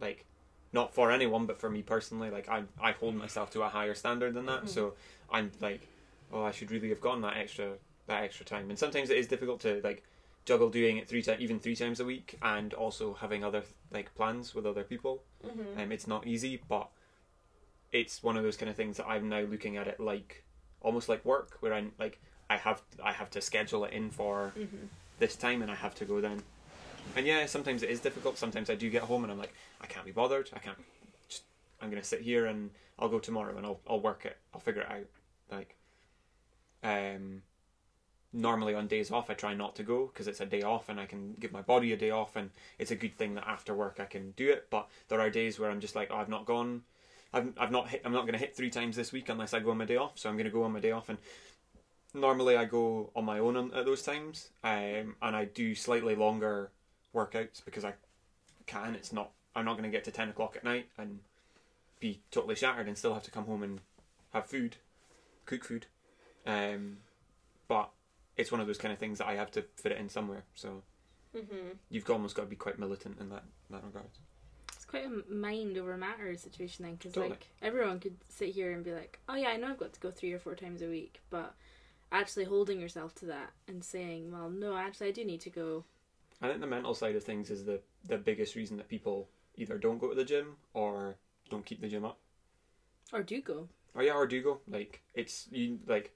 Like, 0.00 0.26
not 0.74 0.92
for 0.92 1.10
anyone, 1.12 1.46
but 1.46 1.58
for 1.58 1.70
me 1.70 1.82
personally, 1.82 2.28
like 2.30 2.48
I 2.48 2.64
I 2.80 2.92
hold 2.92 3.14
myself 3.14 3.50
to 3.52 3.62
a 3.62 3.68
higher 3.68 3.94
standard 3.94 4.34
than 4.34 4.44
that. 4.46 4.64
Mhm. 4.64 4.68
So 4.68 4.94
I'm 5.30 5.52
like, 5.60 5.86
oh, 6.32 6.42
I 6.42 6.50
should 6.50 6.70
really 6.70 6.88
have 6.90 7.00
gone 7.00 7.22
that 7.22 7.36
extra 7.36 7.78
that 8.08 8.22
extra 8.24 8.44
time. 8.44 8.68
And 8.68 8.78
sometimes 8.78 9.08
it 9.08 9.16
is 9.16 9.26
difficult 9.28 9.60
to 9.60 9.80
like 9.82 10.02
juggle 10.44 10.68
doing 10.68 10.98
it 10.98 11.08
three 11.08 11.22
times, 11.22 11.40
even 11.40 11.58
three 11.60 11.76
times 11.76 12.00
a 12.00 12.04
week, 12.04 12.36
and 12.42 12.74
also 12.74 13.14
having 13.14 13.44
other 13.44 13.62
like 13.92 14.14
plans 14.16 14.54
with 14.54 14.66
other 14.66 14.82
people. 14.84 15.22
Mhm. 15.46 15.78
Um, 15.80 15.92
it's 15.92 16.06
not 16.08 16.26
easy, 16.26 16.60
but 16.68 16.88
it's 17.92 18.22
one 18.22 18.36
of 18.36 18.42
those 18.42 18.56
kind 18.56 18.68
of 18.68 18.76
things 18.76 18.96
that 18.96 19.06
I'm 19.06 19.28
now 19.28 19.40
looking 19.40 19.76
at 19.76 19.86
it 19.86 20.00
like 20.00 20.42
almost 20.80 21.08
like 21.08 21.24
work, 21.24 21.56
where 21.60 21.72
I'm 21.72 21.92
like 21.98 22.20
I 22.50 22.56
have 22.56 22.82
I 23.02 23.12
have 23.12 23.30
to 23.30 23.40
schedule 23.40 23.84
it 23.84 23.92
in 23.92 24.10
for 24.10 24.52
Mhm. 24.56 24.88
this 25.20 25.36
time, 25.36 25.62
and 25.62 25.70
I 25.70 25.76
have 25.76 25.94
to 25.96 26.04
go 26.04 26.20
then. 26.20 26.42
And 27.16 27.26
yeah, 27.26 27.46
sometimes 27.46 27.82
it 27.82 27.90
is 27.90 28.00
difficult. 28.00 28.36
Sometimes 28.38 28.68
I 28.70 28.74
do 28.74 28.90
get 28.90 29.02
home 29.02 29.22
and 29.24 29.30
I'm 29.32 29.38
like, 29.38 29.54
I 29.84 29.86
can't 29.86 30.06
be 30.06 30.12
bothered. 30.12 30.48
I 30.54 30.60
can't. 30.60 30.78
Just 31.28 31.42
I'm 31.80 31.90
gonna 31.90 32.02
sit 32.02 32.22
here 32.22 32.46
and 32.46 32.70
I'll 32.98 33.10
go 33.10 33.18
tomorrow 33.18 33.54
and 33.58 33.66
I'll 33.66 33.80
I'll 33.86 34.00
work 34.00 34.24
it. 34.24 34.38
I'll 34.54 34.60
figure 34.60 34.80
it 34.80 34.90
out. 34.90 35.06
Like, 35.52 35.76
um, 36.82 37.42
normally 38.32 38.74
on 38.74 38.86
days 38.86 39.10
off 39.10 39.28
I 39.28 39.34
try 39.34 39.52
not 39.52 39.76
to 39.76 39.82
go 39.82 40.06
because 40.06 40.26
it's 40.26 40.40
a 40.40 40.46
day 40.46 40.62
off 40.62 40.88
and 40.88 40.98
I 40.98 41.04
can 41.04 41.34
give 41.38 41.52
my 41.52 41.60
body 41.60 41.92
a 41.92 41.98
day 41.98 42.10
off 42.10 42.34
and 42.34 42.50
it's 42.78 42.90
a 42.90 42.96
good 42.96 43.16
thing 43.18 43.34
that 43.34 43.46
after 43.46 43.74
work 43.74 43.98
I 44.00 44.06
can 44.06 44.30
do 44.32 44.50
it. 44.50 44.68
But 44.70 44.88
there 45.08 45.20
are 45.20 45.28
days 45.28 45.58
where 45.58 45.70
I'm 45.70 45.80
just 45.80 45.94
like, 45.94 46.08
oh, 46.10 46.16
I've 46.16 46.30
not 46.30 46.46
gone. 46.46 46.82
I've 47.34 47.52
I've 47.58 47.70
not 47.70 47.90
hit. 47.90 48.00
I'm 48.06 48.12
not 48.12 48.24
gonna 48.24 48.38
hit 48.38 48.56
three 48.56 48.70
times 48.70 48.96
this 48.96 49.12
week 49.12 49.28
unless 49.28 49.52
I 49.52 49.60
go 49.60 49.70
on 49.70 49.76
my 49.76 49.84
day 49.84 49.96
off. 49.96 50.18
So 50.18 50.30
I'm 50.30 50.38
gonna 50.38 50.48
go 50.48 50.62
on 50.64 50.72
my 50.72 50.80
day 50.80 50.92
off 50.92 51.10
and. 51.10 51.18
Normally, 52.16 52.56
I 52.56 52.64
go 52.64 53.10
on 53.16 53.24
my 53.24 53.40
own 53.40 53.74
at 53.74 53.86
those 53.86 54.02
times, 54.04 54.50
um, 54.62 55.16
and 55.20 55.34
I 55.34 55.46
do 55.46 55.74
slightly 55.74 56.14
longer 56.14 56.70
workouts 57.12 57.64
because 57.64 57.84
I 57.84 57.94
can. 58.66 58.94
It's 58.94 59.12
not. 59.12 59.32
I'm 59.54 59.64
not 59.64 59.72
going 59.72 59.84
to 59.84 59.90
get 59.90 60.04
to 60.04 60.10
ten 60.10 60.28
o'clock 60.28 60.56
at 60.56 60.64
night 60.64 60.88
and 60.98 61.20
be 62.00 62.20
totally 62.30 62.54
shattered 62.54 62.88
and 62.88 62.98
still 62.98 63.14
have 63.14 63.22
to 63.24 63.30
come 63.30 63.44
home 63.46 63.62
and 63.62 63.80
have 64.32 64.46
food, 64.46 64.76
cook 65.46 65.64
food. 65.64 65.86
Um, 66.46 66.98
but 67.68 67.90
it's 68.36 68.50
one 68.52 68.60
of 68.60 68.66
those 68.66 68.78
kind 68.78 68.92
of 68.92 68.98
things 68.98 69.18
that 69.18 69.28
I 69.28 69.34
have 69.36 69.50
to 69.52 69.62
fit 69.76 69.92
it 69.92 69.98
in 69.98 70.08
somewhere. 70.08 70.44
So 70.54 70.82
Mhm. 71.34 71.78
you've 71.88 72.08
almost 72.10 72.34
got 72.34 72.42
to 72.42 72.48
be 72.48 72.56
quite 72.56 72.78
militant 72.78 73.18
in 73.20 73.28
that 73.30 73.44
that 73.70 73.84
regard. 73.84 74.10
It's 74.74 74.84
quite 74.84 75.06
a 75.06 75.32
mind 75.32 75.78
over 75.78 75.96
matter 75.96 76.36
situation 76.36 76.84
then, 76.84 76.96
because 76.96 77.12
Totally. 77.12 77.30
like 77.30 77.48
everyone 77.62 78.00
could 78.00 78.16
sit 78.28 78.50
here 78.50 78.72
and 78.72 78.84
be 78.84 78.92
like, 78.92 79.18
"Oh 79.28 79.34
yeah, 79.34 79.48
I 79.48 79.56
know 79.56 79.68
I've 79.68 79.78
got 79.78 79.92
to 79.94 80.00
go 80.00 80.10
three 80.10 80.32
or 80.32 80.38
four 80.38 80.54
times 80.54 80.82
a 80.82 80.88
week," 80.88 81.20
but 81.30 81.54
actually 82.12 82.44
holding 82.44 82.80
yourself 82.80 83.14
to 83.16 83.26
that 83.26 83.52
and 83.66 83.82
saying, 83.84 84.30
"Well, 84.30 84.50
no, 84.50 84.76
actually, 84.76 85.08
I 85.08 85.12
do 85.12 85.24
need 85.24 85.40
to 85.42 85.50
go." 85.50 85.84
I 86.42 86.48
think 86.48 86.60
the 86.60 86.66
mental 86.66 86.94
side 86.94 87.16
of 87.16 87.24
things 87.24 87.50
is 87.50 87.64
the 87.64 87.80
the 88.04 88.18
biggest 88.18 88.54
reason 88.54 88.76
that 88.76 88.88
people 88.88 89.28
either 89.56 89.78
don't 89.78 89.98
go 89.98 90.08
to 90.08 90.14
the 90.14 90.24
gym 90.24 90.56
or 90.72 91.16
don't 91.50 91.64
keep 91.64 91.80
the 91.80 91.88
gym 91.88 92.04
up. 92.04 92.18
Or 93.12 93.22
do 93.22 93.40
go. 93.40 93.68
Oh 93.96 94.00
yeah, 94.00 94.12
or 94.14 94.26
do 94.26 94.42
go. 94.42 94.60
Like 94.68 95.02
it's 95.14 95.46
you 95.50 95.78
like 95.86 96.12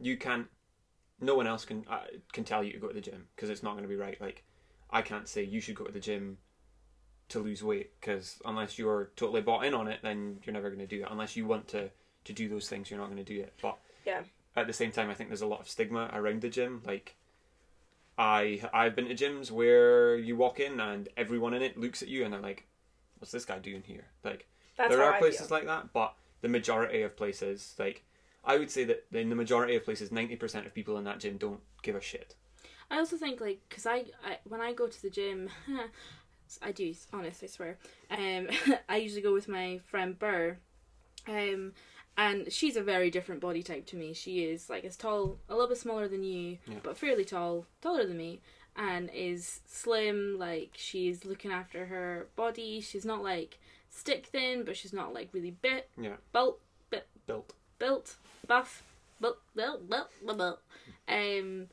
you 0.00 0.16
can't. 0.16 0.46
No 1.20 1.34
one 1.34 1.46
else 1.46 1.64
can 1.64 1.84
uh, 1.88 2.00
can 2.32 2.44
tell 2.44 2.62
you 2.62 2.72
to 2.72 2.78
go 2.78 2.88
to 2.88 2.94
the 2.94 3.00
gym 3.00 3.28
because 3.34 3.48
it's 3.50 3.62
not 3.62 3.72
going 3.72 3.84
to 3.84 3.88
be 3.88 3.96
right. 3.96 4.20
Like 4.20 4.44
I 4.90 5.02
can't 5.02 5.28
say 5.28 5.42
you 5.44 5.60
should 5.60 5.76
go 5.76 5.84
to 5.84 5.92
the 5.92 6.00
gym 6.00 6.38
to 7.28 7.40
lose 7.40 7.62
weight 7.62 7.90
because 8.00 8.38
unless 8.44 8.78
you're 8.78 9.10
totally 9.16 9.40
bought 9.40 9.64
in 9.64 9.74
on 9.74 9.88
it, 9.88 10.00
then 10.02 10.38
you're 10.44 10.52
never 10.54 10.68
going 10.68 10.80
to 10.80 10.86
do 10.86 11.02
it. 11.02 11.08
Unless 11.10 11.36
you 11.36 11.46
want 11.46 11.68
to 11.68 11.90
to 12.24 12.32
do 12.32 12.48
those 12.48 12.68
things, 12.68 12.90
you're 12.90 12.98
not 13.00 13.06
going 13.06 13.24
to 13.24 13.34
do 13.34 13.40
it. 13.40 13.52
But 13.62 13.78
Yeah. 14.04 14.22
at 14.56 14.66
the 14.66 14.72
same 14.72 14.90
time, 14.90 15.10
I 15.10 15.14
think 15.14 15.28
there's 15.30 15.42
a 15.42 15.46
lot 15.46 15.60
of 15.60 15.68
stigma 15.68 16.10
around 16.12 16.40
the 16.42 16.48
gym. 16.48 16.82
Like 16.84 17.16
I 18.18 18.62
I've 18.72 18.96
been 18.96 19.08
to 19.08 19.14
gyms 19.14 19.50
where 19.50 20.16
you 20.16 20.36
walk 20.36 20.60
in 20.60 20.80
and 20.80 21.08
everyone 21.16 21.54
in 21.54 21.62
it 21.62 21.78
looks 21.78 22.02
at 22.02 22.08
you 22.08 22.24
and 22.24 22.32
they're 22.32 22.40
like, 22.40 22.66
what's 23.18 23.32
this 23.32 23.44
guy 23.44 23.58
doing 23.58 23.82
here? 23.86 24.06
Like 24.24 24.46
That's 24.76 24.90
there 24.90 25.02
how 25.02 25.10
are 25.10 25.14
I 25.14 25.18
places 25.18 25.48
feel. 25.48 25.58
like 25.58 25.66
that, 25.66 25.92
but 25.92 26.14
the 26.40 26.48
majority 26.48 27.02
of 27.02 27.16
places, 27.16 27.74
like 27.78 28.04
I 28.44 28.56
would 28.56 28.70
say 28.70 28.84
that 28.84 29.06
in 29.12 29.28
the 29.28 29.36
majority 29.36 29.76
of 29.76 29.84
places, 29.84 30.12
ninety 30.12 30.36
percent 30.36 30.66
of 30.66 30.74
people 30.74 30.96
in 30.96 31.04
that 31.04 31.20
gym 31.20 31.36
don't 31.36 31.60
give 31.82 31.96
a 31.96 32.00
shit. 32.00 32.34
I 32.90 32.98
also 32.98 33.16
think 33.16 33.40
like 33.40 33.60
because 33.68 33.86
I, 33.86 34.04
I 34.24 34.38
when 34.44 34.60
I 34.60 34.72
go 34.72 34.86
to 34.86 35.02
the 35.02 35.10
gym, 35.10 35.50
I 36.62 36.72
do 36.72 36.94
honest 37.12 37.42
I 37.42 37.46
swear. 37.46 37.78
Um, 38.10 38.48
I 38.88 38.96
usually 38.96 39.22
go 39.22 39.32
with 39.32 39.48
my 39.48 39.80
friend 39.84 40.18
Burr, 40.18 40.56
um, 41.28 41.72
and 42.16 42.52
she's 42.52 42.76
a 42.76 42.82
very 42.82 43.10
different 43.10 43.40
body 43.40 43.62
type 43.62 43.86
to 43.86 43.96
me. 43.96 44.12
She 44.14 44.44
is 44.44 44.68
like 44.70 44.84
as 44.84 44.96
tall, 44.96 45.38
a 45.48 45.54
little 45.54 45.68
bit 45.68 45.78
smaller 45.78 46.08
than 46.08 46.22
you, 46.24 46.58
Yeah. 46.66 46.78
but 46.82 46.96
fairly 46.96 47.24
tall, 47.24 47.66
taller 47.82 48.06
than 48.06 48.16
me, 48.16 48.40
and 48.76 49.10
is 49.14 49.60
slim. 49.66 50.36
Like 50.38 50.70
she's 50.76 51.24
looking 51.24 51.50
after 51.52 51.86
her 51.86 52.26
body. 52.36 52.80
She's 52.80 53.04
not 53.04 53.22
like 53.22 53.58
stick 53.90 54.26
thin, 54.26 54.64
but 54.64 54.76
she's 54.76 54.92
not 54.92 55.12
like 55.14 55.28
really 55.32 55.50
bit 55.52 55.88
Yeah, 55.96 56.16
built 56.32 56.60
Bit. 56.90 57.06
built. 57.26 57.52
built, 57.78 58.16
buff, 58.46 58.82
built, 59.20 59.38
built, 59.54 59.88
built, 59.90 60.10
built, 60.24 60.38
built. 60.38 60.60
Um, 61.08 61.68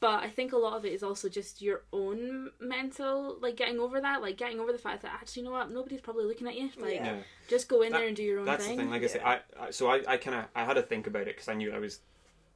but 0.00 0.22
I 0.22 0.28
think 0.30 0.52
a 0.52 0.56
lot 0.56 0.76
of 0.76 0.84
it 0.84 0.92
is 0.92 1.02
also 1.02 1.28
just 1.28 1.60
your 1.60 1.82
own 1.92 2.50
mental, 2.58 3.36
like 3.40 3.56
getting 3.56 3.78
over 3.78 4.00
that, 4.00 4.22
like 4.22 4.36
getting 4.38 4.58
over 4.58 4.72
the 4.72 4.78
fact 4.78 5.02
that 5.02 5.12
actually, 5.12 5.42
you 5.42 5.48
know 5.48 5.52
what, 5.54 5.70
nobody's 5.70 6.00
probably 6.00 6.24
looking 6.24 6.46
at 6.48 6.56
you. 6.56 6.70
Like, 6.78 6.94
Yeah. 6.94 7.04
Yeah, 7.16 7.22
just 7.48 7.68
go 7.68 7.82
in 7.82 7.92
That- 7.92 7.98
there 7.98 8.08
and 8.08 8.16
do 8.16 8.22
your 8.22 8.40
own 8.40 8.46
that's 8.46 8.64
thing. 8.64 8.76
the 8.78 8.82
thing. 8.84 8.90
Like 8.90 9.02
I 9.02 9.06
said, 9.06 9.22
I, 9.22 9.40
I 9.60 9.70
so 9.70 9.88
I, 9.88 10.02
I 10.08 10.16
kind 10.16 10.36
of 10.38 10.44
I 10.54 10.64
had 10.64 10.74
to 10.74 10.82
think 10.82 11.06
about 11.06 11.22
it 11.22 11.36
because 11.36 11.48
I 11.48 11.54
knew 11.54 11.72
I 11.72 11.78
was 11.78 12.00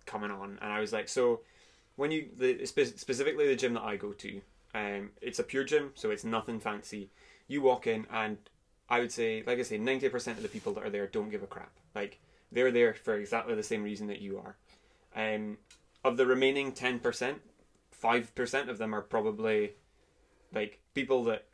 coming 0.06 0.30
on, 0.30 0.58
and 0.62 0.72
I 0.72 0.80
was 0.80 0.92
like, 0.92 1.08
so 1.08 1.40
when 1.96 2.10
you 2.10 2.28
the 2.36 2.64
spe- 2.66 2.96
specifically 2.98 3.46
the 3.46 3.56
gym 3.56 3.74
that 3.74 3.82
I 3.82 3.96
go 3.96 4.12
to, 4.12 4.40
um, 4.74 5.10
it's 5.20 5.38
a 5.38 5.44
pure 5.44 5.64
gym, 5.64 5.92
so 5.94 6.10
it's 6.10 6.24
nothing 6.24 6.60
fancy. 6.60 7.10
You 7.46 7.60
walk 7.60 7.86
in, 7.86 8.06
and 8.10 8.38
I 8.88 9.00
would 9.00 9.12
say, 9.12 9.42
like 9.46 9.58
I 9.58 9.62
say, 9.62 9.76
ninety 9.78 10.08
percent 10.08 10.38
of 10.38 10.42
the 10.42 10.48
people 10.48 10.72
that 10.74 10.84
are 10.84 10.90
there 10.90 11.06
don't 11.06 11.28
give 11.30 11.42
a 11.42 11.46
crap. 11.46 11.72
Like 11.94 12.20
they're 12.50 12.72
there 12.72 12.94
for 12.94 13.16
exactly 13.16 13.54
the 13.54 13.62
same 13.62 13.82
reason 13.82 14.06
that 14.06 14.20
you 14.20 14.38
are. 14.38 14.56
Um, 15.14 15.58
of 16.04 16.16
the 16.16 16.26
remaining 16.26 16.72
ten 16.72 16.98
percent, 17.00 17.40
five 17.90 18.34
percent 18.34 18.68
of 18.68 18.78
them 18.78 18.94
are 18.94 19.00
probably 19.00 19.72
like 20.52 20.80
people 20.94 21.24
that 21.24 21.46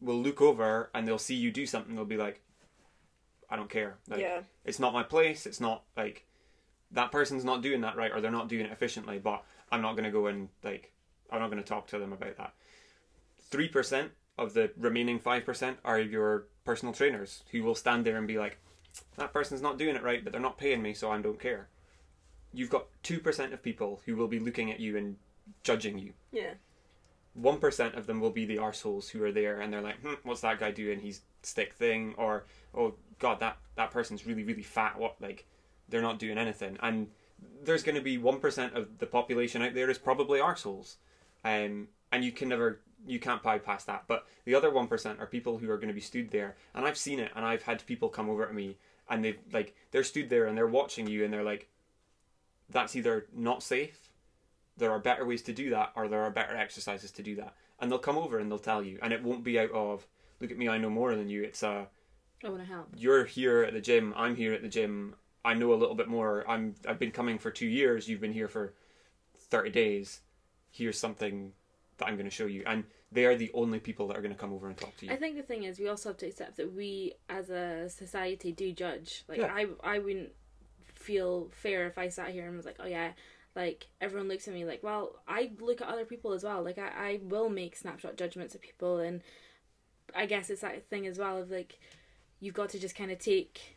will 0.00 0.22
look 0.22 0.40
over 0.40 0.90
and 0.94 1.06
they'll 1.06 1.18
see 1.18 1.34
you 1.34 1.50
do 1.50 1.66
something. 1.66 1.94
They'll 1.94 2.04
be 2.04 2.16
like, 2.16 2.40
I 3.50 3.56
don't 3.56 3.70
care. 3.70 3.96
Like, 4.08 4.20
yeah. 4.20 4.40
it's 4.64 4.78
not 4.78 4.92
my 4.92 5.02
place. 5.02 5.46
It's 5.46 5.60
not 5.60 5.82
like 5.96 6.26
that 6.92 7.10
person's 7.12 7.44
not 7.44 7.62
doing 7.62 7.80
that 7.80 7.96
right, 7.96 8.12
or 8.12 8.20
they're 8.20 8.30
not 8.30 8.48
doing 8.48 8.66
it 8.66 8.72
efficiently. 8.72 9.18
But 9.18 9.44
I'm 9.72 9.82
not 9.82 9.92
going 9.92 10.04
to 10.04 10.10
go 10.10 10.26
and 10.26 10.48
like 10.62 10.92
I'm 11.30 11.40
not 11.40 11.50
going 11.50 11.62
to 11.62 11.68
talk 11.68 11.88
to 11.88 11.98
them 11.98 12.12
about 12.12 12.36
that. 12.36 12.54
Three 13.50 13.68
percent 13.68 14.12
of 14.38 14.54
the 14.54 14.70
remaining 14.76 15.18
five 15.18 15.44
percent 15.44 15.78
are 15.84 15.98
your 15.98 16.46
personal 16.64 16.94
trainers 16.94 17.42
who 17.50 17.62
will 17.62 17.74
stand 17.74 18.04
there 18.04 18.16
and 18.16 18.28
be 18.28 18.38
like, 18.38 18.58
that 19.16 19.32
person's 19.32 19.62
not 19.62 19.78
doing 19.78 19.96
it 19.96 20.02
right, 20.02 20.22
but 20.22 20.32
they're 20.32 20.40
not 20.40 20.58
paying 20.58 20.82
me, 20.82 20.94
so 20.94 21.10
I 21.10 21.20
don't 21.20 21.40
care. 21.40 21.68
You've 22.56 22.70
got 22.70 22.86
two 23.02 23.20
percent 23.20 23.52
of 23.52 23.62
people 23.62 24.00
who 24.06 24.16
will 24.16 24.28
be 24.28 24.38
looking 24.38 24.70
at 24.70 24.80
you 24.80 24.96
and 24.96 25.16
judging 25.62 25.98
you. 25.98 26.12
Yeah. 26.32 26.54
One 27.34 27.58
percent 27.58 27.94
of 27.94 28.06
them 28.06 28.20
will 28.20 28.30
be 28.30 28.46
the 28.46 28.56
arseholes 28.56 29.10
who 29.10 29.22
are 29.22 29.32
there 29.32 29.60
and 29.60 29.72
they're 29.72 29.82
like, 29.82 30.00
hmm, 30.00 30.14
what's 30.22 30.40
that 30.40 30.58
guy 30.58 30.70
doing? 30.70 31.00
He's 31.00 31.20
stick 31.42 31.74
thing, 31.74 32.14
or 32.16 32.46
oh 32.74 32.94
god, 33.18 33.40
that 33.40 33.58
that 33.76 33.90
person's 33.90 34.26
really 34.26 34.42
really 34.42 34.62
fat. 34.62 34.98
What 34.98 35.20
like 35.20 35.46
they're 35.88 36.02
not 36.02 36.18
doing 36.18 36.38
anything. 36.38 36.78
And 36.80 37.08
there's 37.62 37.82
going 37.82 37.96
to 37.96 38.00
be 38.00 38.16
one 38.16 38.40
percent 38.40 38.74
of 38.74 38.98
the 38.98 39.06
population 39.06 39.62
out 39.62 39.74
there 39.74 39.90
is 39.90 39.98
probably 39.98 40.40
arseholes, 40.40 40.96
um, 41.44 41.88
and 42.10 42.24
you 42.24 42.32
can 42.32 42.48
never 42.48 42.80
you 43.06 43.20
can't 43.20 43.42
bypass 43.42 43.84
that. 43.84 44.04
But 44.08 44.26
the 44.46 44.54
other 44.54 44.70
one 44.70 44.86
percent 44.86 45.20
are 45.20 45.26
people 45.26 45.58
who 45.58 45.70
are 45.70 45.76
going 45.76 45.88
to 45.88 45.94
be 45.94 46.00
stood 46.00 46.30
there, 46.30 46.56
and 46.74 46.86
I've 46.86 46.96
seen 46.96 47.20
it, 47.20 47.32
and 47.36 47.44
I've 47.44 47.64
had 47.64 47.84
people 47.86 48.08
come 48.08 48.30
over 48.30 48.46
to 48.46 48.54
me 48.54 48.78
and 49.08 49.24
they've, 49.24 49.38
like 49.52 49.74
they're 49.90 50.04
stood 50.04 50.28
there 50.30 50.46
and 50.46 50.56
they're 50.56 50.66
watching 50.66 51.06
you 51.06 51.24
and 51.24 51.32
they're 51.32 51.44
like, 51.44 51.68
that's 52.70 52.96
either 52.96 53.26
not 53.34 53.62
safe 53.62 54.10
there 54.76 54.90
are 54.90 54.98
better 54.98 55.24
ways 55.24 55.42
to 55.42 55.52
do 55.52 55.70
that 55.70 55.92
or 55.96 56.08
there 56.08 56.22
are 56.22 56.30
better 56.30 56.56
exercises 56.56 57.10
to 57.10 57.22
do 57.22 57.36
that 57.36 57.54
and 57.80 57.90
they'll 57.90 57.98
come 57.98 58.18
over 58.18 58.38
and 58.38 58.50
they'll 58.50 58.58
tell 58.58 58.82
you 58.82 58.98
and 59.02 59.12
it 59.12 59.22
won't 59.22 59.44
be 59.44 59.58
out 59.58 59.70
of 59.70 60.06
look 60.40 60.50
at 60.50 60.58
me 60.58 60.68
i 60.68 60.78
know 60.78 60.90
more 60.90 61.14
than 61.14 61.28
you 61.28 61.42
it's 61.42 61.62
uh 61.62 61.84
I 62.44 62.48
want 62.50 62.60
to 62.60 62.66
help. 62.68 62.88
you're 62.96 63.24
here 63.24 63.62
at 63.62 63.72
the 63.72 63.80
gym 63.80 64.12
i'm 64.16 64.36
here 64.36 64.52
at 64.52 64.62
the 64.62 64.68
gym 64.68 65.14
i 65.44 65.54
know 65.54 65.72
a 65.72 65.76
little 65.76 65.94
bit 65.94 66.08
more 66.08 66.44
i'm 66.48 66.74
i've 66.86 66.98
been 66.98 67.10
coming 67.10 67.38
for 67.38 67.50
two 67.50 67.66
years 67.66 68.08
you've 68.08 68.20
been 68.20 68.32
here 68.32 68.48
for 68.48 68.74
30 69.50 69.70
days 69.70 70.20
here's 70.70 70.98
something 70.98 71.52
that 71.98 72.06
i'm 72.06 72.16
going 72.16 72.26
to 72.28 72.34
show 72.34 72.46
you 72.46 72.62
and 72.66 72.84
they 73.12 73.24
are 73.24 73.36
the 73.36 73.50
only 73.54 73.78
people 73.78 74.08
that 74.08 74.16
are 74.16 74.20
going 74.20 74.34
to 74.34 74.38
come 74.38 74.52
over 74.52 74.66
and 74.66 74.76
talk 74.76 74.94
to 74.96 75.06
you 75.06 75.12
I 75.12 75.16
think 75.16 75.36
the 75.36 75.42
thing 75.42 75.62
is, 75.62 75.78
we 75.78 75.88
also 75.88 76.08
have 76.08 76.16
to 76.18 76.26
accept 76.26 76.56
that 76.56 76.74
we, 76.74 77.14
as 77.28 77.50
a 77.50 77.88
society, 77.88 78.50
do 78.50 78.72
judge. 78.72 79.22
Like, 79.28 79.38
Yeah. 79.38 79.54
I, 79.54 79.66
I 79.84 79.98
wouldn't 80.00 80.30
feel 81.06 81.48
fair 81.52 81.86
if 81.86 81.96
I 81.98 82.08
sat 82.08 82.30
here 82.30 82.46
and 82.46 82.56
was 82.56 82.66
like, 82.66 82.80
oh 82.80 82.86
yeah, 82.86 83.12
like 83.54 83.86
everyone 84.00 84.28
looks 84.28 84.48
at 84.48 84.54
me 84.54 84.64
like, 84.64 84.82
well, 84.82 85.04
I 85.26 85.50
look 85.60 85.80
at 85.80 85.88
other 85.88 86.04
people 86.04 86.32
as 86.32 86.44
well. 86.44 86.62
Like, 86.62 86.78
I, 86.78 86.90
I 87.10 87.20
will 87.22 87.48
make 87.48 87.76
snapshot 87.76 88.16
judgments 88.16 88.54
of 88.54 88.60
people, 88.60 88.98
and 88.98 89.22
I 90.14 90.26
guess 90.26 90.50
it's 90.50 90.60
that 90.62 90.86
thing 90.86 91.06
as 91.06 91.18
well 91.18 91.38
of 91.38 91.50
like, 91.50 91.78
you've 92.40 92.54
got 92.54 92.68
to 92.70 92.78
just 92.78 92.96
kind 92.96 93.10
of 93.10 93.18
take, 93.18 93.76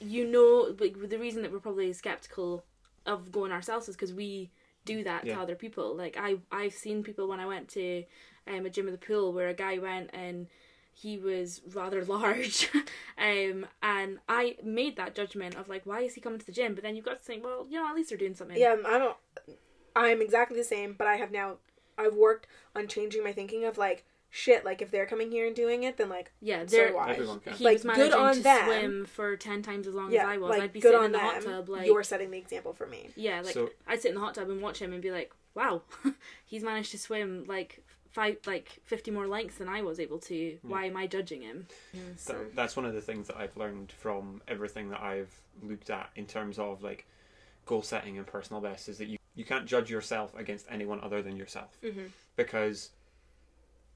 you 0.00 0.26
know, 0.26 0.74
like 0.78 0.96
the 1.08 1.18
reason 1.18 1.42
that 1.42 1.52
we're 1.52 1.60
probably 1.60 1.92
skeptical 1.92 2.64
of 3.06 3.32
going 3.32 3.52
ourselves 3.52 3.88
is 3.88 3.96
because 3.96 4.14
we 4.14 4.50
do 4.84 5.04
that 5.04 5.26
Yeah. 5.26 5.34
to 5.34 5.40
other 5.40 5.54
people. 5.54 5.94
Like 5.96 6.16
I, 6.18 6.36
I've 6.50 6.74
seen 6.74 7.02
people 7.02 7.28
when 7.28 7.40
I 7.40 7.46
went 7.46 7.68
to 7.70 8.04
um, 8.46 8.66
a 8.66 8.70
gym 8.70 8.86
of 8.86 8.92
the 8.92 9.06
pool 9.06 9.32
where 9.32 9.48
a 9.48 9.54
guy 9.54 9.78
went 9.78 10.10
and 10.14 10.46
he 11.00 11.16
was 11.18 11.60
rather 11.72 12.04
large, 12.16 12.68
um, 13.18 13.66
and 13.82 14.18
I 14.28 14.56
made 14.62 14.96
that 14.96 15.14
judgment 15.14 15.54
of 15.56 15.68
like, 15.68 15.86
why 15.86 16.00
is 16.02 16.14
he 16.14 16.20
coming 16.20 16.38
to 16.38 16.46
the 16.46 16.52
gym? 16.52 16.74
But 16.74 16.82
then 16.84 16.96
you've 16.96 17.04
got 17.04 17.18
to 17.18 17.24
think, 17.24 17.44
well, 17.44 17.66
you 17.68 17.78
know, 17.80 17.88
at 17.88 17.94
least 17.94 18.08
they're 18.10 18.18
doing 18.18 18.34
something. 18.34 18.56
Yeah, 18.58 18.76
I'm 18.86 19.02
a, 19.02 19.14
I'm 19.96 20.20
exactly 20.22 20.56
the 20.56 20.64
same, 20.64 20.94
but 20.96 21.06
I 21.06 21.16
have 21.16 21.30
now 21.32 21.56
I've 21.98 22.14
worked 22.14 22.46
on 22.76 22.88
changing 22.88 23.24
my 23.24 23.32
thinking 23.32 23.64
of 23.64 23.78
like 23.78 24.04
shit, 24.32 24.64
like 24.64 24.80
if 24.80 24.90
they're 24.92 25.06
coming 25.06 25.30
here 25.32 25.46
and 25.46 25.56
doing 25.56 25.82
it, 25.82 25.96
then 25.96 26.08
like 26.08 26.32
yeah. 26.40 26.60
so 26.66 26.76
They're 26.76 26.90
do 26.90 26.96
I. 26.98 27.10
Everyone 27.10 27.40
can. 27.40 27.52
he 27.54 27.64
Like, 27.64 27.82
was 27.84 27.96
good 27.96 28.12
on 28.12 28.34
to 28.34 28.42
them. 28.42 28.64
swim 28.66 29.06
for 29.06 29.36
ten 29.36 29.62
times 29.62 29.86
as 29.86 29.94
long 29.94 30.12
Yeah, 30.12 30.22
as 30.22 30.28
I 30.28 30.36
was. 30.38 30.50
like 30.50 30.62
I'd 30.62 30.72
be 30.72 30.80
good 30.80 30.88
sitting 30.92 30.98
on 31.00 31.06
in 31.06 31.12
the 31.12 31.18
them. 31.18 31.26
hot 31.26 31.42
tub, 31.42 31.68
like 31.68 31.86
You're 31.86 32.02
setting 32.04 32.30
the 32.30 32.38
example 32.38 32.72
for 32.72 32.86
me. 32.86 33.08
yeah, 33.16 33.40
like 33.40 33.54
So- 33.54 33.70
I'd 33.88 34.00
sit 34.02 34.10
in 34.10 34.14
the 34.14 34.20
hot 34.20 34.34
tub 34.36 34.48
and 34.50 34.60
watch 34.62 34.80
him 34.80 34.92
and 34.92 35.02
be 35.02 35.10
like, 35.10 35.32
wow, 35.54 35.82
he's 36.44 36.62
managed 36.62 36.92
to 36.92 36.98
swim 36.98 37.44
like 37.48 37.82
five, 38.12 38.38
like 38.46 38.80
fifty 38.84 39.10
more 39.10 39.26
lengths 39.26 39.58
than 39.58 39.68
I 39.68 39.82
was 39.82 39.98
able 40.00 40.18
to. 40.20 40.58
Why 40.62 40.86
am 40.86 40.96
I 40.96 41.06
judging 41.06 41.42
him? 41.42 41.66
Yeah, 41.92 42.00
so 42.16 42.34
Th- 42.34 42.46
that's 42.54 42.76
one 42.76 42.84
of 42.86 42.94
the 42.94 43.00
things 43.00 43.26
that 43.28 43.36
I've 43.36 43.56
learned 43.56 43.92
from 43.92 44.42
everything 44.48 44.90
that 44.90 45.00
I've 45.00 45.32
looked 45.62 45.90
at 45.90 46.10
in 46.16 46.26
terms 46.26 46.58
of 46.58 46.82
like 46.82 47.06
goal 47.66 47.82
setting 47.82 48.16
and 48.18 48.26
personal 48.26 48.60
best 48.60 48.88
is 48.88 48.98
that 48.98 49.06
you, 49.08 49.18
you 49.34 49.44
can't 49.44 49.66
judge 49.66 49.90
yourself 49.90 50.34
against 50.36 50.66
anyone 50.70 51.00
other 51.02 51.22
than 51.22 51.36
yourself 51.36 51.76
Mm-hmm. 51.84 52.06
because 52.36 52.90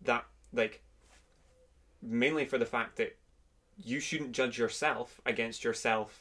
that 0.02 0.24
like 0.52 0.82
mainly 2.02 2.44
for 2.44 2.58
the 2.58 2.66
fact 2.66 2.96
that 2.96 3.16
you 3.82 3.98
shouldn't 3.98 4.32
judge 4.32 4.58
yourself 4.58 5.20
against 5.26 5.64
yourself 5.64 6.20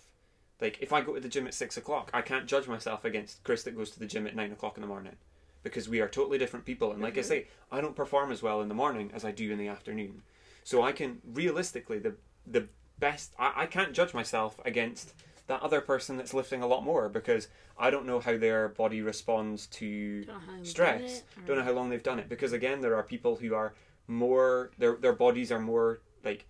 like 0.62 0.78
if 0.82 0.94
I 0.94 1.02
go 1.02 1.14
to 1.14 1.20
the 1.20 1.28
gym 1.30 1.46
at 1.46 1.54
six 1.54 1.78
o'clock 1.78 2.10
I 2.14 2.22
can't 2.22 2.48
judge 2.48 2.68
myself 2.68 3.06
against 3.06 3.44
Chris 3.44 3.64
that 3.64 3.76
goes 3.76 3.92
to 3.92 4.00
the 4.00 4.06
gym 4.08 4.26
at 4.26 4.36
nine 4.36 4.52
o'clock 4.52 4.78
in 4.78 4.82
the 4.82 4.88
morning 4.88 5.16
because 5.64 5.88
we 5.90 6.02
are 6.02 6.08
totally 6.10 6.38
different 6.38 6.66
people 6.66 6.92
and 6.92 7.02
like 7.02 7.18
I 7.18 7.22
Mhm. 7.22 7.26
say 7.26 7.48
I 7.72 7.82
don't 7.82 7.96
perform 7.96 8.32
as 8.32 8.42
well 8.44 8.62
in 8.62 8.68
the 8.68 8.76
morning 8.76 9.12
as 9.14 9.24
I 9.26 9.32
do 9.32 9.52
in 9.52 9.58
the 9.58 9.68
afternoon 9.68 10.22
so 10.64 10.82
I 10.84 10.92
can 10.92 11.22
realistically 11.26 12.00
the 12.00 12.16
the 12.46 12.68
best 13.00 13.34
I, 13.40 13.54
I 13.64 13.66
can't 13.66 13.94
judge 13.94 14.14
myself 14.14 14.60
against 14.66 15.14
that 15.48 15.62
other 15.62 15.82
person 15.82 16.16
that's 16.18 16.34
lifting 16.34 16.62
a 16.62 16.68
lot 16.68 16.84
more 16.84 17.10
because 17.10 17.48
I 17.78 17.90
don't 17.90 18.06
know 18.06 18.20
how 18.20 18.38
their 18.38 18.70
body 18.70 19.02
responds 19.02 19.68
to 19.68 20.24
don't 20.24 20.36
know 20.36 20.40
how 20.40 20.58
he 20.60 20.66
stress. 20.66 21.24
or- 21.38 21.46
Don't 21.48 21.58
know 21.58 21.64
how 21.64 21.72
long 21.74 21.90
they've 21.90 22.04
done 22.04 22.20
it 22.20 22.30
because 22.30 22.54
again, 22.54 22.80
there 22.82 22.96
are 22.96 23.04
people 23.04 23.36
who 23.38 23.54
are 23.54 23.74
more 24.08 24.72
their 24.78 24.96
their 24.96 25.14
bodies 25.14 25.52
are 25.52 25.60
more 25.60 26.02
like 26.24 26.46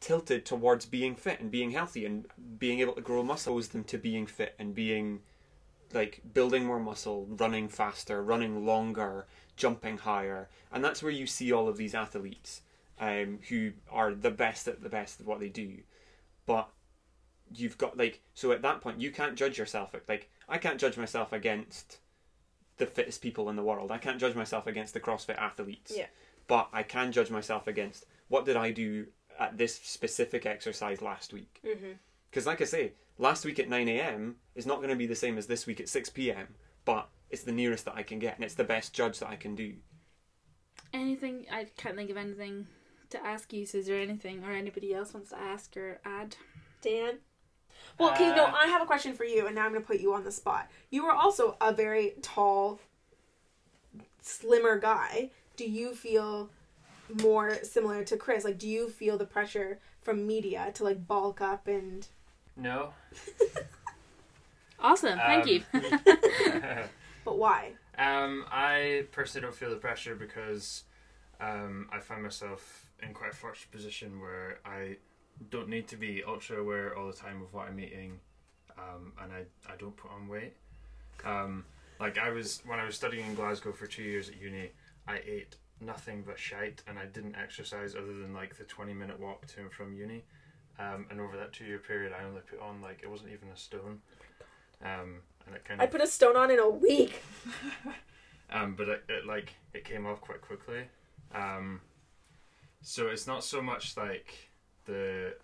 tilted 0.00 0.44
towards 0.44 0.86
being 0.86 1.16
fit 1.16 1.40
and 1.40 1.50
being 1.50 1.72
healthy 1.72 2.04
and 2.04 2.26
being 2.58 2.78
able 2.80 2.92
to 2.92 3.00
grow 3.00 3.22
muscles 3.22 3.68
them 3.68 3.82
to 3.84 3.98
being 3.98 4.26
fit 4.26 4.54
and 4.58 4.74
being 4.74 5.22
like 5.92 6.20
building 6.34 6.64
more 6.64 6.80
muscle, 6.80 7.26
running 7.30 7.68
faster, 7.68 8.22
running 8.22 8.66
longer, 8.66 9.26
jumping 9.56 9.98
higher, 9.98 10.48
and 10.72 10.84
that's 10.84 11.02
where 11.02 11.12
you 11.12 11.26
see 11.26 11.52
all 11.52 11.68
of 11.68 11.76
these 11.76 11.94
athletes 11.94 12.62
um, 13.00 13.38
who 13.48 13.72
are 13.90 14.12
the 14.12 14.30
best 14.30 14.68
at 14.68 14.82
the 14.82 14.88
best 14.88 15.20
of 15.20 15.26
what 15.26 15.40
they 15.40 15.48
do. 15.48 15.78
But 16.46 16.68
you've 17.54 17.78
got 17.78 17.96
like 17.96 18.20
so 18.34 18.52
at 18.52 18.62
that 18.62 18.80
point 18.80 19.00
you 19.00 19.10
can't 19.10 19.36
judge 19.36 19.58
yourself. 19.58 19.94
Like 20.08 20.30
I 20.48 20.58
can't 20.58 20.80
judge 20.80 20.96
myself 20.96 21.32
against 21.32 21.98
the 22.78 22.86
fittest 22.86 23.20
people 23.20 23.48
in 23.48 23.56
the 23.56 23.62
world. 23.62 23.90
I 23.90 23.98
can't 23.98 24.20
judge 24.20 24.34
myself 24.34 24.66
against 24.66 24.94
the 24.94 25.00
CrossFit 25.00 25.36
athletes. 25.36 25.92
Yeah. 25.94 26.06
But 26.46 26.68
I 26.72 26.82
can 26.82 27.12
judge 27.12 27.30
myself 27.30 27.66
against 27.66 28.06
what 28.28 28.44
did 28.44 28.56
I 28.56 28.70
do 28.70 29.06
at 29.38 29.56
this 29.56 29.74
specific 29.74 30.46
exercise 30.46 31.02
last 31.02 31.32
week. 31.32 31.60
Mm-hmm. 31.64 31.92
Because, 32.30 32.46
like 32.46 32.60
I 32.60 32.64
say, 32.64 32.92
last 33.18 33.44
week 33.44 33.58
at 33.58 33.68
9 33.68 33.88
a.m. 33.88 34.36
is 34.54 34.66
not 34.66 34.76
going 34.78 34.88
to 34.90 34.96
be 34.96 35.06
the 35.06 35.14
same 35.14 35.36
as 35.38 35.46
this 35.46 35.66
week 35.66 35.80
at 35.80 35.88
6 35.88 36.10
p.m., 36.10 36.54
but 36.84 37.08
it's 37.30 37.42
the 37.42 37.52
nearest 37.52 37.84
that 37.84 37.94
I 37.96 38.02
can 38.02 38.18
get, 38.18 38.36
and 38.36 38.44
it's 38.44 38.54
the 38.54 38.64
best 38.64 38.94
judge 38.94 39.18
that 39.18 39.28
I 39.28 39.36
can 39.36 39.54
do. 39.54 39.74
anything. 40.94 41.46
I 41.52 41.66
can't 41.76 41.96
think 41.96 42.10
of 42.10 42.16
anything 42.16 42.66
to 43.10 43.24
ask 43.24 43.52
you. 43.52 43.66
So 43.66 43.78
is 43.78 43.86
there 43.86 44.00
anything 44.00 44.42
or 44.44 44.52
anybody 44.52 44.94
else 44.94 45.12
wants 45.12 45.30
to 45.30 45.38
ask 45.38 45.76
or 45.76 46.00
add? 46.04 46.36
Dan? 46.80 47.18
Well, 47.98 48.12
okay, 48.12 48.34
no, 48.34 48.46
Uh, 48.46 48.52
I 48.54 48.66
have 48.68 48.82
a 48.82 48.86
question 48.86 49.12
for 49.14 49.24
you, 49.24 49.46
and 49.46 49.54
now 49.54 49.64
I'm 49.64 49.72
going 49.72 49.82
to 49.82 49.86
put 49.86 50.00
you 50.00 50.14
on 50.14 50.24
the 50.24 50.32
spot. 50.32 50.70
You 50.90 51.04
are 51.06 51.14
also 51.14 51.56
a 51.60 51.72
very 51.72 52.14
tall, 52.22 52.80
slimmer 54.22 54.78
guy. 54.78 55.30
Do 55.56 55.64
you 55.68 55.94
feel 55.94 56.50
more 57.22 57.56
similar 57.64 58.04
to 58.04 58.16
Chris? 58.16 58.44
Like, 58.44 58.58
do 58.58 58.68
you 58.68 58.88
feel 58.88 59.18
the 59.18 59.24
pressure 59.26 59.80
from 60.00 60.26
media 60.26 60.70
to 60.74 60.84
like 60.84 61.06
bulk 61.06 61.40
up 61.40 61.66
and? 61.66 62.06
No. 62.58 62.92
Awesome. 64.80 65.18
Thank 65.18 65.42
Um, 65.44 65.48
you. 65.48 65.62
But 67.24 67.36
why? 67.36 67.72
um, 67.98 68.46
I 68.50 69.06
personally 69.10 69.44
don't 69.44 69.54
feel 69.54 69.70
the 69.70 69.76
pressure 69.76 70.14
because 70.14 70.84
um, 71.40 71.88
I 71.92 71.98
find 71.98 72.22
myself 72.22 72.88
in 73.02 73.12
quite 73.12 73.32
a 73.32 73.36
fortunate 73.36 73.72
position 73.72 74.20
where 74.20 74.60
I 74.64 74.96
don't 75.50 75.68
need 75.68 75.88
to 75.88 75.96
be 75.96 76.22
ultra 76.24 76.58
aware 76.58 76.96
all 76.96 77.08
the 77.08 77.12
time 77.12 77.42
of 77.42 77.52
what 77.52 77.68
I'm 77.68 77.78
eating, 77.80 78.20
um, 78.78 79.12
and 79.20 79.32
I, 79.32 79.40
I 79.70 79.76
don't 79.78 79.96
put 79.96 80.10
on 80.12 80.28
weight. 80.28 80.54
Um, 81.24 81.64
like 82.00 82.16
I 82.16 82.30
was 82.30 82.62
when 82.64 82.78
I 82.78 82.84
was 82.86 82.94
studying 82.94 83.26
in 83.26 83.34
Glasgow 83.34 83.72
for 83.72 83.86
two 83.88 84.04
years 84.04 84.28
at 84.28 84.40
uni, 84.40 84.70
I 85.08 85.16
ate 85.26 85.56
nothing 85.80 86.22
but 86.24 86.38
shite, 86.38 86.82
and 86.86 86.98
I 86.98 87.06
didn't 87.06 87.34
exercise 87.34 87.94
other 87.96 88.14
than 88.14 88.32
like 88.32 88.56
the 88.56 88.64
twenty 88.64 88.94
minute 88.94 89.18
walk 89.20 89.44
to 89.48 89.60
and 89.60 89.72
from 89.72 89.92
uni. 89.92 90.22
Um, 90.78 91.06
and 91.10 91.20
over 91.20 91.36
that 91.36 91.52
two 91.52 91.64
year 91.64 91.78
period, 91.78 92.12
I 92.18 92.24
only 92.24 92.40
put 92.42 92.60
on 92.60 92.80
like 92.80 93.00
it 93.02 93.10
wasn't 93.10 93.30
even 93.32 93.48
a 93.48 93.56
stone. 93.56 94.00
Um, 94.82 95.20
and 95.46 95.56
it 95.56 95.64
kind 95.64 95.80
of 95.80 95.84
I 95.84 95.90
put 95.90 96.00
a 96.00 96.06
stone 96.06 96.36
on 96.36 96.50
in 96.50 96.58
a 96.58 96.68
week. 96.68 97.22
um, 98.50 98.74
but 98.76 98.88
it, 98.88 99.04
it 99.08 99.26
like 99.26 99.54
it 99.74 99.84
came 99.84 100.06
off 100.06 100.20
quite 100.20 100.40
quickly. 100.40 100.84
Um, 101.34 101.80
so 102.80 103.08
it's 103.08 103.26
not 103.26 103.42
so 103.42 103.60
much 103.60 103.96
like 103.96 104.50
the 104.84 105.34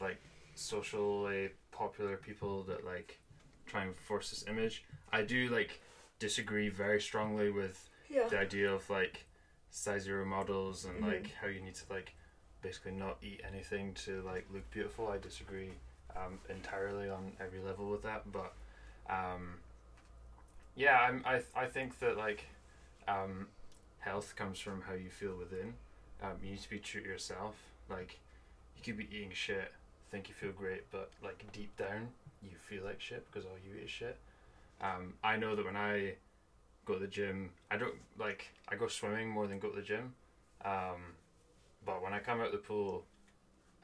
like 0.00 0.20
socially 0.54 1.50
popular 1.70 2.16
people 2.16 2.62
that 2.64 2.84
like 2.84 3.18
try 3.66 3.84
and 3.84 3.96
force 3.96 4.30
this 4.30 4.44
image. 4.48 4.84
I 5.12 5.22
do 5.22 5.48
like 5.48 5.80
disagree 6.18 6.68
very 6.68 7.00
strongly 7.00 7.50
with 7.50 7.88
Yeah. 8.10 8.28
the 8.28 8.38
idea 8.38 8.70
of 8.70 8.88
like 8.90 9.24
size 9.70 10.02
zero 10.02 10.24
models 10.26 10.84
and 10.84 11.02
Mhm. 11.02 11.06
like 11.06 11.30
how 11.40 11.46
you 11.46 11.60
need 11.60 11.74
to 11.76 11.84
like 11.90 12.14
basically 12.62 12.92
not 12.92 13.16
eat 13.22 13.40
anything 13.46 13.94
to 14.04 14.22
like 14.22 14.46
look 14.52 14.68
beautiful. 14.70 15.08
I 15.08 15.18
disagree 15.18 15.70
um, 16.16 16.38
entirely 16.48 17.08
on 17.08 17.32
every 17.40 17.60
level 17.60 17.90
with 17.90 18.02
that, 18.02 18.30
but 18.32 18.52
um, 19.08 19.54
yeah, 20.74 20.98
I'm, 21.00 21.22
I 21.24 21.42
I 21.54 21.66
think 21.66 21.98
that 22.00 22.16
like 22.16 22.46
um, 23.08 23.48
health 23.98 24.34
comes 24.36 24.58
from 24.58 24.82
how 24.82 24.94
you 24.94 25.10
feel 25.10 25.36
within. 25.36 25.74
Um, 26.22 26.32
you 26.42 26.50
need 26.50 26.62
to 26.62 26.70
be 26.70 26.78
true 26.78 27.02
to 27.02 27.08
yourself. 27.08 27.56
Like 27.88 28.18
you 28.76 28.82
could 28.82 28.98
be 28.98 29.08
eating 29.14 29.30
shit, 29.32 29.72
think 30.10 30.28
you 30.28 30.34
feel 30.34 30.52
great, 30.52 30.90
but 30.90 31.10
like 31.22 31.44
deep 31.52 31.76
down 31.76 32.08
you 32.42 32.50
feel 32.56 32.84
like 32.84 33.00
shit 33.00 33.26
because 33.26 33.44
all 33.44 33.56
you 33.64 33.78
eat 33.78 33.84
is 33.84 33.90
shit. 33.90 34.16
Um, 34.80 35.14
I 35.22 35.36
know 35.36 35.54
that 35.54 35.64
when 35.64 35.76
I 35.76 36.14
go 36.86 36.94
to 36.94 37.00
the 37.00 37.06
gym, 37.06 37.50
I 37.70 37.76
don't 37.76 37.94
like 38.18 38.48
I 38.68 38.76
go 38.76 38.88
swimming 38.88 39.28
more 39.28 39.46
than 39.46 39.58
go 39.58 39.70
to 39.70 39.76
the 39.76 39.82
gym. 39.82 40.14
Um, 40.64 41.14
but 41.84 42.02
when 42.02 42.12
I 42.12 42.18
come 42.18 42.40
out 42.40 42.46
of 42.46 42.52
the 42.52 42.58
pool, 42.58 43.06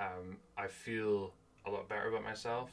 um, 0.01 0.36
I 0.57 0.66
feel 0.66 1.34
a 1.66 1.70
lot 1.70 1.88
better 1.88 2.09
about 2.09 2.22
myself, 2.24 2.70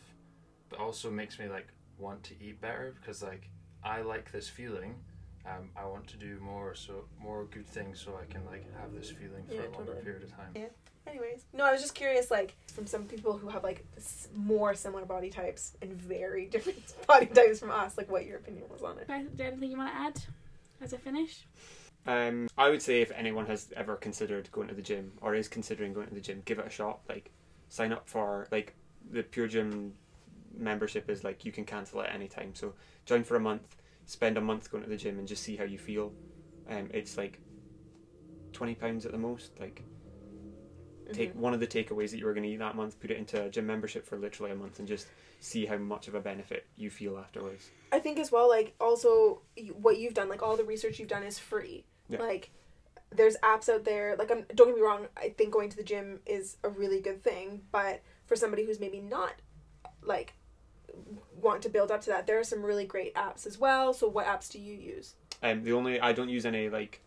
but 0.69 0.79
also 0.79 1.09
makes 1.09 1.39
me 1.39 1.47
like 1.47 1.67
want 1.97 2.23
to 2.23 2.33
eat 2.43 2.59
better 2.61 2.95
because 2.99 3.23
like 3.23 3.49
I 3.83 4.01
like 4.01 4.31
this 4.31 4.49
feeling. 4.49 4.95
Um, 5.45 5.71
I 5.75 5.83
want 5.85 6.07
to 6.07 6.17
do 6.17 6.39
more, 6.41 6.73
so 6.73 7.03
more 7.21 7.43
good 7.45 7.67
things, 7.67 7.99
so 7.99 8.17
I 8.21 8.25
can 8.31 8.45
like 8.45 8.63
have 8.79 8.93
this 8.93 9.09
feeling 9.11 9.43
for 9.47 9.55
Yeah, 9.55 9.61
a 9.61 9.71
longer 9.71 9.77
totally. 9.87 10.01
period 10.03 10.23
of 10.23 10.31
time. 10.31 10.51
Yeah. 10.55 10.67
Anyways, 11.05 11.43
no, 11.51 11.65
I 11.65 11.73
was 11.73 11.81
just 11.81 11.95
curious, 11.95 12.31
like 12.31 12.55
from 12.73 12.87
some 12.87 13.03
people 13.03 13.33
who 13.37 13.49
have 13.49 13.61
like 13.61 13.85
s- 13.97 14.29
more 14.33 14.73
similar 14.73 15.03
body 15.03 15.29
types 15.29 15.75
and 15.81 15.91
very 15.91 16.45
different 16.53 16.79
body 17.07 17.25
types 17.25 17.59
from 17.59 17.71
us, 17.71 17.97
like 17.97 18.09
what 18.09 18.25
your 18.25 18.37
opinion 18.37 18.63
was 18.71 18.83
on 18.83 18.97
it. 18.99 19.09
Is 19.09 19.35
there 19.37 19.47
anything 19.47 19.69
you 19.71 19.77
want 19.77 19.91
to 19.93 19.99
add 19.99 20.17
as 20.79 20.93
I 20.93 20.97
finish? 20.97 21.45
Um, 22.05 22.47
I 22.57 22.69
would 22.69 22.81
say 22.81 23.01
if 23.01 23.11
anyone 23.11 23.45
has 23.45 23.71
ever 23.75 23.95
considered 23.95 24.51
going 24.51 24.67
to 24.67 24.75
the 24.75 24.81
gym 24.81 25.13
or 25.21 25.35
is 25.35 25.47
considering 25.47 25.93
going 25.93 26.07
to 26.07 26.13
the 26.13 26.21
gym, 26.21 26.41
give 26.45 26.59
it 26.59 26.67
a 26.67 26.69
shot. 26.69 26.99
Like, 27.07 27.31
sign 27.69 27.93
up 27.93 28.07
for 28.09 28.47
like 28.51 28.75
the 29.11 29.23
Pure 29.23 29.47
Gym 29.47 29.93
membership 30.55 31.09
is 31.09 31.23
like 31.23 31.45
you 31.45 31.51
can 31.51 31.65
cancel 31.65 32.01
at 32.01 32.13
any 32.13 32.27
time. 32.27 32.53
So 32.53 32.73
join 33.05 33.23
for 33.23 33.35
a 33.35 33.39
month, 33.39 33.77
spend 34.05 34.37
a 34.37 34.41
month 34.41 34.69
going 34.69 34.83
to 34.83 34.89
the 34.89 34.97
gym, 34.97 35.17
and 35.17 35.27
just 35.27 35.43
see 35.43 35.55
how 35.55 35.63
you 35.63 35.77
feel. 35.77 36.13
Um, 36.69 36.89
it's 36.93 37.17
like 37.17 37.39
twenty 38.51 38.75
pounds 38.75 39.05
at 39.05 39.11
the 39.11 39.17
most. 39.17 39.51
Like, 39.59 39.83
take 41.13 41.33
Mhm. 41.33 41.37
one 41.37 41.53
of 41.53 41.59
the 41.59 41.67
takeaways 41.67 42.11
that 42.11 42.17
you 42.17 42.25
were 42.25 42.33
going 42.33 42.43
to 42.43 42.49
eat 42.49 42.57
that 42.57 42.75
month, 42.75 42.99
put 42.99 43.11
it 43.11 43.17
into 43.17 43.43
a 43.43 43.49
gym 43.49 43.65
membership 43.65 44.05
for 44.05 44.17
literally 44.17 44.51
a 44.51 44.55
month, 44.55 44.79
and 44.79 44.87
just 44.87 45.07
see 45.39 45.65
how 45.65 45.77
much 45.77 46.07
of 46.07 46.15
a 46.15 46.19
benefit 46.21 46.65
you 46.75 46.89
feel 46.89 47.17
afterwards. 47.17 47.69
I 47.91 47.99
think 47.99 48.19
as 48.19 48.31
well, 48.31 48.49
like 48.49 48.75
also 48.79 49.41
what 49.73 49.97
you've 49.97 50.13
done, 50.13 50.29
like 50.29 50.41
all 50.41 50.57
the 50.57 50.63
research 50.63 50.99
you've 50.99 51.09
done 51.09 51.23
is 51.23 51.39
free. 51.39 51.85
Yeah. 52.13 52.21
Like 52.21 52.51
there's 53.11 53.37
apps 53.37 53.69
out 53.69 53.85
there. 53.85 54.15
Like 54.17 54.31
I'm 54.31 54.45
don't 54.55 54.67
get 54.67 54.75
me 54.75 54.81
wrong. 54.81 55.07
I 55.17 55.29
think 55.29 55.51
going 55.51 55.69
to 55.69 55.77
the 55.77 55.83
gym 55.83 56.19
is 56.25 56.57
a 56.63 56.69
really 56.69 56.99
good 57.01 57.23
thing, 57.23 57.61
but 57.71 58.01
for 58.25 58.35
somebody 58.35 58.65
who's 58.65 58.79
maybe 58.79 58.99
not 58.99 59.33
like 60.01 60.33
want 61.39 61.61
to 61.63 61.69
build 61.69 61.91
up 61.91 62.01
to 62.01 62.09
that, 62.11 62.27
there 62.27 62.39
are 62.39 62.43
some 62.43 62.63
really 62.63 62.85
great 62.85 63.13
apps 63.15 63.45
as 63.45 63.57
well. 63.57 63.93
So 63.93 64.07
what 64.07 64.25
apps 64.25 64.49
do 64.51 64.59
you 64.59 64.73
use? 64.73 65.15
Um, 65.41 65.63
the 65.63 65.73
only 65.73 65.99
I 65.99 66.13
don't 66.13 66.29
use 66.29 66.45
any 66.45 66.69
like 66.69 67.01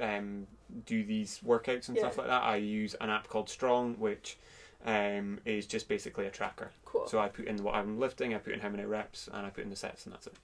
um 0.00 0.46
do 0.86 1.04
these 1.04 1.40
workouts 1.44 1.88
and 1.88 1.96
Yeah. 1.96 2.04
stuff 2.04 2.18
like 2.18 2.26
that. 2.28 2.42
I 2.42 2.56
use 2.56 2.94
an 3.00 3.10
app 3.10 3.28
called 3.28 3.48
Strong, 3.48 3.94
which 3.98 4.38
um 4.84 5.40
is 5.44 5.66
just 5.66 5.88
basically 5.88 6.26
a 6.26 6.30
tracker. 6.30 6.70
Cool. 6.84 7.06
So 7.06 7.18
I 7.20 7.28
put 7.28 7.46
in 7.46 7.62
what 7.62 7.74
I'm 7.74 7.98
lifting, 7.98 8.34
I 8.34 8.38
put 8.38 8.52
in 8.52 8.60
how 8.60 8.68
many 8.68 8.84
reps, 8.84 9.28
and 9.32 9.46
I 9.46 9.50
put 9.50 9.64
in 9.64 9.70
the 9.70 9.76
sets, 9.76 10.04
and 10.06 10.14
that's 10.14 10.26
it. 10.26 10.34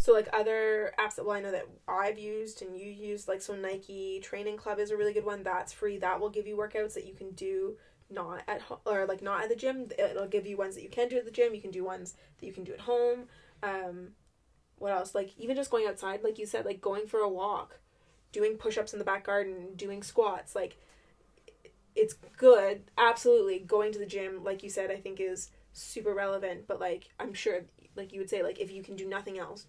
So 0.00 0.14
like 0.14 0.30
other 0.32 0.94
apps 0.98 1.16
that 1.16 1.26
well 1.26 1.36
I 1.36 1.40
know 1.40 1.50
that 1.50 1.66
I've 1.86 2.18
used 2.18 2.62
and 2.62 2.74
you 2.74 2.90
use 2.90 3.28
like 3.28 3.42
so 3.42 3.54
Nike 3.54 4.18
Training 4.22 4.56
Club 4.56 4.78
is 4.78 4.90
a 4.90 4.96
really 4.96 5.12
good 5.12 5.26
one. 5.26 5.42
That's 5.42 5.74
free. 5.74 5.98
That 5.98 6.18
will 6.18 6.30
give 6.30 6.46
you 6.46 6.56
workouts 6.56 6.94
that 6.94 7.06
you 7.06 7.12
can 7.12 7.32
do 7.32 7.76
not 8.08 8.40
at 8.48 8.62
home 8.62 8.78
or 8.86 9.04
like 9.04 9.20
not 9.20 9.42
at 9.42 9.50
the 9.50 9.54
gym. 9.56 9.90
It'll 9.98 10.26
give 10.26 10.46
you 10.46 10.56
ones 10.56 10.74
that 10.74 10.82
you 10.82 10.88
can 10.88 11.08
do 11.08 11.18
at 11.18 11.26
the 11.26 11.30
gym. 11.30 11.54
You 11.54 11.60
can 11.60 11.70
do 11.70 11.84
ones 11.84 12.14
that 12.38 12.46
you 12.46 12.52
can 12.54 12.64
do 12.64 12.72
at 12.72 12.80
home. 12.80 13.24
Um 13.62 14.12
what 14.78 14.90
else? 14.90 15.14
Like 15.14 15.32
even 15.36 15.54
just 15.54 15.70
going 15.70 15.86
outside 15.86 16.24
like 16.24 16.38
you 16.38 16.46
said 16.46 16.64
like 16.64 16.80
going 16.80 17.06
for 17.06 17.20
a 17.20 17.28
walk 17.28 17.78
doing 18.32 18.56
push-ups 18.56 18.94
in 18.94 18.98
the 18.98 19.04
back 19.04 19.26
garden 19.26 19.74
doing 19.76 20.02
squats 20.02 20.54
like 20.54 20.78
it's 21.94 22.14
good. 22.38 22.84
Absolutely. 22.96 23.58
Going 23.58 23.92
to 23.92 23.98
the 23.98 24.06
gym 24.06 24.44
like 24.44 24.62
you 24.62 24.70
said 24.70 24.90
I 24.90 24.96
think 24.96 25.20
is 25.20 25.50
super 25.74 26.14
relevant. 26.14 26.66
But 26.66 26.80
like 26.80 27.10
I'm 27.20 27.34
sure 27.34 27.66
like 27.96 28.14
you 28.14 28.20
would 28.20 28.30
say 28.30 28.42
like 28.42 28.58
if 28.60 28.72
you 28.72 28.82
can 28.82 28.96
do 28.96 29.06
nothing 29.06 29.38
else 29.38 29.66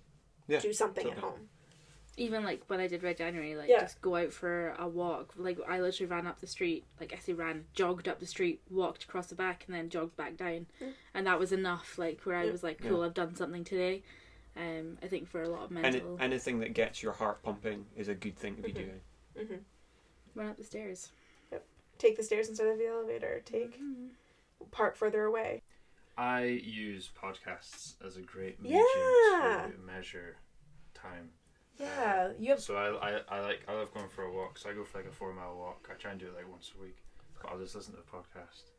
Yeah, 0.51 0.59
do 0.59 0.73
something 0.73 1.09
at 1.09 1.17
home. 1.17 1.49
Even 2.17 2.43
like 2.43 2.63
when 2.67 2.81
I 2.81 2.87
did 2.87 3.03
Red 3.03 3.17
January, 3.17 3.55
like 3.55 3.69
Yeah. 3.69 3.79
just 3.79 4.01
go 4.01 4.17
out 4.17 4.33
for 4.33 4.75
a 4.77 4.87
walk. 4.87 5.33
Like 5.37 5.57
I 5.67 5.79
literally 5.79 6.11
ran 6.11 6.27
up 6.27 6.41
the 6.41 6.47
street, 6.47 6.85
like 6.99 7.13
I 7.13 7.17
say 7.19 7.33
ran, 7.33 7.65
jogged 7.73 8.07
up 8.09 8.19
the 8.19 8.25
street, 8.25 8.61
walked 8.69 9.05
across 9.05 9.27
the 9.27 9.35
back, 9.35 9.63
and 9.65 9.75
then 9.75 9.89
jogged 9.89 10.17
back 10.17 10.35
down, 10.35 10.67
Mm. 10.81 10.93
and 11.13 11.25
that 11.27 11.39
was 11.39 11.51
enough. 11.53 11.97
Like 11.97 12.21
where 12.25 12.35
I 12.35 12.51
was 12.51 12.63
like, 12.63 12.81
Yeah. 12.83 12.89
cool, 12.89 13.03
I've 13.03 13.13
done 13.13 13.33
something 13.35 13.63
today. 13.63 14.03
Um, 14.57 14.97
I 15.01 15.07
think 15.07 15.29
for 15.29 15.41
a 15.41 15.47
lot 15.47 15.63
of 15.63 15.71
Any, 15.71 15.81
mental, 15.99 16.17
anything 16.19 16.59
that 16.59 16.73
gets 16.73 17.01
your 17.01 17.13
heart 17.13 17.41
pumping 17.41 17.85
is 17.95 18.09
a 18.09 18.15
good 18.15 18.35
thing 18.37 18.57
to 18.57 18.61
be 18.61 18.73
Mhm. 18.73 18.75
doing. 18.75 19.01
hmm 19.47 19.55
run 20.35 20.47
up 20.47 20.57
the 20.57 20.63
stairs. 20.63 21.11
Yep. 21.51 21.65
Take 21.97 22.15
the 22.17 22.23
stairs 22.23 22.47
instead 22.49 22.67
of 22.67 22.77
the 22.77 22.87
elevator. 22.87 23.41
Take 23.45 23.79
Mhm. 23.79 24.09
park 24.71 24.95
further 24.97 25.23
away. 25.23 25.61
I 26.17 26.43
use 26.43 27.09
podcasts 27.21 27.93
as 28.05 28.17
a 28.17 28.21
great 28.21 28.61
medium 28.61 28.77
Yeah. 28.85 29.67
to 29.67 29.73
measure 29.85 30.37
time. 30.93 31.29
Yeah, 31.77 32.31
you 32.37 32.51
have. 32.51 32.59
So 32.59 32.75
I, 32.75 33.09
I, 33.17 33.21
I 33.29 33.39
like 33.41 33.61
I 33.67 33.73
love 33.73 33.93
going 33.93 34.09
for 34.09 34.23
a 34.23 34.31
walk. 34.31 34.57
So 34.59 34.69
I 34.69 34.73
go 34.73 34.83
for 34.83 34.99
like 34.99 35.07
a 35.07 35.11
four 35.11 35.33
mile 35.33 35.55
walk. 35.57 35.89
I 35.89 35.95
try 35.95 36.11
and 36.11 36.19
do 36.19 36.27
it 36.27 36.35
like 36.35 36.47
once 36.49 36.71
a 36.77 36.81
week, 36.81 36.97
but 37.41 37.49
I'll 37.51 37.57
just 37.57 37.73
listen 37.75 37.93
to 37.93 37.99
the 37.99 38.03
podcast, 38.17 38.69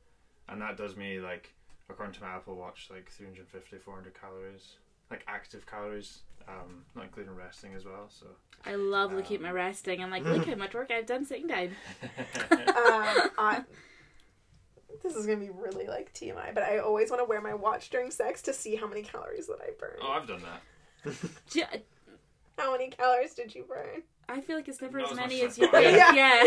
and 0.48 0.60
that 0.62 0.76
does 0.76 0.96
me 0.96 1.18
like 1.18 1.52
according 1.90 2.14
to 2.14 2.22
my 2.22 2.28
Apple 2.28 2.54
Watch 2.54 2.88
like 2.90 3.10
350, 3.10 3.78
400 3.78 4.14
calories, 4.18 4.76
like 5.10 5.24
active 5.26 5.66
calories, 5.66 6.20
um, 6.46 6.84
not 6.94 7.04
including 7.06 7.34
resting 7.34 7.74
as 7.74 7.84
well. 7.84 8.09
So 8.09 8.26
I 8.64 8.76
love 8.76 9.12
looking 9.12 9.36
at 9.38 9.40
Um, 9.40 9.46
my 9.46 9.50
resting. 9.52 10.00
I'm 10.02 10.10
like, 10.10 10.24
look 10.26 10.46
how 10.46 10.54
much 10.54 10.74
work 10.74 10.90
I've 10.92 11.06
done 11.06 11.24
sitting 11.24 11.48
down. 11.48 11.70
Um, 12.52 13.30
I, 13.38 13.62
this 15.02 15.14
is 15.16 15.27
gonna 15.27 15.39
be 15.39 15.51
really 15.51 15.86
like 15.86 16.12
TMI, 16.14 16.52
but 16.55 16.62
I 16.64 16.78
always 16.78 17.10
want 17.10 17.20
to 17.20 17.24
wear 17.24 17.40
my 17.40 17.55
watch 17.55 17.90
during 17.90 18.10
sex 18.10 18.43
to 18.43 18.52
see 18.52 18.74
how 18.77 18.86
many 18.86 19.02
calories 19.02 19.47
that 19.47 19.59
I 19.62 19.70
burn. 19.78 19.97
oh, 20.02 20.10
I've 20.12 20.27
done 20.27 20.43
that. 20.43 21.14
Ju- 21.51 21.62
How 22.59 22.73
many 22.73 22.89
calories 22.90 23.35
did 23.35 23.55
you 23.55 23.64
burn? 23.64 24.02
I 24.28 24.40
feel 24.40 24.56
like 24.56 24.69
it's 24.69 24.81
never 24.81 24.98
Not 24.98 25.06
as 25.06 25.10
as 25.12 25.16
many 25.16 25.40
as 25.43 25.52
as 25.52 25.59
you 25.59 25.69
I 25.69 25.70
think. 25.82 25.98
thought. 25.98 26.14
Yeah. 26.16 26.44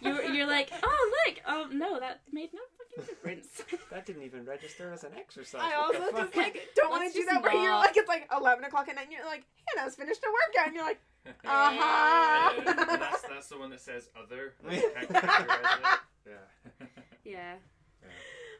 you're, 0.00 0.22
you're 0.32 0.46
like, 0.46 0.70
oh, 0.82 1.12
look. 1.26 1.40
Oh, 1.46 1.66
no, 1.72 1.98
that 1.98 2.20
made 2.32 2.50
no 2.54 2.60
fucking 2.78 3.14
difference. 3.14 3.62
That 3.90 4.06
didn't 4.06 4.22
even 4.22 4.44
register 4.44 4.92
as 4.92 5.02
an 5.04 5.10
exercise. 5.18 5.60
I 5.64 5.76
What 5.78 5.92
the 5.92 5.98
also 6.00 6.12
fuck? 6.12 6.24
just 6.26 6.36
like 6.36 6.68
don't 6.76 6.90
want 6.90 7.06
to 7.06 7.12
do 7.12 7.24
just 7.24 7.32
that 7.34 7.42
where 7.42 7.52
you're 7.60 7.72
like 7.74 7.96
it's 7.96 8.08
like 8.08 8.28
eleven 8.36 8.64
o'clock 8.64 8.88
at 8.88 8.94
night 8.94 9.04
and 9.04 9.12
you're 9.12 9.24
like 9.24 9.44
Hannah's 9.74 9.96
finished 9.96 10.20
a 10.24 10.28
workout 10.30 10.66
and 10.68 10.76
you're 10.76 10.84
like 10.84 11.00
uh-huh. 11.44 12.52
and 12.58 12.66
that's 13.00 13.22
that's 13.22 13.48
the 13.48 13.58
one 13.58 13.70
that 13.70 13.80
says 13.80 14.08
other. 14.20 14.52
Like, 14.64 14.76
you 14.76 14.92
can't 14.94 15.08
categorize 15.08 15.98
it. 16.26 16.88
Yeah. 17.24 17.54
yeah. 18.02 18.08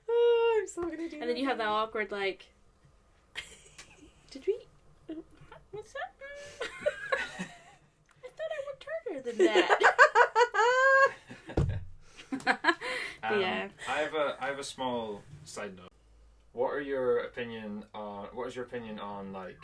oh, 0.08 0.58
I'm 0.60 0.68
so 0.68 0.82
gonna 0.82 1.08
do. 1.08 1.18
And 1.20 1.28
then 1.28 1.36
you 1.36 1.46
have 1.46 1.58
that 1.58 1.68
awkward 1.68 2.10
like. 2.10 2.46
Did 4.30 4.46
we? 4.46 4.58
What's 5.70 5.92
that? 5.92 6.12
I 7.42 8.28
thought 8.36 8.50
I 8.50 8.60
worked 8.66 8.86
harder 9.04 9.22
than 9.22 9.38
that. 9.46 9.78
Um, 13.24 13.40
yeah. 13.40 13.68
I 13.88 13.98
have 14.00 14.14
a 14.14 14.36
I 14.38 14.46
have 14.48 14.58
a 14.58 14.64
small 14.64 15.22
side 15.44 15.76
note. 15.76 15.88
What 16.52 16.74
are 16.74 16.80
your 16.80 17.20
opinion 17.20 17.84
on 17.94 18.26
what 18.34 18.48
is 18.48 18.54
your 18.54 18.66
opinion 18.66 18.98
on 18.98 19.32
like 19.32 19.58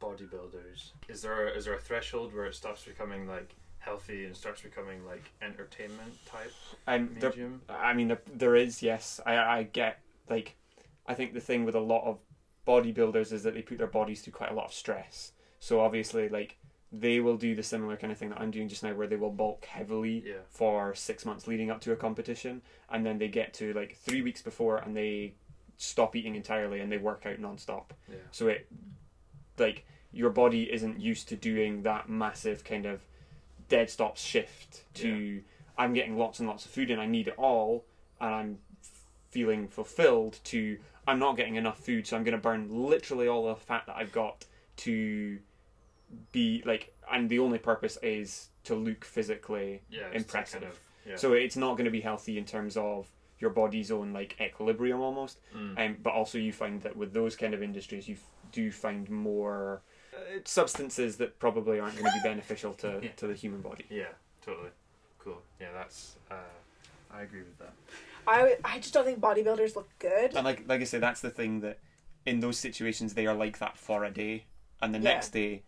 bodybuilders? 0.00 0.90
Is 1.08 1.22
there 1.22 1.46
a, 1.46 1.50
is 1.52 1.66
there 1.66 1.74
a 1.74 1.80
threshold 1.80 2.34
where 2.34 2.46
it 2.46 2.54
stops 2.56 2.84
becoming 2.84 3.28
like 3.28 3.54
healthy 3.80 4.24
and 4.26 4.36
starts 4.36 4.62
becoming 4.62 5.04
like 5.06 5.24
entertainment 5.42 6.14
type 6.26 6.52
Um, 6.86 7.16
there. 7.18 7.32
I 7.68 7.92
mean, 7.94 8.08
there, 8.08 8.20
there 8.32 8.54
is 8.56 8.82
yes. 8.82 9.20
I 9.26 9.36
I 9.36 9.62
get 9.64 10.00
like, 10.28 10.56
I 11.06 11.14
think 11.14 11.34
the 11.34 11.40
thing 11.40 11.64
with 11.64 11.74
a 11.74 11.80
lot 11.80 12.04
of 12.04 12.18
bodybuilders 12.66 13.32
is 13.32 13.42
that 13.42 13.54
they 13.54 13.62
put 13.62 13.78
their 13.78 13.86
bodies 13.86 14.20
through 14.22 14.34
quite 14.34 14.50
a 14.52 14.54
lot 14.54 14.66
of 14.66 14.72
stress. 14.72 15.32
So 15.58 15.80
obviously, 15.80 16.28
like 16.28 16.56
they 16.92 17.20
will 17.20 17.36
do 17.36 17.54
the 17.54 17.62
similar 17.62 17.96
kind 17.96 18.12
of 18.12 18.18
thing 18.18 18.30
that 18.30 18.40
I'm 18.40 18.50
doing 18.50 18.68
just 18.68 18.82
now, 18.82 18.92
where 18.94 19.06
they 19.06 19.16
will 19.16 19.30
bulk 19.30 19.64
heavily 19.64 20.24
Yeah. 20.26 20.34
for 20.48 20.94
six 20.94 21.24
months 21.24 21.46
leading 21.46 21.70
up 21.70 21.80
to 21.82 21.92
a 21.92 21.96
competition, 21.96 22.62
and 22.90 23.04
then 23.06 23.18
they 23.18 23.28
get 23.28 23.54
to 23.54 23.72
like 23.72 23.96
three 23.96 24.22
weeks 24.22 24.42
before 24.42 24.78
and 24.78 24.96
they 24.96 25.34
stop 25.76 26.14
eating 26.14 26.34
entirely 26.34 26.80
and 26.80 26.92
they 26.92 26.98
work 26.98 27.24
out 27.26 27.38
non-stop. 27.38 27.94
Yeah. 28.08 28.16
So 28.32 28.48
it, 28.48 28.66
like, 29.56 29.86
your 30.12 30.28
body 30.30 30.70
isn't 30.70 31.00
used 31.00 31.28
to 31.30 31.36
doing 31.36 31.82
that 31.84 32.08
massive 32.10 32.64
kind 32.64 32.84
of 32.84 33.00
dead 33.70 33.88
stop 33.88 34.18
shift 34.18 34.84
to 34.96 35.40
I'm 35.78 35.94
getting 35.94 36.18
lots 36.18 36.38
and 36.40 36.46
lots 36.48 36.66
of 36.66 36.70
food 36.72 36.90
and 36.90 37.00
I 37.00 37.06
need 37.06 37.28
it 37.28 37.34
all 37.38 37.86
and 38.20 38.34
I'm 38.34 38.58
feeling 39.30 39.66
fulfilled 39.68 40.38
to 40.44 40.76
I'm 41.08 41.18
not 41.18 41.36
getting 41.38 41.54
enough 41.56 41.78
food 41.78 42.06
so 42.06 42.16
I'm 42.16 42.24
going 42.24 42.36
to 42.36 42.42
burn 42.42 42.68
literally 42.70 43.26
all 43.28 43.46
the 43.46 43.54
fat 43.56 43.84
that 43.86 43.96
I've 43.96 44.12
got 44.12 44.44
to 44.78 45.38
be 46.32 46.62
like 46.66 46.92
and 47.10 47.28
the 47.28 47.38
only 47.38 47.58
purpose 47.58 47.96
is 48.02 48.48
to 48.64 48.74
look 48.74 49.04
physically 49.04 49.80
Yeah. 49.90 50.10
Impressive. 50.12 50.60
Kind 50.60 50.72
of, 50.72 50.80
yeah. 51.06 51.16
so 51.16 51.32
it's 51.32 51.56
not 51.56 51.72
going 51.76 51.86
to 51.86 51.90
be 51.90 52.00
healthy 52.00 52.36
in 52.38 52.44
terms 52.44 52.76
of 52.76 53.08
your 53.38 53.50
body's 53.50 53.90
own 53.90 54.12
like 54.12 54.36
equilibrium 54.40 55.00
almost 55.00 55.38
Mm. 55.56 55.78
um, 55.86 55.96
but 56.02 56.12
also 56.12 56.36
you 56.38 56.52
find 56.52 56.82
that 56.82 56.96
with 56.96 57.12
those 57.14 57.36
kind 57.36 57.54
of 57.54 57.62
industries 57.62 58.08
you 58.08 58.16
f- 58.16 58.28
do 58.52 58.70
find 58.70 59.08
more 59.08 59.80
substances 60.44 61.16
that 61.18 61.38
probably 61.38 61.78
aren't 61.80 61.94
going 61.94 62.06
to 62.06 62.12
be 62.12 62.20
beneficial 62.28 62.72
to, 62.74 63.00
Yeah. 63.02 63.10
to 63.16 63.26
the 63.26 63.34
human 63.34 63.60
body 63.60 63.84
yeah. 63.90 64.04
Totally. 64.44 64.70
Cool. 65.18 65.40
Yeah. 65.60 65.68
That's. 65.74 66.16
Uh, 66.30 66.34
I 67.12 67.22
agree 67.22 67.40
with 67.40 67.58
that. 67.58 67.72
I 68.26 68.56
I 68.64 68.78
just 68.78 68.94
don't 68.94 69.04
think 69.04 69.20
bodybuilders 69.20 69.76
look 69.76 69.88
good. 69.98 70.34
and 70.34 70.44
like 70.44 70.64
like 70.68 70.80
I 70.80 70.84
say 70.84 70.98
that's 70.98 71.20
the 71.20 71.30
thing 71.30 71.60
that 71.60 71.78
in 72.26 72.40
those 72.40 72.58
situations 72.58 73.14
they 73.14 73.26
are 73.26 73.34
like 73.34 73.58
that 73.58 73.76
for 73.76 74.04
a 74.04 74.10
day 74.10 74.44
and 74.80 74.94
the 74.94 74.98
Yeah. 74.98 75.04
next 75.12 75.30
day 75.30 75.62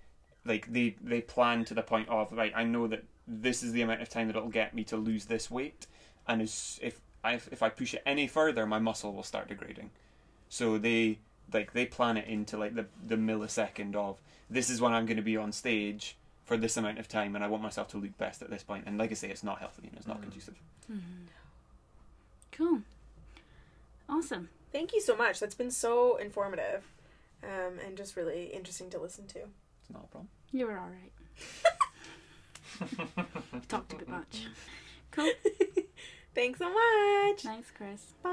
like 0.45 0.73
they 0.73 0.97
they 1.03 1.21
plan 1.21 1.65
to 1.67 1.75
the 1.75 1.83
point 1.83 2.09
of 2.09 2.33
right 2.33 2.53
I 2.55 2.65
know 2.65 2.87
that 2.89 3.05
this 3.27 3.63
is 3.63 3.73
the 3.73 3.83
amount 3.83 4.03
of 4.03 4.09
time 4.09 4.27
that 4.29 4.37
it'll 4.37 4.49
get 4.49 4.75
me 4.75 4.85
to 4.85 4.97
lose 4.97 5.25
this 5.27 5.51
weight 5.51 5.87
and 6.29 6.41
as, 6.43 6.79
if 6.83 7.01
I 7.25 7.35
if 7.35 7.63
I 7.63 7.69
push 7.69 7.95
it 7.95 8.03
any 8.07 8.27
further 8.27 8.67
my 8.67 8.79
muscle 8.79 9.13
will 9.13 9.23
start 9.23 9.49
degrading 9.49 9.91
so 10.49 10.79
they 10.79 11.19
like 11.53 11.73
they 11.73 11.87
plan 11.87 12.17
it 12.17 12.27
into 12.29 12.57
like 12.57 12.75
the 12.75 12.87
the 13.07 13.17
millisecond 13.17 13.95
of 13.97 14.19
this 14.53 14.71
is 14.71 14.81
when 14.81 14.93
I'm 14.93 15.07
going 15.07 15.17
to 15.17 15.23
be 15.23 15.37
on 15.37 15.53
stage 15.53 16.17
for 16.45 16.57
this 16.57 16.77
amount 16.77 16.99
of 16.99 17.09
time, 17.09 17.35
and 17.35 17.45
I 17.45 17.49
want 17.49 17.63
myself 17.63 17.89
to 17.89 17.99
look 17.99 18.17
best 18.19 18.43
at 18.43 18.51
this 18.51 18.63
point. 18.63 18.85
And 18.87 18.99
like 18.99 19.11
I 19.11 19.15
say, 19.15 19.31
it's 19.31 19.45
not 19.45 19.59
healthy 19.59 19.89
and 19.89 19.97
it's 19.97 20.07
not 20.07 20.19
mm. 20.19 20.23
conducive. 20.23 20.55
Mm. 20.93 21.01
Cool. 22.53 22.83
Awesome. 24.09 24.49
Thank 24.73 24.93
you 24.93 25.01
so 25.01 25.17
much. 25.17 25.41
That's 25.41 25.55
been 25.55 25.71
so 25.71 26.17
informative 26.17 26.85
um, 27.43 27.79
and 27.87 27.97
just 27.97 28.17
really 28.17 28.47
interesting 28.47 28.91
to 28.91 28.99
listen 28.99 29.27
to. 29.29 29.39
It's 29.39 29.91
not 29.91 30.05
a 30.05 30.09
problem. 30.09 30.29
You 30.51 30.67
were 30.67 30.79
all 30.79 30.91
right. 30.91 31.13
Talked 33.69 33.95
a 33.95 33.97
bit 33.97 34.09
much. 34.09 34.47
Cool. 35.11 35.33
Thanks 36.35 36.59
so 36.59 36.73
much. 36.73 37.43
Thanks, 37.43 37.71
Chris. 37.71 38.15
Bye. 38.23 38.31